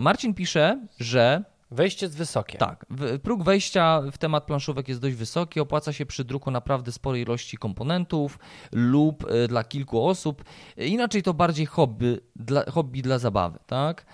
Marcin 0.00 0.34
pisze, 0.34 0.86
że 1.00 1.44
Wejście 1.70 2.06
jest 2.06 2.16
wysokie. 2.16 2.58
tak, 2.58 2.86
próg 3.22 3.42
wejścia 3.42 4.02
w 4.12 4.18
temat 4.18 4.44
planszówek 4.44 4.88
jest 4.88 5.00
dość 5.00 5.16
wysoki, 5.16 5.60
opłaca 5.60 5.92
się 5.92 6.06
przy 6.06 6.24
druku 6.24 6.50
naprawdę 6.50 6.92
sporej 6.92 7.22
ilości 7.22 7.56
komponentów 7.56 8.38
lub 8.72 9.30
y, 9.30 9.48
dla 9.48 9.64
kilku 9.64 10.06
osób. 10.06 10.44
Inaczej 10.76 11.22
to 11.22 11.34
bardziej 11.34 11.66
hobby 11.66 12.20
dla, 12.36 12.64
hobby 12.70 13.02
dla 13.02 13.18
zabawy, 13.18 13.58
tak? 13.66 14.06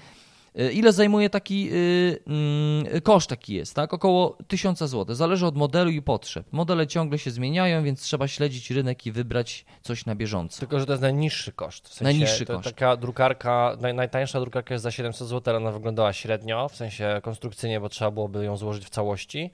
Y, 0.61 0.72
Ile 0.72 0.92
zajmuje 0.92 1.30
taki 1.30 1.68
y, 1.72 2.18
mm, 2.26 3.00
koszt 3.00 3.30
taki 3.30 3.55
jest, 3.55 3.74
tak? 3.74 3.94
Około 3.94 4.38
1000 4.48 4.78
zł. 4.78 5.14
Zależy 5.14 5.46
od 5.46 5.57
modelu 5.57 5.90
i 5.90 6.03
potrzeb. 6.03 6.46
Modele 6.53 6.86
ciągle 6.86 7.18
się 7.18 7.30
zmieniają, 7.30 7.84
więc 7.84 8.00
trzeba 8.00 8.28
śledzić 8.28 8.70
rynek 8.70 9.07
i 9.07 9.12
wybrać 9.12 9.64
coś 9.82 10.07
na 10.07 10.14
bieżąco. 10.14 10.61
Tylko, 10.61 10.80
że 10.80 10.86
to 10.86 10.92
jest 10.92 11.03
najniższy 11.03 11.53
koszt. 11.53 11.88
W 11.88 11.94
sensie 11.94 12.05
Najniższy 12.05 12.46
koszt. 12.46 12.64
Taka 12.64 12.96
drukarka, 12.96 13.76
naj, 13.80 13.94
najtańsza 13.94 14.40
drukarka 14.40 14.74
jest 14.74 14.82
za 14.82 14.90
700 14.90 15.28
zł, 15.28 15.55
ale 15.55 15.64
ona 15.64 15.72
wyglądała 15.72 16.12
średnio, 16.12 16.68
w 16.68 16.76
sensie 16.76 17.20
konstrukcyjnie, 17.22 17.80
bo 17.80 17.88
trzeba 17.88 18.11
byłoby 18.11 18.44
ją 18.44 18.57
złożyć 18.57 18.84
w 18.84 18.90
całości. 18.90 19.50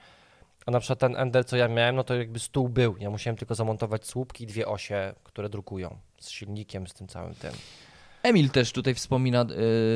A 0.66 0.70
na 0.70 0.80
przykład 0.80 0.99
ten 0.99 1.16
Ender, 1.16 1.46
co 1.46 1.57
ja 1.57 1.68
miałem, 1.68 1.96
no 1.96 2.05
to 2.05 2.14
jakby 2.14 2.38
stół 2.38 2.68
był. 2.68 2.96
Ja 3.01 3.11
musiałem 3.11 3.36
tylko 3.36 3.55
zamontować 3.55 4.07
słupki 4.07 4.44
i 4.44 4.46
dwie 4.46 4.66
osie, 4.66 5.14
które 5.24 5.49
drukują. 5.49 5.99
Z 6.20 6.30
silnikiem, 6.30 6.86
z 6.86 6.94
tym 6.94 7.09
całym 7.09 7.34
tym. 7.34 7.53
Emil 8.22 8.50
też 8.50 8.72
tutaj 8.72 8.94
wspomina 8.94 9.46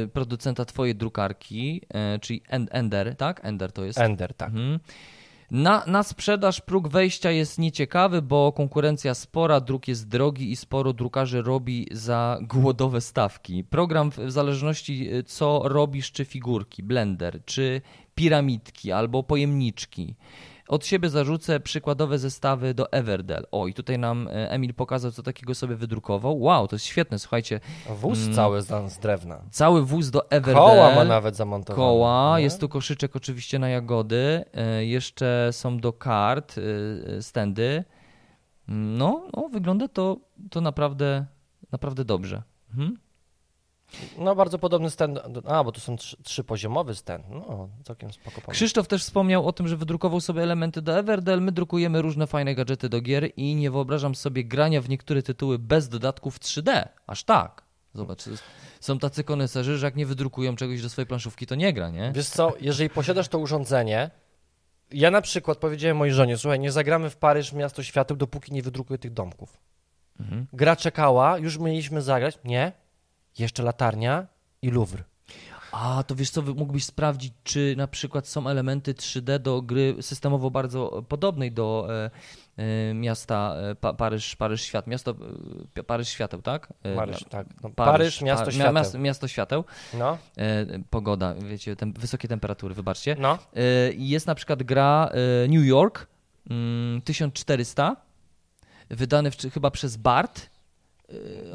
y, 0.04 0.08
producenta 0.08 0.64
twojej 0.64 0.94
drukarki, 0.94 1.82
y, 2.16 2.18
czyli 2.20 2.42
En- 2.48 2.68
Ender, 2.70 3.16
tak? 3.16 3.44
Ender 3.44 3.72
to 3.72 3.84
jest. 3.84 3.98
Ender, 3.98 4.34
tak. 4.34 4.48
Mhm. 4.48 4.78
Na, 5.50 5.84
na 5.86 6.02
sprzedaż 6.02 6.60
próg 6.60 6.88
wejścia 6.88 7.30
jest 7.30 7.58
nieciekawy, 7.58 8.22
bo 8.22 8.52
konkurencja 8.52 9.14
spora, 9.14 9.60
druk 9.60 9.88
jest 9.88 10.08
drogi 10.08 10.50
i 10.52 10.56
sporo 10.56 10.92
drukarzy 10.92 11.42
robi 11.42 11.86
za 11.90 12.38
głodowe 12.42 13.00
stawki. 13.00 13.64
Program 13.64 14.10
w, 14.10 14.30
zależności 14.30 15.14
y, 15.14 15.22
co 15.22 15.60
robisz, 15.64 16.12
czy 16.12 16.24
figurki, 16.24 16.82
blender, 16.82 17.44
czy 17.44 17.80
piramidki 18.14 18.92
albo 18.92 19.22
pojemniczki. 19.22 20.14
Od 20.72 20.86
siebie 20.86 21.08
zarzucę 21.08 21.60
przykładowe 21.60 22.18
zestawy 22.18 22.74
do 22.74 22.92
Everdell. 22.92 23.46
O, 23.50 23.66
i 23.66 23.74
tutaj 23.74 23.98
nam 23.98 24.28
e, 24.28 24.50
Emil 24.50 24.74
pokazał, 24.74 25.10
co 25.10 25.22
takiego 25.22 25.54
sobie 25.54 25.76
wydrukował. 25.76 26.40
Wow, 26.40 26.68
to 26.68 26.76
jest 26.76 26.84
świetne, 26.86 27.18
słuchajcie. 27.18 27.60
Wóz 28.00 28.18
Mm. 28.18 28.34
cały 28.34 28.62
z, 28.62 28.92
z 28.92 28.98
drewna. 28.98 29.42
Cały 29.50 29.86
wóz 29.86 30.10
do 30.10 30.30
Everdell. 30.30 30.54
Koła 30.54 30.94
ma 30.94 31.04
nawet 31.04 31.36
zamontowane. 31.36 31.84
Koła, 31.84 32.38
nie? 32.38 32.44
jest 32.44 32.60
tu 32.60 32.68
koszyczek 32.68 33.16
oczywiście 33.16 33.58
na 33.58 33.68
jagody, 33.68 34.44
e, 34.54 34.84
jeszcze 34.84 35.48
są 35.52 35.78
do 35.78 35.92
kart, 35.92 36.54
e, 37.18 37.22
stędy. 37.22 37.84
No, 38.68 39.22
no 39.36 39.48
wygląda 39.48 39.88
to, 39.88 40.16
to 40.50 40.60
naprawdę, 40.60 41.26
naprawdę 41.72 42.04
dobrze. 42.04 42.42
Mhm. 42.70 42.96
No 44.18 44.34
bardzo 44.34 44.58
podobny 44.58 44.90
stand. 44.90 45.18
A, 45.46 45.64
bo 45.64 45.72
to 45.72 45.80
są 45.80 45.96
trzy, 45.96 46.16
trzypoziomowy 46.22 46.94
stand. 46.94 47.24
No, 47.30 47.68
całkiem 47.84 48.12
spoko 48.12 48.30
pomysł. 48.40 48.50
Krzysztof 48.50 48.88
też 48.88 49.02
wspomniał 49.02 49.46
o 49.46 49.52
tym, 49.52 49.68
że 49.68 49.76
wydrukował 49.76 50.20
sobie 50.20 50.42
elementy 50.42 50.82
do 50.82 50.98
Everdell. 50.98 51.42
My 51.42 51.52
drukujemy 51.52 52.02
różne 52.02 52.26
fajne 52.26 52.54
gadżety 52.54 52.88
do 52.88 53.00
gier 53.00 53.30
i 53.36 53.54
nie 53.54 53.70
wyobrażam 53.70 54.14
sobie 54.14 54.44
grania 54.44 54.80
w 54.80 54.88
niektóre 54.88 55.22
tytuły 55.22 55.58
bez 55.58 55.88
dodatków 55.88 56.40
3D. 56.40 56.88
Aż 57.06 57.24
tak. 57.24 57.62
Zobacz, 57.94 58.24
są 58.80 58.98
tacy 58.98 59.24
koneserzy, 59.24 59.78
że 59.78 59.86
jak 59.86 59.96
nie 59.96 60.06
wydrukują 60.06 60.56
czegoś 60.56 60.82
do 60.82 60.88
swojej 60.88 61.06
planszówki, 61.06 61.46
to 61.46 61.54
nie 61.54 61.72
gra, 61.72 61.90
nie? 61.90 62.12
Wiesz 62.14 62.28
co, 62.28 62.52
jeżeli 62.60 62.90
posiadasz 62.90 63.28
to 63.28 63.38
urządzenie, 63.38 64.10
ja 64.90 65.10
na 65.10 65.20
przykład 65.20 65.58
powiedziałem 65.58 65.96
mojej 65.96 66.14
żonie, 66.14 66.38
słuchaj, 66.38 66.60
nie 66.60 66.72
zagramy 66.72 67.10
w 67.10 67.16
Paryż 67.16 67.52
Miasto 67.52 67.82
Świateł, 67.82 68.16
dopóki 68.16 68.52
nie 68.52 68.62
wydrukuję 68.62 68.98
tych 68.98 69.12
domków. 69.12 69.60
Mhm. 70.20 70.46
Gra 70.52 70.76
czekała, 70.76 71.38
już 71.38 71.58
mieliśmy 71.58 72.02
zagrać. 72.02 72.38
Nie, 72.44 72.72
jeszcze 73.38 73.62
latarnia 73.62 74.26
i 74.62 74.70
Louvre. 74.70 75.04
A, 75.72 76.02
to 76.06 76.14
wiesz 76.14 76.30
co, 76.30 76.42
mógłbyś 76.42 76.84
sprawdzić, 76.84 77.32
czy 77.44 77.74
na 77.76 77.86
przykład 77.88 78.28
są 78.28 78.48
elementy 78.48 78.94
3D 78.94 79.38
do 79.38 79.62
gry 79.62 79.96
systemowo 80.00 80.50
bardzo 80.50 81.02
podobnej 81.08 81.52
do 81.52 81.88
e, 81.90 82.10
e, 82.90 82.94
miasta 82.94 83.54
e, 83.56 83.74
pa, 83.74 83.92
Paryż, 83.94 84.36
Paryż 84.36 84.62
Świat, 84.62 84.86
miasto 84.86 85.14
e, 85.76 85.82
Paryż 85.82 86.08
Świateł, 86.08 86.42
tak? 86.42 86.72
E, 86.82 86.96
Paryż, 86.96 87.24
tak. 87.30 87.46
No, 87.62 87.70
Paryż, 87.70 87.74
Paryż, 87.92 88.22
Miasto 88.22 88.44
Pa- 88.44 88.50
Świateł. 88.52 88.72
Miasto, 88.74 88.98
miasto 88.98 89.28
Świateł. 89.28 89.64
No, 89.94 90.18
E, 90.36 90.66
pogoda, 90.90 91.34
wiecie, 91.34 91.76
tem, 91.76 91.92
wysokie 91.92 92.28
temperatury, 92.28 92.74
wybaczcie. 92.74 93.16
no. 93.18 93.38
Jest 93.96 94.26
na 94.26 94.34
przykład 94.34 94.62
gra 94.62 95.10
New 95.48 95.64
York 95.64 96.06
mm, 96.50 97.02
1400, 97.02 97.96
wydany 98.90 99.30
w, 99.30 99.36
chyba 99.54 99.70
przez 99.70 99.96
BART. 99.96 100.51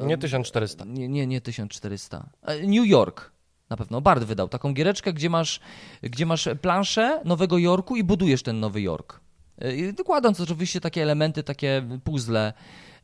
E, 0.02 0.06
Nie 0.06 0.18
1400. 0.18 0.86
nie, 0.86 1.08
nie, 1.08 1.28
nie 1.28 1.42
1400. 1.42 2.30
E, 2.42 2.68
New 2.68 2.88
York. 2.88 3.32
Na 3.70 3.78
pewno. 3.78 4.02
Bard 4.02 4.24
wydał 4.24 4.48
taką 4.50 4.74
giereczkę, 4.74 5.14
gdzie 5.14 5.30
masz, 5.30 5.60
gdzie 6.02 6.26
masz 6.26 6.50
planszę 6.62 7.22
Nowego 7.26 7.58
Jorku 7.58 7.96
i 7.96 8.04
budujesz 8.04 8.44
ten 8.44 8.60
Nowy 8.60 8.82
Jork. 8.82 9.20
E, 9.58 9.94
Dokładając 9.94 10.42
oczywiście 10.42 10.82
takie 10.82 11.04
elementy, 11.04 11.44
takie 11.44 11.84
puzzle. 12.04 12.54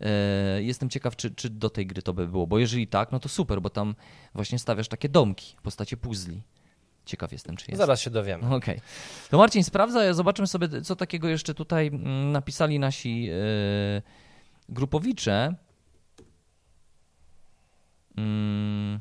E, 0.01 0.63
Jestem 0.63 0.89
ciekaw, 0.89 1.15
czy, 1.15 1.31
czy 1.31 1.49
do 1.49 1.69
tej 1.69 1.87
gry 1.87 2.01
to 2.01 2.13
by 2.13 2.27
było, 2.27 2.47
bo 2.47 2.59
jeżeli 2.59 2.87
tak, 2.87 3.11
no 3.11 3.19
to 3.19 3.29
super, 3.29 3.61
bo 3.61 3.69
tam 3.69 3.95
właśnie 4.35 4.59
stawiasz 4.59 4.87
takie 4.87 5.09
domki 5.09 5.55
w 5.57 5.61
postaci 5.61 5.97
puzli. 5.97 6.41
Ciekaw 7.05 7.31
jestem, 7.31 7.57
czy 7.57 7.71
jest. 7.71 7.77
Zaraz 7.77 7.99
się 8.01 8.09
dowiemy. 8.09 8.55
Okej. 8.55 8.81
To 9.29 9.37
Marcin 9.37 9.63
sprawdza, 9.63 10.13
zobaczymy 10.13 10.47
sobie, 10.47 10.81
co 10.81 10.95
takiego 10.95 11.27
jeszcze 11.27 11.53
tutaj 11.53 11.87
mm, 11.87 12.31
napisali 12.31 12.79
nasi 12.79 13.29
grupowicze. 14.69 15.55
Mm. 18.17 18.99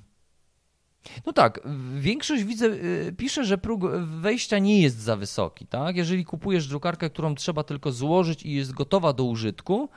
No 1.26 1.32
tak, 1.32 1.60
większość 1.98 2.44
widzę 2.44 2.66
y, 2.66 3.14
pisze, 3.18 3.44
że 3.44 3.58
próg 3.58 3.82
wejścia 4.20 4.58
nie 4.58 4.82
jest 4.82 4.98
za 4.98 5.16
wysoki, 5.16 5.66
tak? 5.66 5.96
Jeżeli 5.96 6.24
kupujesz 6.24 6.68
drukarkę, 6.68 7.10
którą 7.10 7.34
trzeba 7.34 7.64
tylko 7.64 7.92
złożyć 7.92 8.42
i 8.42 8.52
jest 8.52 8.72
gotowa 8.72 9.12
do 9.12 9.24
użytku, 9.24 9.88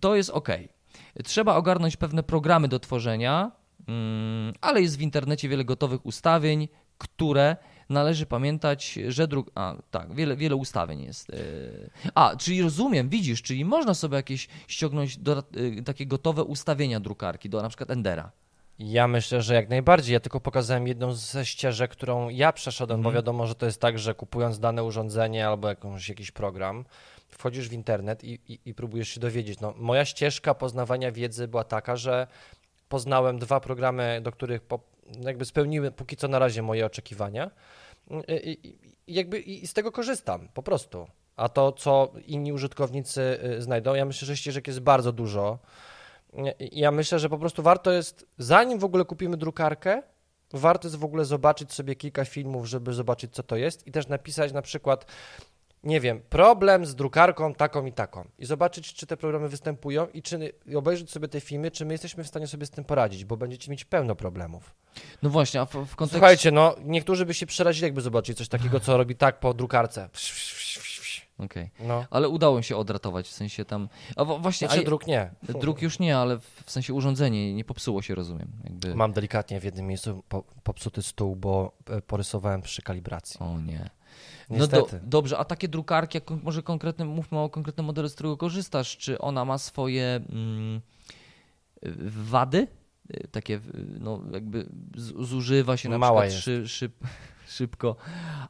to 0.00 0.16
jest 0.16 0.30
ok. 0.30 0.48
Trzeba 1.24 1.54
ogarnąć 1.56 1.96
pewne 1.96 2.22
programy 2.22 2.68
do 2.68 2.78
tworzenia, 2.78 3.52
mm, 3.88 4.52
ale 4.60 4.82
jest 4.82 4.98
w 4.98 5.00
internecie 5.00 5.48
wiele 5.48 5.64
gotowych 5.64 6.06
ustawień, 6.06 6.68
które 6.98 7.56
należy 7.92 8.26
pamiętać, 8.26 8.98
że 9.08 9.28
druk... 9.28 9.50
A, 9.54 9.74
tak, 9.90 10.14
wiele, 10.14 10.36
wiele 10.36 10.56
ustawień 10.56 11.02
jest. 11.02 11.30
y. 11.30 11.90
A, 12.14 12.36
czyli 12.36 12.62
rozumiem, 12.62 13.08
widzisz, 13.08 13.42
czyli 13.42 13.64
można 13.64 13.94
sobie 13.94 14.16
jakieś 14.16 14.48
ściągnąć 14.68 15.16
do, 15.18 15.42
takie 15.84 16.06
gotowe 16.06 16.44
ustawienia 16.44 17.00
drukarki, 17.00 17.48
do 17.48 17.62
na 17.62 17.68
przykład 17.68 17.90
Endera. 17.90 18.30
Ja 18.78 19.08
myślę, 19.08 19.42
że 19.42 19.54
jak 19.54 19.68
najbardziej. 19.68 20.12
Ja 20.12 20.20
tylko 20.20 20.40
pokazałem 20.40 20.86
jedną 20.86 21.12
ze 21.12 21.46
ścieżek, 21.46 21.90
którą 21.90 22.28
ja 22.28 22.52
przeszedłem, 22.52 23.02
bo 23.02 23.08
Mhm. 23.08 23.14
wiadomo, 23.14 23.46
że 23.46 23.54
to 23.54 23.66
jest 23.66 23.80
tak, 23.80 23.98
że 23.98 24.14
kupując 24.14 24.58
dane 24.58 24.84
urządzenie 24.84 25.46
albo 25.48 25.68
jakąś, 25.68 26.08
jakiś 26.08 26.30
program, 26.30 26.84
wchodzisz 27.28 27.68
w 27.68 27.72
internet 27.72 28.24
i, 28.24 28.38
i, 28.48 28.58
i 28.64 28.74
próbujesz 28.74 29.08
się 29.08 29.20
dowiedzieć. 29.20 29.60
No, 29.60 29.74
moja 29.76 30.04
ścieżka 30.04 30.54
poznawania 30.54 31.12
wiedzy 31.12 31.48
była 31.48 31.64
taka, 31.64 31.96
że 31.96 32.26
poznałem 32.92 33.38
dwa 33.38 33.60
programy, 33.60 34.20
do 34.22 34.32
których 34.32 34.62
po, 34.62 34.80
jakby 35.20 35.44
spełniły 35.44 35.90
póki 35.90 36.16
co 36.16 36.28
na 36.28 36.38
razie 36.38 36.62
moje 36.62 36.86
oczekiwania 36.86 37.50
i, 38.28 38.58
i, 38.62 39.14
jakby 39.14 39.40
i 39.40 39.66
z 39.66 39.72
tego 39.72 39.92
korzystam, 39.92 40.48
po 40.54 40.62
prostu. 40.62 41.06
A 41.36 41.48
to, 41.48 41.72
co 41.72 42.12
inni 42.26 42.52
użytkownicy 42.52 43.38
y, 43.58 43.62
znajdą, 43.62 43.94
ja 43.94 44.04
myślę, 44.04 44.26
że 44.26 44.36
ścieżek 44.36 44.66
jest 44.66 44.80
bardzo 44.80 45.12
dużo. 45.12 45.58
I 46.58 46.80
Ja 46.80 46.90
myślę, 46.90 47.18
że 47.18 47.28
po 47.28 47.38
prostu 47.38 47.62
warto 47.62 47.92
jest, 47.92 48.26
zanim 48.38 48.78
w 48.78 48.84
ogóle 48.84 49.04
kupimy 49.04 49.36
drukarkę, 49.36 50.02
warto 50.52 50.88
jest 50.88 50.96
w 50.96 51.04
ogóle 51.04 51.24
zobaczyć 51.24 51.72
sobie 51.72 51.96
kilka 51.96 52.24
filmów, 52.24 52.66
żeby 52.66 52.92
zobaczyć, 52.92 53.34
co 53.34 53.42
to 53.42 53.56
jest 53.56 53.86
i 53.86 53.92
też 53.92 54.08
napisać 54.08 54.52
na 54.52 54.62
przykład, 54.62 55.06
nie 55.84 56.00
wiem, 56.00 56.20
problem 56.28 56.86
z 56.86 56.94
drukarką 56.94 57.54
taką 57.54 57.86
i 57.86 57.92
taką 57.92 58.28
i 58.38 58.46
zobaczyć, 58.46 58.94
czy 58.94 59.06
te 59.06 59.16
programy 59.16 59.48
występują 59.48 60.06
i, 60.06 60.22
czy, 60.22 60.52
i 60.66 60.76
obejrzeć 60.76 61.10
sobie 61.10 61.28
te 61.28 61.40
filmy, 61.40 61.70
czy 61.70 61.84
my 61.84 61.94
jesteśmy 61.94 62.24
w 62.24 62.28
stanie 62.28 62.46
sobie 62.46 62.66
z 62.66 62.70
tym 62.70 62.84
poradzić, 62.84 63.24
bo 63.24 63.36
będziecie 63.36 63.70
mieć 63.70 63.84
pełno 63.84 64.14
problemów. 64.14 64.74
No 65.22 65.30
właśnie, 65.30 65.60
a 65.60 65.66
w, 65.66 65.70
w 65.70 65.74
kontekście... 65.74 66.08
Słuchajcie, 66.08 66.50
no 66.50 66.74
niektórzy 66.84 67.26
by 67.26 67.34
się 67.34 67.46
przerazili, 67.46 67.84
jakby 67.84 68.00
zobaczyli 68.00 68.36
coś 68.36 68.48
takiego, 68.48 68.80
co 68.80 68.96
robi 68.96 69.16
tak 69.16 69.40
po 69.40 69.54
drukarce. 69.54 70.08
Okej. 71.38 71.70
No, 71.80 72.04
Ale 72.10 72.28
udało 72.28 72.58
mi 72.58 72.64
się 72.64 72.76
odratować, 72.76 73.28
w 73.28 73.32
sensie 73.32 73.64
tam... 73.64 73.88
A 74.16 74.24
właśnie, 74.24 74.68
znaczy 74.68 74.82
a, 74.82 74.84
druk 74.84 75.06
nie. 75.06 75.30
druk 75.42 75.82
już 75.82 75.98
nie, 75.98 76.16
ale 76.16 76.38
w, 76.38 76.70
sensie 76.70 76.94
urządzenie 76.94 77.54
nie 77.54 77.64
popsuło 77.64 78.02
się, 78.02 78.14
rozumiem. 78.14 78.48
Jakby... 78.64 78.94
Mam 78.94 79.12
delikatnie 79.12 79.60
w 79.60 79.64
jednym 79.64 79.86
miejscu 79.86 80.22
po, 80.28 80.44
popsuty 80.62 81.02
stół, 81.02 81.36
bo 81.36 81.72
e, 81.90 82.02
porysowałem 82.02 82.62
przy 82.62 82.82
kalibracji. 82.82 83.40
O 83.40 83.60
nie. 83.60 83.90
No 84.58 84.66
do, 84.66 84.76
Niestety. 84.80 85.00
dobrze, 85.06 85.38
a 85.38 85.44
takie 85.44 85.68
drukarki, 85.68 86.16
jak 86.16 86.30
może 86.30 86.62
konkretnym, 86.62 87.08
mówmy 87.08 87.38
o 87.38 87.48
konkretnym 87.50 87.86
modelu, 87.86 88.08
z 88.08 88.14
którego 88.14 88.36
korzystasz, 88.36 88.96
czy 88.96 89.18
ona 89.18 89.44
ma 89.44 89.58
swoje 89.58 90.20
mm, 90.28 90.80
wady? 92.06 92.66
Y, 93.14 93.28
Takie, 93.28 93.60
no 94.00 94.20
jakby 94.32 94.66
zużywa 94.96 95.76
się 95.76 95.88
na 95.88 95.98
Mała 95.98 96.20
przykład 96.22 96.42
szy, 96.42 96.68
szyb, 96.68 96.92
szybko, 97.56 97.96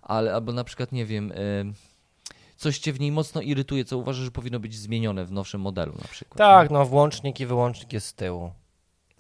ale 0.03 0.35
albo 0.35 0.53
na 0.53 0.65
przykład, 0.65 0.93
nie 0.93 1.07
wiem, 1.07 1.33
y, 1.33 1.73
coś 2.57 2.79
cię 2.79 2.93
w 2.93 3.01
niej 3.01 3.13
mocno 3.13 3.41
irytuje, 3.41 3.85
co 3.85 3.99
uważasz, 3.99 4.25
że 4.25 4.31
powinno 4.31 4.61
być 4.61 4.75
zmienione 4.77 5.25
w 5.25 5.33
nowszym 5.33 5.61
modelu 5.61 5.93
na 6.03 6.09
przykład. 6.09 6.39
Tak, 6.39 6.71
no 6.71 6.87
włącznik 6.87 7.41
i 7.41 7.47
wyłącznik 7.47 7.93
jest 7.93 8.07
z 8.07 8.15
tyłu, 8.15 8.53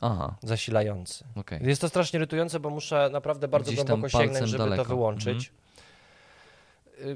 Aha, 0.00 0.34
zasilający. 0.42 1.24
okej. 1.36 1.60
Jest 1.66 1.80
to 1.80 1.88
strasznie 1.88 2.16
irytujące, 2.16 2.60
bo 2.60 2.70
muszę 2.70 3.10
naprawdę 3.12 3.48
bardzo 3.48 3.72
Gdzieś 3.72 3.84
głęboko 3.84 4.08
sięgnąć, 4.08 4.48
żeby 4.48 4.64
daleko. 4.64 4.82
to 4.82 4.88
wyłączyć. 4.88 5.46
Y, 5.48 5.61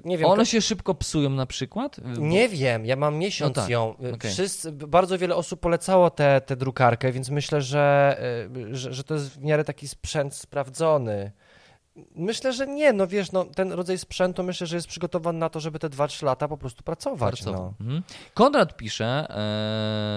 Nie 0.05 0.18
wiem, 0.18 0.29
One 0.29 0.47
się 0.47 0.61
szybko 0.61 0.95
psują 0.95 1.31
na 1.31 1.47
przykład? 1.47 1.97
Nie 2.18 2.49
wiem, 2.49 2.87
ja 2.87 2.97
mam 2.97 3.16
miesiąc 3.16 3.57
No 3.57 3.62
tak, 3.62 3.70
ją. 3.70 3.95
okej. 4.14 4.31
Wszyscy, 4.31 4.72
bardzo 4.72 5.18
wiele 5.18 5.37
osób 5.37 5.61
polecało 5.61 6.11
tę 6.11 6.41
tę 6.47 6.57
drukarkę, 6.57 7.12
więc 7.12 7.31
myślę, 7.31 7.62
że, 7.62 8.16
y, 8.70 8.77
że, 8.77 8.95
że 8.95 9.05
to 9.05 9.14
jest 9.14 9.29
w 9.29 9.43
miarę 9.45 9.64
taki 9.64 9.89
sprzęt 9.89 10.35
sprawdzony. 10.35 11.33
Myślę, 12.16 12.53
że 12.53 12.66
nie, 12.66 12.93
no 12.93 13.07
wiesz, 13.07 13.33
no, 13.33 13.45
ten 13.45 13.72
rodzaj 13.72 13.99
sprzętu 13.99 14.43
myślę, 14.43 14.66
że 14.66 14.77
jest 14.77 14.89
przygotowany 14.89 15.39
na 15.39 15.49
to, 15.49 15.61
żeby 15.61 15.79
te 15.79 15.89
2-3 15.89 16.24
lata 16.24 16.49
po 16.49 16.57
prostu 16.59 16.83
pracować. 16.83 17.35
Pracował. 17.43 17.74
No. 17.81 17.87
Mhm. 17.87 18.03
Konrad 18.35 18.77
pisze. 18.77 19.27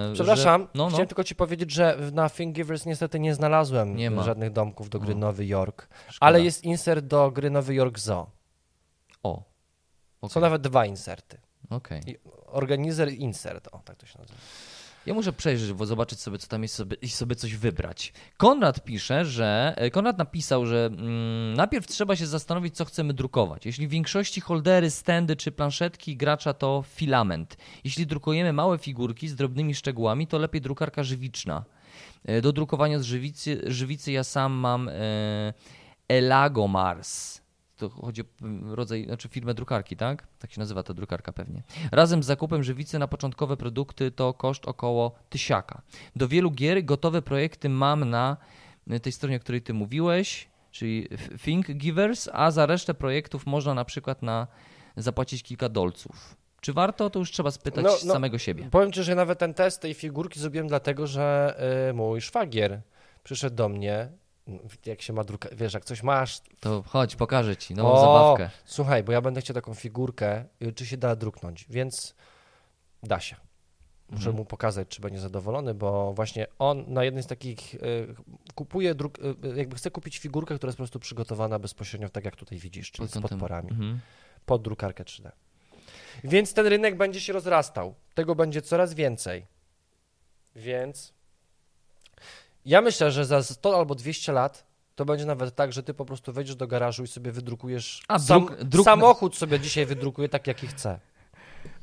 E, 0.10 0.14
Przepraszam, 0.14 0.62
że, 0.62 0.68
no, 0.76 0.84
no. 0.84 0.90
chciałem 0.90 1.08
tylko 1.08 1.24
ci 1.24 1.36
powiedzieć, 1.36 1.72
że 1.72 1.98
na 2.14 2.30
Thingiverse 2.30 2.90
niestety 2.90 3.20
nie 3.20 3.36
znalazłem 3.36 3.96
Nie 3.96 4.12
żadnych 4.24 4.52
domków 4.52 4.90
do 4.90 5.00
gry 5.00 5.16
No. 5.16 5.20
Nowy 5.28 5.46
Jork, 5.46 5.88
Szkoda. 6.10 6.28
ale 6.28 6.42
jest 6.42 6.64
insert 6.64 7.06
do 7.06 7.32
gry 7.32 7.50
Nowy 7.50 7.74
Jork 7.74 8.00
Zoo. 8.00 8.26
Okay. 10.22 10.34
Są 10.34 10.40
nawet 10.40 10.62
dwa 10.62 10.86
inserty. 10.86 11.38
I 12.08 12.18
Organizer 12.46 13.14
i 13.14 13.22
insert, 13.22 13.68
o 13.72 13.80
tak 13.80 13.98
to 13.98 14.06
się 14.06 14.20
nazywa. 14.20 14.40
Ja 15.06 15.14
muszę 15.14 15.34
przejrzeć, 15.34 15.74
bo 15.74 15.86
zobaczyć 15.86 16.20
sobie, 16.20 16.38
co 16.38 16.48
tam 16.48 16.62
jest 16.62 16.76
sobie, 16.76 16.98
i 17.02 17.10
sobie 17.10 17.36
coś 17.36 17.56
wybrać. 17.56 18.14
Konrad 18.38 18.84
pisze, 18.84 19.26
że. 19.26 19.74
e, 19.78 19.90
Konrad 19.90 20.18
napisał, 20.18 20.66
że 20.66 20.86
mm, 20.86 21.54
najpierw 21.54 21.88
trzeba 21.88 22.16
się 22.16 22.28
zastanowić, 22.28 22.76
co 22.76 22.86
chcemy 22.86 23.14
drukować. 23.14 23.66
Jeśli 23.66 23.88
w 23.88 23.90
większości 23.90 24.42
holdery, 24.42 24.90
stędy 24.90 25.36
czy 25.36 25.52
planszetki 25.52 26.18
gracza 26.18 26.54
to 26.54 26.84
filament. 26.88 27.58
Jeśli 27.84 28.08
drukujemy 28.08 28.54
małe 28.54 28.78
figurki 28.78 29.28
z 29.28 29.36
drobnymi 29.36 29.76
szczegółami, 29.76 30.28
to 30.28 30.38
lepiej 30.38 30.62
drukarka 30.62 31.04
żywiczna. 31.04 31.64
E, 32.26 32.42
Do 32.42 32.54
drukowania 32.54 33.00
z 33.00 33.04
żywicy, 33.04 33.62
żywicy 33.68 34.12
ja 34.12 34.24
sam 34.24 34.54
mam 34.54 34.90
e, 34.90 34.94
Elagomars. 36.08 37.42
To 37.80 37.90
chodzi 37.90 38.22
o 38.22 38.26
mm, 38.42 38.74
rodzaj, 38.74 39.06
znaczy 39.06 39.30
firmę 39.30 39.54
drukarki, 39.54 39.96
tak? 39.96 40.28
Tak 40.40 40.52
się 40.52 40.60
nazywa 40.60 40.84
ta 40.84 40.94
drukarka 40.94 41.32
pewnie. 41.34 41.64
Razem 41.92 42.24
z 42.24 42.26
zakupem 42.26 42.64
żywicy 42.64 43.00
na 43.00 43.08
początkowe 43.08 43.58
produkty 43.58 44.12
to 44.12 44.34
koszt 44.34 44.66
około 44.66 45.16
tysiaka. 45.30 45.82
Do 46.16 46.28
wielu 46.28 46.52
gier 46.52 46.86
gotowe 46.86 47.22
projekty 47.22 47.70
mam 47.70 48.10
na 48.10 48.38
y, 48.92 49.00
tej 49.00 49.12
stronie, 49.12 49.38
o 49.38 49.40
której 49.40 49.62
ty 49.62 49.74
mówiłeś, 49.74 50.50
czyli 50.72 51.08
Thinggivers, 51.44 52.30
a 52.34 52.52
za 52.52 52.66
resztę 52.66 52.94
projektów 52.94 53.46
można 53.46 53.74
na 53.74 53.86
przykład 53.86 54.22
na 54.22 54.48
zapłacić 54.98 55.44
kilka 55.44 55.70
dolców. 55.70 56.36
Czy 56.62 56.74
warto? 56.74 57.10
To 57.10 57.20
już 57.20 57.32
trzeba 57.32 57.52
spytać 57.52 57.84
No, 57.86 57.92
no, 58.06 58.14
samego 58.14 58.38
siebie. 58.38 58.68
Powiem 58.72 58.92
ci, 58.92 59.04
że 59.04 59.16
nawet 59.16 59.40
ten 59.40 59.54
test 59.54 59.82
tej 59.82 59.94
figurki 59.94 60.40
zrobiłem 60.40 60.68
dlatego, 60.68 61.08
że 61.08 61.56
y, 61.90 61.94
mój 61.94 62.22
szwagier 62.22 62.82
przyszedł 63.24 63.56
do 63.56 63.70
mnie, 63.70 64.10
jak 64.86 65.02
się 65.02 65.14
ma 65.14 65.24
druka, 65.24 65.50
wiesz, 65.52 65.74
jak 65.74 65.86
coś 65.86 66.04
masz, 66.04 66.42
To 66.60 66.84
chodź, 66.88 67.16
pokażę 67.16 67.58
ci 67.58 67.74
nową 67.76 67.92
O! 67.92 68.00
zabawkę. 68.02 68.50
słuchaj, 68.66 69.04
bo 69.04 69.12
ja 69.12 69.22
będę 69.22 69.42
chciał 69.42 69.54
taką 69.54 69.74
figurkę, 69.74 70.46
y, 70.62 70.74
czy 70.74 70.86
się 70.86 70.98
da 70.98 71.16
druknąć, 71.16 71.66
więc 71.70 72.16
da 73.04 73.20
się. 73.20 73.36
Muszę 74.10 74.20
Mhm. 74.30 74.36
mu 74.36 74.46
pokazać, 74.46 74.88
czy 74.88 75.02
będzie 75.02 75.20
zadowolony, 75.20 75.74
bo 75.74 76.14
właśnie 76.14 76.48
on 76.60 76.86
na 76.88 77.04
jednej 77.04 77.24
z 77.24 77.28
takich 77.28 77.76
y, 77.76 77.80
kupuje, 78.56 78.96
druk, 78.96 79.20
y, 79.20 79.48
y, 79.48 79.58
jakby 79.58 79.76
chce 79.76 79.92
kupić 79.92 80.20
figurkę, 80.20 80.56
która 80.56 80.68
jest 80.70 80.78
po 80.78 80.82
prostu 80.82 81.00
przygotowana 81.00 81.60
bezpośrednio, 81.60 82.10
tak 82.10 82.26
jak 82.26 82.36
tutaj 82.36 82.58
widzisz, 82.58 82.92
czyli 82.92 83.10
Pod 83.10 83.18
z 83.18 83.22
podporami, 83.30 83.70
Mhm. 83.72 84.00
pod 84.46 84.62
drukarkę 84.62 85.04
3D. 85.04 85.32
Więc 86.24 86.54
ten 86.54 86.68
rynek 86.68 86.98
będzie 86.98 87.22
się 87.22 87.34
rozrastał. 87.34 87.96
Tego 88.14 88.36
będzie 88.36 88.62
coraz 88.62 88.94
więcej. 88.94 89.46
Więc 90.56 91.14
ja 92.66 92.82
myślę, 92.82 93.12
że 93.12 93.26
za 93.26 93.44
100 93.44 93.78
albo 93.78 93.96
200 93.96 94.32
lat 94.32 94.66
to 94.96 95.06
będzie 95.06 95.26
nawet 95.26 95.56
tak, 95.56 95.74
że 95.74 95.84
ty 95.84 95.94
po 95.94 96.06
prostu 96.06 96.34
wejdziesz 96.34 96.56
do 96.56 96.68
garażu 96.68 97.04
i 97.04 97.08
sobie 97.08 97.32
wydrukujesz. 97.32 98.04
A, 98.08 98.20
sam, 98.20 98.46
druk- 98.46 98.56
druk- 98.64 98.84
Samochód 98.84 99.36
sobie 99.36 99.60
dzisiaj 99.60 99.86
wydrukuje 99.86 100.30
tak, 100.30 100.48
jaki 100.48 100.68
chce. 100.68 101.00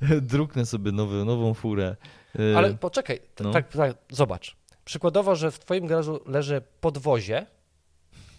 Druknę 0.22 0.66
sobie 0.66 0.93
nowy, 0.93 1.24
nową 1.24 1.55
furę. 1.55 1.97
Y, 2.41 2.55
Ale 2.57 2.74
poczekaj, 2.74 3.20
no. 3.41 3.51
tak, 3.51 3.68
tak, 3.72 3.97
zobacz. 4.11 4.57
Przykładowo, 4.85 5.37
że 5.37 5.51
w 5.51 5.59
twoim 5.59 5.87
garażu 5.87 6.20
leży 6.27 6.62
podwozie, 6.81 7.47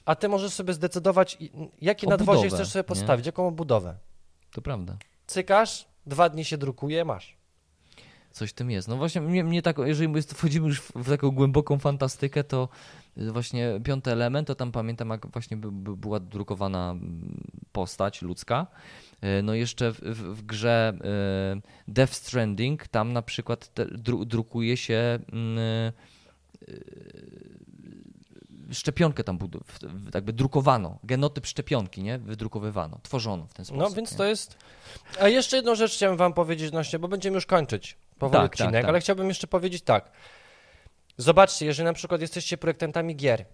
a 0.05 0.15
ty 0.15 0.29
możesz 0.29 0.53
sobie 0.53 0.73
zdecydować, 0.73 1.37
jakie 1.81 2.07
O 2.07 2.09
nadwozie 2.09 2.49
chcesz 2.49 2.67
sobie 2.69 2.79
nie? 2.79 2.83
postawić, 2.83 3.25
jaką 3.25 3.51
budowę. 3.51 3.95
To 4.51 4.61
prawda. 4.61 4.97
Cykasz, 5.27 5.85
dwa 6.05 6.29
dni 6.29 6.45
się 6.45 6.57
drukuje, 6.57 7.05
masz. 7.05 7.36
Coś 8.37 8.49
w 8.49 8.53
tym 8.53 8.71
jest. 8.71 8.87
No 8.87 8.97
właśnie, 8.97 9.21
mnie, 9.21 9.43
mnie 9.43 9.61
tak, 9.61 9.77
jeżeli 9.77 10.21
wchodzimy 10.21 10.67
już 10.67 10.81
w, 10.81 11.09
taką 11.09 11.31
głęboką 11.31 11.79
fantastykę, 11.79 12.43
to 12.43 12.69
właśnie 13.17 13.79
piąty 13.83 14.11
element, 14.11 14.47
to 14.47 14.55
tam 14.55 14.71
pamiętam, 14.71 15.09
jak 15.09 15.27
właśnie 15.27 15.57
by, 15.57 15.71
by 15.71 15.97
była 15.97 16.19
drukowana 16.19 16.91
mm, 16.91 17.43
postać 17.71 18.21
ludzka. 18.21 18.67
Y, 19.39 19.43
No 19.43 19.53
jeszcze 19.53 19.91
w, 19.91 19.99
w, 19.99 20.35
w 20.35 20.45
grze 20.45 20.93
y, 21.57 21.91
Death 21.91 22.13
Stranding, 22.13 22.87
tam 22.87 23.13
na 23.13 23.21
przykład 23.21 23.73
te, 23.73 23.85
dru, 23.85 24.25
drukuje 24.25 24.77
się 24.77 25.19
mm, 25.31 25.57
y, 25.57 25.93
szczepionkę 28.71 29.23
tam 29.23 29.39
jakby 30.13 30.33
drukowano, 30.33 30.99
genotyp 31.03 31.45
szczepionki, 31.45 32.03
nie? 32.03 32.17
Wydrukowywano, 32.17 32.99
tworzono 33.03 33.47
w 33.47 33.53
ten 33.53 33.65
sposób. 33.65 33.83
No 33.83 33.89
więc 33.89 34.11
nie? 34.11 34.17
to 34.17 34.25
jest. 34.25 34.57
A 35.21 35.27
jeszcze 35.27 35.55
jedną 35.55 35.75
rzecz 35.75 35.93
chciałem 35.93 36.17
wam 36.17 36.33
powiedzieć, 36.33 36.71
nośnie, 36.71 36.99
bo 36.99 37.07
będziemy 37.07 37.35
już 37.35 37.45
kończyć 37.45 37.97
powoli 38.19 38.43
Tak, 38.43 38.57
tak, 38.57 38.67
odcinek, 38.67 38.81
tak. 38.81 38.89
ale 38.89 38.99
chciałbym 38.99 39.27
jeszcze 39.27 39.47
powiedzieć 39.47 39.83
tak. 39.83 40.11
Zobaczcie, 41.17 41.65
jeżeli 41.65 41.85
na 41.85 41.93
przykład 41.93 42.21
jesteście 42.21 42.57
projektantami 42.57 43.15
gier 43.15 43.45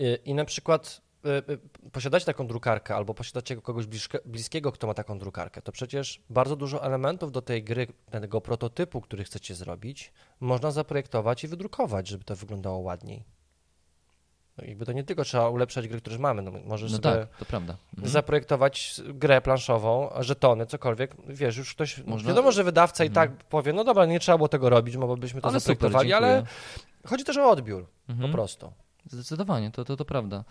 y, 0.00 0.18
i 0.24 0.34
na 0.34 0.44
przykład 0.44 1.00
y, 1.24 1.52
y, 1.52 1.90
posiadacie 1.92 2.26
taką 2.26 2.46
drukarkę 2.46 2.94
albo 2.94 3.14
posiadacie 3.14 3.56
kogoś 3.56 3.86
bliskiego, 4.24 4.72
kto 4.72 4.86
ma 4.86 4.94
taką 4.94 5.18
drukarkę, 5.18 5.62
to 5.62 5.72
przecież 5.72 6.20
bardzo 6.30 6.56
dużo 6.56 6.84
elementów 6.84 7.32
do 7.32 7.42
tej 7.42 7.64
gry, 7.64 7.86
tego 8.10 8.40
prototypu, 8.40 9.00
który 9.00 9.24
chcecie 9.24 9.54
zrobić, 9.54 10.12
można 10.40 10.70
zaprojektować 10.70 11.44
i 11.44 11.48
wydrukować, 11.48 12.08
żeby 12.08 12.24
to 12.24 12.36
wyglądało 12.36 12.78
ładniej. 12.78 13.39
No, 14.60 14.66
jakby 14.68 14.86
to 14.86 14.92
nie 14.92 15.04
tylko 15.04 15.24
trzeba 15.24 15.48
ulepszać 15.48 15.88
gry, 15.88 16.00
które 16.00 16.14
już 16.14 16.20
mamy, 16.22 16.42
no, 16.42 16.50
możesz 16.66 16.92
No 16.92 16.96
sobie 16.98 17.16
tak, 17.26 17.36
to 17.38 17.44
prawda. 17.44 17.76
Mhm. 17.94 18.08
zaprojektować 18.12 19.00
grę 19.08 19.40
planszową, 19.40 20.10
żetony, 20.20 20.66
cokolwiek, 20.66 21.14
wiesz, 21.28 21.56
już 21.56 21.74
ktoś, 21.74 21.98
Można- 22.04 22.28
wiadomo, 22.28 22.52
że 22.52 22.64
wydawca 22.64 23.04
i 23.04 23.06
Mhm. 23.08 23.28
tak 23.28 23.44
powie, 23.44 23.72
no 23.72 23.84
dobra, 23.84 24.06
nie 24.06 24.20
trzeba 24.20 24.38
było 24.38 24.48
tego 24.48 24.70
robić, 24.70 24.96
bo 24.96 25.16
byśmy 25.16 25.40
to 25.40 25.48
Ale 25.48 25.60
super, 25.60 25.74
zaprojektowali, 25.74 26.08
dziękuję. 26.08 26.30
ale 26.32 26.44
chodzi 27.06 27.24
też 27.24 27.36
o 27.36 27.50
odbiór. 27.50 27.86
Mhm. 28.08 28.28
Po 28.30 28.34
prostu. 28.36 28.72
Zdecydowanie, 29.10 29.70
to, 29.70 29.84
to, 29.84 29.96
to 29.96 30.04
prawda. 30.04 30.44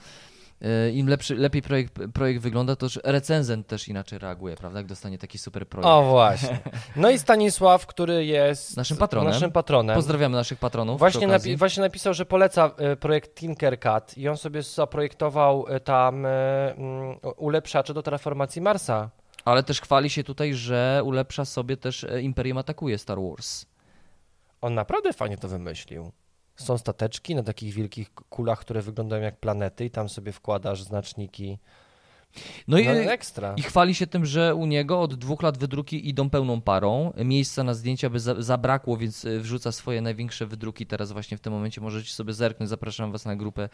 E, 0.62 0.90
Im 0.90 1.08
lepszy, 1.10 1.36
lepiej 1.36 1.62
projekt, 1.62 1.94
projekt 2.14 2.42
wygląda, 2.42 2.76
to 2.76 2.88
recenzent 3.04 3.68
też 3.68 3.88
inaczej 3.88 4.20
reaguje, 4.20 4.56
prawda? 4.56 4.80
Jak 4.80 4.88
dostanie 4.88 5.18
taki 5.18 5.38
super 5.38 5.68
projekt. 5.68 5.88
O 5.90 6.04
właśnie. 6.04 6.60
No 6.96 7.10
i 7.10 7.20
Stanisław, 7.20 7.86
który 7.86 8.26
jest 8.26 8.78
Naszym 8.78 8.98
patronem. 8.98 9.34
Naszym 9.34 9.52
patronem. 9.52 9.96
Pozdrawiamy 9.96 10.36
naszych 10.38 10.60
patronów. 10.60 11.00
Właśnie, 11.00 11.28
napi- 11.28 11.58
właśnie 11.58 11.84
napisał, 11.84 12.14
że 12.14 12.26
poleca 12.26 12.72
e, 12.78 12.96
projekt 12.96 13.36
Tinkercad 13.36 14.18
i 14.18 14.28
on 14.28 14.38
sobie 14.38 14.64
zaprojektował 14.64 15.66
e, 15.68 15.80
tam 15.80 16.26
mm, 16.26 17.18
ulepszacze 17.38 17.94
do 17.94 18.04
terraformacji 18.04 18.62
Marsa. 18.62 19.10
Ale 19.46 19.64
też 19.64 19.82
chwali 19.82 20.10
się 20.10 20.24
tutaj, 20.24 20.54
że 20.54 21.02
ulepsza 21.06 21.46
sobie 21.46 21.78
też 21.78 22.06
Imperium 22.22 22.58
atakuje 22.58 22.98
Star 22.98 23.18
Wars. 23.22 23.66
On 24.62 24.74
naprawdę 24.74 25.14
fajnie 25.14 25.38
to 25.38 25.48
wymyślił. 25.48 26.12
Są 26.60 26.78
stateczki 26.78 27.36
na 27.36 27.44
takich 27.44 27.74
wielkich 27.74 28.14
kulach, 28.14 28.60
które 28.60 28.82
wyglądają 28.82 29.24
jak 29.24 29.40
planety 29.40 29.86
i 29.86 29.90
tam 29.90 30.10
sobie 30.10 30.32
wkładasz 30.32 30.84
znaczniki. 30.84 31.58
No 32.68 32.78
No, 32.78 32.80
i, 32.80 32.88
ekstra. 32.88 33.54
i 33.58 33.62
chwali 33.62 33.96
się 33.96 34.08
tym, 34.08 34.26
że 34.26 34.56
u 34.56 34.66
niego 34.66 35.02
od 35.02 35.16
dwóch 35.16 35.42
lat 35.42 35.58
wydruki 35.58 36.10
idą 36.10 36.30
pełną 36.30 36.62
parą. 36.62 37.14
Miejsca 37.26 37.64
na 37.64 37.74
zdjęcia 37.74 38.10
by 38.10 38.20
za, 38.20 38.42
zabrakło, 38.42 38.98
więc 38.98 39.26
e, 39.26 39.40
wrzuca 39.40 39.72
swoje 39.72 40.02
największe 40.02 40.46
wydruki. 40.46 40.86
Teraz 40.86 41.12
właśnie 41.12 41.38
w 41.38 41.40
tym 41.42 41.54
momencie 41.54 41.82
możecie 41.82 42.14
sobie 42.14 42.34
zerknąć. 42.34 42.70
Zapraszam 42.70 43.12
Was 43.12 43.26
na 43.26 43.36
grupę 43.36 43.70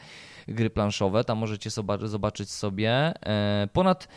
gry 0.48 0.70
planszowe. 0.70 1.24
Tam 1.24 1.38
możecie 1.38 1.70
zobaczyć 2.04 2.52
sobie. 2.52 3.14
E, 3.26 3.68
ponad 3.74 4.08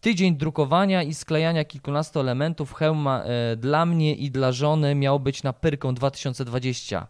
tydzień 0.00 0.36
drukowania 0.36 1.02
i 1.02 1.14
sklejania 1.14 1.64
kilkunastu 1.64 2.20
elementów 2.20 2.72
hełma 2.74 3.22
e, 3.24 3.56
dla 3.56 3.86
mnie 3.86 4.14
i 4.14 4.30
dla 4.30 4.52
żony 4.52 4.94
miał 4.94 5.20
być 5.20 5.42
na 5.42 5.52
Pyrką 5.52 5.94
2020. 5.94 7.06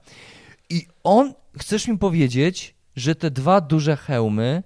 I 0.70 0.86
on, 1.04 1.34
chcesz 1.58 1.88
mi 1.88 1.98
powiedzieć, 1.98 2.74
że 2.96 3.14
te 3.14 3.30
dwa 3.30 3.60
duże 3.60 3.96
hełmy 3.96 4.62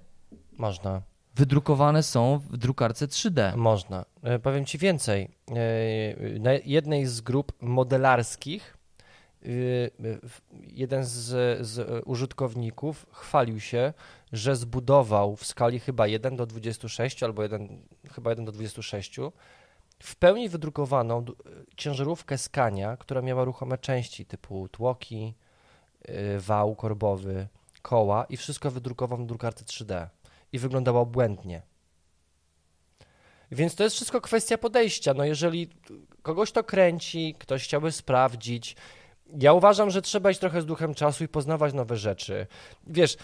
Można. 0.57 1.01
wydrukowane 1.35 2.03
są 2.03 2.39
w 2.49 2.57
drukarce 2.57 3.07
3D. 3.07 3.55
Można. 3.57 4.05
E, 4.23 4.39
Powiem 4.39 4.65
Ci 4.65 4.77
więcej. 4.77 5.29
E, 5.49 6.39
Na 6.39 6.51
jednej 6.53 7.05
z 7.05 7.21
grup 7.21 7.53
modelarskich 7.61 8.77
e, 9.41 9.47
jeden 10.67 11.03
z, 11.05 11.21
z 11.67 12.03
użytkowników 12.05 13.05
chwalił 13.11 13.59
się, 13.59 13.93
że 14.31 14.55
zbudował 14.55 15.35
w 15.35 15.45
skali 15.45 15.79
chyba 15.79 16.07
1 16.07 16.35
do 16.35 16.45
26 16.45 17.23
albo 17.23 17.43
1, 17.43 17.81
chyba 18.11 18.29
1 18.29 18.45
do 18.45 18.51
26 18.51 19.15
w 19.99 20.15
pełni 20.15 20.49
wydrukowaną 20.49 21.25
ciężarówkę 21.77 22.37
Scania, 22.37 22.97
która 22.97 23.21
miała 23.21 23.43
ruchome 23.43 23.77
części 23.77 24.25
typu 24.25 24.67
tłoki, 24.69 25.33
wał 26.39 26.75
korbowy, 26.75 27.47
koła 27.81 28.25
i 28.29 28.37
wszystko 28.37 28.71
wydrukował 28.71 29.19
na 29.19 29.25
drukarce 29.25 29.65
3D 29.65 30.07
i 30.51 30.59
wyglądało 30.59 31.05
błędnie. 31.05 31.61
Więc 33.51 33.75
to 33.75 33.83
jest 33.83 33.95
wszystko 33.95 34.21
kwestia 34.21 34.57
podejścia. 34.57 35.13
No 35.13 35.25
jeżeli 35.25 35.69
kogoś 36.21 36.51
to 36.51 36.63
kręci, 36.63 37.35
ktoś 37.39 37.63
chciałby 37.63 37.91
sprawdzić, 37.91 38.75
ja 39.39 39.53
uważam, 39.53 39.89
że 39.89 40.01
trzeba 40.01 40.31
iść 40.31 40.39
trochę 40.39 40.61
z 40.61 40.65
duchem 40.65 40.93
czasu 40.93 41.23
i 41.23 41.27
poznawać 41.27 41.73
nowe 41.73 41.97
rzeczy. 41.97 42.47
Wiesz, 42.87 43.17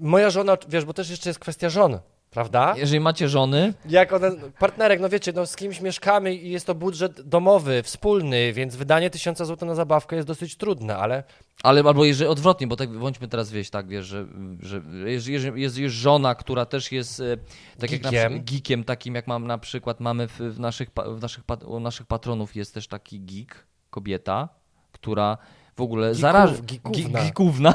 moja 0.00 0.30
żona, 0.30 0.56
wiesz, 0.68 0.84
bo 0.84 0.92
też 0.92 1.10
jeszcze 1.10 1.30
jest 1.30 1.38
kwestia 1.38 1.70
żon, 1.70 1.98
prawda? 2.30 2.74
Jeżeli 2.76 3.00
macie 3.00 3.28
żony, 3.28 3.74
Jak 3.88 4.12
one, 4.12 4.30
partnerek, 4.58 5.00
no 5.00 5.08
wiecie, 5.08 5.32
no 5.32 5.46
z 5.46 5.56
kimś 5.56 5.80
mieszkamy 5.80 6.34
i 6.34 6.50
jest 6.50 6.66
to 6.66 6.74
budżet 6.74 7.20
domowy, 7.20 7.82
wspólny, 7.82 8.52
więc 8.52 8.76
wydanie 8.76 9.10
tysiąca 9.10 9.44
złotych 9.44 9.68
na 9.68 9.74
zabawkę 9.74 10.16
jest 10.16 10.28
dosyć 10.28 10.56
trudne, 10.56 10.96
ale 10.96 11.22
ale 11.62 11.80
albo 11.82 12.04
jeżeli 12.04 12.30
odwrotnie, 12.30 12.66
bo 12.66 12.76
tak 12.76 12.90
bądźmy 12.98 13.28
teraz 13.28 13.50
wieś, 13.50 13.70
tak 13.70 13.88
wiesz, 13.88 14.06
że, 14.06 14.26
że 14.60 14.80
jest, 15.04 15.28
jest, 15.28 15.78
jest, 15.78 15.94
żona, 15.94 16.34
która 16.34 16.66
też 16.66 16.92
jest 16.92 17.20
e, 17.20 17.36
tak 17.80 17.90
jak 17.92 18.02
na 18.02 18.10
Geekiem. 18.10 18.44
geekiem, 18.44 18.84
takim 18.84 19.14
jak 19.14 19.26
mam 19.26 19.46
na 19.46 19.58
przykład 19.58 20.00
mamy 20.00 20.28
w, 20.28 20.38
w 20.38 20.60
naszych, 20.60 20.88
w 21.16 21.22
naszych, 21.22 21.44
u 21.66 21.80
naszych 21.80 22.06
patronów 22.06 22.56
jest 22.56 22.74
też 22.74 22.88
taki 22.88 23.20
geek, 23.20 23.66
kobieta, 23.90 24.48
która 24.92 25.38
w 25.76 25.80
ogóle 25.80 26.10
Geeków- 26.12 26.20
zaraża. 26.20 26.54
geekówna. 26.62 27.18
Ge- 27.20 27.22
geekówna. 27.22 27.74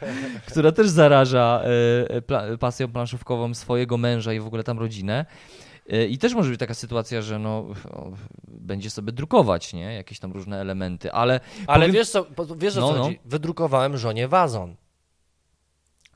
która 0.50 0.72
też 0.72 0.88
zaraża 0.88 1.62
e, 2.08 2.22
pla, 2.22 2.44
pasją 2.60 2.88
planszówkową 2.88 3.54
swojego 3.54 3.96
męża 3.98 4.32
i 4.32 4.40
w 4.40 4.46
ogóle 4.46 4.64
tam 4.64 4.78
rodzinę. 4.78 5.26
E, 5.90 6.06
I 6.06 6.18
też 6.18 6.34
może 6.34 6.50
być 6.50 6.60
taka 6.60 6.74
sytuacja, 6.74 7.22
że 7.22 7.38
no, 7.38 7.66
będzie 8.48 8.90
sobie 8.90 9.12
drukować, 9.12 9.72
nie? 9.72 9.94
Jakieś 9.94 10.18
tam 10.18 10.32
różne 10.32 10.60
elementy, 10.60 11.12
ale. 11.12 11.40
ale 11.66 11.80
powiem- 11.86 11.94
wiesz 11.94 12.10
co, 12.10 12.26
wiesz 12.56 12.76
o 12.76 12.80
No, 12.80 12.88
co 12.88 12.96
no. 12.98 13.04
chodzi? 13.04 13.18
Wydrukowałem 13.24 13.96
żonie 13.96 14.28
wazon. 14.28 14.76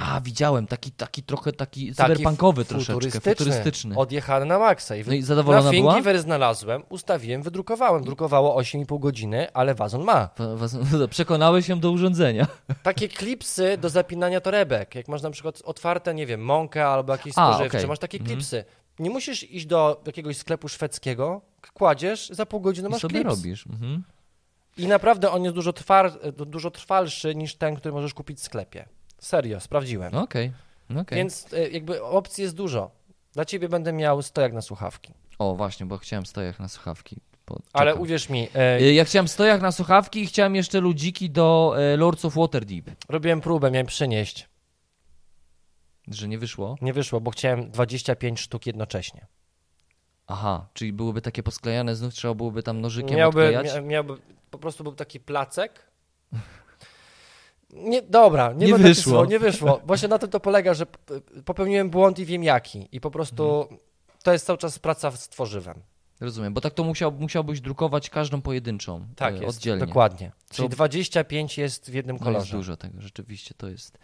A, 0.03 0.21
widziałem, 0.21 0.67
taki, 0.67 0.93
taki 0.93 1.23
trochę 1.23 1.53
taki, 1.53 1.95
Taki 1.95 1.95
cyberpunkowy 2.15 2.65
troszeczkę, 2.65 3.21
futurystyczny. 3.21 3.97
Odjechany 3.97 4.47
na 4.47 4.59
maksa. 4.59 4.97
I, 4.97 5.05
No 5.07 5.13
i 5.13 5.23
zadowolona 5.23 5.65
na 5.65 5.71
była? 5.71 5.93
Thingiver 5.93 6.21
znalazłem, 6.23 6.83
ustawiłem, 6.89 7.43
wydrukowałem. 7.43 8.05
Drukowało 8.05 8.61
8,5 8.63 9.01
godziny, 9.01 9.53
ale 9.53 9.75
wazon 9.75 10.05
ma. 10.05 10.29
Przekonałeś 11.11 11.67
się 11.67 11.81
do 11.81 11.91
urządzenia. 11.91 12.47
Takie 12.83 13.09
klipsy 13.09 13.79
do 13.79 13.89
zapinania 13.89 14.41
torebek. 14.41 14.95
Jak 14.95 15.09
masz 15.09 15.23
na 15.23 15.31
przykład 15.31 15.63
otwarte, 15.65 16.15
nie 16.15 16.27
wiem, 16.27 16.41
mąkę 16.45 16.87
albo 16.87 17.13
jakieś 17.13 17.33
spożywcze, 17.33 17.79
okej. 17.79 17.89
masz 17.89 17.99
takie 17.99 18.19
Mhm. 18.19 18.37
klipsy. 18.37 18.65
Nie 18.99 19.11
musisz 19.11 19.51
iść 19.51 19.67
do 19.67 20.03
jakiegoś 20.07 20.37
sklepu 20.37 20.69
szwedzkiego, 20.69 21.41
kładziesz, 21.75 22.29
za 22.33 22.47
pół 22.47 22.61
godziny 22.61 22.89
I 22.89 22.91
masz 22.91 23.01
sobie 23.03 23.21
klips. 23.21 23.37
robisz. 23.37 23.67
Mhm. 23.67 24.03
I 24.77 24.87
naprawdę 24.87 25.31
on 25.31 25.43
jest 25.45 25.55
dużo, 25.55 25.73
dużo 26.47 26.71
trwalszy 26.71 27.35
niż 27.35 27.55
ten, 27.57 27.77
który 27.77 27.93
możesz 27.95 28.15
kupić 28.15 28.39
w 28.39 28.43
sklepie. 28.43 28.89
Serio, 29.21 29.61
sprawdziłem. 29.61 30.13
No 30.13 30.23
Okej. 30.23 30.53
no 30.91 31.01
okej. 31.01 31.17
Więc 31.19 31.53
y, 31.53 31.71
jakby 31.71 32.03
opcji 32.05 32.43
jest 32.43 32.55
dużo. 32.57 32.91
Dla 33.33 33.45
ciebie 33.45 33.69
będę 33.69 33.93
miał 33.93 34.23
stojak 34.23 34.53
na 34.53 34.61
słuchawki. 34.63 35.15
O, 35.39 35.55
właśnie, 35.55 35.87
bo 35.87 35.99
chciałem 35.99 36.27
stojak 36.27 36.61
na 36.61 36.69
słuchawki. 36.69 37.17
Ale 37.73 37.95
uwierz 37.95 38.29
mi, 38.29 38.49
Y, 38.79 38.83
y, 38.83 38.93
Ja 38.95 39.05
chciałem 39.05 39.29
stojak 39.29 39.63
na 39.63 39.73
słuchawki 39.73 40.21
i 40.23 40.27
chciałem 40.27 40.57
jeszcze 40.57 40.81
ludziki 40.81 41.31
do 41.31 41.75
e, 41.79 41.97
Lords 41.97 42.25
of 42.25 42.35
Waterdeep. 42.35 42.85
robiłem 43.09 43.41
próbę, 43.41 43.71
miałem 43.71 43.87
przynieść. 43.87 44.49
Że 46.09 46.29
nie 46.29 46.39
wyszło? 46.39 46.77
Nie 46.81 46.93
wyszło, 46.93 47.21
bo 47.21 47.31
chciałem 47.31 47.71
25 47.71 48.41
sztuk 48.41 48.67
jednocześnie. 48.67 49.27
Aha, 50.27 50.67
czyli 50.75 50.93
byłyby 50.93 51.21
takie 51.23 51.43
posklejane, 51.43 51.97
znów 51.97 52.15
trzeba 52.15 52.35
byłoby 52.35 52.63
tam 52.63 52.81
nożykiem 52.81 53.17
Miałby, 53.17 53.41
odklejać? 53.41 53.75
mia, 53.75 53.81
miałby, 53.81 54.15
po 54.51 54.59
prostu 54.59 54.85
był 54.85 54.93
taki 54.93 55.21
placek. 55.21 55.91
Nie, 57.75 58.03
dobra, 58.03 58.53
nie, 58.53 58.67
Nie 58.67 58.75
wyszło. 58.79 59.13
Pisał, 59.13 59.25
nie 59.25 59.39
wyszło. 59.39 59.81
Właśnie 59.87 60.09
na 60.09 60.19
tym 60.19 60.31
to 60.31 60.41
polega, 60.41 60.75
że 60.75 60.87
popełniłem 61.45 61.91
błąd 61.91 62.19
i 62.19 62.25
wiem 62.25 62.45
jaki. 62.45 62.89
I 62.93 63.01
po 63.01 63.11
prostu 63.11 63.61
Mhm. 63.63 63.81
to 64.23 64.33
jest 64.33 64.47
cały 64.47 64.59
czas 64.59 64.79
praca 64.79 65.11
z 65.11 65.29
tworzywem. 65.29 65.81
Rozumiem, 66.21 66.55
bo 66.55 66.61
tak 66.61 66.75
to 66.75 66.85
musiał, 66.85 67.13
musiałbyś 67.13 67.61
drukować 67.61 68.11
każdą 68.11 68.43
pojedynczą, 68.43 69.07
Tak 69.17 69.35
e, 69.35 69.39
jest, 69.45 69.57
oddzielnie. 69.57 69.87
dokładnie. 69.87 70.33
Czyli 70.51 70.69
Co- 70.69 70.75
25 70.75 71.59
jest 71.59 71.91
w 71.91 71.95
jednym 71.95 72.17
No 72.17 72.19
jest 72.21 72.25
kolorze. 72.25 72.57
dużo 72.57 72.77
tego, 72.77 73.01
rzeczywiście 73.01 73.55
to 73.57 73.69
jest. 73.69 73.99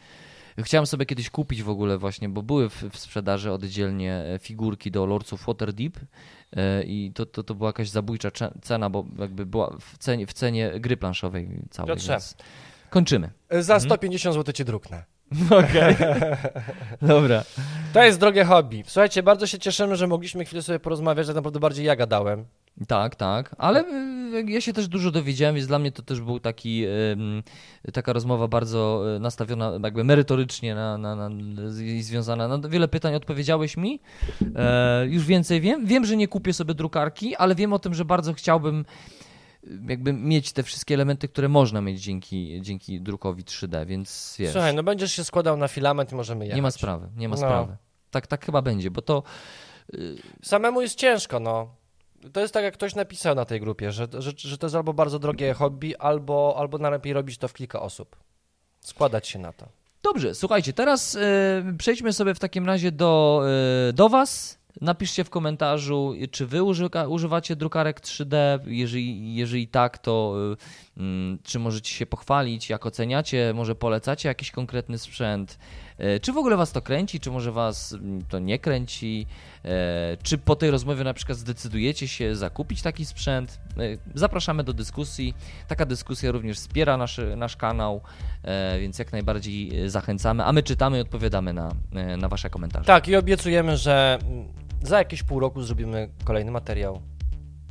Chciałem 0.59 0.87
sobie 0.87 1.07
kiedyś 1.07 1.31
kupić 1.31 1.63
w 1.63 1.69
ogóle 1.69 1.99
właśnie, 1.99 2.29
bo 2.29 2.43
były 2.43 2.71
w, 2.71 2.83
w 2.93 2.99
sprzedaży 2.99 3.53
oddzielnie 3.53 4.13
e, 4.15 4.39
figurki 4.39 4.91
do 4.91 5.07
Lords 5.07 5.33
of 5.33 5.47
Waterdeep 5.47 5.97
e, 6.57 6.83
i 6.83 7.13
to, 7.15 7.27
to, 7.27 7.43
to 7.43 7.55
była 7.55 7.69
jakaś 7.69 7.89
zabójcza 7.89 8.31
cena, 8.63 8.91
bo 8.91 9.05
jakby 9.19 9.47
była 9.47 9.77
w 9.81 9.99
cenie, 9.99 10.27
w 10.27 10.33
cenie 10.33 10.73
gry 10.81 10.97
planszowej 10.97 11.49
całej, 11.71 11.89
Piotrze. 11.89 12.13
więc 12.13 12.37
kończymy. 12.91 13.31
Za 13.51 13.81
150 13.81 14.35
zł 14.35 14.53
cię 14.53 14.65
druknę. 14.65 15.05
Okej. 15.51 15.97
Dobra. 17.03 17.45
To 17.93 18.05
jest 18.05 18.21
drogie 18.21 18.45
hobby. 18.45 18.85
Słuchajcie, 18.87 19.23
bardzo 19.23 19.47
się 19.47 19.59
cieszymy, 19.59 19.97
że 19.97 20.07
mogliśmy 20.07 20.45
chwilę 20.45 20.63
sobie 20.63 20.79
porozmawiać, 20.79 21.27
tak 21.27 21.37
naprawdę 21.37 21.61
bardziej 21.61 21.85
ja 21.87 21.97
gadałem. 21.97 22.45
Tak, 22.89 23.17
tak, 23.17 23.55
ale 23.59 23.85
y, 24.35 24.45
ja 24.49 24.61
się 24.61 24.73
też 24.73 24.89
dużo 24.89 25.11
dowiedziałem, 25.11 25.55
więc 25.55 25.67
dla 25.67 25.79
mnie 25.79 25.93
to 25.93 26.03
też 26.03 26.21
był 26.21 26.41
taki, 26.41 26.85
taka 27.93 28.13
rozmowa 28.13 28.49
bardzo 28.49 29.05
y, 29.17 29.21
nastawiona 29.21 29.73
jakby 29.83 30.05
merytorycznie 30.05 30.75
na, 30.75 30.99
na, 30.99 31.17
na, 31.17 31.31
i 31.83 32.03
związana. 32.03 32.49
Na 32.49 32.69
wiele 32.69 32.89
pytań 32.89 33.15
odpowiedziałeś 33.15 33.77
mi, 33.77 34.01
e, 34.57 35.07
już 35.07 35.25
więcej 35.25 35.61
wiem. 35.61 35.87
Wiem, 35.87 36.05
że 36.05 36.17
nie 36.17 36.29
kupię 36.29 36.53
sobie 36.53 36.75
drukarki, 36.75 37.37
ale 37.37 37.55
wiem 37.55 37.73
o 37.73 37.79
tym, 37.79 37.95
że 37.95 38.05
bardzo 38.05 38.35
chciałbym 38.35 38.85
jakby 39.89 40.13
mieć 40.13 40.53
te 40.53 40.63
wszystkie 40.63 40.95
elementy, 40.95 41.29
które 41.29 41.49
można 41.49 41.81
mieć 41.81 42.01
dzięki, 42.03 42.59
dzięki 42.63 43.01
drukowi 43.01 43.45
3D, 43.45 43.87
więc 43.87 44.37
wiesz, 44.39 44.53
Słuchaj, 44.53 44.75
no 44.75 44.83
będziesz 44.83 45.13
się 45.13 45.25
składał 45.25 45.57
na 45.57 45.69
filament 45.69 46.13
i 46.13 46.15
możemy 46.15 46.45
jechać. 46.45 46.57
nie 46.57 46.63
ma 46.63 46.71
sprawy, 46.71 47.09
nie 47.17 47.29
ma 47.29 47.33
No. 47.37 47.39
sprawy. 47.41 47.77
Tak, 48.11 48.27
tak 48.27 48.45
chyba 48.47 48.63
będzie, 48.63 48.91
bo 48.91 49.03
to 49.03 49.23
Samemu 50.43 50.81
jest 50.83 50.95
ciężko, 50.95 51.41
no. 51.41 51.75
To 52.33 52.41
jest 52.41 52.55
tak, 52.55 52.65
jak 52.65 52.75
ktoś 52.75 52.95
napisał 52.95 53.35
na 53.35 53.45
tej 53.45 53.61
grupie, 53.61 53.93
że, 53.93 54.07
że, 54.19 54.33
że 54.37 54.59
to 54.59 54.67
jest 54.67 54.77
albo 54.77 54.93
bardzo 54.93 55.19
drogie 55.19 55.55
hobby, 55.55 55.97
albo, 55.97 56.55
albo 56.59 56.79
najlepiej 56.79 57.13
robić 57.13 57.39
to 57.39 57.49
w 57.49 57.53
kilka 57.55 57.81
osób. 57.83 58.17
Składać 58.81 59.29
się 59.29 59.39
na 59.39 59.53
to. 59.53 59.67
Dobrze, 60.03 60.35
słuchajcie, 60.35 60.73
teraz 60.73 61.15
e, 61.17 61.21
przejdźmy 61.79 62.13
sobie 62.13 62.35
w 62.35 62.39
takim 62.39 62.67
razie 62.67 62.93
do, 62.93 63.43
e, 63.89 63.93
do 63.93 64.09
Was. 64.09 64.56
Napiszcie 64.81 65.25
w 65.25 65.31
komentarzu, 65.31 66.15
czy 66.31 66.47
wy 66.47 66.63
używacie 67.09 67.57
drukarek 67.57 68.01
3D. 68.01 68.59
Jeżeli, 68.67 69.35
jeżeli 69.35 69.69
tak, 69.69 69.99
to 69.99 70.35
y, 70.97 71.01
mm, 71.01 71.39
czy 71.43 71.59
możecie 71.59 71.91
się 71.91 72.07
pochwalić, 72.07 72.71
jak 72.71 72.87
oceniacie, 72.87 73.53
może 73.55 73.75
polecacie 73.75 74.29
jakiś 74.29 74.51
konkretny 74.51 74.99
sprzęt. 74.99 75.59
E, 75.99 76.21
Czy 76.21 76.33
w 76.33 76.37
ogóle 76.37 76.57
was 76.57 76.73
to 76.73 76.83
kręci, 76.83 77.21
czy 77.21 77.31
może 77.31 77.53
was 77.53 77.93
mm, 77.93 78.25
to 78.29 78.39
nie 78.39 78.59
kręci? 78.59 79.27
E, 79.65 80.17
Czy 80.23 80.39
po 80.39 80.57
tej 80.57 80.71
rozmowie 80.71 81.05
na 81.05 81.15
przykład 81.15 81.39
zdecydujecie 81.39 82.09
się 82.09 82.37
zakupić 82.37 82.83
taki 82.83 83.05
sprzęt? 83.05 83.59
E, 83.79 83.83
Zapraszamy 84.15 84.65
do 84.65 84.73
dyskusji. 84.73 85.35
Taka 85.69 85.87
dyskusja 85.87 86.33
również 86.33 86.57
wspiera 86.57 86.97
nasz, 86.97 87.21
nasz 87.37 87.57
kanał, 87.57 88.01
więc 88.81 88.99
jak 88.99 89.13
najbardziej 89.13 89.91
zachęcamy, 89.91 90.45
a 90.45 90.53
my 90.53 90.63
czytamy 90.63 90.99
i 90.99 91.01
odpowiadamy 91.01 91.53
na, 91.53 91.73
na 92.19 92.29
wasze 92.29 92.51
komentarze. 92.51 92.85
Tak, 92.85 93.09
i 93.09 93.17
obiecujemy, 93.17 93.77
że 93.77 94.19
mm, 94.23 94.66
za 94.87 94.99
jakieś 94.99 95.23
pół 95.23 95.41
roku 95.41 95.63
zrobimy 95.63 96.09
kolejny 96.25 96.51
materiał 96.51 97.03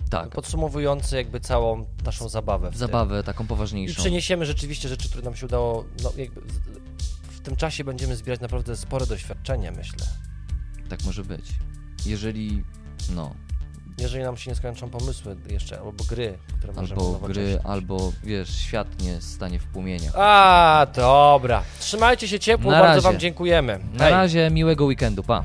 Tak, 0.10 0.30
podsumowujący 0.30 1.16
jakby 1.16 1.40
całą 1.40 1.86
naszą 2.06 2.30
zabawę. 2.30 2.68
w 2.68 2.72
tym. 2.72 2.80
zabawę 2.80 3.24
taką 3.24 3.44
I 3.44 3.48
poważniejszą. 3.48 3.96
przeniesiemy 4.02 4.46
rzeczywiście 4.46 4.90
rzeczy, 4.90 5.10
które 5.10 5.24
nam 5.24 5.36
się 5.36 5.46
udało. 5.46 5.86
No, 6.04 6.12
w 7.32 7.40
tym 7.40 7.56
czasie 7.56 7.84
będziemy 7.84 8.16
zbierać 8.16 8.42
naprawdę 8.42 8.76
spore 8.78 9.06
doświadczenie, 9.06 9.72
myślę. 9.72 10.06
Tak 10.90 11.04
może 11.06 11.24
być. 11.24 11.46
Jeżeli, 12.06 12.64
no, 13.16 13.36
Jeżeli 13.98 14.24
nam 14.24 14.38
się 14.38 14.52
nie 14.52 14.56
skończą 14.56 14.90
pomysły 14.90 15.36
jeszcze, 15.50 15.80
albo 15.80 16.04
gry, 16.04 16.38
które 16.58 16.74
możemy 16.74 17.02
albo 17.02 17.20
gry, 17.20 17.60
albo 17.64 18.12
wiesz, 18.24 18.56
świat 18.56 19.02
nie 19.02 19.22
stanie 19.22 19.60
w 19.60 19.66
płomieniach. 19.68 20.14
A, 20.16 20.88
dobra. 20.96 21.64
Trzymajcie 21.80 22.28
się 22.28 22.40
ciepło, 22.40 22.72
Na 22.72 22.80
bardzo 22.80 22.96
razie. 22.96 23.02
Wam 23.02 23.20
dziękujemy. 23.20 23.80
Na 23.94 24.04
Hej. 24.04 24.12
razie, 24.14 24.50
miłego 24.52 24.86
weekendu, 24.86 25.24
pa. 25.24 25.44